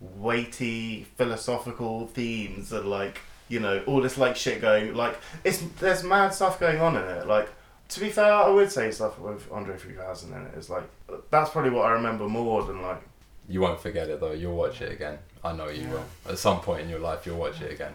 weighty 0.00 1.04
philosophical 1.16 2.06
themes 2.08 2.72
and 2.72 2.88
like 2.88 3.20
you 3.48 3.60
know 3.60 3.82
all 3.86 4.00
this 4.02 4.18
like 4.18 4.36
shit 4.36 4.60
going 4.60 4.94
like 4.94 5.18
it's 5.44 5.58
there's 5.80 6.02
mad 6.04 6.34
stuff 6.34 6.58
going 6.60 6.80
on 6.80 6.96
in 6.96 7.02
it. 7.04 7.26
Like 7.26 7.48
to 7.88 8.00
be 8.00 8.08
fair, 8.10 8.32
I 8.32 8.48
would 8.48 8.70
say 8.70 8.90
stuff 8.90 9.18
with 9.18 9.50
Andre 9.52 9.76
3000 9.76 10.32
in 10.32 10.42
it 10.46 10.54
is 10.58 10.68
like 10.68 10.84
that's 11.30 11.50
probably 11.50 11.70
what 11.70 11.86
I 11.86 11.90
remember 11.92 12.28
more 12.28 12.62
than 12.64 12.82
like 12.82 13.00
You 13.48 13.60
won't 13.60 13.80
forget 13.80 14.08
it 14.10 14.20
though. 14.20 14.32
You'll 14.32 14.56
watch 14.56 14.80
it 14.82 14.90
again. 14.92 15.18
I 15.44 15.52
know 15.52 15.68
you 15.68 15.82
Yeah. 15.82 15.92
will. 15.92 16.04
At 16.28 16.38
some 16.38 16.60
point 16.60 16.80
in 16.82 16.88
your 16.88 16.98
life, 16.98 17.24
you'll 17.24 17.38
watch 17.38 17.60
it 17.60 17.70
again. 17.72 17.94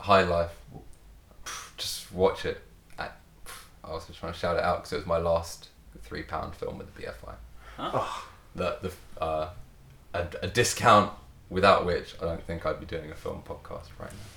High 0.00 0.22
Life, 0.22 0.56
just 1.76 2.10
watch 2.12 2.44
it. 2.46 2.60
I 2.98 3.08
I 3.84 3.90
was 3.90 4.06
just 4.06 4.18
trying 4.18 4.32
to 4.32 4.38
shout 4.38 4.56
it 4.56 4.62
out 4.64 4.78
because 4.78 4.92
it 4.94 4.96
was 4.96 5.06
my 5.06 5.18
last 5.18 5.68
three 6.02 6.22
pound 6.22 6.54
film 6.54 6.78
with 6.78 6.94
the 6.94 7.02
BFI. 7.02 7.34
Huh? 7.76 8.22
The 8.54 8.78
the 8.82 9.22
uh, 9.22 9.50
a, 10.14 10.26
a 10.42 10.46
discount 10.48 11.12
without 11.48 11.84
which 11.84 12.14
I 12.20 12.24
don't 12.24 12.42
think 12.42 12.64
I'd 12.66 12.80
be 12.80 12.86
doing 12.86 13.10
a 13.10 13.14
film 13.14 13.42
podcast 13.46 13.88
right 13.98 14.10
now. 14.10 14.30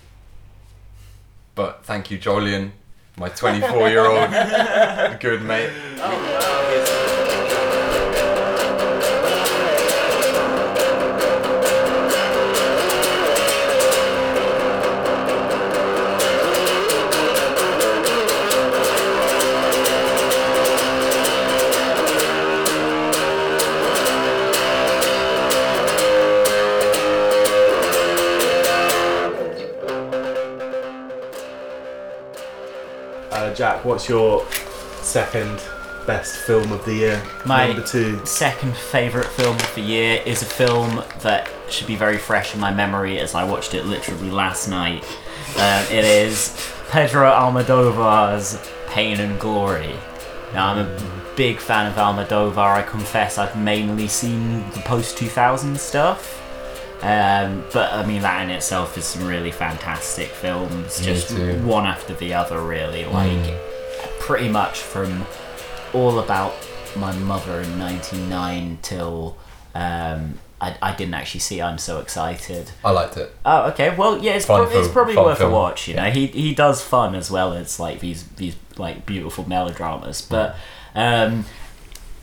But 1.55 1.85
thank 1.85 2.09
you, 2.09 2.17
Jolien, 2.17 2.71
my 3.17 3.29
24 3.29 3.89
year 3.89 4.05
old 4.05 4.29
good 5.19 5.43
mate. 5.43 5.69
Oh, 5.97 7.59
Uh, 33.53 33.55
Jack, 33.55 33.85
what's 33.85 34.09
your 34.09 34.43
second 35.03 35.61
best 36.07 36.37
film 36.37 36.71
of 36.71 36.83
the 36.85 36.93
year? 36.93 37.23
My- 37.45 37.67
Number 37.67 37.83
two. 37.83 38.19
Second 38.25 38.75
favourite 38.75 39.27
film 39.27 39.55
of 39.55 39.75
the 39.75 39.81
year 39.81 40.21
is 40.25 40.41
a 40.41 40.45
film 40.45 41.03
that 41.19 41.47
should 41.69 41.85
be 41.85 41.95
very 41.95 42.17
fresh 42.17 42.55
in 42.55 42.59
my 42.59 42.73
memory 42.73 43.19
as 43.19 43.35
I 43.35 43.43
watched 43.43 43.75
it 43.75 43.85
literally 43.85 44.31
last 44.31 44.67
night. 44.67 45.03
Um, 45.57 45.83
it 45.91 46.03
is 46.03 46.57
Pedro 46.89 47.29
Almodovar's 47.31 48.57
Pain 48.87 49.19
and 49.19 49.39
Glory. 49.39 49.93
Now, 50.55 50.69
I'm 50.73 50.79
a 50.87 50.99
big 51.35 51.59
fan 51.59 51.85
of 51.85 51.93
Almodovar. 51.93 52.57
I 52.57 52.81
confess 52.81 53.37
I've 53.37 53.55
mainly 53.55 54.07
seen 54.07 54.67
the 54.71 54.79
post 54.79 55.15
2000 55.19 55.79
stuff. 55.79 56.39
Um, 57.03 57.65
but 57.73 57.91
I 57.91 58.05
mean, 58.05 58.21
that 58.21 58.43
in 58.43 58.49
itself 58.49 58.97
is 58.97 59.03
some 59.05 59.27
really 59.27 59.51
fantastic 59.51 60.29
films, 60.29 60.99
Me 60.99 61.05
just 61.05 61.29
too. 61.29 61.59
one 61.65 61.85
after 61.85 62.13
the 62.13 62.33
other, 62.33 62.61
really. 62.61 63.03
Like, 63.05 63.59
pretty 64.19 64.47
much 64.49 64.79
from 64.79 65.25
all 65.93 66.19
about 66.19 66.53
my 66.95 67.11
mother 67.17 67.59
in 67.61 67.77
99 67.77 68.77
till 68.81 69.35
um, 69.75 70.39
I, 70.61 70.77
I 70.81 70.95
didn't 70.95 71.15
actually 71.15 71.41
see 71.41 71.61
I'm 71.61 71.77
So 71.77 71.99
Excited. 71.99 72.71
I 72.85 72.91
liked 72.91 73.17
it. 73.17 73.35
Oh, 73.45 73.63
okay. 73.71 73.93
Well, 73.95 74.17
yeah, 74.19 74.33
it's, 74.35 74.45
Fun 74.45 74.65
prob- 74.65 74.75
it's 74.77 74.87
probably 74.87 75.17
worth 75.17 75.39
film. 75.39 75.51
a 75.51 75.55
watch. 75.55 75.87
You 75.89 75.95
know, 75.95 76.09
he 76.09 76.27
he 76.27 76.55
does 76.55 76.81
fun 76.81 77.15
as 77.15 77.29
well 77.29 77.51
as 77.53 77.79
like 77.81 77.99
these 77.99 78.23
these 78.37 78.55
like 78.77 79.05
beautiful 79.05 79.47
melodramas. 79.49 80.21
But 80.21 80.55
um, 80.95 81.43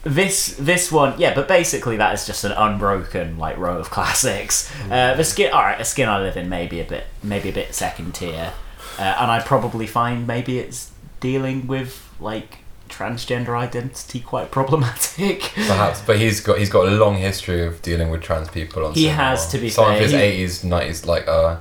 this 0.03 0.57
this 0.57 0.91
one, 0.91 1.19
yeah. 1.21 1.35
But 1.35 1.47
basically, 1.49 1.97
that 1.99 2.15
is 2.15 2.27
just 2.27 2.45
an 2.45 2.53
unbroken 2.53 3.39
like 3.39 3.57
row 3.59 3.79
of 3.79 3.91
classics. 3.97 4.71
Uh, 4.91 5.15
the 5.15 5.25
skin, 5.25 5.53
all 5.53 5.63
right, 5.63 5.81
a 5.81 5.85
skin 5.85 6.09
I 6.09 6.21
live 6.21 6.37
in, 6.37 6.49
maybe 6.49 6.81
a 6.81 6.85
bit 6.85 7.05
maybe 7.23 7.49
a 7.49 7.53
bit 7.53 7.75
second 7.75 8.15
tier, 8.15 8.53
uh, 8.99 9.03
and 9.21 9.31
I 9.31 9.41
probably 9.41 9.87
find 9.87 10.27
maybe 10.27 10.59
it's 10.59 10.91
dealing 11.21 11.67
with 11.67 12.09
like 12.21 12.59
transgender 12.89 13.57
identity 13.57 14.21
quite 14.21 14.51
problematic. 14.51 15.41
Perhaps, 15.55 16.03
but 16.03 16.19
he's 16.19 16.41
got 16.41 16.59
he's 16.59 16.71
got 16.71 16.87
a 16.89 16.91
long 16.93 17.17
history 17.17 17.65
of 17.65 17.81
dealing 17.83 18.11
with 18.11 18.23
trans 18.23 18.49
people 18.49 18.85
on 18.87 18.95
He 18.95 19.03
cinema. 19.05 19.23
has, 19.23 19.49
to 19.49 19.59
be 19.59 19.69
Some 19.69 19.85
fair, 19.87 19.95
of 19.97 20.01
his 20.01 20.13
he- 20.13 20.17
eighties, 20.19 20.65
nineties, 20.65 21.07
like 21.07 21.29
uh, 21.29 21.59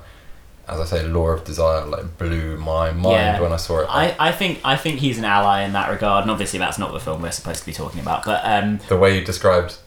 as 0.72 0.80
I 0.80 0.86
say, 0.86 1.04
Law 1.08 1.28
of 1.30 1.44
Desire, 1.44 1.86
like 1.86 2.18
blew 2.18 2.58
my 2.58 2.92
mind 2.92 3.06
Yeah. 3.12 3.42
when 3.42 3.52
I 3.52 3.58
saw 3.58 3.80
it. 3.80 3.88
I, 3.90 4.16
I 4.20 4.32
think 4.32 4.60
I 4.64 4.76
think 4.76 5.00
he's 5.00 5.18
an 5.18 5.26
ally 5.26 5.64
in 5.64 5.74
that 5.74 5.90
regard, 5.90 6.24
and 6.24 6.32
obviously 6.32 6.60
that's 6.60 6.78
not 6.78 6.92
the 6.94 7.00
film 7.00 7.22
we're 7.22 7.32
supposed 7.32 7.60
to 7.62 7.66
be 7.66 7.74
talking 7.74 8.00
about. 8.02 8.26
But 8.26 8.42
um, 8.44 8.80
the 8.90 8.98
way 8.98 9.18
you 9.18 9.26
described 9.26 9.78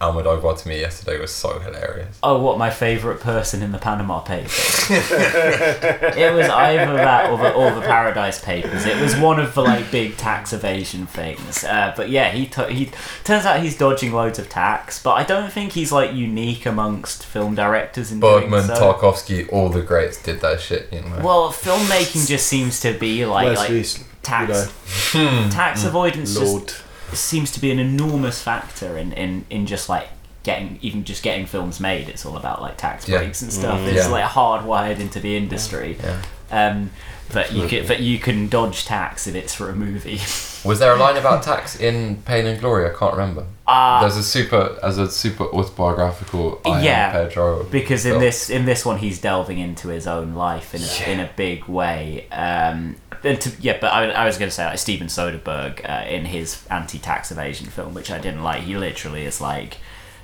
Almodovar 0.00 0.58
to 0.62 0.68
me 0.68 0.80
yesterday 0.80 1.20
was 1.20 1.30
so 1.30 1.58
hilarious. 1.58 2.18
oh, 2.22 2.40
what 2.40 2.56
my 2.56 2.70
favourite 2.70 3.20
person 3.20 3.62
in 3.62 3.70
the 3.70 3.78
Panama 3.78 4.20
Papers? 4.20 4.86
it 4.90 6.34
was 6.34 6.48
either 6.48 6.94
that 6.94 7.30
or 7.30 7.36
the, 7.36 7.52
or 7.52 7.70
the 7.72 7.82
Paradise 7.82 8.42
Papers. 8.42 8.86
It 8.86 8.98
was 9.00 9.14
one 9.16 9.38
of 9.38 9.54
the 9.54 9.60
like 9.60 9.90
big 9.90 10.16
tax 10.16 10.54
evasion 10.54 11.06
things. 11.06 11.64
Uh, 11.64 11.92
but 11.94 12.08
yeah, 12.08 12.30
he 12.30 12.46
t- 12.46 12.72
he 12.72 12.90
turns 13.24 13.44
out 13.44 13.60
he's 13.60 13.76
dodging 13.76 14.12
loads 14.12 14.38
of 14.38 14.48
tax, 14.48 15.02
but 15.02 15.12
I 15.12 15.22
don't 15.22 15.52
think 15.52 15.72
he's 15.72 15.92
like 15.92 16.14
unique 16.14 16.64
amongst 16.64 17.26
film 17.26 17.54
directors 17.54 18.10
in 18.10 18.20
Bergman, 18.20 18.64
so. 18.64 18.74
Tarkovsky, 18.74 19.52
all 19.52 19.68
the 19.68 19.82
greats 19.82 20.22
did 20.22 20.40
that 20.40 20.60
shit. 20.60 20.90
You 20.90 21.02
know. 21.02 21.20
Well, 21.22 21.52
filmmaking 21.52 22.26
just 22.26 22.46
seems 22.46 22.80
to 22.80 22.94
be 22.94 23.26
like 23.26 23.40
like 23.48 23.58
Leslie's, 23.68 24.04
tax 24.22 24.72
you 25.14 25.50
tax 25.50 25.84
avoidance 25.84 26.34
know, 26.34 26.40
just 26.40 26.52
Lord. 26.54 26.72
Seems 27.16 27.50
to 27.52 27.60
be 27.60 27.70
an 27.70 27.78
enormous 27.78 28.42
factor 28.42 28.96
in, 28.98 29.12
in, 29.12 29.44
in 29.50 29.66
just 29.66 29.88
like 29.88 30.08
getting 30.42 30.78
even 30.80 31.04
just 31.04 31.22
getting 31.22 31.44
films 31.46 31.80
made. 31.80 32.08
It's 32.08 32.24
all 32.24 32.36
about 32.36 32.62
like 32.62 32.76
tax 32.78 33.08
Yeah. 33.08 33.18
breaks 33.18 33.42
and 33.42 33.52
stuff. 33.52 33.78
Mm. 33.80 33.86
It's 33.88 34.06
Yeah. 34.06 34.08
like 34.08 34.24
hardwired 34.24 34.98
into 35.00 35.20
the 35.20 35.36
industry. 35.36 35.98
yeah. 36.02 36.22
Um, 36.50 36.90
but 37.32 37.52
you 37.52 37.66
can 37.68 37.86
but 37.86 38.00
you 38.00 38.18
can 38.18 38.48
dodge 38.48 38.84
tax 38.84 39.26
if 39.26 39.34
it's 39.34 39.54
for 39.54 39.68
a 39.70 39.74
movie. 39.74 40.20
Was 40.68 40.78
there 40.78 40.92
a 40.92 40.96
line 40.96 41.16
about 41.16 41.42
tax 41.42 41.78
in 41.80 42.16
Pain 42.24 42.46
and 42.46 42.60
Glory? 42.60 42.84
I 42.90 42.94
can't 42.94 43.12
remember. 43.14 43.46
Uh, 43.66 44.00
There's 44.02 44.16
a 44.16 44.22
super 44.22 44.78
as 44.82 44.98
a 44.98 45.10
super 45.10 45.44
autobiographical. 45.44 46.60
I 46.64 46.82
Yeah, 46.82 47.12
Pedro. 47.12 47.64
because 47.64 48.04
in 48.04 48.12
film. 48.12 48.22
this 48.22 48.50
in 48.50 48.64
this 48.66 48.84
one 48.84 48.98
he's 48.98 49.20
delving 49.20 49.58
into 49.58 49.88
his 49.88 50.06
own 50.06 50.34
life 50.34 50.74
in 50.74 50.82
a, 50.82 50.84
Yeah. 50.86 51.08
in 51.14 51.20
a 51.20 51.30
big 51.36 51.64
way. 51.66 52.28
Um, 52.30 52.96
to, 53.22 53.52
yeah, 53.60 53.76
but 53.80 53.92
I, 53.92 54.10
I 54.10 54.24
was 54.24 54.38
going 54.38 54.48
to 54.48 54.54
say 54.54 54.64
like 54.64 54.78
Steven 54.78 55.08
Soderbergh 55.08 55.88
uh, 55.88 56.08
in 56.08 56.24
his 56.24 56.66
anti-tax 56.70 57.30
evasion 57.30 57.66
film, 57.66 57.92
which 57.92 58.10
I 58.10 58.18
didn't 58.18 58.42
like. 58.42 58.62
He 58.62 58.76
literally 58.78 59.26
is 59.26 59.42
like, 59.42 59.76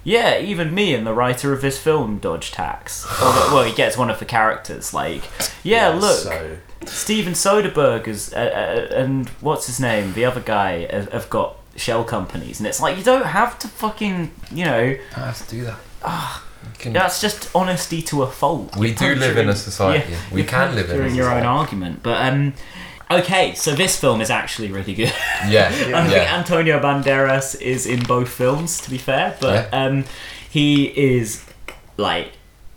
yeah, 0.03 0.39
even 0.39 0.73
me 0.75 0.95
and 0.95 1.07
the 1.07 1.13
writer 1.13 1.53
of 1.53 1.61
this 1.61 1.79
film 1.79 2.19
dodge 2.19 2.53
tax. 2.53 3.05
Well, 3.21 3.65
he 3.65 3.75
gets 3.75 3.99
one 3.99 4.09
of 4.09 4.19
the 4.19 4.25
characters 4.25 4.95
like, 4.95 5.25
yeah, 5.63 5.89
look, 5.95 6.21
So, 6.21 6.57
Steven 6.85 7.33
Soderbergh 7.33 8.07
is, 8.07 8.33
uh, 8.33 8.37
uh, 8.91 8.95
and 8.95 9.29
what's 9.41 9.67
his 9.67 9.81
name? 9.81 10.13
The 10.13 10.25
other 10.25 10.41
guy 10.41 10.87
have, 10.93 11.11
have 11.13 11.31
got 11.31 11.57
shell 11.77 12.05
companies, 12.05 12.61
and 12.61 12.67
it's 12.67 12.81
like 12.81 12.97
you 12.97 13.03
don't 13.05 13.27
have 13.27 13.59
to 13.61 13.69
fucking, 13.69 14.31
you 14.53 14.65
know, 14.65 14.97
I 15.17 15.19
have 15.19 15.47
to 15.49 15.51
do 15.57 15.65
that. 15.65 15.79
You 16.05 16.71
can- 16.79 16.93
that's 16.93 17.21
just 17.21 17.51
honesty 17.55 18.03
to 18.03 18.23
a 18.23 18.27
fault. 18.31 18.77
we 18.77 18.93
do 18.95 19.15
live 19.15 19.37
in 19.37 19.49
a 19.49 19.55
society. 19.57 20.13
yeah, 20.13 20.19
we 20.33 20.45
can 20.45 20.75
live 20.75 20.87
in 20.91 20.97
a 20.97 20.99
puncturing 20.99 21.15
your 21.15 21.31
own 21.31 21.45
argument, 21.45 22.03
but 22.03 22.21
um, 22.27 22.53
okay. 23.11 23.55
So 23.55 23.75
this 23.75 23.99
film 23.99 24.21
is 24.21 24.31
actually 24.31 24.71
really 24.71 24.95
good. 24.95 25.13
Yeah, 25.49 25.69
I 25.73 25.89
yeah. 25.89 26.09
think 26.09 26.33
Antonio 26.33 26.81
Banderas 26.81 27.61
is 27.61 27.87
in 27.87 28.01
both 28.05 28.29
films, 28.29 28.81
to 28.83 28.91
be 28.91 28.99
fair, 28.99 29.37
but 29.41 29.69
um, 29.73 30.05
he 30.51 30.87
is 30.87 31.45
like 31.97 32.33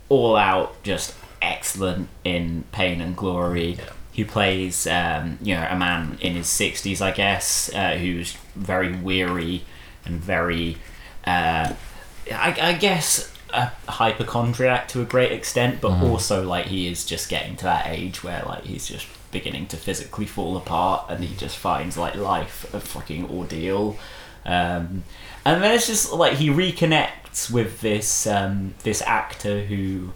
all 0.08 0.36
out 0.36 0.82
just 0.82 1.14
excellent 1.42 2.08
in 2.24 2.64
Pain 2.72 3.00
and 3.00 3.16
Glory. 3.16 3.72
Yeah. 3.72 3.84
He 4.12 4.24
plays, 4.24 4.86
um, 4.86 5.38
you 5.40 5.54
know, 5.54 5.66
a 5.70 5.76
man 5.76 6.18
in 6.20 6.34
his 6.34 6.48
sixties, 6.48 7.00
I 7.00 7.12
guess, 7.12 7.72
uh, 7.74 7.92
who's 7.92 8.36
very 8.54 8.92
weary 8.92 9.64
and 10.04 10.20
very, 10.20 10.76
uh, 11.24 11.74
I, 12.32 12.56
I 12.60 12.72
guess, 12.74 13.32
a 13.52 13.72
hypochondriac 13.88 14.88
to 14.88 15.00
a 15.00 15.04
great 15.04 15.32
extent, 15.32 15.80
but 15.80 15.92
also 16.02 16.46
like 16.46 16.66
he 16.66 16.86
is 16.86 17.04
just 17.04 17.28
getting 17.28 17.56
to 17.56 17.64
that 17.64 17.86
age 17.86 18.22
where 18.22 18.42
like 18.46 18.64
he's 18.64 18.86
just 18.86 19.06
beginning 19.32 19.66
to 19.68 19.76
physically 19.76 20.26
fall 20.26 20.56
apart, 20.56 21.06
and 21.08 21.24
he 21.24 21.34
just 21.36 21.56
finds 21.56 21.96
like 21.96 22.16
life 22.16 22.72
a 22.74 22.80
fucking 22.80 23.30
ordeal. 23.30 23.96
Um, 24.44 25.04
and 25.44 25.62
then 25.62 25.74
it's 25.74 25.86
just 25.86 26.12
like 26.12 26.34
he 26.34 26.48
reconnects 26.48 27.50
with 27.50 27.80
this 27.80 28.26
um, 28.26 28.74
this 28.82 29.02
actor 29.02 29.64
who 29.64 30.12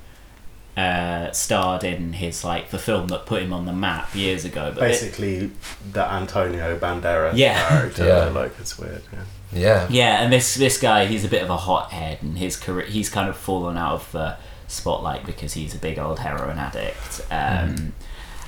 uh, 0.76 1.30
starred 1.32 1.84
in 1.84 2.14
his 2.14 2.42
like 2.44 2.70
the 2.70 2.78
film 2.78 3.09
that 3.09 3.26
put 3.26 3.42
him 3.42 3.52
on 3.52 3.64
the 3.66 3.72
map 3.72 4.14
years 4.14 4.44
ago. 4.44 4.72
But 4.74 4.84
it- 4.84 4.86
basically, 4.88 5.51
the 5.92 6.05
Antonio 6.10 6.76
Banderas 6.78 7.32
Yeah. 7.36 7.68
character. 7.68 8.05
Yeah. 8.09 8.24
Like, 8.26 8.52
it's 8.60 8.78
weird. 8.78 9.02
Yeah. 9.12 9.20
Yeah. 9.52 9.86
yeah, 9.88 10.22
and 10.22 10.32
this 10.32 10.55
this 10.56 10.78
guy, 10.80 11.06
he's 11.06 11.24
a 11.24 11.28
bit 11.28 11.42
of 11.42 11.48
a 11.51 11.56
hothead, 11.56 12.18
and 12.22 12.36
his 12.38 12.56
career, 12.56 12.86
he's 12.86 13.09
kind 13.09 13.28
of 13.28 13.36
fallen 13.36 13.76
out 13.76 13.92
of 13.92 14.12
the 14.12 14.36
spotlight 14.66 15.24
because 15.24 15.52
he's 15.52 15.74
a 15.76 15.78
big 15.78 15.96
old 15.98 16.18
heroin 16.18 16.59
addict. 16.59 17.20
Um, 17.30 17.92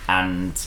And 0.09 0.59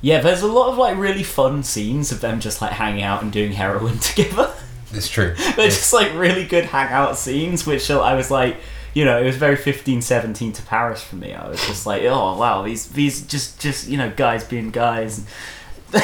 yeah, 0.00 0.20
there's 0.20 0.42
a 0.42 0.46
lot 0.46 0.70
of 0.70 0.78
like 0.78 0.96
really 0.96 1.22
fun 1.24 1.62
scenes 1.64 2.12
of 2.12 2.20
them 2.20 2.38
just 2.40 2.60
like 2.62 2.72
hanging 2.72 3.02
out 3.02 3.22
and 3.22 3.32
doing 3.32 3.52
heroin 3.52 3.98
together. 4.10 4.52
It's 4.92 5.08
true. 5.08 5.34
They're 5.56 5.68
just 5.68 5.92
like 5.92 6.14
really 6.14 6.46
good 6.46 6.66
hangout 6.66 7.18
scenes, 7.18 7.66
which 7.66 7.90
I 7.90 8.14
was 8.14 8.30
like, 8.30 8.56
you 8.94 9.04
know, 9.04 9.20
it 9.20 9.24
was 9.24 9.36
very 9.36 9.56
15, 9.56 10.02
17 10.02 10.52
to 10.52 10.62
Paris 10.62 11.02
for 11.02 11.16
me. 11.16 11.32
I 11.34 11.48
was 11.48 11.64
just 11.66 11.86
like, 11.86 12.02
oh 12.04 12.36
wow, 12.38 12.62
these 12.62 12.88
these 12.88 13.22
just 13.26 13.60
just 13.60 13.88
you 13.88 13.96
know 13.98 14.10
guys 14.10 14.44
being 14.44 14.70
guys. 14.70 15.24
no, 15.94 16.00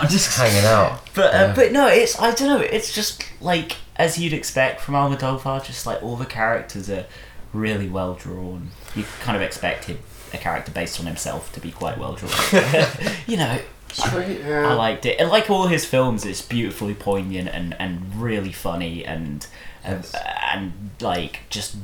I'm 0.00 0.08
just 0.08 0.36
Hanging 0.38 0.64
out. 0.64 1.02
but 1.14 1.34
uh, 1.34 1.38
Yeah. 1.38 1.52
but 1.54 1.72
no, 1.72 1.86
it's 1.88 2.18
I 2.20 2.30
don't 2.32 2.48
know. 2.48 2.60
It's 2.60 2.92
just 2.94 3.22
like 3.40 3.76
as 3.96 4.18
you'd 4.18 4.32
expect 4.32 4.80
from 4.80 4.94
Almodovar. 4.94 5.64
Just 5.64 5.86
like 5.86 6.02
all 6.02 6.16
the 6.16 6.24
characters 6.26 6.88
are 6.88 7.06
really 7.52 7.88
well 7.88 8.14
drawn. 8.14 8.70
You 8.94 9.04
kind 9.20 9.36
of 9.36 9.42
expected 9.42 9.98
a 10.32 10.38
character 10.38 10.72
based 10.72 10.98
on 11.00 11.06
himself 11.06 11.52
to 11.52 11.60
be 11.60 11.70
quite 11.70 11.98
well 11.98 12.14
drawn. 12.14 12.32
you 13.26 13.36
know, 13.36 13.58
Straight, 13.92 14.42
I 14.42 14.48
yeah. 14.48 14.72
liked 14.74 15.04
it. 15.06 15.20
And 15.20 15.28
like 15.28 15.48
all 15.50 15.66
his 15.68 15.84
films, 15.84 16.24
it's 16.24 16.40
beautifully 16.42 16.94
poignant 16.94 17.48
and, 17.48 17.74
and 17.78 18.14
really 18.20 18.52
funny 18.52 19.04
and 19.04 19.46
and, 19.84 20.02
Yes. 20.02 20.14
and 20.52 20.90
like 21.00 21.40
just 21.50 21.76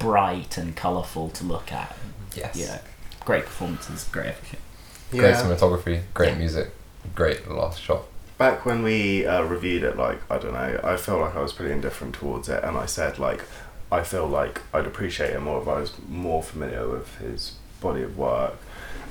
bright 0.00 0.58
and 0.58 0.74
colourful 0.74 1.28
to 1.30 1.44
look 1.44 1.72
at. 1.72 1.94
Yes. 2.34 2.56
You 2.56 2.66
know, 2.66 2.78
great 3.24 3.44
performances, 3.44 4.08
great 4.10 4.26
everything. 4.30 4.60
Great 5.12 5.34
cinematography, 5.36 6.02
great 6.14 6.30
Yeah. 6.30 6.38
music, 6.38 6.70
great 7.14 7.48
last 7.48 7.80
shot. 7.80 8.02
back 8.38 8.64
when 8.64 8.82
we 8.82 9.26
uh, 9.26 9.42
reviewed 9.42 9.82
it, 9.84 9.96
like 9.98 10.18
I 10.30 10.38
don't 10.38 10.54
know, 10.54 10.80
I 10.82 10.96
felt 10.96 11.20
like 11.20 11.36
I 11.36 11.42
was 11.42 11.52
pretty 11.52 11.72
indifferent 11.72 12.14
towards 12.14 12.48
it, 12.48 12.64
and 12.64 12.76
I 12.76 12.86
said 12.86 13.18
like 13.18 13.44
I 13.92 14.02
feel 14.02 14.26
like 14.26 14.62
I'd 14.72 14.86
appreciate 14.86 15.30
it 15.34 15.40
more 15.40 15.60
if 15.60 15.68
I 15.68 15.80
was 15.80 15.92
more 16.08 16.42
familiar 16.42 16.88
with 16.88 17.16
his 17.18 17.54
body 17.80 18.02
of 18.02 18.16
work. 18.16 18.54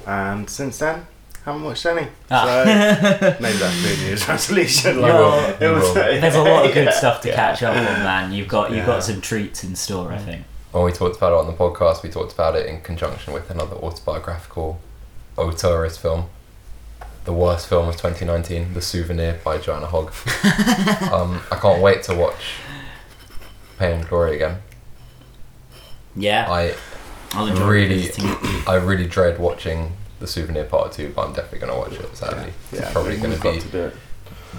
And 0.08 0.50
since 0.50 0.78
then, 0.80 1.06
haven't 1.46 1.64
watched 1.64 1.86
any. 1.86 2.08
Ah. 2.32 2.46
So 2.46 3.36
maybe 3.42 3.58
that's 3.58 3.84
New 3.84 4.06
Year's 4.06 4.28
resolution. 4.28 5.02
Like, 5.02 5.14
Well, 5.14 5.50
it 5.62 5.68
was, 5.76 5.94
There's 5.94 6.36
a 6.36 6.42
lot 6.42 6.66
of 6.66 6.74
good 6.74 6.86
yeah, 6.92 6.92
stuff 6.92 7.22
to 7.24 7.28
yeah. 7.28 7.36
catch 7.36 7.62
up 7.64 7.76
on, 7.76 7.84
man. 8.04 8.32
You've 8.32 8.48
got 8.48 8.70
you've 8.70 8.80
Yeah. 8.80 8.86
got 8.86 9.04
some 9.04 9.20
treats 9.22 9.64
in 9.66 9.76
store, 9.76 10.12
I 10.14 10.18
think. 10.18 10.46
When 10.72 10.84
we 10.84 10.92
talked 10.92 11.18
about 11.18 11.34
it 11.34 11.38
on 11.38 11.48
the 11.48 11.54
podcast, 11.54 12.04
we 12.04 12.10
talked 12.10 12.34
about 12.34 12.56
it 12.56 12.68
in 12.68 12.82
conjunction 12.82 13.34
with 13.34 13.50
another 13.50 13.76
autobiographical 13.76 14.80
auteurist 15.36 16.00
film. 16.00 16.30
The 17.26 17.34
worst 17.34 17.68
film 17.68 17.88
of 17.88 17.96
2019, 17.96 18.74
The 18.74 18.82
Souvenir 18.82 19.40
by 19.44 19.58
Joanna 19.58 19.88
Hogg. 19.88 20.08
um, 21.12 21.42
I 21.52 21.58
can't 21.60 21.82
wait 21.82 22.04
to 22.04 22.16
watch 22.16 22.58
Pain 23.78 24.00
and 24.00 24.08
Glory 24.08 24.36
again. 24.36 24.60
Yeah, 26.16 26.50
I 26.50 26.76
I'll 27.34 27.48
enjoy 27.48 27.68
really. 27.68 28.12
I 28.68 28.76
really 28.76 29.08
dread 29.08 29.40
watching 29.40 29.94
The 30.20 30.28
Souvenir 30.28 30.66
Part 30.66 30.92
2, 30.92 31.14
but 31.16 31.28
I'm 31.28 31.34
definitely 31.34 31.60
going 31.60 31.74
to 31.74 31.80
watch 31.80 32.00
it, 32.00 32.16
sadly. 32.16 32.52
Yeah, 32.72 32.82
it's 32.82 32.92
probably 32.92 33.18
going 33.18 33.36
to 33.36 33.42
be 33.42 33.60
to 33.60 33.68
do. 33.68 33.92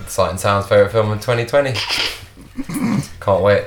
Sight 0.07 0.31
and 0.31 0.41
Sound's 0.41 0.67
favourite 0.69 0.93
film 0.93 1.11
of 1.11 1.21
2020. 1.21 1.73
Can't 3.21 3.43
wait. 3.43 3.65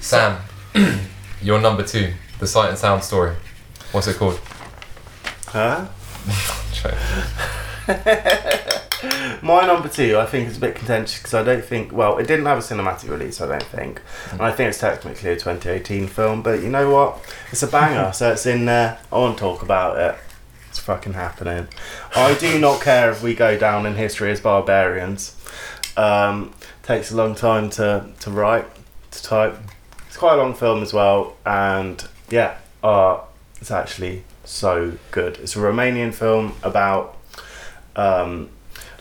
Sam, 0.00 0.40
your 1.44 1.60
number 1.60 1.82
two, 1.82 2.12
The 2.38 2.46
Sight 2.46 2.70
and 2.70 2.78
Sound 2.78 3.04
story. 3.04 3.36
What's 3.92 4.06
it 4.06 4.16
called? 4.16 4.40
Huh? 5.46 5.86
My 9.42 9.66
number 9.66 9.88
two, 9.88 10.18
I 10.18 10.24
think, 10.24 10.48
is 10.48 10.56
a 10.56 10.60
bit 10.60 10.74
contentious 10.74 11.18
because 11.18 11.34
I 11.34 11.42
don't 11.42 11.62
think. 11.62 11.92
Well, 11.92 12.16
it 12.16 12.26
didn't 12.26 12.46
have 12.46 12.58
a 12.58 12.62
cinematic 12.62 13.10
release, 13.10 13.42
I 13.42 13.46
don't 13.46 13.62
think, 13.62 14.00
and 14.32 14.40
I 14.40 14.50
think 14.50 14.70
it's 14.70 14.78
technically 14.78 15.30
a 15.30 15.34
2018 15.34 16.06
film. 16.06 16.42
But 16.42 16.62
you 16.62 16.70
know 16.70 16.90
what? 16.90 17.22
It's 17.52 17.62
a 17.62 17.66
banger, 17.66 18.12
so 18.14 18.32
it's 18.32 18.46
in 18.46 18.64
there. 18.64 18.98
I 19.12 19.18
want 19.18 19.36
to 19.36 19.40
talk 19.40 19.62
about 19.62 19.98
it. 19.98 20.18
It's 20.70 20.78
fucking 20.78 21.12
happening. 21.12 21.68
I 22.16 22.34
do 22.34 22.58
not 22.58 22.80
care 22.80 23.10
if 23.10 23.22
we 23.22 23.34
go 23.34 23.58
down 23.58 23.84
in 23.84 23.96
history 23.96 24.30
as 24.30 24.40
barbarians. 24.40 25.36
Um, 25.96 26.54
takes 26.82 27.12
a 27.12 27.16
long 27.16 27.34
time 27.34 27.68
to 27.70 28.08
to 28.20 28.30
write, 28.30 28.66
to 29.10 29.22
type. 29.22 29.58
It's 30.14 30.20
quite 30.20 30.34
a 30.34 30.36
long 30.36 30.54
film 30.54 30.80
as 30.80 30.92
well, 30.92 31.34
and 31.44 32.06
yeah, 32.30 32.58
uh, 32.84 33.18
it's 33.60 33.72
actually 33.72 34.22
so 34.44 34.92
good. 35.10 35.38
It's 35.38 35.56
a 35.56 35.58
Romanian 35.58 36.14
film 36.14 36.54
about 36.62 37.16
um, 37.96 38.48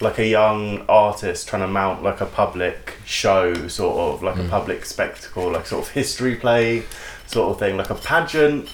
like 0.02 0.18
a 0.18 0.26
young 0.26 0.84
artist 0.90 1.48
trying 1.48 1.62
to 1.62 1.68
mount 1.68 2.02
like 2.02 2.20
a 2.20 2.26
public 2.26 2.96
show, 3.06 3.68
sort 3.68 3.96
of 3.96 4.24
like 4.24 4.38
a 4.38 4.40
Mm. 4.46 4.50
public 4.50 4.86
spectacle, 4.88 5.52
like 5.52 5.68
sort 5.68 5.86
of 5.86 5.92
history 5.94 6.36
play, 6.36 6.82
sort 7.28 7.52
of 7.52 7.60
thing, 7.60 7.78
like 7.78 7.92
a 7.92 7.96
pageant. 7.96 8.70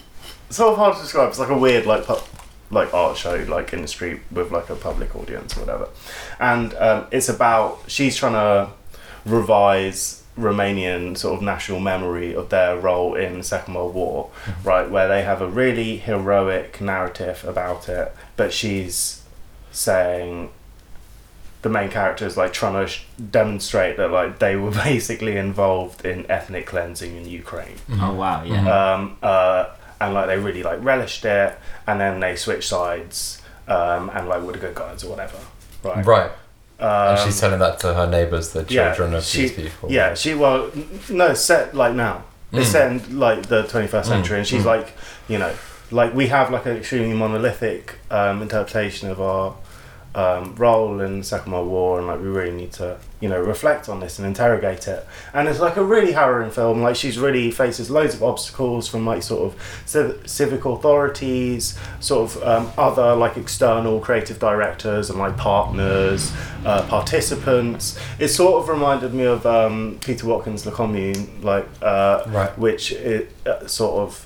It's 0.47 0.55
Sort 0.55 0.71
of 0.71 0.77
hard 0.77 0.95
to 0.95 1.01
describe. 1.01 1.27
It's 1.27 1.39
like 1.39 1.49
a 1.49 1.57
weird 1.57 1.85
like 1.85 2.05
pu- 2.05 2.23
like 2.71 2.93
art 2.93 3.17
show, 3.17 3.35
like 3.49 3.73
in 3.73 3.81
the 3.81 3.87
street 3.89 4.21
with 4.31 4.49
like 4.49 4.69
a 4.69 4.75
public 4.77 5.13
audience 5.13 5.57
or 5.57 5.59
whatever. 5.65 5.89
And 6.39 6.73
um, 6.75 7.07
it's 7.11 7.27
about 7.27 7.79
she's 7.87 8.15
trying 8.15 8.31
to 8.31 8.69
revise 9.25 10.18
Romanian 10.39 11.17
sort 11.17 11.35
of 11.37 11.41
national 11.43 11.79
memory 11.79 12.33
of 12.33 12.49
their 12.49 12.77
role 12.77 13.15
in 13.15 13.39
the 13.39 13.43
Second 13.43 13.73
World 13.73 13.93
War, 13.93 14.29
right? 14.63 14.89
Where 14.89 15.07
they 15.07 15.23
have 15.23 15.41
a 15.41 15.47
really 15.47 15.97
heroic 15.97 16.79
narrative 16.81 17.43
about 17.47 17.89
it, 17.89 18.15
but 18.37 18.53
she's 18.53 19.21
saying 19.71 20.49
the 21.61 21.69
main 21.69 21.89
character 21.89 22.25
is 22.25 22.37
like 22.37 22.53
trying 22.53 22.73
to 22.85 22.87
sh- 22.91 23.03
demonstrate 23.31 23.97
that 23.97 24.09
like 24.11 24.39
they 24.39 24.55
were 24.55 24.71
basically 24.91 25.35
involved 25.37 26.05
in 26.05 26.25
ethnic 26.31 26.65
cleansing 26.65 27.15
in 27.17 27.25
Ukraine 27.27 27.75
Oh 27.91 28.13
wow, 28.13 28.43
yeah. 28.43 28.63
Mhm. 28.63 28.67
um, 28.95 29.17
uh, 29.21 29.65
and 30.01 30.13
like 30.13 30.27
they 30.27 30.37
really 30.37 30.63
like 30.63 30.81
relished 30.83 31.25
it, 31.25 31.57
and 31.85 31.99
then 31.99 32.21
they 32.21 32.35
switched 32.37 32.69
sides, 32.69 33.41
um, 33.67 34.09
and 34.13 34.29
like 34.29 34.41
were 34.41 34.53
the 34.53 34.59
good 34.59 34.75
guys 34.75 35.03
or 35.03 35.09
whatever, 35.09 35.37
right? 35.83 36.05
Right. 36.05 36.31
Um, 36.79 36.87
and 37.15 37.19
she's 37.19 37.39
telling 37.39 37.59
that 37.59 37.79
to 37.79 37.93
her 37.93 38.07
neighbours, 38.07 38.51
the 38.53 38.65
yeah, 38.69 38.93
children 38.95 39.15
of 39.15 39.23
she- 39.23 39.41
these 39.41 39.51
people. 39.53 39.91
yeah, 39.91 40.13
she 40.13 40.33
well, 40.33 40.71
no, 41.09 41.27
it's 41.27 41.41
set 41.41 41.75
like 41.75 41.93
now. 41.93 42.23
It's 42.53 42.69
Mm. 42.69 42.71
set 42.71 42.91
in 42.91 43.19
like 43.19 43.47
the 43.47 43.63
twenty 43.63 43.87
first 43.87 44.07
Mm, 44.09 44.13
century, 44.13 44.37
and 44.39 44.47
she's 44.47 44.63
mm. 44.63 44.67
like, 44.67 44.93
you 45.27 45.37
know, 45.37 45.53
like 45.91 46.13
we 46.13 46.27
have 46.27 46.51
like 46.51 46.65
an 46.65 46.77
extremely 46.77 47.13
monolithic 47.15 47.95
um, 48.09 48.41
interpretation 48.41 49.09
of 49.09 49.19
our 49.21 49.53
um, 50.19 50.55
role 50.55 50.99
in 51.01 51.19
the 51.19 51.23
Second 51.23 51.51
World 51.53 51.69
War, 51.69 51.97
and 51.99 52.07
like 52.07 52.19
we 52.19 52.27
really 52.39 52.55
need 52.61 52.71
to, 52.73 52.97
you 53.21 53.29
know, 53.31 53.39
reflect 53.53 53.87
on 53.89 53.99
this 53.99 54.19
and 54.19 54.27
interrogate 54.27 54.87
it. 54.87 55.01
And 55.33 55.47
it's 55.47 55.59
like 55.67 55.77
a 55.77 55.83
really 55.83 56.11
harrowing 56.13 56.51
film. 56.51 56.81
Like 56.81 56.95
she's 56.95 57.17
really 57.17 57.51
faces 57.51 57.89
loads 57.89 58.15
of 58.15 58.21
obstacles 58.23 58.87
from 58.87 59.05
like 59.05 59.23
sort 59.23 59.41
of 59.47 59.51
civ- 59.85 60.19
civic 60.25 60.65
authorities, 60.65 61.77
sort 61.99 62.21
of 62.35 62.43
um, 62.43 62.71
other 62.77 63.15
like 63.15 63.37
external 63.37 63.99
creative 63.99 64.39
directors 64.39 65.09
and 65.09 65.19
like 65.19 65.37
partners, 65.37 66.31
uh, 66.65 66.81
participants. 66.87 67.97
It 68.19 68.29
sort 68.29 68.61
of 68.63 68.69
reminded 68.69 69.13
me 69.13 69.23
of 69.25 69.45
um, 69.45 69.99
Peter 70.03 70.25
Watkins' 70.27 70.63
The 70.63 70.71
Commune, 70.71 71.41
like 71.41 71.67
uh, 71.81 72.23
Right. 72.27 72.57
which 72.57 72.91
it 72.91 73.31
uh, 73.45 73.65
sort 73.67 73.93
of 74.03 74.25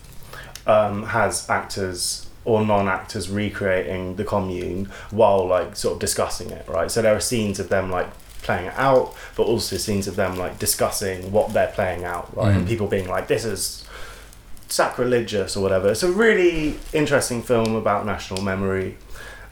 um, 0.66 1.04
has 1.08 1.50
actors 1.50 2.28
or 2.46 2.66
non-actors 2.66 3.30
recreating 3.30 4.16
the 4.18 4.24
commune 4.24 4.86
while 5.12 5.46
like 5.48 5.76
sort 5.76 5.94
of 5.94 6.00
discussing 6.00 6.50
it 6.52 6.68
right? 6.68 6.90
So 6.92 7.02
there 7.02 7.16
are 7.16 7.20
scenes 7.22 7.60
of 7.60 7.70
them 7.70 7.90
like 7.90 8.10
playing 8.42 8.66
it 8.66 8.74
out 8.76 9.14
but 9.38 9.44
also 9.44 9.78
scenes 9.78 10.08
of 10.08 10.16
them 10.18 10.38
like 10.38 10.60
discussing 10.60 11.32
what 11.32 11.54
they're 11.54 11.72
playing 11.74 12.04
out 12.04 12.36
right? 12.36 12.54
And 12.56 12.66
Mhm. 12.66 12.70
people 12.70 12.88
being 12.88 13.08
like 13.08 13.28
this 13.28 13.46
is 13.46 13.86
sacrilegious 14.68 15.56
or 15.56 15.62
whatever. 15.62 15.90
It's 15.90 16.04
a 16.04 16.12
really 16.12 16.80
interesting 16.94 17.42
film 17.42 17.76
about 17.76 18.06
national 18.06 18.42
memory 18.42 18.98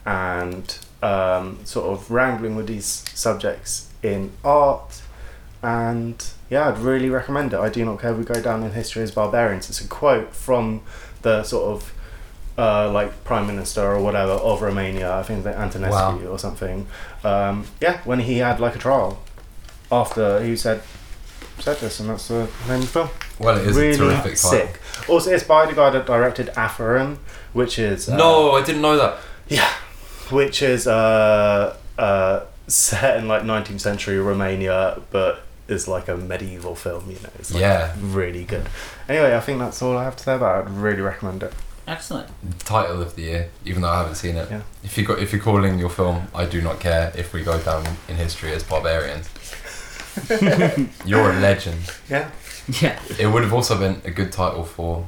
and 0.06 0.78
um, 1.04 1.60
sort 1.66 1.86
of 1.88 2.10
wrangling 2.12 2.56
with 2.56 2.68
these 2.68 3.04
subjects 3.14 3.88
in 4.04 4.32
art. 4.44 5.02
And 5.64 6.24
yeah 6.50 6.68
i'd 6.70 6.80
really 6.80 7.10
recommend 7.10 7.54
it. 7.54 7.60
I 7.60 7.70
do 7.70 7.86
not 7.86 8.00
care 8.02 8.12
if 8.12 8.18
we 8.18 8.24
go 8.24 8.42
down 8.42 8.64
in 8.64 8.72
history 8.72 9.04
as 9.04 9.12
barbarians. 9.12 9.70
It's 9.70 9.80
a 9.80 9.88
quote 9.88 10.34
from 10.34 10.82
the 11.22 11.44
sort 11.44 11.66
of 11.72 11.94
uh, 12.58 12.92
like 12.92 13.24
prime 13.24 13.48
minister 13.48 13.82
or 13.82 14.00
whatever 14.02 14.34
of 14.34 14.62
Romania, 14.62 15.16
I 15.16 15.24
think 15.24 15.44
that 15.46 15.56
Antonescu 15.58 15.92
Wow. 15.92 16.20
or 16.30 16.38
something. 16.40 16.88
Um, 17.24 17.66
yeah, 17.80 18.00
when 18.04 18.20
he 18.20 18.38
had 18.40 18.60
like 18.60 18.76
a 18.76 18.80
trial 18.80 19.20
after 19.92 20.44
he 20.44 20.56
said 20.56 20.82
said 21.60 21.78
this, 21.78 22.00
and 22.00 22.10
that's 22.10 22.28
the 22.28 22.48
name 22.68 22.76
of 22.78 22.82
the 22.82 22.88
film. 22.88 23.10
Well, 23.40 23.58
it 23.58 23.68
is 23.68 23.78
really 23.78 23.94
a 23.94 23.98
terrific 23.98 24.36
title. 24.38 24.50
sick. 24.50 24.80
Also, 25.08 25.32
it's 25.32 25.44
by 25.44 25.66
the 25.68 25.74
guy 25.74 25.90
that 25.92 26.06
directed 26.08 26.48
Aferim, 26.56 27.18
which 27.54 27.78
is 27.78 28.10
uh, 28.10 28.16
No, 28.18 28.52
I 28.52 28.64
didn't 28.64 28.82
know 28.82 28.98
that. 28.98 29.18
yeah, 29.48 29.70
which 30.32 30.62
is 30.64 30.88
uh, 30.88 31.76
uh, 32.00 32.40
set 32.68 33.18
in 33.18 33.28
like 33.28 33.44
19th 33.44 33.80
century 33.82 34.18
Romania, 34.20 35.02
but 35.12 35.44
is 35.68 35.88
like 35.88 36.08
a 36.08 36.18
medieval 36.18 36.76
film. 36.76 37.10
You 37.10 37.18
know, 37.24 37.30
it's 37.38 37.52
like 37.54 37.62
Yeah. 37.62 37.94
really 38.02 38.44
good. 38.44 38.68
Anyway, 39.08 39.36
I 39.36 39.40
think 39.40 39.60
that's 39.60 39.82
all 39.84 39.98
I 39.98 40.04
have 40.04 40.16
to 40.18 40.24
say 40.24 40.36
about 40.36 40.66
it. 40.66 40.70
I'd 40.70 40.78
really 40.78 41.02
recommend 41.02 41.44
it. 41.44 41.54
Excellent. 41.92 42.30
Title 42.60 43.02
of 43.02 43.16
the 43.16 43.22
year, 43.24 43.50
even 43.66 43.82
though 43.82 43.90
I 43.90 43.98
haven't 44.00 44.16
seen 44.16 44.38
it. 44.38 44.50
Yeah. 44.50 44.62
If 44.84 44.98
you 44.98 45.06
got, 45.06 45.20
if 45.20 45.34
you're 45.34 45.42
calling 45.42 45.78
your 45.78 45.90
film, 45.90 46.28
I 46.34 46.46
do 46.46 46.62
not 46.62 46.80
care 46.80 47.12
if 47.16 47.34
we 47.34 47.44
go 47.44 47.60
down 47.62 47.86
in 48.08 48.16
history 48.16 48.54
as 48.54 48.64
barbarians. 48.64 49.30
You're 51.06 51.32
a 51.32 51.40
legend. 51.40 51.80
Yeah. 52.10 52.32
Yeah. 52.82 52.98
It 53.20 53.28
would 53.28 53.44
have 53.44 53.54
also 53.54 53.78
been 53.78 54.02
a 54.06 54.12
good 54.12 54.32
title 54.32 54.64
for 54.64 55.06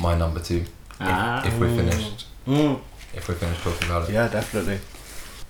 my 0.00 0.14
number 0.16 0.40
two. 0.40 0.56
If, 0.60 0.70
Ah. 1.00 1.46
if 1.46 1.58
we're 1.58 1.74
finished, 1.74 2.26
Mm. 2.46 2.80
if 3.14 3.26
we're 3.28 3.34
finished 3.34 3.62
talking 3.62 3.88
about 3.88 4.08
it. 4.08 4.12
Yeah, 4.12 4.28
definitely. 4.28 4.80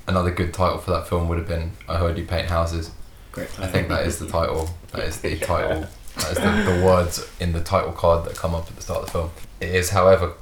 Another 0.06 0.30
good 0.30 0.54
title 0.54 0.78
for 0.78 0.92
that 0.92 1.08
film 1.08 1.28
would 1.28 1.38
have 1.38 1.48
been 1.48 1.72
"I 1.88 1.96
Heard 1.96 2.16
You 2.16 2.24
Paint 2.24 2.48
Houses." 2.48 2.90
Great. 3.32 3.48
I 3.58 3.66
think 3.66 3.88
that 3.88 4.06
is 4.06 4.18
the 4.20 4.28
title. 4.28 4.70
That 4.92 5.04
is 5.04 5.16
the 5.18 5.36
title. 5.52 5.86
That 6.16 6.30
is 6.32 6.36
the, 6.38 6.72
the 6.72 6.84
words 6.84 7.26
in 7.40 7.52
the 7.52 7.60
title 7.60 7.90
card 7.92 8.24
that 8.26 8.36
come 8.36 8.54
up 8.54 8.68
at 8.68 8.76
the 8.76 8.82
start 8.82 9.00
of 9.00 9.06
the 9.06 9.12
film. 9.12 9.30
It 9.60 9.70
is, 9.74 9.90
however, 9.90 10.34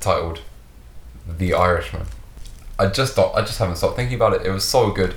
titled 0.00 0.40
"The 1.28 1.54
Irishman." 1.54 2.06
I 2.78 2.86
just 2.86 3.14
thought 3.14 3.34
I 3.34 3.42
just 3.42 3.58
haven't 3.58 3.76
stopped 3.76 3.96
thinking 3.96 4.16
about 4.16 4.32
it. 4.34 4.46
It 4.46 4.50
was 4.50 4.64
so 4.64 4.90
good. 4.90 5.14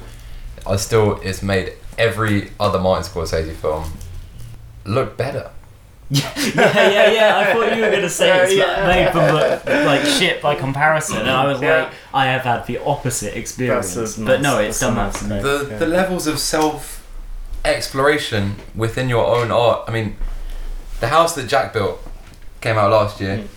I 0.68 0.76
still 0.76 1.20
it's 1.22 1.42
made 1.42 1.74
every 1.98 2.52
other 2.60 2.80
Martin 2.80 3.04
Scorsese 3.10 3.54
film 3.54 3.86
look 4.86 5.16
better. 5.18 5.50
yeah, 6.10 6.32
yeah, 6.36 7.12
yeah. 7.12 7.38
I 7.38 7.54
thought 7.54 7.76
you 7.76 7.82
were 7.82 7.90
gonna 7.90 8.10
say 8.10 8.44
it's 8.44 8.54
Yeah, 8.54 8.86
like 8.88 9.06
made 9.06 9.12
from 9.14 9.86
like 9.86 10.06
shit 10.06 10.42
by 10.42 10.56
comparison, 10.56 11.18
and 11.18 11.30
I 11.30 11.48
was 11.48 11.62
Yeah. 11.62 11.84
like, 11.84 11.94
I 12.14 12.26
have 12.26 12.42
had 12.42 12.68
the 12.68 12.78
opposite 12.84 13.36
experience. 13.38 13.96
That's 13.96 14.18
a 14.18 14.22
but 14.26 14.42
no, 14.42 14.60
it's 14.60 14.80
done 14.80 14.96
that 14.96 15.14
nice- 15.14 15.20
to 15.20 15.26
me. 15.26 15.42
the 15.42 15.68
Yeah. 15.72 15.78
the 15.78 15.88
levels 15.88 16.28
of 16.28 16.38
self 16.40 17.08
exploration 17.66 18.58
within 18.76 19.10
your 19.10 19.26
own 19.26 19.52
art. 19.52 19.86
I 19.88 19.92
mean, 19.92 20.18
the 21.00 21.08
house 21.08 21.34
that 21.36 21.48
Jack 21.48 21.74
built 21.74 22.00
came 22.62 22.78
out 22.78 22.92
last 22.92 23.20
year, 23.22 23.38
Mm. 23.38 23.48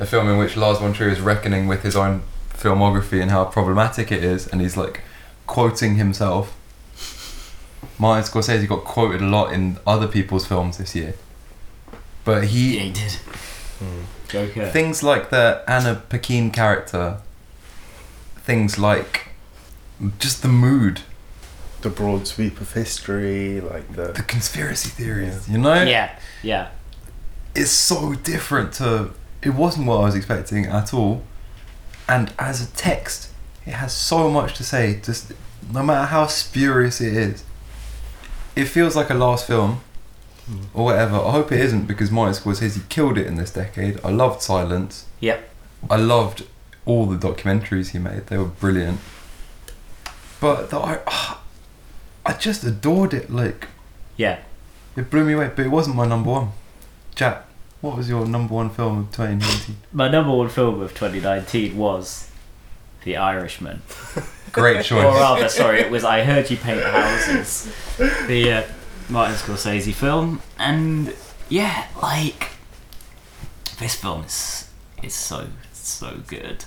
A 0.00 0.06
film 0.06 0.28
in 0.28 0.38
which 0.38 0.56
Lars 0.56 0.78
von 0.78 0.92
Trier 0.92 1.10
is 1.10 1.20
reckoning 1.20 1.68
with 1.68 1.82
his 1.82 1.94
own 1.96 2.22
filmography 2.50 3.20
and 3.22 3.30
how 3.30 3.44
problematic 3.44 4.10
it 4.10 4.24
is, 4.24 4.46
and 4.46 4.60
he's 4.60 4.76
like 4.76 5.02
quoting 5.46 5.96
himself. 5.96 6.56
Martin 7.98 8.24
Scorsese 8.24 8.66
got 8.68 8.84
quoted 8.84 9.20
a 9.20 9.26
lot 9.26 9.52
in 9.52 9.78
other 9.86 10.06
people's 10.08 10.46
films 10.46 10.78
this 10.78 10.94
year, 10.94 11.14
but 12.24 12.44
he 12.44 12.76
Yeah, 12.76 12.82
he 12.84 12.92
did. 12.92 13.12
Hmm. 13.78 14.02
Joker. 14.28 14.66
things 14.70 15.02
like 15.02 15.30
the 15.30 15.62
Anna 15.66 16.02
Paquin 16.08 16.50
character, 16.50 17.18
things 18.36 18.78
like 18.78 19.28
just 20.18 20.42
the 20.42 20.48
mood, 20.48 21.00
The 21.82 21.90
broad 21.90 22.26
sweep 22.26 22.60
of 22.60 22.72
history, 22.74 23.60
like 23.60 23.86
the 23.96 24.12
the 24.12 24.22
conspiracy 24.22 24.90
theories, 24.90 25.48
you 25.48 25.58
know? 25.58 25.82
Yeah, 25.82 26.18
yeah. 26.42 26.68
It's 27.54 27.70
so 27.70 28.14
different 28.14 28.72
to. 28.74 29.10
It 29.42 29.50
wasn't 29.50 29.86
what 29.86 29.98
I 30.00 30.04
was 30.04 30.14
expecting 30.14 30.66
at 30.66 30.92
all. 30.94 31.22
And 32.08 32.32
as 32.38 32.60
a 32.62 32.70
text, 32.72 33.30
it 33.66 33.72
has 33.74 33.92
so 33.92 34.30
much 34.30 34.54
to 34.56 34.64
say, 34.64 35.00
just 35.02 35.32
no 35.72 35.82
matter 35.82 36.06
how 36.06 36.26
spurious 36.26 37.00
it 37.00 37.14
is. 37.14 37.44
It 38.56 38.64
feels 38.66 38.96
like 38.96 39.10
a 39.10 39.14
last 39.14 39.46
film, 39.46 39.80
Hmm. 40.46 40.62
or 40.74 40.84
whatever. 40.86 41.16
I 41.16 41.30
hope 41.30 41.52
it 41.52 41.60
isn't 41.60 41.86
because 41.86 42.10
Martin 42.10 42.34
Scorsese 42.42 42.74
he 42.74 42.80
killed 42.88 43.16
it 43.18 43.26
in 43.26 43.36
this 43.36 43.52
decade. 43.52 44.00
I 44.04 44.10
loved 44.10 44.42
Silence. 44.42 45.04
Yep. 45.20 45.48
I 45.88 45.96
loved 45.96 46.44
all 46.84 47.06
the 47.06 47.16
documentaries 47.16 47.90
he 47.90 47.98
made. 47.98 48.26
They 48.26 48.36
were 48.38 48.46
brilliant. 48.46 48.98
But 50.40 50.70
the, 50.70 50.78
I, 50.78 50.98
I 52.26 52.32
just 52.32 52.64
adored 52.64 53.14
it. 53.14 53.30
Like 53.30 53.68
Yeah. 54.16 54.38
it 54.96 55.10
blew 55.10 55.24
me 55.24 55.34
away. 55.34 55.50
But 55.54 55.66
it 55.66 55.70
wasn't 55.70 55.96
my 55.96 56.06
number 56.06 56.30
one. 56.30 56.52
Jack, 57.14 57.44
what 57.80 57.96
was 57.96 58.08
your 58.08 58.26
number 58.26 58.54
one 58.54 58.70
film 58.70 58.98
of 58.98 59.04
2019? 59.12 59.76
My 59.92 60.08
number 60.08 60.32
one 60.34 60.48
film 60.48 60.80
of 60.80 60.90
2019 60.94 61.76
was 61.76 62.30
The 63.04 63.16
Irishman. 63.16 63.82
Great 64.52 64.84
choice. 64.84 65.04
or 65.04 65.14
rather, 65.14 65.48
sorry, 65.48 65.80
it 65.80 65.90
was 65.90 66.04
I 66.04 66.24
Heard 66.24 66.50
You 66.50 66.56
Paint 66.56 66.82
Houses, 66.82 67.72
the 68.26 68.52
uh, 68.52 68.62
Martin 69.08 69.36
Scorsese 69.36 69.92
film, 69.94 70.42
and 70.58 71.14
yeah, 71.48 71.86
like 72.02 72.48
this 73.78 73.94
film 73.94 74.24
is 74.24 74.68
is 75.02 75.14
so 75.14 75.46
so 75.72 76.18
good. 76.26 76.64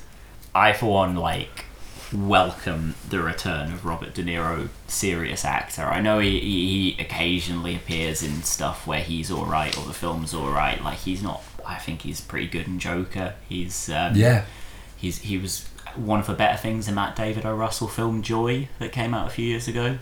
I 0.55 0.71
for 0.73 0.91
one 0.93 1.15
like 1.15 1.65
welcome 2.13 2.95
the 3.09 3.21
return 3.21 3.73
of 3.73 3.85
Robert 3.85 4.13
De 4.13 4.23
Niro, 4.23 4.69
serious 4.87 5.43
actor. 5.43 5.83
I 5.83 6.01
know 6.01 6.19
he, 6.19 6.39
he, 6.39 7.01
occasionally 7.01 7.75
appears 7.75 8.23
in 8.23 8.43
stuff 8.43 8.85
where 8.87 9.01
he's 9.01 9.31
all 9.31 9.45
right 9.45 9.77
or 9.77 9.85
the 9.85 9.93
film's 9.93 10.33
all 10.33 10.49
right. 10.51 10.81
Like 10.83 10.99
he's 10.99 11.23
not. 11.23 11.43
I 11.65 11.75
think 11.75 12.01
he's 12.01 12.21
pretty 12.21 12.47
good 12.47 12.67
in 12.67 12.79
Joker. 12.79 13.35
He's 13.47 13.89
um, 13.89 14.15
Yeah. 14.15 14.45
He's 14.97 15.19
he 15.19 15.37
was 15.37 15.67
one 15.95 16.19
of 16.19 16.27
the 16.27 16.33
better 16.33 16.57
things 16.57 16.87
in 16.87 16.95
that 16.95 17.15
David 17.15 17.45
O. 17.45 17.55
Russell 17.55 17.87
film 17.87 18.21
Joy 18.21 18.69
that 18.79 18.91
came 18.91 19.13
out 19.13 19.27
a 19.27 19.29
few 19.29 19.45
years 19.45 19.67
ago. 19.67 19.97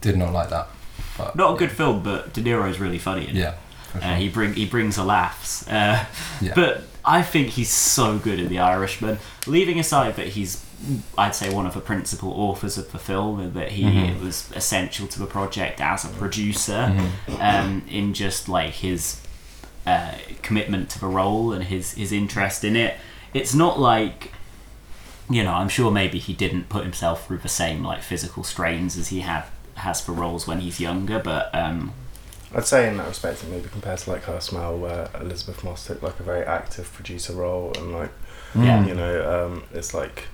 Did 0.00 0.16
not 0.16 0.32
like 0.32 0.50
that. 0.50 0.68
But 1.16 1.36
Not 1.36 1.54
a 1.54 1.58
good 1.58 1.72
film, 1.72 2.02
but 2.02 2.32
De 2.32 2.40
Niro's 2.40 2.78
really 2.78 2.98
funny 2.98 3.28
in. 3.28 3.36
Yeah. 3.36 3.54
for 3.92 3.98
Uh, 3.98 4.14
he 4.14 4.28
bring 4.28 4.54
he 4.54 4.66
brings 4.66 4.96
the 4.96 5.04
laughs. 5.04 5.66
Uh, 5.68 6.04
Yeah. 6.40 6.52
But 6.54 6.84
I 7.04 7.22
think 7.22 7.48
he's 7.50 7.70
so 7.70 8.18
good 8.18 8.38
in 8.38 8.48
The 8.48 8.58
Irishman. 8.58 9.18
Leaving 9.46 9.80
aside 9.80 10.16
that 10.16 10.28
he's, 10.28 10.62
I'd 11.16 11.34
say, 11.34 11.52
one 11.52 11.66
of 11.66 11.74
the 11.74 11.80
principal 11.80 12.30
authors 12.32 12.78
of 12.78 12.92
the 12.92 12.98
film, 12.98 13.40
and 13.40 13.54
that 13.54 13.72
he 13.72 13.82
Mhm. 13.84 14.20
was 14.22 14.48
essential 14.54 15.06
to 15.08 15.18
the 15.18 15.26
project 15.26 15.80
as 15.80 16.04
a 16.04 16.08
producer, 16.08 16.94
Mhm. 17.28 17.40
um, 17.40 17.82
in 17.90 18.14
just 18.14 18.48
like 18.48 18.74
his 18.74 19.20
uh, 19.86 20.12
commitment 20.42 20.90
to 20.90 20.98
the 21.00 21.06
role 21.06 21.52
and 21.52 21.64
his 21.64 21.92
his 21.92 22.12
interest 22.12 22.62
in 22.64 22.76
it. 22.76 22.96
It's 23.34 23.54
not 23.54 23.78
like. 23.80 24.32
You 25.30 25.44
know, 25.44 25.52
I'm 25.52 25.68
sure 25.68 25.90
maybe 25.90 26.18
he 26.18 26.32
didn't 26.32 26.70
put 26.70 26.84
himself 26.84 27.26
through 27.26 27.38
the 27.38 27.50
same 27.50 27.84
like 27.84 28.02
physical 28.02 28.44
strains 28.44 28.96
as 28.96 29.08
he 29.08 29.20
had 29.20 29.44
has 29.74 30.00
for 30.00 30.12
roles 30.12 30.46
when 30.46 30.60
he's 30.60 30.80
younger, 30.80 31.18
but 31.18 31.54
um, 31.54 31.92
I'd 32.54 32.66
say 32.66 32.88
in 32.88 32.96
that 32.96 33.08
respect, 33.08 33.42
it 33.44 33.50
maybe 33.50 33.68
compared 33.68 33.98
to 33.98 34.10
like 34.10 34.24
Her 34.24 34.40
Smell, 34.40 34.78
where 34.78 35.10
Elisabeth 35.20 35.62
Moss 35.64 35.86
took 35.86 36.02
like 36.02 36.18
a 36.18 36.22
very 36.22 36.46
active 36.46 36.90
producer 36.94 37.34
role, 37.34 37.72
and 37.76 37.92
like 37.92 38.10
Yeah. 38.54 38.86
you 38.86 38.94
know, 38.94 39.14
um, 39.46 39.62
it's 39.74 39.92
like 39.92 40.28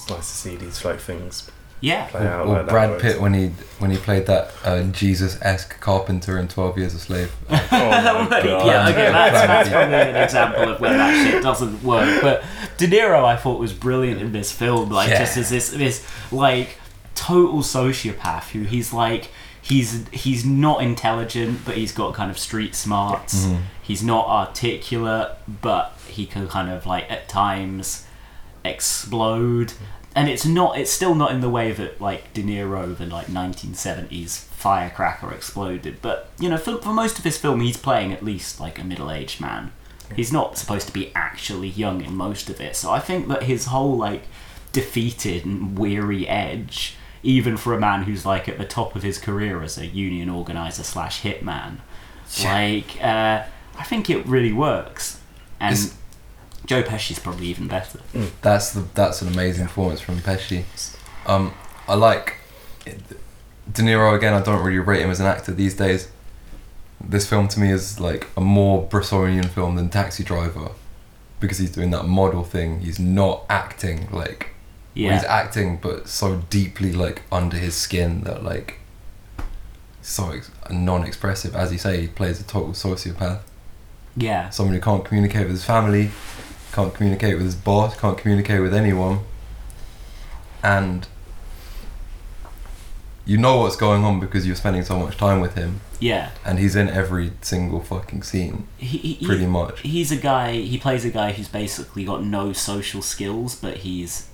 it's 0.00 0.10
nice 0.10 0.28
to 0.30 0.36
see 0.36 0.56
these 0.56 0.84
like 0.84 1.00
things 1.00 1.50
yeah, 1.82 2.08
play 2.08 2.26
out 2.26 2.46
Or 2.46 2.58
like. 2.58 2.68
Brad 2.68 2.90
where 2.90 2.98
Pitt 3.00 3.10
it's- 3.12 3.22
when 3.22 3.32
he 3.32 3.46
when 3.78 3.90
he 3.90 3.96
played 3.96 4.26
that 4.26 4.52
uh, 4.64 4.82
Jesus-esque 4.82 5.80
carpenter 5.80 6.38
in 6.38 6.46
Twelve 6.48 6.76
Years 6.76 6.92
a 6.94 6.98
Slave. 6.98 7.32
Oh 7.50 8.28
my 8.28 8.40
God. 8.42 8.66
yeah, 8.66 8.88
okay, 8.88 9.10
that's, 9.10 9.46
that's 9.46 9.68
probably 9.70 9.94
an 9.94 10.16
example 10.16 10.62
of 10.74 10.80
where 10.80 10.92
that 10.96 11.26
shit 11.26 11.42
doesn't 11.42 11.82
work. 11.82 12.20
But 12.20 12.44
De 12.76 12.86
Niro, 12.86 13.24
I 13.24 13.36
thought 13.36 13.58
was 13.58 13.72
brilliant 13.72 14.20
in 14.20 14.32
this 14.32 14.52
film, 14.52 14.90
like 14.90 15.08
Yeah. 15.08 15.20
just 15.20 15.36
as 15.38 15.48
this 15.48 15.70
this 15.70 16.06
like 16.30 16.76
total 17.14 17.60
sociopath 17.60 18.50
who 18.50 18.62
he's 18.64 18.92
like 18.92 19.30
he's 19.62 20.06
he's 20.08 20.44
not 20.44 20.82
intelligent, 20.82 21.60
but 21.64 21.76
he's 21.78 21.92
got 21.92 22.12
kind 22.14 22.30
of 22.30 22.38
street 22.38 22.74
smarts. 22.74 23.46
Mhm. 23.46 23.60
He's 23.82 24.02
not 24.02 24.26
articulate, 24.26 25.30
but 25.62 25.96
he 26.08 26.26
can 26.26 26.46
kind 26.46 26.70
of 26.70 26.84
like 26.84 27.10
at 27.10 27.26
times 27.28 28.04
explode. 28.64 29.72
And 30.14 30.28
it's 30.28 30.44
not. 30.44 30.76
It's 30.76 30.90
still 30.90 31.14
not 31.14 31.30
in 31.30 31.40
the 31.40 31.48
way 31.48 31.70
that 31.72 32.00
like 32.00 32.32
De 32.34 32.42
Niro, 32.42 32.96
the 32.96 33.06
like 33.06 33.26
1970s 33.26 34.40
firecracker, 34.46 35.32
exploded. 35.32 35.98
But 36.02 36.30
you 36.40 36.48
know, 36.48 36.56
for, 36.58 36.78
for 36.78 36.92
most 36.92 37.18
of 37.18 37.24
his 37.24 37.38
film, 37.38 37.60
he's 37.60 37.76
playing 37.76 38.12
at 38.12 38.24
least 38.24 38.58
like 38.58 38.78
a 38.78 38.84
middle-aged 38.84 39.40
man. 39.40 39.70
He's 40.16 40.32
not 40.32 40.58
supposed 40.58 40.88
to 40.88 40.92
be 40.92 41.12
actually 41.14 41.68
young 41.68 42.02
in 42.04 42.16
most 42.16 42.50
of 42.50 42.60
it. 42.60 42.74
So 42.74 42.90
I 42.90 42.98
think 42.98 43.28
that 43.28 43.44
his 43.44 43.66
whole 43.66 43.96
like 43.96 44.24
defeated 44.72 45.44
and 45.46 45.78
weary 45.78 46.26
edge, 46.26 46.96
even 47.22 47.56
for 47.56 47.72
a 47.72 47.78
man 47.80 48.02
who's 48.02 48.26
like 48.26 48.48
at 48.48 48.58
the 48.58 48.64
top 48.64 48.96
of 48.96 49.04
his 49.04 49.18
career 49.18 49.62
as 49.62 49.78
a 49.78 49.86
union 49.86 50.28
organizer 50.28 50.82
slash 50.82 51.22
hitman, 51.22 51.76
Yeah. 52.36 52.52
like 52.52 52.96
uh, 53.00 53.44
I 53.78 53.84
think 53.84 54.10
it 54.10 54.26
really 54.26 54.52
works. 54.52 55.20
And 55.60 55.74
It's- 55.74 55.94
Joe 56.66 56.82
Pesci's 56.82 57.18
probably 57.18 57.46
even 57.46 57.68
better. 57.68 58.00
That's 58.42 58.72
the 58.72 58.84
that's 58.94 59.22
an 59.22 59.28
amazing 59.28 59.66
performance 59.66 60.00
from 60.00 60.16
Pesci. 60.18 60.64
Um, 61.26 61.52
I 61.88 61.94
like 61.94 62.36
De 62.84 63.82
Niro 63.82 64.14
again. 64.16 64.34
I 64.34 64.42
don't 64.42 64.62
really 64.64 64.78
rate 64.78 65.00
him 65.02 65.10
as 65.10 65.20
an 65.20 65.26
actor 65.26 65.52
these 65.52 65.74
days. 65.74 66.08
This 67.02 67.28
film 67.28 67.48
to 67.48 67.60
me 67.60 67.70
is 67.70 67.98
like 67.98 68.28
a 68.36 68.40
more 68.40 68.86
Bressonian 68.86 69.48
film 69.48 69.76
than 69.76 69.88
Taxi 69.88 70.22
Driver, 70.22 70.72
because 71.40 71.58
he's 71.58 71.70
doing 71.72 71.90
that 71.92 72.04
model 72.06 72.44
thing. 72.44 72.80
He's 72.80 72.98
not 73.00 73.44
acting 73.48 74.08
like 74.12 74.50
well, 74.96 75.12
he's 75.14 75.24
acting, 75.24 75.78
but 75.78 76.08
so 76.08 76.42
deeply 76.50 76.92
like 76.92 77.22
under 77.32 77.56
his 77.56 77.74
skin 77.74 78.22
that 78.24 78.44
like 78.44 78.78
so 80.02 80.30
ex- 80.30 80.50
non-expressive. 80.70 81.54
As 81.56 81.72
you 81.72 81.78
say, 81.78 82.02
he 82.02 82.06
plays 82.08 82.40
a 82.40 82.44
total 82.44 82.70
sociopath. 82.72 83.40
yeah, 84.16 84.50
Someone 84.50 84.74
who 84.74 84.80
can't 84.80 85.04
communicate 85.04 85.42
with 85.42 85.52
his 85.52 85.64
family, 85.64 86.10
can't 86.72 86.94
communicate 86.94 87.34
with 87.36 87.44
his 87.44 87.54
boss, 87.56 87.98
can't 87.98 88.16
communicate 88.18 88.60
with 88.62 88.74
anyone, 88.74 89.20
and 90.62 91.06
you 93.24 93.36
know 93.36 93.58
what's 93.58 93.76
going 93.76 94.04
on 94.04 94.18
because 94.18 94.46
you're 94.46 94.56
spending 94.56 94.82
so 94.82 94.98
much 94.98 95.16
time 95.16 95.40
with 95.40 95.54
him, 95.54 95.80
yeah. 96.00 96.30
and 96.44 96.58
he's 96.58 96.74
in 96.74 96.88
every 96.88 97.32
single 97.42 97.80
fucking 97.80 98.22
scene, 98.22 98.66
He, 98.78 98.98
he, 99.14 99.26
pretty 99.26 99.46
much. 99.46 99.80
he's 99.82 100.10
a 100.10 100.16
guy. 100.16 100.52
He 100.54 100.78
plays 100.78 101.04
a 101.04 101.10
guy 101.10 101.32
who's 101.32 101.48
basically 101.48 102.04
got 102.04 102.22
no 102.24 102.52
social 102.52 103.02
skills, 103.02 103.54
but 103.54 103.78
he's 103.78 104.28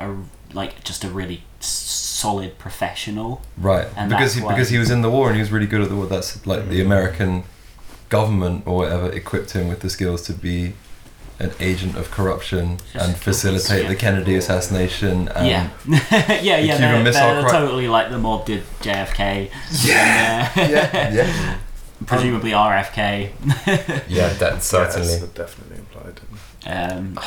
a 0.00 0.14
like 0.52 0.82
just 0.84 1.04
a 1.04 1.08
really 1.08 1.42
solid 1.60 2.58
professional. 2.58 3.42
Right, 3.56 3.86
And 3.96 4.08
because 4.10 4.34
he, 4.34 4.40
because 4.40 4.68
he 4.70 4.78
was 4.78 4.90
in 4.90 5.02
the 5.02 5.10
war 5.10 5.28
and 5.28 5.36
he 5.36 5.40
was 5.40 5.50
really 5.52 5.66
good 5.66 5.80
at 5.82 5.88
the 5.88 5.96
war. 5.96 6.06
That's 6.06 6.44
like 6.46 6.68
the 6.68 6.80
Mhm. 6.80 6.86
American 6.86 7.44
government 8.08 8.62
or 8.66 8.76
whatever 8.78 9.10
equipped 9.12 9.50
him 9.52 9.68
with 9.68 9.80
the 9.80 9.90
skills 9.90 10.22
to 10.22 10.32
be 10.32 10.72
an 11.38 11.52
agent 11.60 11.96
of 11.96 12.10
corruption 12.10 12.78
Just 12.92 13.06
and 13.06 13.14
a 13.14 13.18
facilitate 13.18 13.88
the. 13.88 13.94
Kennedy 13.96 14.34
assassination. 14.34 15.28
And 15.28 15.46
yeah, 15.46 15.70
yeah, 16.42 16.58
yeah. 16.58 16.76
Cuban 16.76 16.78
They're, 16.78 17.04
Missile 17.04 17.34
they're 17.34 17.42
Cri- 17.42 17.50
totally 17.50 17.88
like 17.88 18.10
the 18.10 18.18
mob 18.18 18.46
did 18.46 18.62
JFK. 18.80 19.50
Yeah, 19.84 20.52
And, 20.56 20.74
uh, 20.74 20.76
yeah, 20.92 21.12
yeah, 21.14 21.58
presumably 22.06 22.50
RFK. 22.50 23.30
yeah. 24.08 24.28
That 24.34 24.62
certainly. 24.62 25.08
it's 25.08 25.28
definitely 25.28 25.78
implied. 25.78 26.20
Um, 26.66 27.18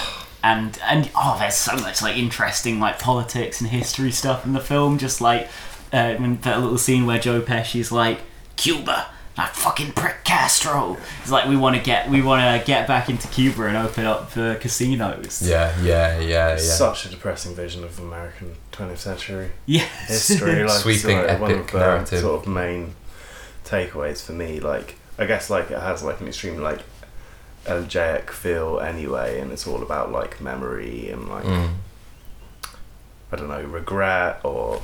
and 0.43 0.79
and 0.85 1.09
oh, 1.15 1.37
there's 1.39 1.55
so 1.55 1.75
much 1.77 2.01
like 2.01 2.17
interesting 2.17 2.79
like 2.79 2.99
politics 2.99 3.61
and 3.61 3.69
history 3.69 4.11
stuff 4.11 4.45
in 4.45 4.53
the 4.53 4.59
film. 4.59 4.97
Just 4.97 5.21
like 5.21 5.47
uh, 5.93 6.15
that 6.17 6.59
little 6.59 6.77
scene 6.77 7.05
where 7.05 7.19
Joe 7.19 7.41
Pesci's 7.41 7.91
like 7.91 8.21
Cuba, 8.55 9.07
Like 9.37 9.53
fucking 9.53 9.93
prick 9.93 10.23
Castro. 10.25 10.97
It's 11.21 11.31
like 11.31 11.47
we 11.47 11.55
want 11.55 11.75
to 11.77 11.81
get 11.81 12.09
we 12.09 12.21
want 12.21 12.41
to 12.59 12.65
get 12.67 12.85
back 12.87 13.09
into 13.09 13.27
Cuba 13.29 13.65
and 13.67 13.77
open 13.77 14.05
up 14.05 14.31
the 14.31 14.57
casinos. 14.59 15.41
Yeah, 15.41 15.73
yeah, 15.81 16.19
yeah, 16.19 16.49
yeah. 16.51 16.57
Such 16.57 17.05
a 17.05 17.09
depressing 17.09 17.55
vision 17.55 17.83
of 17.83 17.97
American 17.99 18.55
20th 18.73 18.97
century 18.97 19.51
Yes. 19.65 20.27
history. 20.27 20.63
Like, 20.63 20.69
Sweeping 20.71 21.17
it's, 21.17 21.27
like, 21.29 21.39
one 21.39 21.51
epic 21.51 21.65
of 21.67 21.71
the 21.71 21.79
narrative. 21.79 22.19
sort 22.19 22.41
of 22.41 22.47
main 22.53 22.95
takeaways 23.65 24.21
for 24.23 24.33
me. 24.33 24.59
Like, 24.59 24.95
I 25.17 25.25
guess 25.25 25.49
like 25.49 25.71
it 25.71 25.79
has 25.79 26.03
like 26.03 26.19
an 26.19 26.27
extremely 26.27 26.59
like 26.61 26.81
elegiac 27.65 28.31
feel 28.31 28.79
anyway, 28.79 29.39
and 29.39 29.51
it's 29.51 29.65
all 29.65 29.81
about 29.81 30.11
like 30.11 30.41
memory 30.41 31.09
and 31.09 31.29
like 31.29 31.45
Mm. 31.45 31.69
I 33.31 33.37
don't 33.37 33.47
know 33.47 33.61
regret 33.63 34.41
or 34.43 34.81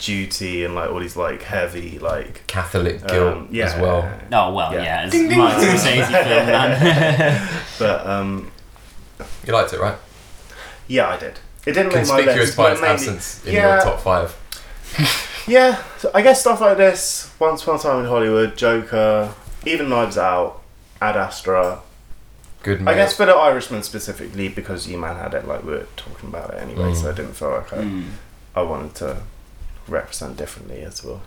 duty 0.00 0.64
and 0.64 0.74
like 0.74 0.90
all 0.90 0.98
these 0.98 1.16
like 1.16 1.42
heavy 1.42 1.98
like 1.98 2.46
Catholic 2.46 3.06
guilt 3.06 3.36
um, 3.36 3.48
yeah, 3.50 3.66
as 3.66 3.80
well. 3.80 4.10
Oh 4.32 4.52
well, 4.54 4.72
Yeah. 4.72 4.82
yeah, 4.82 5.06
it's 5.06 5.14
Martin 5.36 5.68
Scorsese 5.68 6.06
film, 6.06 6.46
man. 6.46 7.48
But 7.78 8.06
um, 8.06 8.50
You 9.46 9.52
liked 9.52 9.72
it, 9.72 9.80
right? 9.80 9.96
yeah, 10.88 11.08
I 11.08 11.16
did. 11.18 11.38
It 11.66 11.72
didn't 11.72 11.88
make 11.94 12.08
my 12.08 12.22
Conspicuous 12.22 12.38
list, 12.48 12.56
by 12.56 12.72
its 12.72 12.82
absence 12.82 13.44
in 13.46 13.54
yeah. 13.54 13.74
your 13.76 13.82
top 13.84 14.00
five. 14.00 14.36
Yeah, 15.46 15.82
so 15.96 16.10
I 16.14 16.22
guess 16.22 16.40
stuff 16.42 16.60
like 16.60 16.76
this, 16.76 17.32
Once 17.40 17.62
Upon 17.62 17.76
a 17.76 17.78
Time 17.78 18.00
in 18.00 18.06
Hollywood, 18.06 18.56
Joker, 18.56 19.34
even 19.66 19.88
Knives 19.88 20.16
Out, 20.18 20.62
Ad 21.00 21.16
Astra. 21.16 21.80
Good. 22.62 22.86
I 22.86 22.94
guess 22.94 23.16
for 23.16 23.24
the 23.26 23.32
Irishman 23.34 23.82
specifically, 23.82 24.48
because 24.48 24.86
you 24.86 24.98
man 24.98 25.16
had 25.16 25.32
it, 25.34 25.48
like 25.48 25.64
we 25.64 25.72
were 25.72 25.86
talking 25.96 26.28
about 26.28 26.50
it 26.54 26.58
anyway, 26.62 26.90
Mm. 26.92 26.96
so 26.96 27.08
I 27.10 27.14
didn't 27.14 27.32
feel 27.34 27.50
like 27.50 27.72
I, 27.72 27.78
Mm. 27.78 28.04
I 28.54 28.62
wanted 28.62 28.94
to 28.96 29.16
represent 29.90 30.36
differently 30.36 30.82
as 30.82 31.02
well. 31.04 31.22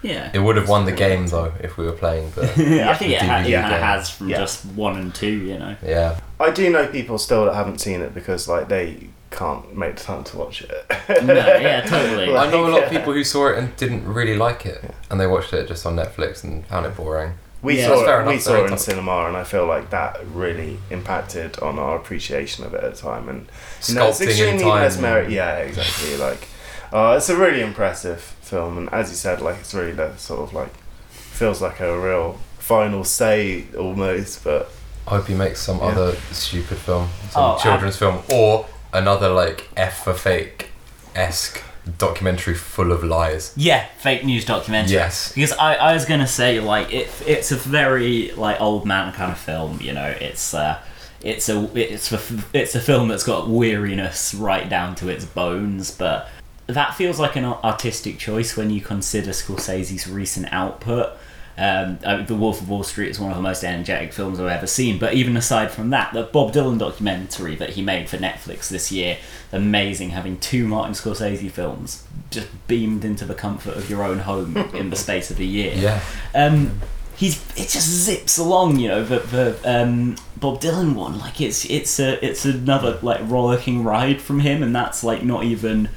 Yeah. 0.00 0.30
it 0.32 0.38
would 0.38 0.54
have 0.56 0.68
won 0.68 0.84
the 0.84 0.92
game 0.92 1.26
though 1.26 1.52
if 1.60 1.76
we 1.76 1.84
were 1.84 1.90
playing 1.92 2.30
the. 2.32 2.42
I 2.88 2.94
think 2.94 3.12
it, 3.14 3.20
ha- 3.20 3.38
DVD 3.42 3.48
it 3.48 3.52
kind 3.62 3.66
of 3.66 3.70
game. 3.72 3.82
has 3.82 4.10
from 4.10 4.28
Yeah. 4.28 4.38
just 4.38 4.64
one 4.66 4.96
and 4.96 5.12
two, 5.14 5.26
you 5.50 5.58
know. 5.58 5.74
Yeah. 5.84 6.20
I 6.38 6.50
do 6.52 6.70
know 6.70 6.86
people 6.86 7.18
still 7.18 7.46
that 7.46 7.54
haven't 7.54 7.80
seen 7.80 8.00
it 8.00 8.14
because 8.14 8.46
like 8.48 8.68
they 8.68 9.08
can't 9.32 9.76
make 9.76 9.96
the 9.96 10.02
time 10.04 10.22
to 10.24 10.36
watch 10.38 10.62
it. 10.62 10.70
No, 11.24 11.34
yeah, 11.34 11.80
totally. 11.80 12.26
Like- 12.32 12.48
I 12.48 12.50
know 12.52 12.68
a 12.68 12.70
lot 12.70 12.84
of 12.84 12.90
people 12.90 13.12
who 13.12 13.24
saw 13.24 13.48
it 13.48 13.58
and 13.58 13.74
didn't 13.76 14.04
really 14.06 14.36
like 14.36 14.66
it, 14.66 14.94
and 15.10 15.18
they 15.20 15.26
watched 15.26 15.52
it 15.52 15.66
just 15.66 15.84
on 15.84 15.96
Netflix 15.96 16.44
and 16.44 16.64
found 16.66 16.86
it 16.86 16.96
boring. 16.96 17.32
We 17.60 17.78
Yeah. 17.78 17.88
Saw 17.88 18.04
fair 18.04 18.20
it, 18.20 18.28
we 18.28 18.38
saw 18.38 18.54
it 18.54 18.64
in 18.64 18.68
tough. 18.70 18.78
cinema, 18.78 19.26
and 19.26 19.36
I 19.36 19.42
feel 19.42 19.66
like 19.66 19.90
that 19.90 20.20
really 20.32 20.78
impacted 20.90 21.58
on 21.58 21.76
our 21.80 21.96
appreciation 21.96 22.64
of 22.64 22.72
it 22.72 22.84
at 22.84 22.94
the 22.94 23.00
time. 23.00 23.28
And 23.28 23.48
you 23.88 23.96
know, 23.96 24.06
it's 24.08 24.20
Sculpting 24.20 24.22
in 24.22 24.28
extremely 24.28 24.62
time. 24.62 24.82
mesmeric. 24.82 25.28
Yeah, 25.30 25.56
exactly. 25.56 26.16
Like, 26.18 26.46
uh, 26.92 27.14
it's 27.16 27.28
a 27.28 27.36
really 27.36 27.60
impressive 27.60 28.20
film, 28.20 28.78
and 28.78 28.88
as 28.90 29.10
you 29.10 29.16
said, 29.16 29.40
like 29.40 29.58
it's 29.58 29.74
really 29.74 29.92
the 29.92 30.16
sort 30.16 30.40
of 30.40 30.52
like 30.54 30.74
feels 31.08 31.60
like 31.62 31.80
a 31.80 31.98
real 31.98 32.38
final 32.58 33.04
say 33.04 33.64
almost. 33.78 34.44
But 34.44 34.70
I 35.06 35.10
hope 35.16 35.26
he 35.26 35.34
makes 35.34 35.60
some 35.60 35.78
Yeah. 35.78 35.84
other 35.86 36.16
stupid 36.32 36.78
film, 36.78 37.08
some 37.30 37.42
Oh, 37.42 37.58
children's 37.62 37.96
film, 37.96 38.22
or 38.32 38.66
another 38.92 39.28
like 39.28 39.68
F 39.76 40.04
for 40.04 40.14
fake 40.14 40.70
esque 41.14 41.62
documentary 41.96 42.54
full 42.54 42.92
of 42.92 43.02
lies. 43.02 43.52
Yeah, 43.56 43.86
fake 43.98 44.24
news 44.24 44.44
documentary. 44.44 44.92
Yes. 44.92 45.32
Because 45.32 45.52
I, 45.52 45.74
I 45.74 45.94
was 45.94 46.04
gonna 46.04 46.26
say 46.26 46.60
like 46.60 46.92
it 46.92 47.08
it's 47.26 47.50
a 47.52 47.56
very 47.56 48.32
like 48.32 48.60
old 48.60 48.84
man 48.86 49.12
kind 49.12 49.32
of 49.32 49.38
film. 49.38 49.78
You 49.80 49.94
know, 49.94 50.14
it's 50.20 50.52
uh, 50.54 50.78
it's 51.22 51.48
a 51.48 51.68
it's 51.74 52.12
a 52.12 52.20
it's 52.52 52.74
a 52.74 52.80
film 52.80 53.08
that's 53.08 53.24
got 53.24 53.48
weariness 53.48 54.34
right 54.34 54.68
down 54.68 54.94
to 54.96 55.08
its 55.08 55.24
bones, 55.24 55.90
but 55.90 56.28
that 56.68 56.94
feels 56.94 57.18
like 57.18 57.34
an 57.36 57.44
artistic 57.44 58.18
choice 58.18 58.56
when 58.56 58.70
you 58.70 58.80
consider 58.80 59.30
Scorsese's 59.30 60.08
recent 60.08 60.52
output. 60.52 61.16
Um, 61.56 61.98
the 62.26 62.36
Wolf 62.36 62.60
of 62.60 62.68
Wall 62.68 62.84
Street 62.84 63.08
is 63.08 63.18
one 63.18 63.32
of 63.32 63.36
the 63.36 63.42
most 63.42 63.64
energetic 63.64 64.12
films 64.12 64.38
I've 64.38 64.46
ever 64.46 64.68
seen. 64.68 64.98
But 65.00 65.14
even 65.14 65.36
aside 65.36 65.72
from 65.72 65.90
that, 65.90 66.12
the 66.12 66.22
Bob 66.22 66.52
Dylan 66.52 66.78
documentary 66.78 67.56
that 67.56 67.70
he 67.70 67.82
made 67.82 68.08
for 68.08 68.16
Netflix 68.16 68.68
this 68.68 68.92
year, 68.92 69.18
amazing. 69.50 70.10
Having 70.10 70.38
two 70.38 70.68
Martin 70.68 70.94
Scorsese 70.94 71.50
films 71.50 72.04
just 72.30 72.46
beamed 72.68 73.04
into 73.04 73.24
the 73.24 73.34
comfort 73.34 73.76
of 73.76 73.90
your 73.90 74.04
own 74.04 74.20
home 74.20 74.56
in 74.72 74.90
the 74.90 74.96
space 74.96 75.32
of 75.32 75.40
a 75.40 75.44
year. 75.44 75.74
Yeah. 75.78 76.00
Um, 76.34 76.80
he's 77.16 77.44
it 77.56 77.68
just 77.68 77.88
zips 77.88 78.38
along, 78.38 78.78
you 78.78 78.88
know. 78.88 79.04
The 79.04 79.18
the 79.18 79.58
um, 79.64 80.16
Bob 80.36 80.60
Dylan 80.60 80.94
one, 80.94 81.18
like 81.18 81.40
it's 81.40 81.64
it's 81.64 81.98
a 81.98 82.24
it's 82.24 82.44
another 82.44 82.98
like 83.02 83.20
rollicking 83.24 83.82
ride 83.82 84.20
from 84.22 84.40
him, 84.40 84.62
and 84.62 84.74
that's 84.74 85.02
like 85.02 85.24
not 85.24 85.44
even, 85.44 85.88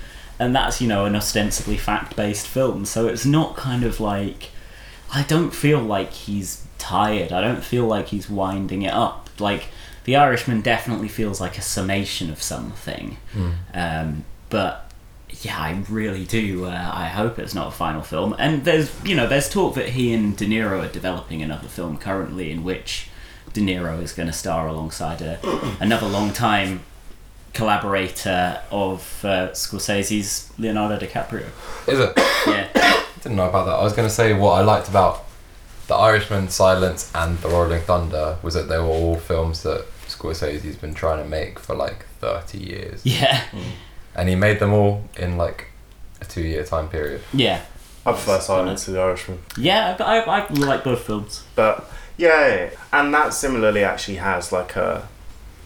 and 0.41 0.55
that's 0.55 0.81
you 0.81 0.87
know 0.87 1.05
an 1.05 1.15
ostensibly 1.15 1.77
fact 1.77 2.15
based 2.15 2.47
film, 2.47 2.83
so 2.83 3.07
it's 3.07 3.25
not 3.25 3.55
kind 3.55 3.83
of 3.83 3.99
like, 3.99 4.49
I 5.13 5.21
don't 5.23 5.51
feel 5.51 5.79
like 5.79 6.11
he's 6.11 6.65
tired. 6.79 7.31
I 7.31 7.41
don't 7.41 7.63
feel 7.63 7.85
like 7.85 8.07
he's 8.07 8.27
winding 8.29 8.81
it 8.81 8.93
up. 8.93 9.29
Like 9.39 9.65
the 10.03 10.15
Irishman 10.15 10.61
definitely 10.61 11.07
feels 11.07 11.39
like 11.39 11.57
a 11.59 11.61
summation 11.61 12.31
of 12.31 12.41
something, 12.41 13.17
um, 13.73 14.25
but 14.49 14.91
yeah, 15.43 15.59
I 15.59 15.83
really 15.89 16.25
do. 16.25 16.65
Uh, 16.65 16.91
I 16.93 17.05
hope 17.07 17.39
it's 17.39 17.55
not 17.55 17.67
a 17.67 17.71
final 17.71 18.01
film. 18.01 18.35
And 18.37 18.65
there's, 18.65 18.91
you 19.05 19.15
know, 19.15 19.27
there's 19.27 19.49
talk 19.49 19.75
that 19.75 19.89
he 19.89 20.13
and 20.13 20.35
De 20.35 20.45
Niro 20.45 20.83
are 20.83 20.91
developing 20.91 21.41
another 21.41 21.69
film 21.69 21.97
currently 21.97 22.51
in 22.51 22.63
which 22.63 23.09
De 23.53 23.61
Niro 23.61 24.01
is 24.01 24.11
going 24.11 24.27
to 24.27 24.33
star 24.33 24.67
alongside 24.67 25.21
a, 25.21 25.39
another 25.79 26.07
long-time 26.07 26.81
collaborator 27.53 28.61
of 28.71 29.01
uh, 29.23 29.49
Scorsese's 29.51 30.51
Leonardo 30.57 30.97
DiCaprio. 31.05 31.45
Is 31.87 31.99
it? 31.99 32.13
Yeah, 32.47 33.03
Didn't 33.23 33.35
know 33.37 33.47
about 33.49 33.65
that. 33.65 33.73
I 33.75 33.83
was 33.83 33.93
going 33.93 34.07
to 34.07 34.13
say 34.13 34.33
what 34.33 34.53
I 34.53 34.61
liked 34.61 34.87
about 34.89 35.25
The 35.87 35.95
Irishman, 35.95 36.49
Silence, 36.49 37.11
and 37.13 37.37
The 37.39 37.49
Rolling 37.49 37.81
Thunder 37.81 38.37
was 38.41 38.53
that 38.53 38.67
they 38.69 38.77
were 38.77 38.85
all 38.85 39.17
films 39.17 39.63
that 39.63 39.85
Scorsese's 40.07 40.75
been 40.77 40.93
trying 40.93 41.23
to 41.23 41.29
make 41.29 41.59
for 41.59 41.75
like 41.75 42.05
30 42.19 42.57
years. 42.57 43.01
yeah, 43.05 43.43
And 44.15 44.27
he 44.29 44.35
made 44.35 44.59
them 44.59 44.73
all 44.73 45.03
in 45.17 45.37
like 45.37 45.67
a 46.21 46.25
two 46.25 46.41
year 46.41 46.63
time 46.63 46.87
period. 46.89 47.21
yeah, 47.33 47.61
I 48.05 48.11
prefer 48.11 48.39
Silence 48.39 48.85
to 48.85 48.91
The 48.91 48.99
Irishman. 49.01 49.39
yeah. 49.57 49.95
I, 49.99 50.19
I, 50.19 50.39
I 50.45 50.53
like 50.53 50.83
both 50.83 51.01
films. 51.01 51.43
But 51.55 51.85
yeah, 52.17 52.47
yeah, 52.47 52.55
yeah. 52.63 52.69
and 52.93 53.13
that 53.13 53.33
similarly 53.33 53.83
actually 53.83 54.17
has 54.17 54.51
like 54.51 54.75
a 54.75 55.07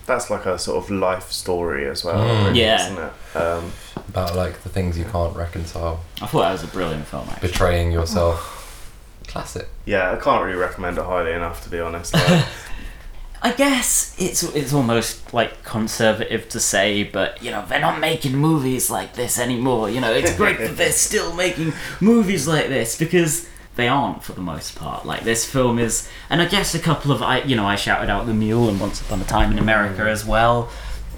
that's 0.06 0.30
like 0.30 0.46
a 0.46 0.58
sort 0.60 0.84
of 0.84 0.92
life 0.92 1.32
story 1.32 1.88
as 1.88 2.04
well, 2.04 2.20
Mm. 2.24 2.46
really, 2.48 2.62
Yeah. 2.62 2.86
isn't 2.86 2.98
it? 3.04 3.38
Um, 3.42 3.72
About 4.10 4.36
like 4.36 4.64
the 4.64 4.70
things 4.70 4.98
you 4.98 5.06
can't 5.06 5.36
reconcile, 5.36 6.02
I 6.22 6.28
thought 6.28 6.42
that 6.44 6.52
was 6.52 6.64
a 6.64 6.68
brilliant 6.68 7.08
film. 7.08 7.28
Actually. 7.30 7.48
betraying 7.50 7.92
yourself. 7.92 8.52
Classic. 9.28 9.68
yeah, 9.86 10.12
I 10.12 10.16
can't 10.18 10.44
really 10.44 10.58
recommend 10.58 10.98
it 10.98 11.04
highly 11.04 11.32
enough 11.34 11.64
to 11.64 11.70
be 11.70 11.80
honest. 11.80 12.14
Like, 12.14 12.46
I 13.42 13.52
guess 13.52 14.16
it's 14.18 14.42
it's 14.44 14.74
almost 14.74 15.34
like 15.34 15.64
conservative 15.64 16.48
to 16.50 16.60
say, 16.60 17.04
but 17.04 17.42
you 17.44 17.52
know 17.52 17.64
they're 17.68 17.80
not 17.80 18.00
making 18.00 18.36
movies 18.36 18.90
like 18.90 19.14
this 19.14 19.38
anymore. 19.38 19.90
You 19.90 20.02
know 20.02 20.12
it's 20.12 20.36
great 20.36 20.58
that 20.60 20.78
they're 20.78 20.92
still 21.10 21.34
making 21.34 21.74
movies 22.00 22.48
like 22.48 22.68
this 22.70 22.98
because 22.98 23.46
they 23.76 23.88
aren't 23.88 24.24
for 24.24 24.34
the 24.34 24.42
most 24.42 24.76
part. 24.76 25.06
Like 25.06 25.24
this 25.24 25.46
film 25.46 25.80
is, 25.80 26.10
and 26.30 26.42
I 26.42 26.46
guess 26.46 26.74
a 26.74 26.80
couple 26.80 27.12
of 27.12 27.22
I 27.22 27.42
you 27.44 27.56
know 27.56 27.66
I 27.66 27.76
shouted 27.76 28.10
out 28.10 28.26
the 28.26 28.34
Mule 28.34 28.70
and 28.70 28.80
Once 28.80 29.02
Upon 29.02 29.22
a 29.22 29.26
Time 29.26 29.52
in 29.52 29.60
America 29.60 30.02
mm. 30.04 30.08
as 30.08 30.26
well, 30.26 30.70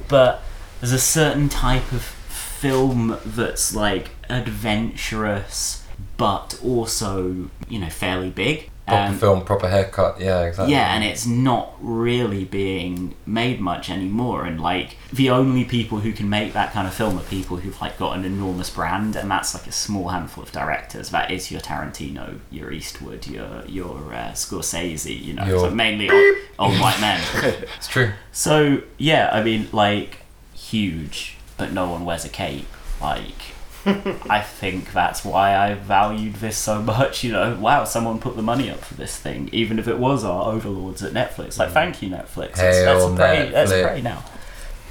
but 0.08 0.44
there's 0.80 0.94
a 0.94 1.00
certain 1.00 1.50
type 1.50 1.92
of 1.92 2.02
film 2.02 3.18
that's 3.26 3.74
like 3.76 4.12
adventurous 4.30 5.84
but 6.18 6.60
also 6.64 7.50
you 7.70 7.80
know 7.80 7.90
fairly 7.90 8.30
big. 8.30 8.70
Proper 8.88 9.12
Um, 9.12 9.18
film, 9.18 9.42
proper 9.44 9.68
haircut. 9.68 10.20
Yeah, 10.20 10.44
exactly. 10.44 10.74
yeah, 10.74 10.94
and 10.96 11.04
it's 11.04 11.26
not 11.26 11.74
really 11.82 12.46
being 12.46 13.16
made 13.26 13.60
much 13.60 13.90
anymore. 13.90 14.46
And 14.46 14.62
like 14.62 14.96
the 15.12 15.30
only 15.30 15.66
people 15.66 16.00
who 16.00 16.14
can 16.14 16.30
make 16.30 16.54
that 16.54 16.72
kind 16.72 16.88
of 16.88 16.94
film 16.94 17.18
are 17.20 17.24
people 17.24 17.58
who've 17.58 17.80
like 17.82 17.98
got 18.00 18.18
an 18.18 18.24
enormous 18.24 18.70
brand, 18.70 19.16
and 19.18 19.30
that's 19.30 19.54
like 19.54 19.68
a 19.68 19.72
small 19.74 20.08
handful 20.10 20.44
of 20.44 20.52
directors. 20.54 21.10
That 21.10 21.32
is 21.32 21.52
your 21.52 21.60
Tarantino, 21.60 22.40
your 22.50 22.72
Eastwood, 22.72 23.28
your 23.28 23.64
your 23.68 23.98
uh, 24.14 24.32
Scorsese. 24.32 25.22
You 25.22 25.34
know, 25.34 25.46
Your- 25.46 25.60
so 25.60 25.70
mainly 25.72 26.10
old, 26.10 26.36
old 26.58 26.80
white 26.80 27.02
men. 27.02 27.20
It's 27.78 27.88
true. 27.90 28.14
So 28.32 28.82
yeah, 28.98 29.30
I 29.34 29.44
mean 29.44 29.68
like 29.74 30.20
huge, 30.54 31.36
but 31.58 31.74
no 31.74 31.90
one 31.90 32.06
wears 32.06 32.24
a 32.26 32.30
cape. 32.30 32.68
Like. 33.02 33.56
I 34.30 34.42
think 34.42 34.92
that's 34.94 35.24
why 35.24 35.56
I 35.56 35.74
valued 35.76 36.36
this 36.36 36.58
so 36.58 36.82
much. 36.82 37.24
You 37.24 37.32
know, 37.32 37.58
wow, 37.60 37.84
someone 37.86 38.20
put 38.20 38.36
the 38.36 38.42
money 38.42 38.70
up 38.70 38.80
for 38.80 38.96
this 38.96 39.18
thing, 39.18 39.50
even 39.52 39.80
if 39.80 39.88
it 39.88 39.98
was 39.98 40.24
our 40.24 40.52
overlords 40.52 41.02
at 41.04 41.14
Netflix. 41.14 41.58
Like, 41.58 41.72
thank 41.72 42.02
you, 42.02 42.10
Netflix. 42.10 42.58
Let's, 42.58 42.60
let's 42.60 42.78
Hail 43.04 43.16
pray. 43.16 43.50
Let's 43.52 43.72
Netflix. 43.72 43.84
pray 43.84 44.02
now. 44.02 44.24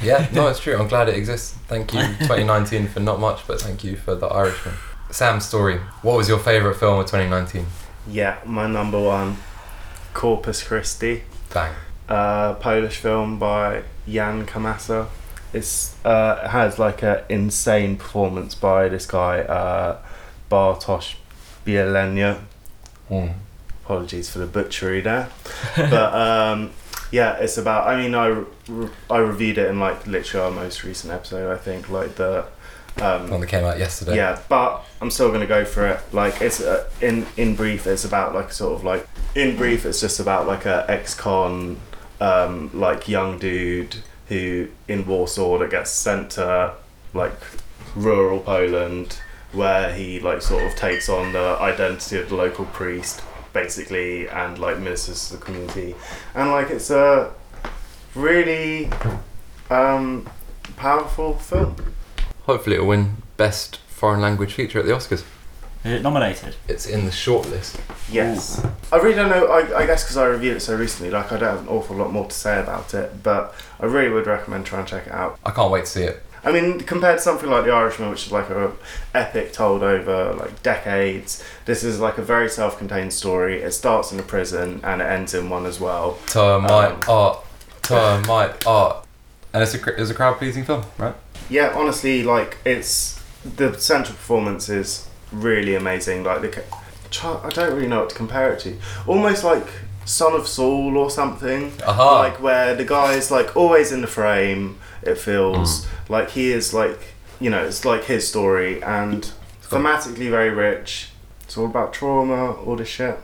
Yeah, 0.03 0.29
no, 0.33 0.49
it's 0.51 0.61
true. 0.61 0.77
I'm 0.77 0.89
glad 0.89 1.09
it 1.09 1.17
exists. 1.17 1.53
Thank 1.69 1.93
you, 1.93 2.01
2019, 2.21 2.89
for 2.89 3.01
not 3.01 3.21
much, 3.21 3.47
but 3.47 3.61
thank 3.61 3.85
you 3.85 3.97
for 3.97 4.15
The 4.15 4.27
Irishman. 4.27 4.75
Sam's 5.11 5.45
story. 5.47 5.79
What 6.03 6.17
was 6.17 6.29
your 6.29 6.39
favourite 6.39 6.77
film 6.77 6.99
of 7.01 7.07
2019? 7.07 7.67
yeah, 8.09 8.39
my 8.45 8.67
number 8.67 9.01
one, 9.01 9.37
Corpus 10.15 10.63
Christi, 10.63 11.23
Bang. 11.53 11.75
uh, 12.09 12.55
Polish 12.55 12.97
film 12.99 13.39
by 13.39 13.83
Jan 14.09 14.47
Komasa. 14.47 15.09
It's 15.57 15.97
uh, 16.05 16.43
it 16.45 16.49
has 16.49 16.79
like 16.79 17.03
an 17.03 17.21
insane 17.31 17.97
performance 17.97 18.55
by 18.55 18.89
this 18.91 19.07
guy 19.07 19.41
uh, 19.41 19.99
Bartosz 20.51 21.17
Bielenia. 21.65 22.41
Mm. 23.11 23.33
Apologies 23.85 24.29
for 24.29 24.41
the 24.41 24.47
butchery 24.47 25.01
there, 25.01 25.31
but 25.77 26.13
um, 26.13 26.73
yeah, 27.11 27.37
it's 27.39 27.57
about. 27.57 27.87
I 27.87 28.03
mean, 28.03 28.15
I 28.15 28.45
re- 28.69 28.91
I 29.09 29.19
reviewed 29.19 29.57
it 29.57 29.71
in 29.71 29.81
like 29.81 30.07
literally 30.07 30.45
our 30.45 30.51
most 30.51 30.85
recent 30.85 31.13
episode. 31.13 31.51
I 31.51 31.57
think 31.57 31.89
like 31.89 32.17
the. 32.17 32.45
Um, 33.01 33.31
One 33.31 33.41
that 33.41 33.49
came 33.49 33.65
out 33.65 33.79
yesterday. 33.79 34.17
yeah, 34.17 34.41
but 34.49 34.83
I'm 35.01 35.11
still 35.11 35.31
gonna 35.31 35.47
go 35.47 35.65
for 35.65 35.87
it. 35.87 36.01
Like 36.13 36.43
it's 36.43 36.61
uh, 36.61 36.89
in 37.01 37.27
in 37.37 37.55
brief, 37.55 37.87
it's 37.87 38.05
about 38.05 38.35
like 38.35 38.53
sort 38.53 38.75
of 38.75 38.85
like 38.85 39.09
in 39.35 39.57
brief, 39.57 39.87
it's 39.87 40.01
just 40.01 40.19
about 40.21 40.47
like 40.47 40.67
a 40.67 40.85
ex-con, 40.89 41.79
um, 42.21 42.71
like 42.75 43.09
young 43.09 43.39
dude 43.39 43.97
who 44.29 44.69
in 44.89 45.07
Warsaw 45.07 45.59
that 45.59 45.71
gets 45.71 45.91
sent 45.91 46.31
to 46.33 46.75
like 47.15 47.39
rural 47.95 48.41
Poland, 48.41 49.19
where 49.53 49.93
he 49.95 50.21
like 50.21 50.43
sort 50.43 50.65
of 50.65 50.75
takes 50.75 51.09
on 51.09 51.33
the 51.33 51.57
identity 51.61 52.19
of 52.19 52.29
the 52.29 52.35
local 52.35 52.65
priest, 52.67 53.23
basically, 53.53 54.29
and 54.29 54.59
like 54.59 54.79
ministers 54.79 55.29
to 55.29 55.37
the 55.37 55.45
community, 55.45 55.95
and 56.35 56.51
like 56.51 56.71
it's 56.71 56.91
a 56.91 57.33
really 58.15 58.91
um, 59.71 60.29
powerful 60.77 61.35
film. 61.35 61.77
Hopefully, 62.45 62.77
it'll 62.77 62.89
win 62.89 63.17
Best 63.37 63.79
Foreign 63.89 64.21
Language 64.21 64.55
Feature 64.55 64.81
at 64.81 64.87
the 64.87 64.93
Oscars. 64.93 65.25
Is 65.87 65.93
it 65.93 66.03
nominated? 66.03 66.57
It's 66.67 66.87
in 66.87 67.05
the 67.05 67.13
shortlist. 67.13 67.79
Yes. 68.11 68.61
I 68.91 68.97
really 68.97 69.15
don't 69.15 69.31
know. 69.31 69.47
I, 69.47 69.83
I 69.83 69.87
guess 69.87 70.03
because 70.03 70.17
I 70.17 70.27
reviewed 70.27 70.57
it 70.57 70.61
so 70.61 70.77
recently, 70.77 71.11
like 71.13 71.31
I 71.31 71.37
don't 71.39 71.49
have 71.49 71.61
an 71.61 71.69
awful 71.69 71.95
lot 71.95 72.13
more 72.13 72.25
to 72.27 72.35
say 72.35 72.59
about 72.59 72.93
it, 72.93 73.23
but 73.23 73.55
I 73.79 73.87
really 73.87 74.09
would 74.13 74.27
recommend 74.27 74.67
trying 74.67 74.85
to 74.85 74.91
check 74.91 75.07
it 75.07 75.13
out. 75.13 75.39
I 75.47 75.53
can't 75.53 75.71
wait 75.71 75.85
to 75.85 75.91
see 75.91 76.03
it. 76.03 76.21
I 76.43 76.51
mean, 76.51 76.81
compared 76.81 77.19
to 77.19 77.23
something 77.23 77.49
like 77.49 77.65
The 77.67 77.71
Irishman, 77.71 78.11
which 78.11 78.27
is 78.27 78.33
like 78.33 78.51
a 78.51 78.73
epic 79.15 79.53
told 79.53 79.85
over 79.85 80.35
like 80.35 80.61
decades, 80.65 81.45
this 81.67 81.85
is 81.85 82.01
like 82.01 82.19
a 82.19 82.23
very 82.23 82.49
self-contained 82.51 83.13
story. 83.13 83.63
It 83.63 83.71
starts 83.71 84.11
in 84.11 84.19
a 84.19 84.25
prison 84.25 84.81
and 84.83 85.01
it 85.01 85.05
ends 85.05 85.35
in 85.35 85.49
one 85.51 85.67
as 85.67 85.79
well. 85.79 86.19
Termite 86.27 86.95
Um, 86.95 87.01
art. 87.09 87.45
Termite 87.83 88.67
art. 88.67 89.07
And 89.53 89.63
it's 89.63 89.75
a, 89.75 90.01
it's 90.01 90.11
a 90.11 90.15
crowd 90.15 90.39
pleasing 90.39 90.65
film, 90.65 90.83
right? 90.99 91.15
Yeah, 91.49 91.73
honestly, 91.77 92.25
like 92.25 92.57
it's 92.65 93.23
the 93.45 93.79
central 93.79 94.17
performance 94.17 94.69
is 94.69 95.06
really 95.33 95.75
amazing. 95.75 96.25
Like 96.25 96.43
the, 96.43 96.65
I 97.23 97.49
don't 97.51 97.75
really 97.75 97.89
know 97.89 98.01
what 98.01 98.11
to 98.11 98.17
compare 98.17 98.53
it 98.53 98.61
to. 98.61 98.77
Almost 99.07 99.45
like 99.45 99.67
Son 100.05 100.35
of 100.35 100.47
Saul 100.47 100.97
or 100.97 101.11
something. 101.11 101.73
Aha. 101.85 102.19
Like 102.21 102.41
where 102.43 102.75
the 102.75 102.85
guy 102.85 103.15
is 103.15 103.31
like 103.31 103.57
always 103.57 103.93
in 103.93 104.01
the 104.01 104.07
frame. 104.07 104.79
It 105.03 105.19
feels 105.19 105.87
like 106.09 106.31
he 106.31 106.53
is 106.53 106.73
like 106.75 106.99
you 107.39 107.51
know 107.51 107.65
it's 107.65 107.85
like 107.85 108.05
his 108.05 108.27
story 108.27 108.83
and 108.83 109.31
thematically 109.63 110.31
very 110.31 110.51
rich. 110.51 111.11
It's 111.45 111.57
all 111.57 111.67
about 111.67 111.93
trauma, 111.93 112.53
all 112.53 112.77
this 112.77 112.89
shit. 112.89 113.19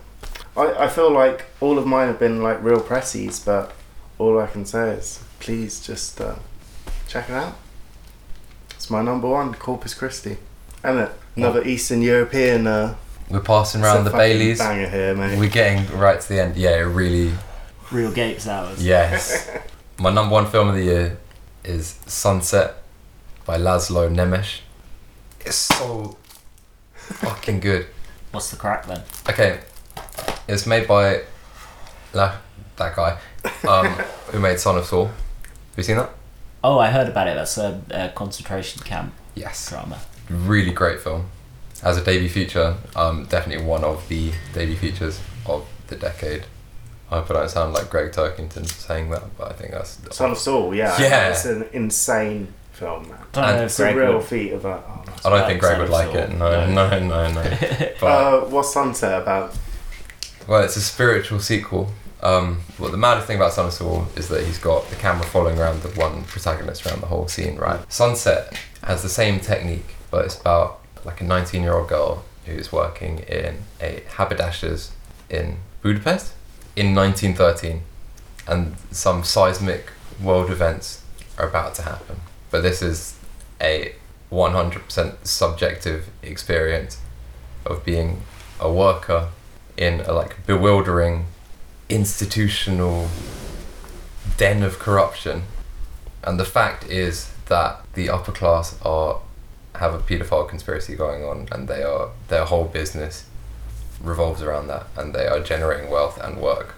I, 0.56 0.84
I 0.84 0.88
feel 0.88 1.10
like 1.10 1.46
all 1.60 1.78
of 1.78 1.86
mine 1.86 2.08
have 2.08 2.18
been 2.18 2.42
like 2.42 2.62
real 2.62 2.80
pressies, 2.80 3.44
but 3.44 3.72
all 4.18 4.38
I 4.38 4.46
can 4.46 4.64
say 4.64 4.90
is 4.90 5.22
please 5.40 5.84
just 5.84 6.20
uh, 6.20 6.36
check 7.08 7.28
it 7.28 7.34
out. 7.34 7.56
It's 8.70 8.90
my 8.90 9.02
number 9.02 9.28
one, 9.28 9.54
Corpus 9.54 9.94
Christi. 9.94 10.38
And 10.84 10.98
it 10.98 11.12
another 11.36 11.64
Eastern 11.64 12.02
European. 12.02 12.66
Uh, 12.66 12.94
We're 13.30 13.40
passing 13.40 13.82
around 13.82 14.04
the 14.04 14.10
Baileys. 14.10 14.58
Banger 14.58 14.88
here, 14.88 15.14
mate. 15.14 15.38
We're 15.38 15.48
getting 15.50 15.86
right 15.98 16.20
to 16.20 16.28
the 16.28 16.40
end. 16.42 16.56
Yeah, 16.56 16.76
it 16.76 16.82
really. 16.84 17.32
Real 17.90 18.12
Gapes 18.12 18.46
hours. 18.46 18.84
Yes. 18.84 19.50
My 19.98 20.10
number 20.10 20.32
one 20.32 20.46
film 20.50 20.68
of 20.68 20.74
the 20.74 20.82
year 20.84 21.18
is 21.64 21.96
Sunset 22.06 22.74
by 23.44 23.58
Laszlo 23.58 24.12
Nemes. 24.12 24.60
It's 25.44 25.56
so 25.56 26.16
fucking 26.94 27.60
good. 27.60 27.86
What's 28.30 28.50
the 28.50 28.56
crack 28.56 28.86
then? 28.86 29.02
Okay, 29.28 29.60
it's 30.48 30.66
made 30.66 30.88
by 30.88 31.22
La- 32.14 32.36
that 32.76 32.96
guy 32.96 33.18
um, 33.68 33.86
who 34.30 34.38
made 34.40 34.58
Son 34.58 34.78
of 34.78 34.86
Saul. 34.86 35.06
Have 35.06 35.14
you 35.76 35.82
seen 35.82 35.96
that? 35.96 36.10
Oh, 36.64 36.78
I 36.78 36.90
heard 36.90 37.08
about 37.08 37.28
it. 37.28 37.34
That's 37.34 37.58
a, 37.58 37.82
a 37.90 38.08
concentration 38.10 38.82
camp 38.84 39.12
Yes. 39.34 39.68
drama. 39.68 39.98
Really 40.30 40.72
great 40.72 41.00
film. 41.00 41.26
As 41.82 41.96
a 41.96 42.04
debut 42.04 42.28
feature, 42.28 42.76
um, 42.94 43.24
definitely 43.26 43.64
one 43.64 43.82
of 43.84 44.08
the 44.08 44.32
debut 44.54 44.76
features 44.76 45.20
of 45.46 45.66
the 45.88 45.96
decade. 45.96 46.44
I 47.10 47.16
hope 47.16 47.30
I 47.30 47.34
don't 47.34 47.50
sound 47.50 47.74
like 47.74 47.90
Gregg 47.90 48.12
Turkington 48.12 48.66
saying 48.66 49.10
that, 49.10 49.36
but 49.36 49.50
I 49.50 49.52
think 49.54 49.72
that's 49.72 49.98
Son 50.16 50.30
of 50.30 50.38
Saul, 50.38 50.74
yeah. 50.74 50.96
Yeah. 51.00 51.28
It's 51.30 51.44
an 51.44 51.68
insane 51.72 52.48
film, 52.72 53.08
man. 53.08 53.18
Don't 53.32 53.44
And 53.44 53.56
know 53.58 53.64
It's 53.64 53.78
a 53.80 53.94
real 53.94 54.14
would- 54.18 54.24
feat 54.24 54.52
of 54.52 54.64
a. 54.64 54.82
Oh. 54.86 55.04
I 55.24 55.30
don't 55.30 55.46
think 55.46 55.60
Gregg 55.60 55.78
would 55.78 55.90
like 55.90 56.06
Saul. 56.08 56.16
it. 56.16 56.30
No, 56.38 56.66
no, 56.66 56.98
no, 56.98 57.32
no. 57.32 57.42
But 58.00 58.06
Uh, 58.06 58.40
what's 58.46 58.72
Sunset 58.72 59.20
about? 59.22 59.54
Well, 60.48 60.62
it's 60.62 60.76
a 60.76 60.80
spiritual 60.80 61.40
sequel. 61.40 61.92
Um, 62.22 62.60
well, 62.78 62.90
the 62.90 62.96
maddest 62.96 63.26
thing 63.26 63.36
about 63.36 63.52
Son 63.52 63.66
of 63.66 63.72
Saul 63.72 64.06
is 64.16 64.28
that 64.28 64.44
he's 64.46 64.58
got 64.58 64.88
the 64.88 64.96
camera 64.96 65.24
following 65.26 65.58
around 65.58 65.82
the 65.82 65.88
one 66.00 66.22
protagonist 66.24 66.86
around 66.86 67.00
the 67.00 67.06
whole 67.08 67.26
scene, 67.28 67.56
right? 67.56 67.80
Sunset 67.92 68.56
has 68.84 69.02
the 69.02 69.08
same 69.08 69.38
technique, 69.40 69.94
but 70.12 70.26
it's 70.26 70.40
about 70.40 70.78
like 71.04 71.20
a 71.20 71.24
19 71.24 71.62
year 71.62 71.72
old 71.72 71.88
girl 71.88 72.22
who's 72.46 72.70
working 72.70 73.20
in 73.20 73.56
a 73.80 74.04
haberdasher's 74.16 74.92
in 75.28 75.56
Budapest 75.82 76.34
in 76.76 76.94
1913, 76.94 77.82
and 78.46 78.76
some 78.92 79.24
seismic 79.24 79.90
world 80.22 80.50
events 80.50 81.02
are 81.38 81.48
about 81.48 81.74
to 81.74 81.82
happen. 81.82 82.20
But 82.50 82.62
this 82.62 82.82
is 82.82 83.16
a 83.60 83.94
100% 84.30 85.26
subjective 85.26 86.08
experience 86.22 86.98
of 87.66 87.84
being 87.84 88.22
a 88.60 88.72
worker 88.72 89.30
in 89.76 90.00
a 90.02 90.12
like 90.12 90.46
bewildering 90.46 91.26
institutional 91.88 93.08
den 94.36 94.62
of 94.62 94.78
corruption 94.78 95.42
and 96.24 96.38
the 96.38 96.44
fact 96.44 96.84
is 96.84 97.32
that 97.46 97.84
the 97.94 98.08
upper 98.08 98.32
class 98.32 98.78
are 98.82 99.20
have 99.76 99.94
a 99.94 99.98
paedophile 99.98 100.48
conspiracy 100.48 100.94
going 100.94 101.24
on 101.24 101.48
and 101.50 101.68
they 101.68 101.82
are 101.82 102.10
their 102.28 102.44
whole 102.44 102.64
business 102.64 103.26
revolves 104.00 104.42
around 104.42 104.66
that 104.68 104.86
and 104.96 105.14
they 105.14 105.26
are 105.26 105.40
generating 105.40 105.90
wealth 105.90 106.20
and 106.22 106.38
work 106.38 106.74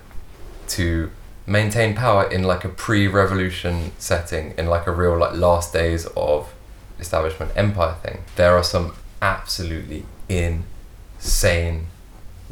to 0.69 1.11
maintain 1.47 1.95
power 1.95 2.31
in 2.31 2.43
like 2.43 2.65
a 2.65 2.69
pre-revolution 2.69 3.93
setting 3.99 4.55
in 4.57 4.67
like 4.67 4.87
a 4.87 4.93
real 4.93 5.17
like 5.19 5.35
last 5.35 5.73
days 5.73 6.07
of 6.17 6.53
establishment 6.99 7.51
empire 7.55 7.95
thing. 8.03 8.23
There 8.37 8.57
are 8.57 8.65
some 8.65 8.95
absolutely 9.21 10.05
insane 10.29 11.89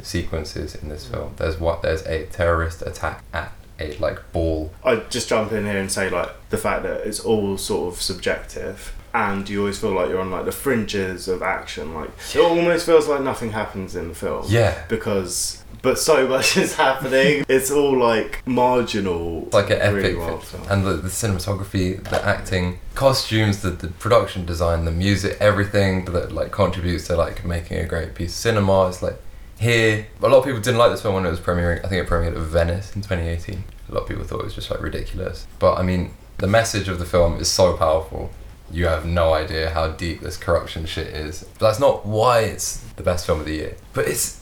sequences 0.01 0.75
in 0.75 0.89
this 0.89 1.07
film. 1.07 1.33
There's 1.37 1.59
what 1.59 1.81
there's 1.81 2.05
a 2.05 2.25
terrorist 2.27 2.81
attack 2.81 3.23
at 3.33 3.51
a 3.79 3.95
like 3.97 4.31
ball. 4.31 4.71
I'd 4.83 5.09
just 5.09 5.29
jump 5.29 5.51
in 5.51 5.65
here 5.65 5.77
and 5.77 5.91
say 5.91 6.09
like 6.09 6.29
the 6.49 6.57
fact 6.57 6.83
that 6.83 7.07
it's 7.07 7.19
all 7.19 7.57
sort 7.57 7.93
of 7.93 8.01
subjective 8.01 8.93
and 9.13 9.47
you 9.47 9.59
always 9.59 9.79
feel 9.79 9.91
like 9.91 10.09
you're 10.09 10.19
on 10.19 10.31
like 10.31 10.45
the 10.45 10.51
fringes 10.51 11.27
of 11.27 11.43
action 11.43 11.93
like 11.93 12.09
it 12.33 12.39
almost 12.39 12.85
feels 12.85 13.07
like 13.07 13.21
nothing 13.21 13.51
happens 13.51 13.95
in 13.95 14.07
the 14.09 14.15
film. 14.15 14.45
Yeah. 14.47 14.83
Because 14.89 15.63
but 15.81 15.99
so 15.99 16.27
much 16.27 16.55
is 16.63 16.75
happening. 16.75 17.45
It's 17.47 17.69
all 17.69 17.97
like 17.97 18.41
marginal 18.47 19.43
It's 19.45 19.53
like 19.53 19.69
an 19.69 19.81
epic 19.81 19.93
really 19.93 20.15
well 20.15 20.39
film. 20.39 20.63
and 20.69 20.85
the, 20.85 20.93
the 20.93 21.09
cinematography 21.09 22.03
the 22.09 22.25
acting 22.25 22.79
costumes 22.95 23.61
the, 23.61 23.69
the 23.69 23.87
production 23.89 24.45
design 24.45 24.85
the 24.85 24.91
music 24.91 25.37
everything 25.39 26.05
that 26.05 26.31
like 26.31 26.51
contributes 26.51 27.07
to 27.07 27.15
like 27.15 27.45
making 27.45 27.77
a 27.77 27.85
great 27.85 28.15
piece 28.15 28.31
of 28.31 28.35
cinema. 28.37 28.87
It's 28.87 29.01
like 29.03 29.19
here 29.59 30.07
a 30.21 30.27
lot 30.27 30.39
of 30.39 30.45
people 30.45 30.59
didn't 30.59 30.79
like 30.79 30.91
this 30.91 31.01
film 31.03 31.13
when 31.15 31.25
it 31.25 31.29
was 31.29 31.39
premiering 31.39 31.85
i 31.85 31.87
think 31.87 32.03
it 32.05 32.09
premiered 32.09 32.35
at 32.35 32.37
venice 32.39 32.93
in 32.95 33.01
2018 33.03 33.63
a 33.89 33.93
lot 33.93 34.01
of 34.01 34.07
people 34.07 34.23
thought 34.23 34.39
it 34.39 34.45
was 34.45 34.55
just 34.55 34.71
like 34.71 34.81
ridiculous. 34.81 35.45
But 35.59 35.75
i 35.77 35.83
mean 35.83 36.13
the 36.37 36.47
message 36.47 36.87
of 36.89 36.97
the 36.99 37.05
film 37.05 37.37
is 37.39 37.49
so 37.49 37.77
powerful 37.77 38.31
you 38.73 38.87
have 38.87 39.05
no 39.05 39.33
idea 39.33 39.69
how 39.69 39.87
deep 39.87 40.21
this 40.21 40.35
corruption 40.37 40.85
shit 40.85 41.07
is 41.07 41.43
but 41.59 41.67
that's 41.67 41.79
not 41.79 42.05
why 42.05 42.39
it's 42.41 42.77
the 42.95 43.03
best 43.03 43.25
film 43.25 43.39
of 43.39 43.45
the 43.45 43.53
year 43.53 43.75
but 43.93 44.07
it's 44.07 44.41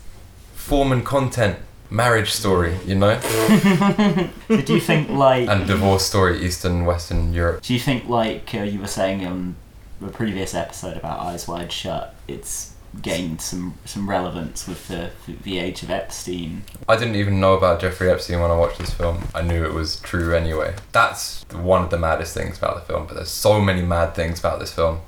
form 0.53 0.91
and 0.91 1.05
content 1.05 1.57
marriage 1.89 2.31
story 2.31 2.77
you 2.85 2.95
know 2.95 3.19
Do 4.47 4.73
you 4.73 4.79
think 4.79 5.09
like? 5.09 5.49
and 5.49 5.67
divorce 5.67 6.05
story 6.05 6.45
eastern 6.45 6.85
western 6.85 7.33
europe 7.33 7.61
do 7.61 7.73
you 7.73 7.79
think 7.79 8.07
like 8.07 8.55
uh, 8.55 8.59
you 8.59 8.79
were 8.79 8.87
saying 8.87 9.25
on 9.25 9.55
the 10.01 10.07
previous 10.07 10.53
episode 10.55 10.97
about 10.97 11.19
Eyes 11.19 11.47
Wide 11.47 11.71
Shut? 11.71 12.15
It's 12.27 12.70
gained 13.01 13.39
some 13.41 13.73
some 13.85 14.09
relevance 14.09 14.67
with 14.67 14.87
the 14.89 15.09
the 15.43 15.57
age 15.59 15.81
of 15.83 15.89
Epstein. 15.89 16.63
i 16.89 16.97
didn't 16.97 17.15
even 17.15 17.39
know 17.39 17.53
about 17.53 17.79
jeffrey 17.79 18.09
epstein 18.09 18.39
when 18.41 18.51
i 18.51 18.55
watched 18.55 18.77
this 18.79 18.93
film 18.93 19.23
i 19.33 19.41
knew 19.41 19.63
it 19.63 19.73
was 19.73 19.97
true 20.01 20.35
anyway 20.35 20.73
that's 20.91 21.43
one 21.53 21.81
of 21.83 21.89
the 21.89 21.97
maddest 21.97 22.33
things 22.33 22.57
about 22.57 22.75
the 22.75 22.81
film 22.81 23.05
but 23.07 23.13
there's 23.15 23.29
so 23.29 23.61
many 23.61 23.81
mad 23.81 24.13
things 24.13 24.39
about 24.39 24.59
this 24.59 24.73
film 24.73 24.99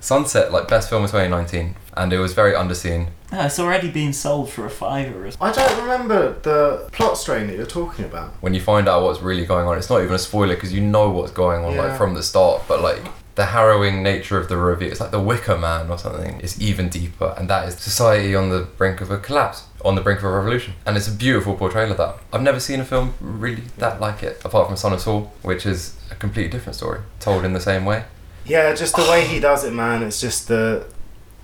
sunset 0.00 0.52
like 0.52 0.68
best 0.68 0.90
film 0.90 1.04
of 1.04 1.10
2019 1.10 1.74
and 1.96 2.12
it 2.12 2.18
was 2.18 2.34
very 2.34 2.52
underseen 2.52 3.08
No, 3.30 3.46
it's 3.46 3.58
already 3.58 3.90
been 3.90 4.12
sold 4.12 4.50
for 4.50 4.66
a 4.66 4.70
fiver. 4.70 5.30
I 5.40 5.52
don't 5.52 5.80
remember 5.80 6.38
the 6.40 6.88
plot 6.92 7.16
strain 7.16 7.46
that 7.46 7.56
you're 7.56 7.64
talking 7.66 8.04
about 8.04 8.30
when 8.42 8.52
you 8.52 8.60
find 8.60 8.88
out 8.88 9.02
what's 9.04 9.20
really 9.20 9.46
going 9.46 9.66
on 9.66 9.78
it's 9.78 9.88
not 9.88 10.02
even 10.02 10.14
a 10.14 10.18
spoiler 10.18 10.54
because 10.54 10.72
you 10.72 10.80
know 10.82 11.08
what's 11.10 11.32
going 11.32 11.64
on 11.64 11.74
Yeah. 11.74 11.82
like 11.86 11.96
from 11.96 12.14
the 12.14 12.22
start 12.22 12.62
but 12.68 12.82
like 12.82 13.00
the 13.34 13.46
harrowing 13.46 14.02
nature 14.02 14.38
of 14.38 14.48
the 14.48 14.56
review. 14.56 14.88
It's 14.88 15.00
like 15.00 15.10
the 15.10 15.20
Wicker 15.20 15.56
Man 15.56 15.90
or 15.90 15.98
something. 15.98 16.40
It's 16.40 16.60
even 16.60 16.88
deeper, 16.88 17.34
and 17.38 17.48
that 17.48 17.66
is 17.68 17.78
society 17.78 18.34
on 18.34 18.50
the 18.50 18.68
brink 18.76 19.00
of 19.00 19.10
a 19.10 19.18
collapse, 19.18 19.64
on 19.84 19.94
the 19.94 20.00
brink 20.00 20.18
of 20.20 20.26
a 20.26 20.30
revolution, 20.30 20.74
and 20.84 20.96
it's 20.96 21.08
a 21.08 21.12
beautiful 21.12 21.54
portrayal 21.54 21.90
of 21.92 21.96
that. 21.96 22.16
I've 22.32 22.42
never 22.42 22.60
seen 22.60 22.80
a 22.80 22.84
film 22.84 23.14
really 23.20 23.62
that 23.78 24.00
like 24.00 24.22
it, 24.22 24.40
apart 24.44 24.68
from 24.68 24.76
Son 24.76 24.92
of 24.92 25.00
Saul, 25.00 25.32
which 25.42 25.64
is 25.64 25.96
a 26.10 26.14
completely 26.14 26.50
different 26.50 26.76
story, 26.76 27.00
told 27.20 27.44
in 27.44 27.52
the 27.52 27.60
same 27.60 27.84
way. 27.84 28.04
Yeah, 28.44 28.74
just 28.74 28.96
the 28.96 29.02
way 29.02 29.24
he 29.24 29.40
does 29.40 29.64
it, 29.64 29.72
man. 29.72 30.02
It's 30.02 30.20
just 30.20 30.48
the. 30.48 30.86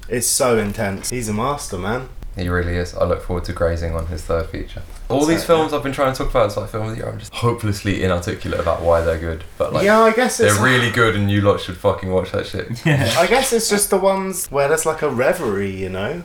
It's 0.08 0.26
so 0.26 0.58
intense. 0.58 1.10
He's 1.10 1.28
a 1.28 1.34
master, 1.34 1.78
man. 1.78 2.08
He 2.38 2.48
really 2.48 2.76
is. 2.76 2.94
I 2.94 3.04
look 3.04 3.22
forward 3.22 3.44
to 3.44 3.52
grazing 3.52 3.94
on 3.94 4.06
his 4.06 4.22
third 4.22 4.46
feature. 4.48 4.82
All 5.08 5.24
these 5.26 5.40
So, 5.40 5.46
films 5.56 5.72
I've 5.72 5.82
been 5.82 5.92
trying 5.92 6.12
to 6.12 6.18
talk 6.18 6.30
about 6.30 6.46
as 6.46 6.56
like 6.56 6.70
film 6.70 6.88
of 6.88 6.90
the 6.92 6.96
year, 6.98 7.08
I'm 7.10 7.18
just 7.18 7.32
hopelessly 7.34 8.02
inarticulate 8.02 8.60
about 8.60 8.82
why 8.82 9.00
they're 9.00 9.18
good, 9.18 9.44
but 9.56 9.72
like 9.72 9.84
yeah, 9.84 10.00
I 10.00 10.12
guess 10.12 10.38
it's. 10.40 10.54
they're 10.54 10.64
really 10.64 10.90
good, 10.90 11.16
and 11.16 11.30
you 11.30 11.40
lot 11.40 11.60
should 11.60 11.76
fucking 11.76 12.10
watch 12.10 12.32
that 12.32 12.46
shit. 12.46 12.68
Yeah, 12.86 13.12
I 13.18 13.26
guess 13.26 13.52
it's 13.52 13.68
just 13.68 13.90
the 13.90 13.98
ones 13.98 14.46
where 14.50 14.68
there's 14.68 14.86
like 14.86 15.02
a 15.02 15.10
reverie, 15.10 15.70
you 15.74 15.88
know. 15.88 16.22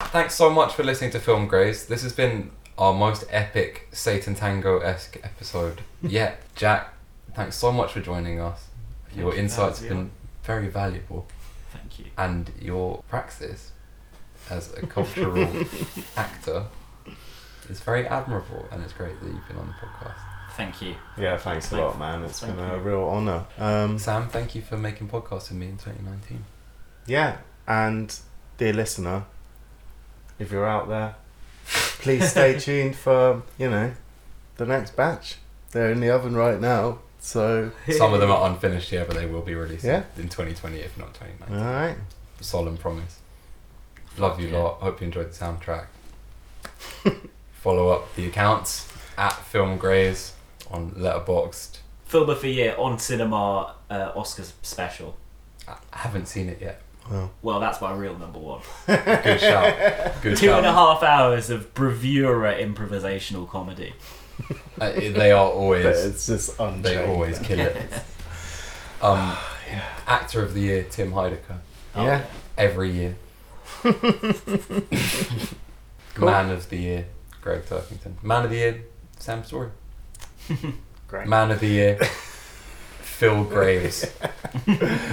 Thanks 0.00 0.34
so 0.34 0.48
much 0.50 0.74
for 0.74 0.84
listening 0.84 1.10
to 1.10 1.20
Film 1.20 1.46
Grays. 1.48 1.86
This 1.86 2.02
has 2.02 2.12
been 2.12 2.50
our 2.78 2.92
most 2.92 3.24
epic 3.30 3.88
Satan 3.92 4.34
Tango 4.34 4.78
esque 4.78 5.18
episode 5.24 5.80
yet. 6.02 6.40
Jack, 6.54 6.94
thanks 7.34 7.56
so 7.56 7.72
much 7.72 7.92
for 7.92 8.00
joining 8.00 8.40
us. 8.40 8.68
Your 9.16 9.34
insights 9.34 9.80
have 9.80 9.88
been 9.88 10.10
very 10.42 10.68
valuable, 10.68 11.26
Thank 11.96 12.06
you. 12.06 12.12
and 12.18 12.50
your 12.60 13.02
praxis 13.08 13.72
as 14.50 14.72
a 14.74 14.86
cultural 14.86 15.64
actor 16.16 16.64
is 17.68 17.80
very 17.80 18.06
admirable, 18.06 18.66
and 18.70 18.82
it's 18.82 18.92
great 18.92 19.18
that 19.20 19.26
you've 19.26 19.48
been 19.48 19.56
on 19.56 19.66
the 19.68 19.86
podcast. 19.86 20.16
Thank 20.56 20.82
you. 20.82 20.94
Yeah, 21.18 21.36
thanks 21.36 21.72
a 21.72 21.76
lot, 21.80 21.98
man. 21.98 22.22
It's 22.24 22.40
thank 22.40 22.56
been 22.56 22.64
a 22.64 22.78
real 22.78 23.02
honour. 23.08 23.44
Um, 23.58 23.98
Sam, 23.98 24.28
thank 24.28 24.54
you 24.54 24.62
for 24.62 24.76
making 24.76 25.08
podcasts 25.08 25.48
with 25.48 25.58
me 25.58 25.66
in 25.66 25.76
2019. 25.78 26.44
yeah, 27.06 27.38
and 27.66 28.16
dear 28.58 28.72
listener, 28.72 29.24
if 30.38 30.52
you're 30.52 30.66
out 30.66 30.88
there, 30.88 31.16
please 31.66 32.28
stay 32.30 32.58
tuned 32.58 32.94
for 32.96 33.42
you 33.58 33.70
know 33.70 33.92
the 34.56 34.66
next 34.66 34.94
batch. 34.96 35.36
They're 35.72 35.90
in 35.90 36.00
the 36.00 36.10
oven 36.10 36.36
right 36.36 36.60
now, 36.60 36.98
so 37.24 37.70
Some 37.90 38.12
of 38.12 38.20
them 38.20 38.30
are 38.30 38.46
unfinished 38.50 38.90
here, 38.90 39.04
but 39.06 39.16
they 39.16 39.24
will 39.26 39.40
be 39.42 39.54
released 39.54 39.84
Yeah. 39.84 40.04
in 40.16 40.24
2020, 40.28 40.78
if 40.80 40.96
not 40.98 41.14
2019. 41.14 41.58
all 41.58 41.72
right. 41.72 41.96
Solemn 42.40 42.76
promise. 42.76 43.18
Love 44.18 44.38
you 44.38 44.48
Yeah. 44.48 44.58
lot. 44.58 44.80
Hope 44.80 45.00
you 45.00 45.06
enjoyed 45.06 45.32
the 45.32 45.34
soundtrack. 45.44 45.86
Follow 47.52 47.88
up 47.88 48.14
the 48.14 48.26
accounts 48.26 48.88
at 49.16 49.32
Film 49.32 49.78
Grays 49.78 50.34
on 50.70 50.90
Letterboxd. 50.92 51.78
Film 52.04 52.28
of 52.28 52.42
the 52.42 52.50
year 52.50 52.74
on 52.78 52.98
cinema 52.98 53.74
uh, 53.90 54.12
Oscars 54.12 54.52
special. 54.62 55.16
I 55.66 55.76
haven't 55.92 56.26
seen 56.26 56.48
it 56.50 56.60
yet. 56.60 56.82
Well, 57.10 57.30
Well, 57.42 57.60
that's 57.60 57.80
my 57.80 57.92
real 57.94 58.16
number 58.18 58.38
one. 58.38 58.60
Good 58.86 59.40
shout. 59.40 59.74
Good 60.22 60.36
Two 60.36 60.46
shout. 60.46 60.58
and 60.58 60.66
a 60.66 60.72
half 60.72 61.02
hours 61.02 61.48
of 61.50 61.72
bravura 61.74 62.54
improvisational 62.54 63.48
comedy. 63.48 63.94
Uh, 64.80 64.90
they 64.92 65.30
are 65.32 65.50
always. 65.50 65.84
it's 65.86 66.26
just 66.26 66.58
unchanged. 66.58 66.84
They 66.84 67.04
always 67.06 67.38
kill 67.38 67.60
it. 67.60 67.76
Um, 69.02 69.36
Actor 70.06 70.42
of 70.42 70.54
the 70.54 70.60
year, 70.60 70.86
Tim 70.88 71.12
Heidecker. 71.12 71.58
Oh, 71.94 72.04
Yeah. 72.06 72.24
Every 72.56 72.90
year. 72.90 73.16
Cool. 76.14 76.26
Man 76.26 76.50
of 76.50 76.68
the 76.70 76.76
year, 76.76 77.06
Gregg 77.42 77.64
Turkington. 77.66 78.22
Man 78.22 78.44
of 78.44 78.50
the 78.50 78.56
year, 78.56 78.82
Sam 79.18 79.42
Story. 79.44 79.70
Great. 81.08 81.26
Man 81.26 81.50
of 81.50 81.58
the 81.60 81.66
year, 81.66 81.96
Phil 83.00 83.42
Graves. 83.44 84.06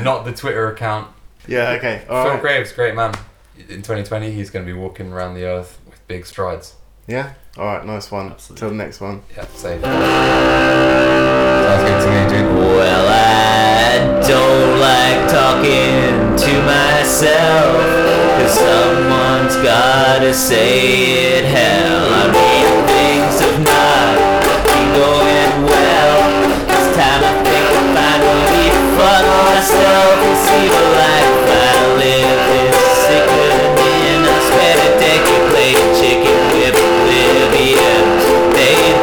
Not 0.03 0.26
the 0.26 0.31
Twitter 0.31 0.69
account. 0.72 1.10
Yeah. 1.48 1.72
Okay. 1.72 2.06
All 2.07 2.23
Phil 2.23 2.34
right. 2.34 2.41
Graves, 2.41 2.72
great 2.72 2.93
man. 2.93 3.14
In 3.57 3.77
2020, 3.81 4.31
he's 4.31 4.52
going 4.52 4.64
to 4.65 4.72
be 4.72 4.77
walking 4.77 5.11
around 5.11 5.34
the 5.34 5.45
earth 5.45 5.80
with 5.89 6.07
big 6.07 6.26
strides. 6.27 6.76
Yeah. 7.12 7.34
All 7.58 7.66
right. 7.66 7.86
Nice 7.86 8.10
one. 8.10 8.32
Absolutely. 8.32 8.60
Till 8.60 8.70
the 8.70 8.76
next 8.76 9.02
one. 9.02 9.22
Yeah, 9.36 9.46
safe. 9.48 9.82
Sounds 9.82 9.92
good 11.84 12.00
to 12.00 12.08
me, 12.08 12.24
dude. 12.32 12.56
Well, 12.56 13.06
I 13.12 14.00
don't 14.24 14.80
like 14.80 15.28
talking 15.28 16.40
to 16.40 16.52
myself, 16.64 17.76
cause 18.40 18.56
someone's 18.56 19.60
gotta 19.60 20.32
say 20.34 21.36
it. 21.36 21.44
Hell, 21.52 22.16
I 22.16 22.32
mean, 22.32 22.88
things 22.88 23.44
have 23.44 23.60
not 23.60 24.16
been 24.72 24.88
going 24.96 25.68
well. 25.68 26.16
It's 26.72 26.96
time 26.96 27.28
I 27.28 27.44
think 27.44 27.68
I 27.76 27.92
finally 27.92 28.72
fuck 28.96 29.28
myself 29.52 30.16
and 30.16 30.38
see 30.48 30.64
the 30.72 30.84
life 30.96 31.44
I 31.60 31.76
live 32.00 32.40
is 32.56 32.72
sickening. 33.04 33.51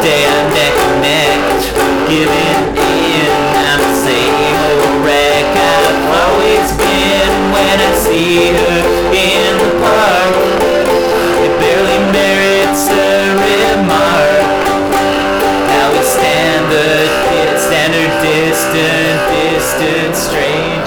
I'm 0.08 0.48
neck 0.56 0.76
and 0.86 0.96
neck, 1.04 1.40
giving 2.08 2.60
in. 2.80 3.28
I'm 3.68 3.80
the 3.80 3.96
same 4.00 4.36
old 4.64 5.04
wreck 5.04 5.44
I've 5.44 6.00
always 6.24 6.68
been. 6.80 7.30
When 7.52 7.76
I 7.76 7.90
see 8.00 8.56
her 8.56 8.80
in 9.12 9.52
the 9.60 9.72
park, 9.84 10.34
it 11.44 11.52
barely 11.60 12.00
merits 12.08 12.88
a 12.88 13.36
remark. 13.36 14.48
How 15.68 15.92
we 15.92 16.00
stand 16.00 16.72
the 16.72 17.58
standard 17.60 18.12
distant, 18.24 19.18
distant 19.28 20.16
strangers 20.16 20.38
stand. 20.38 20.77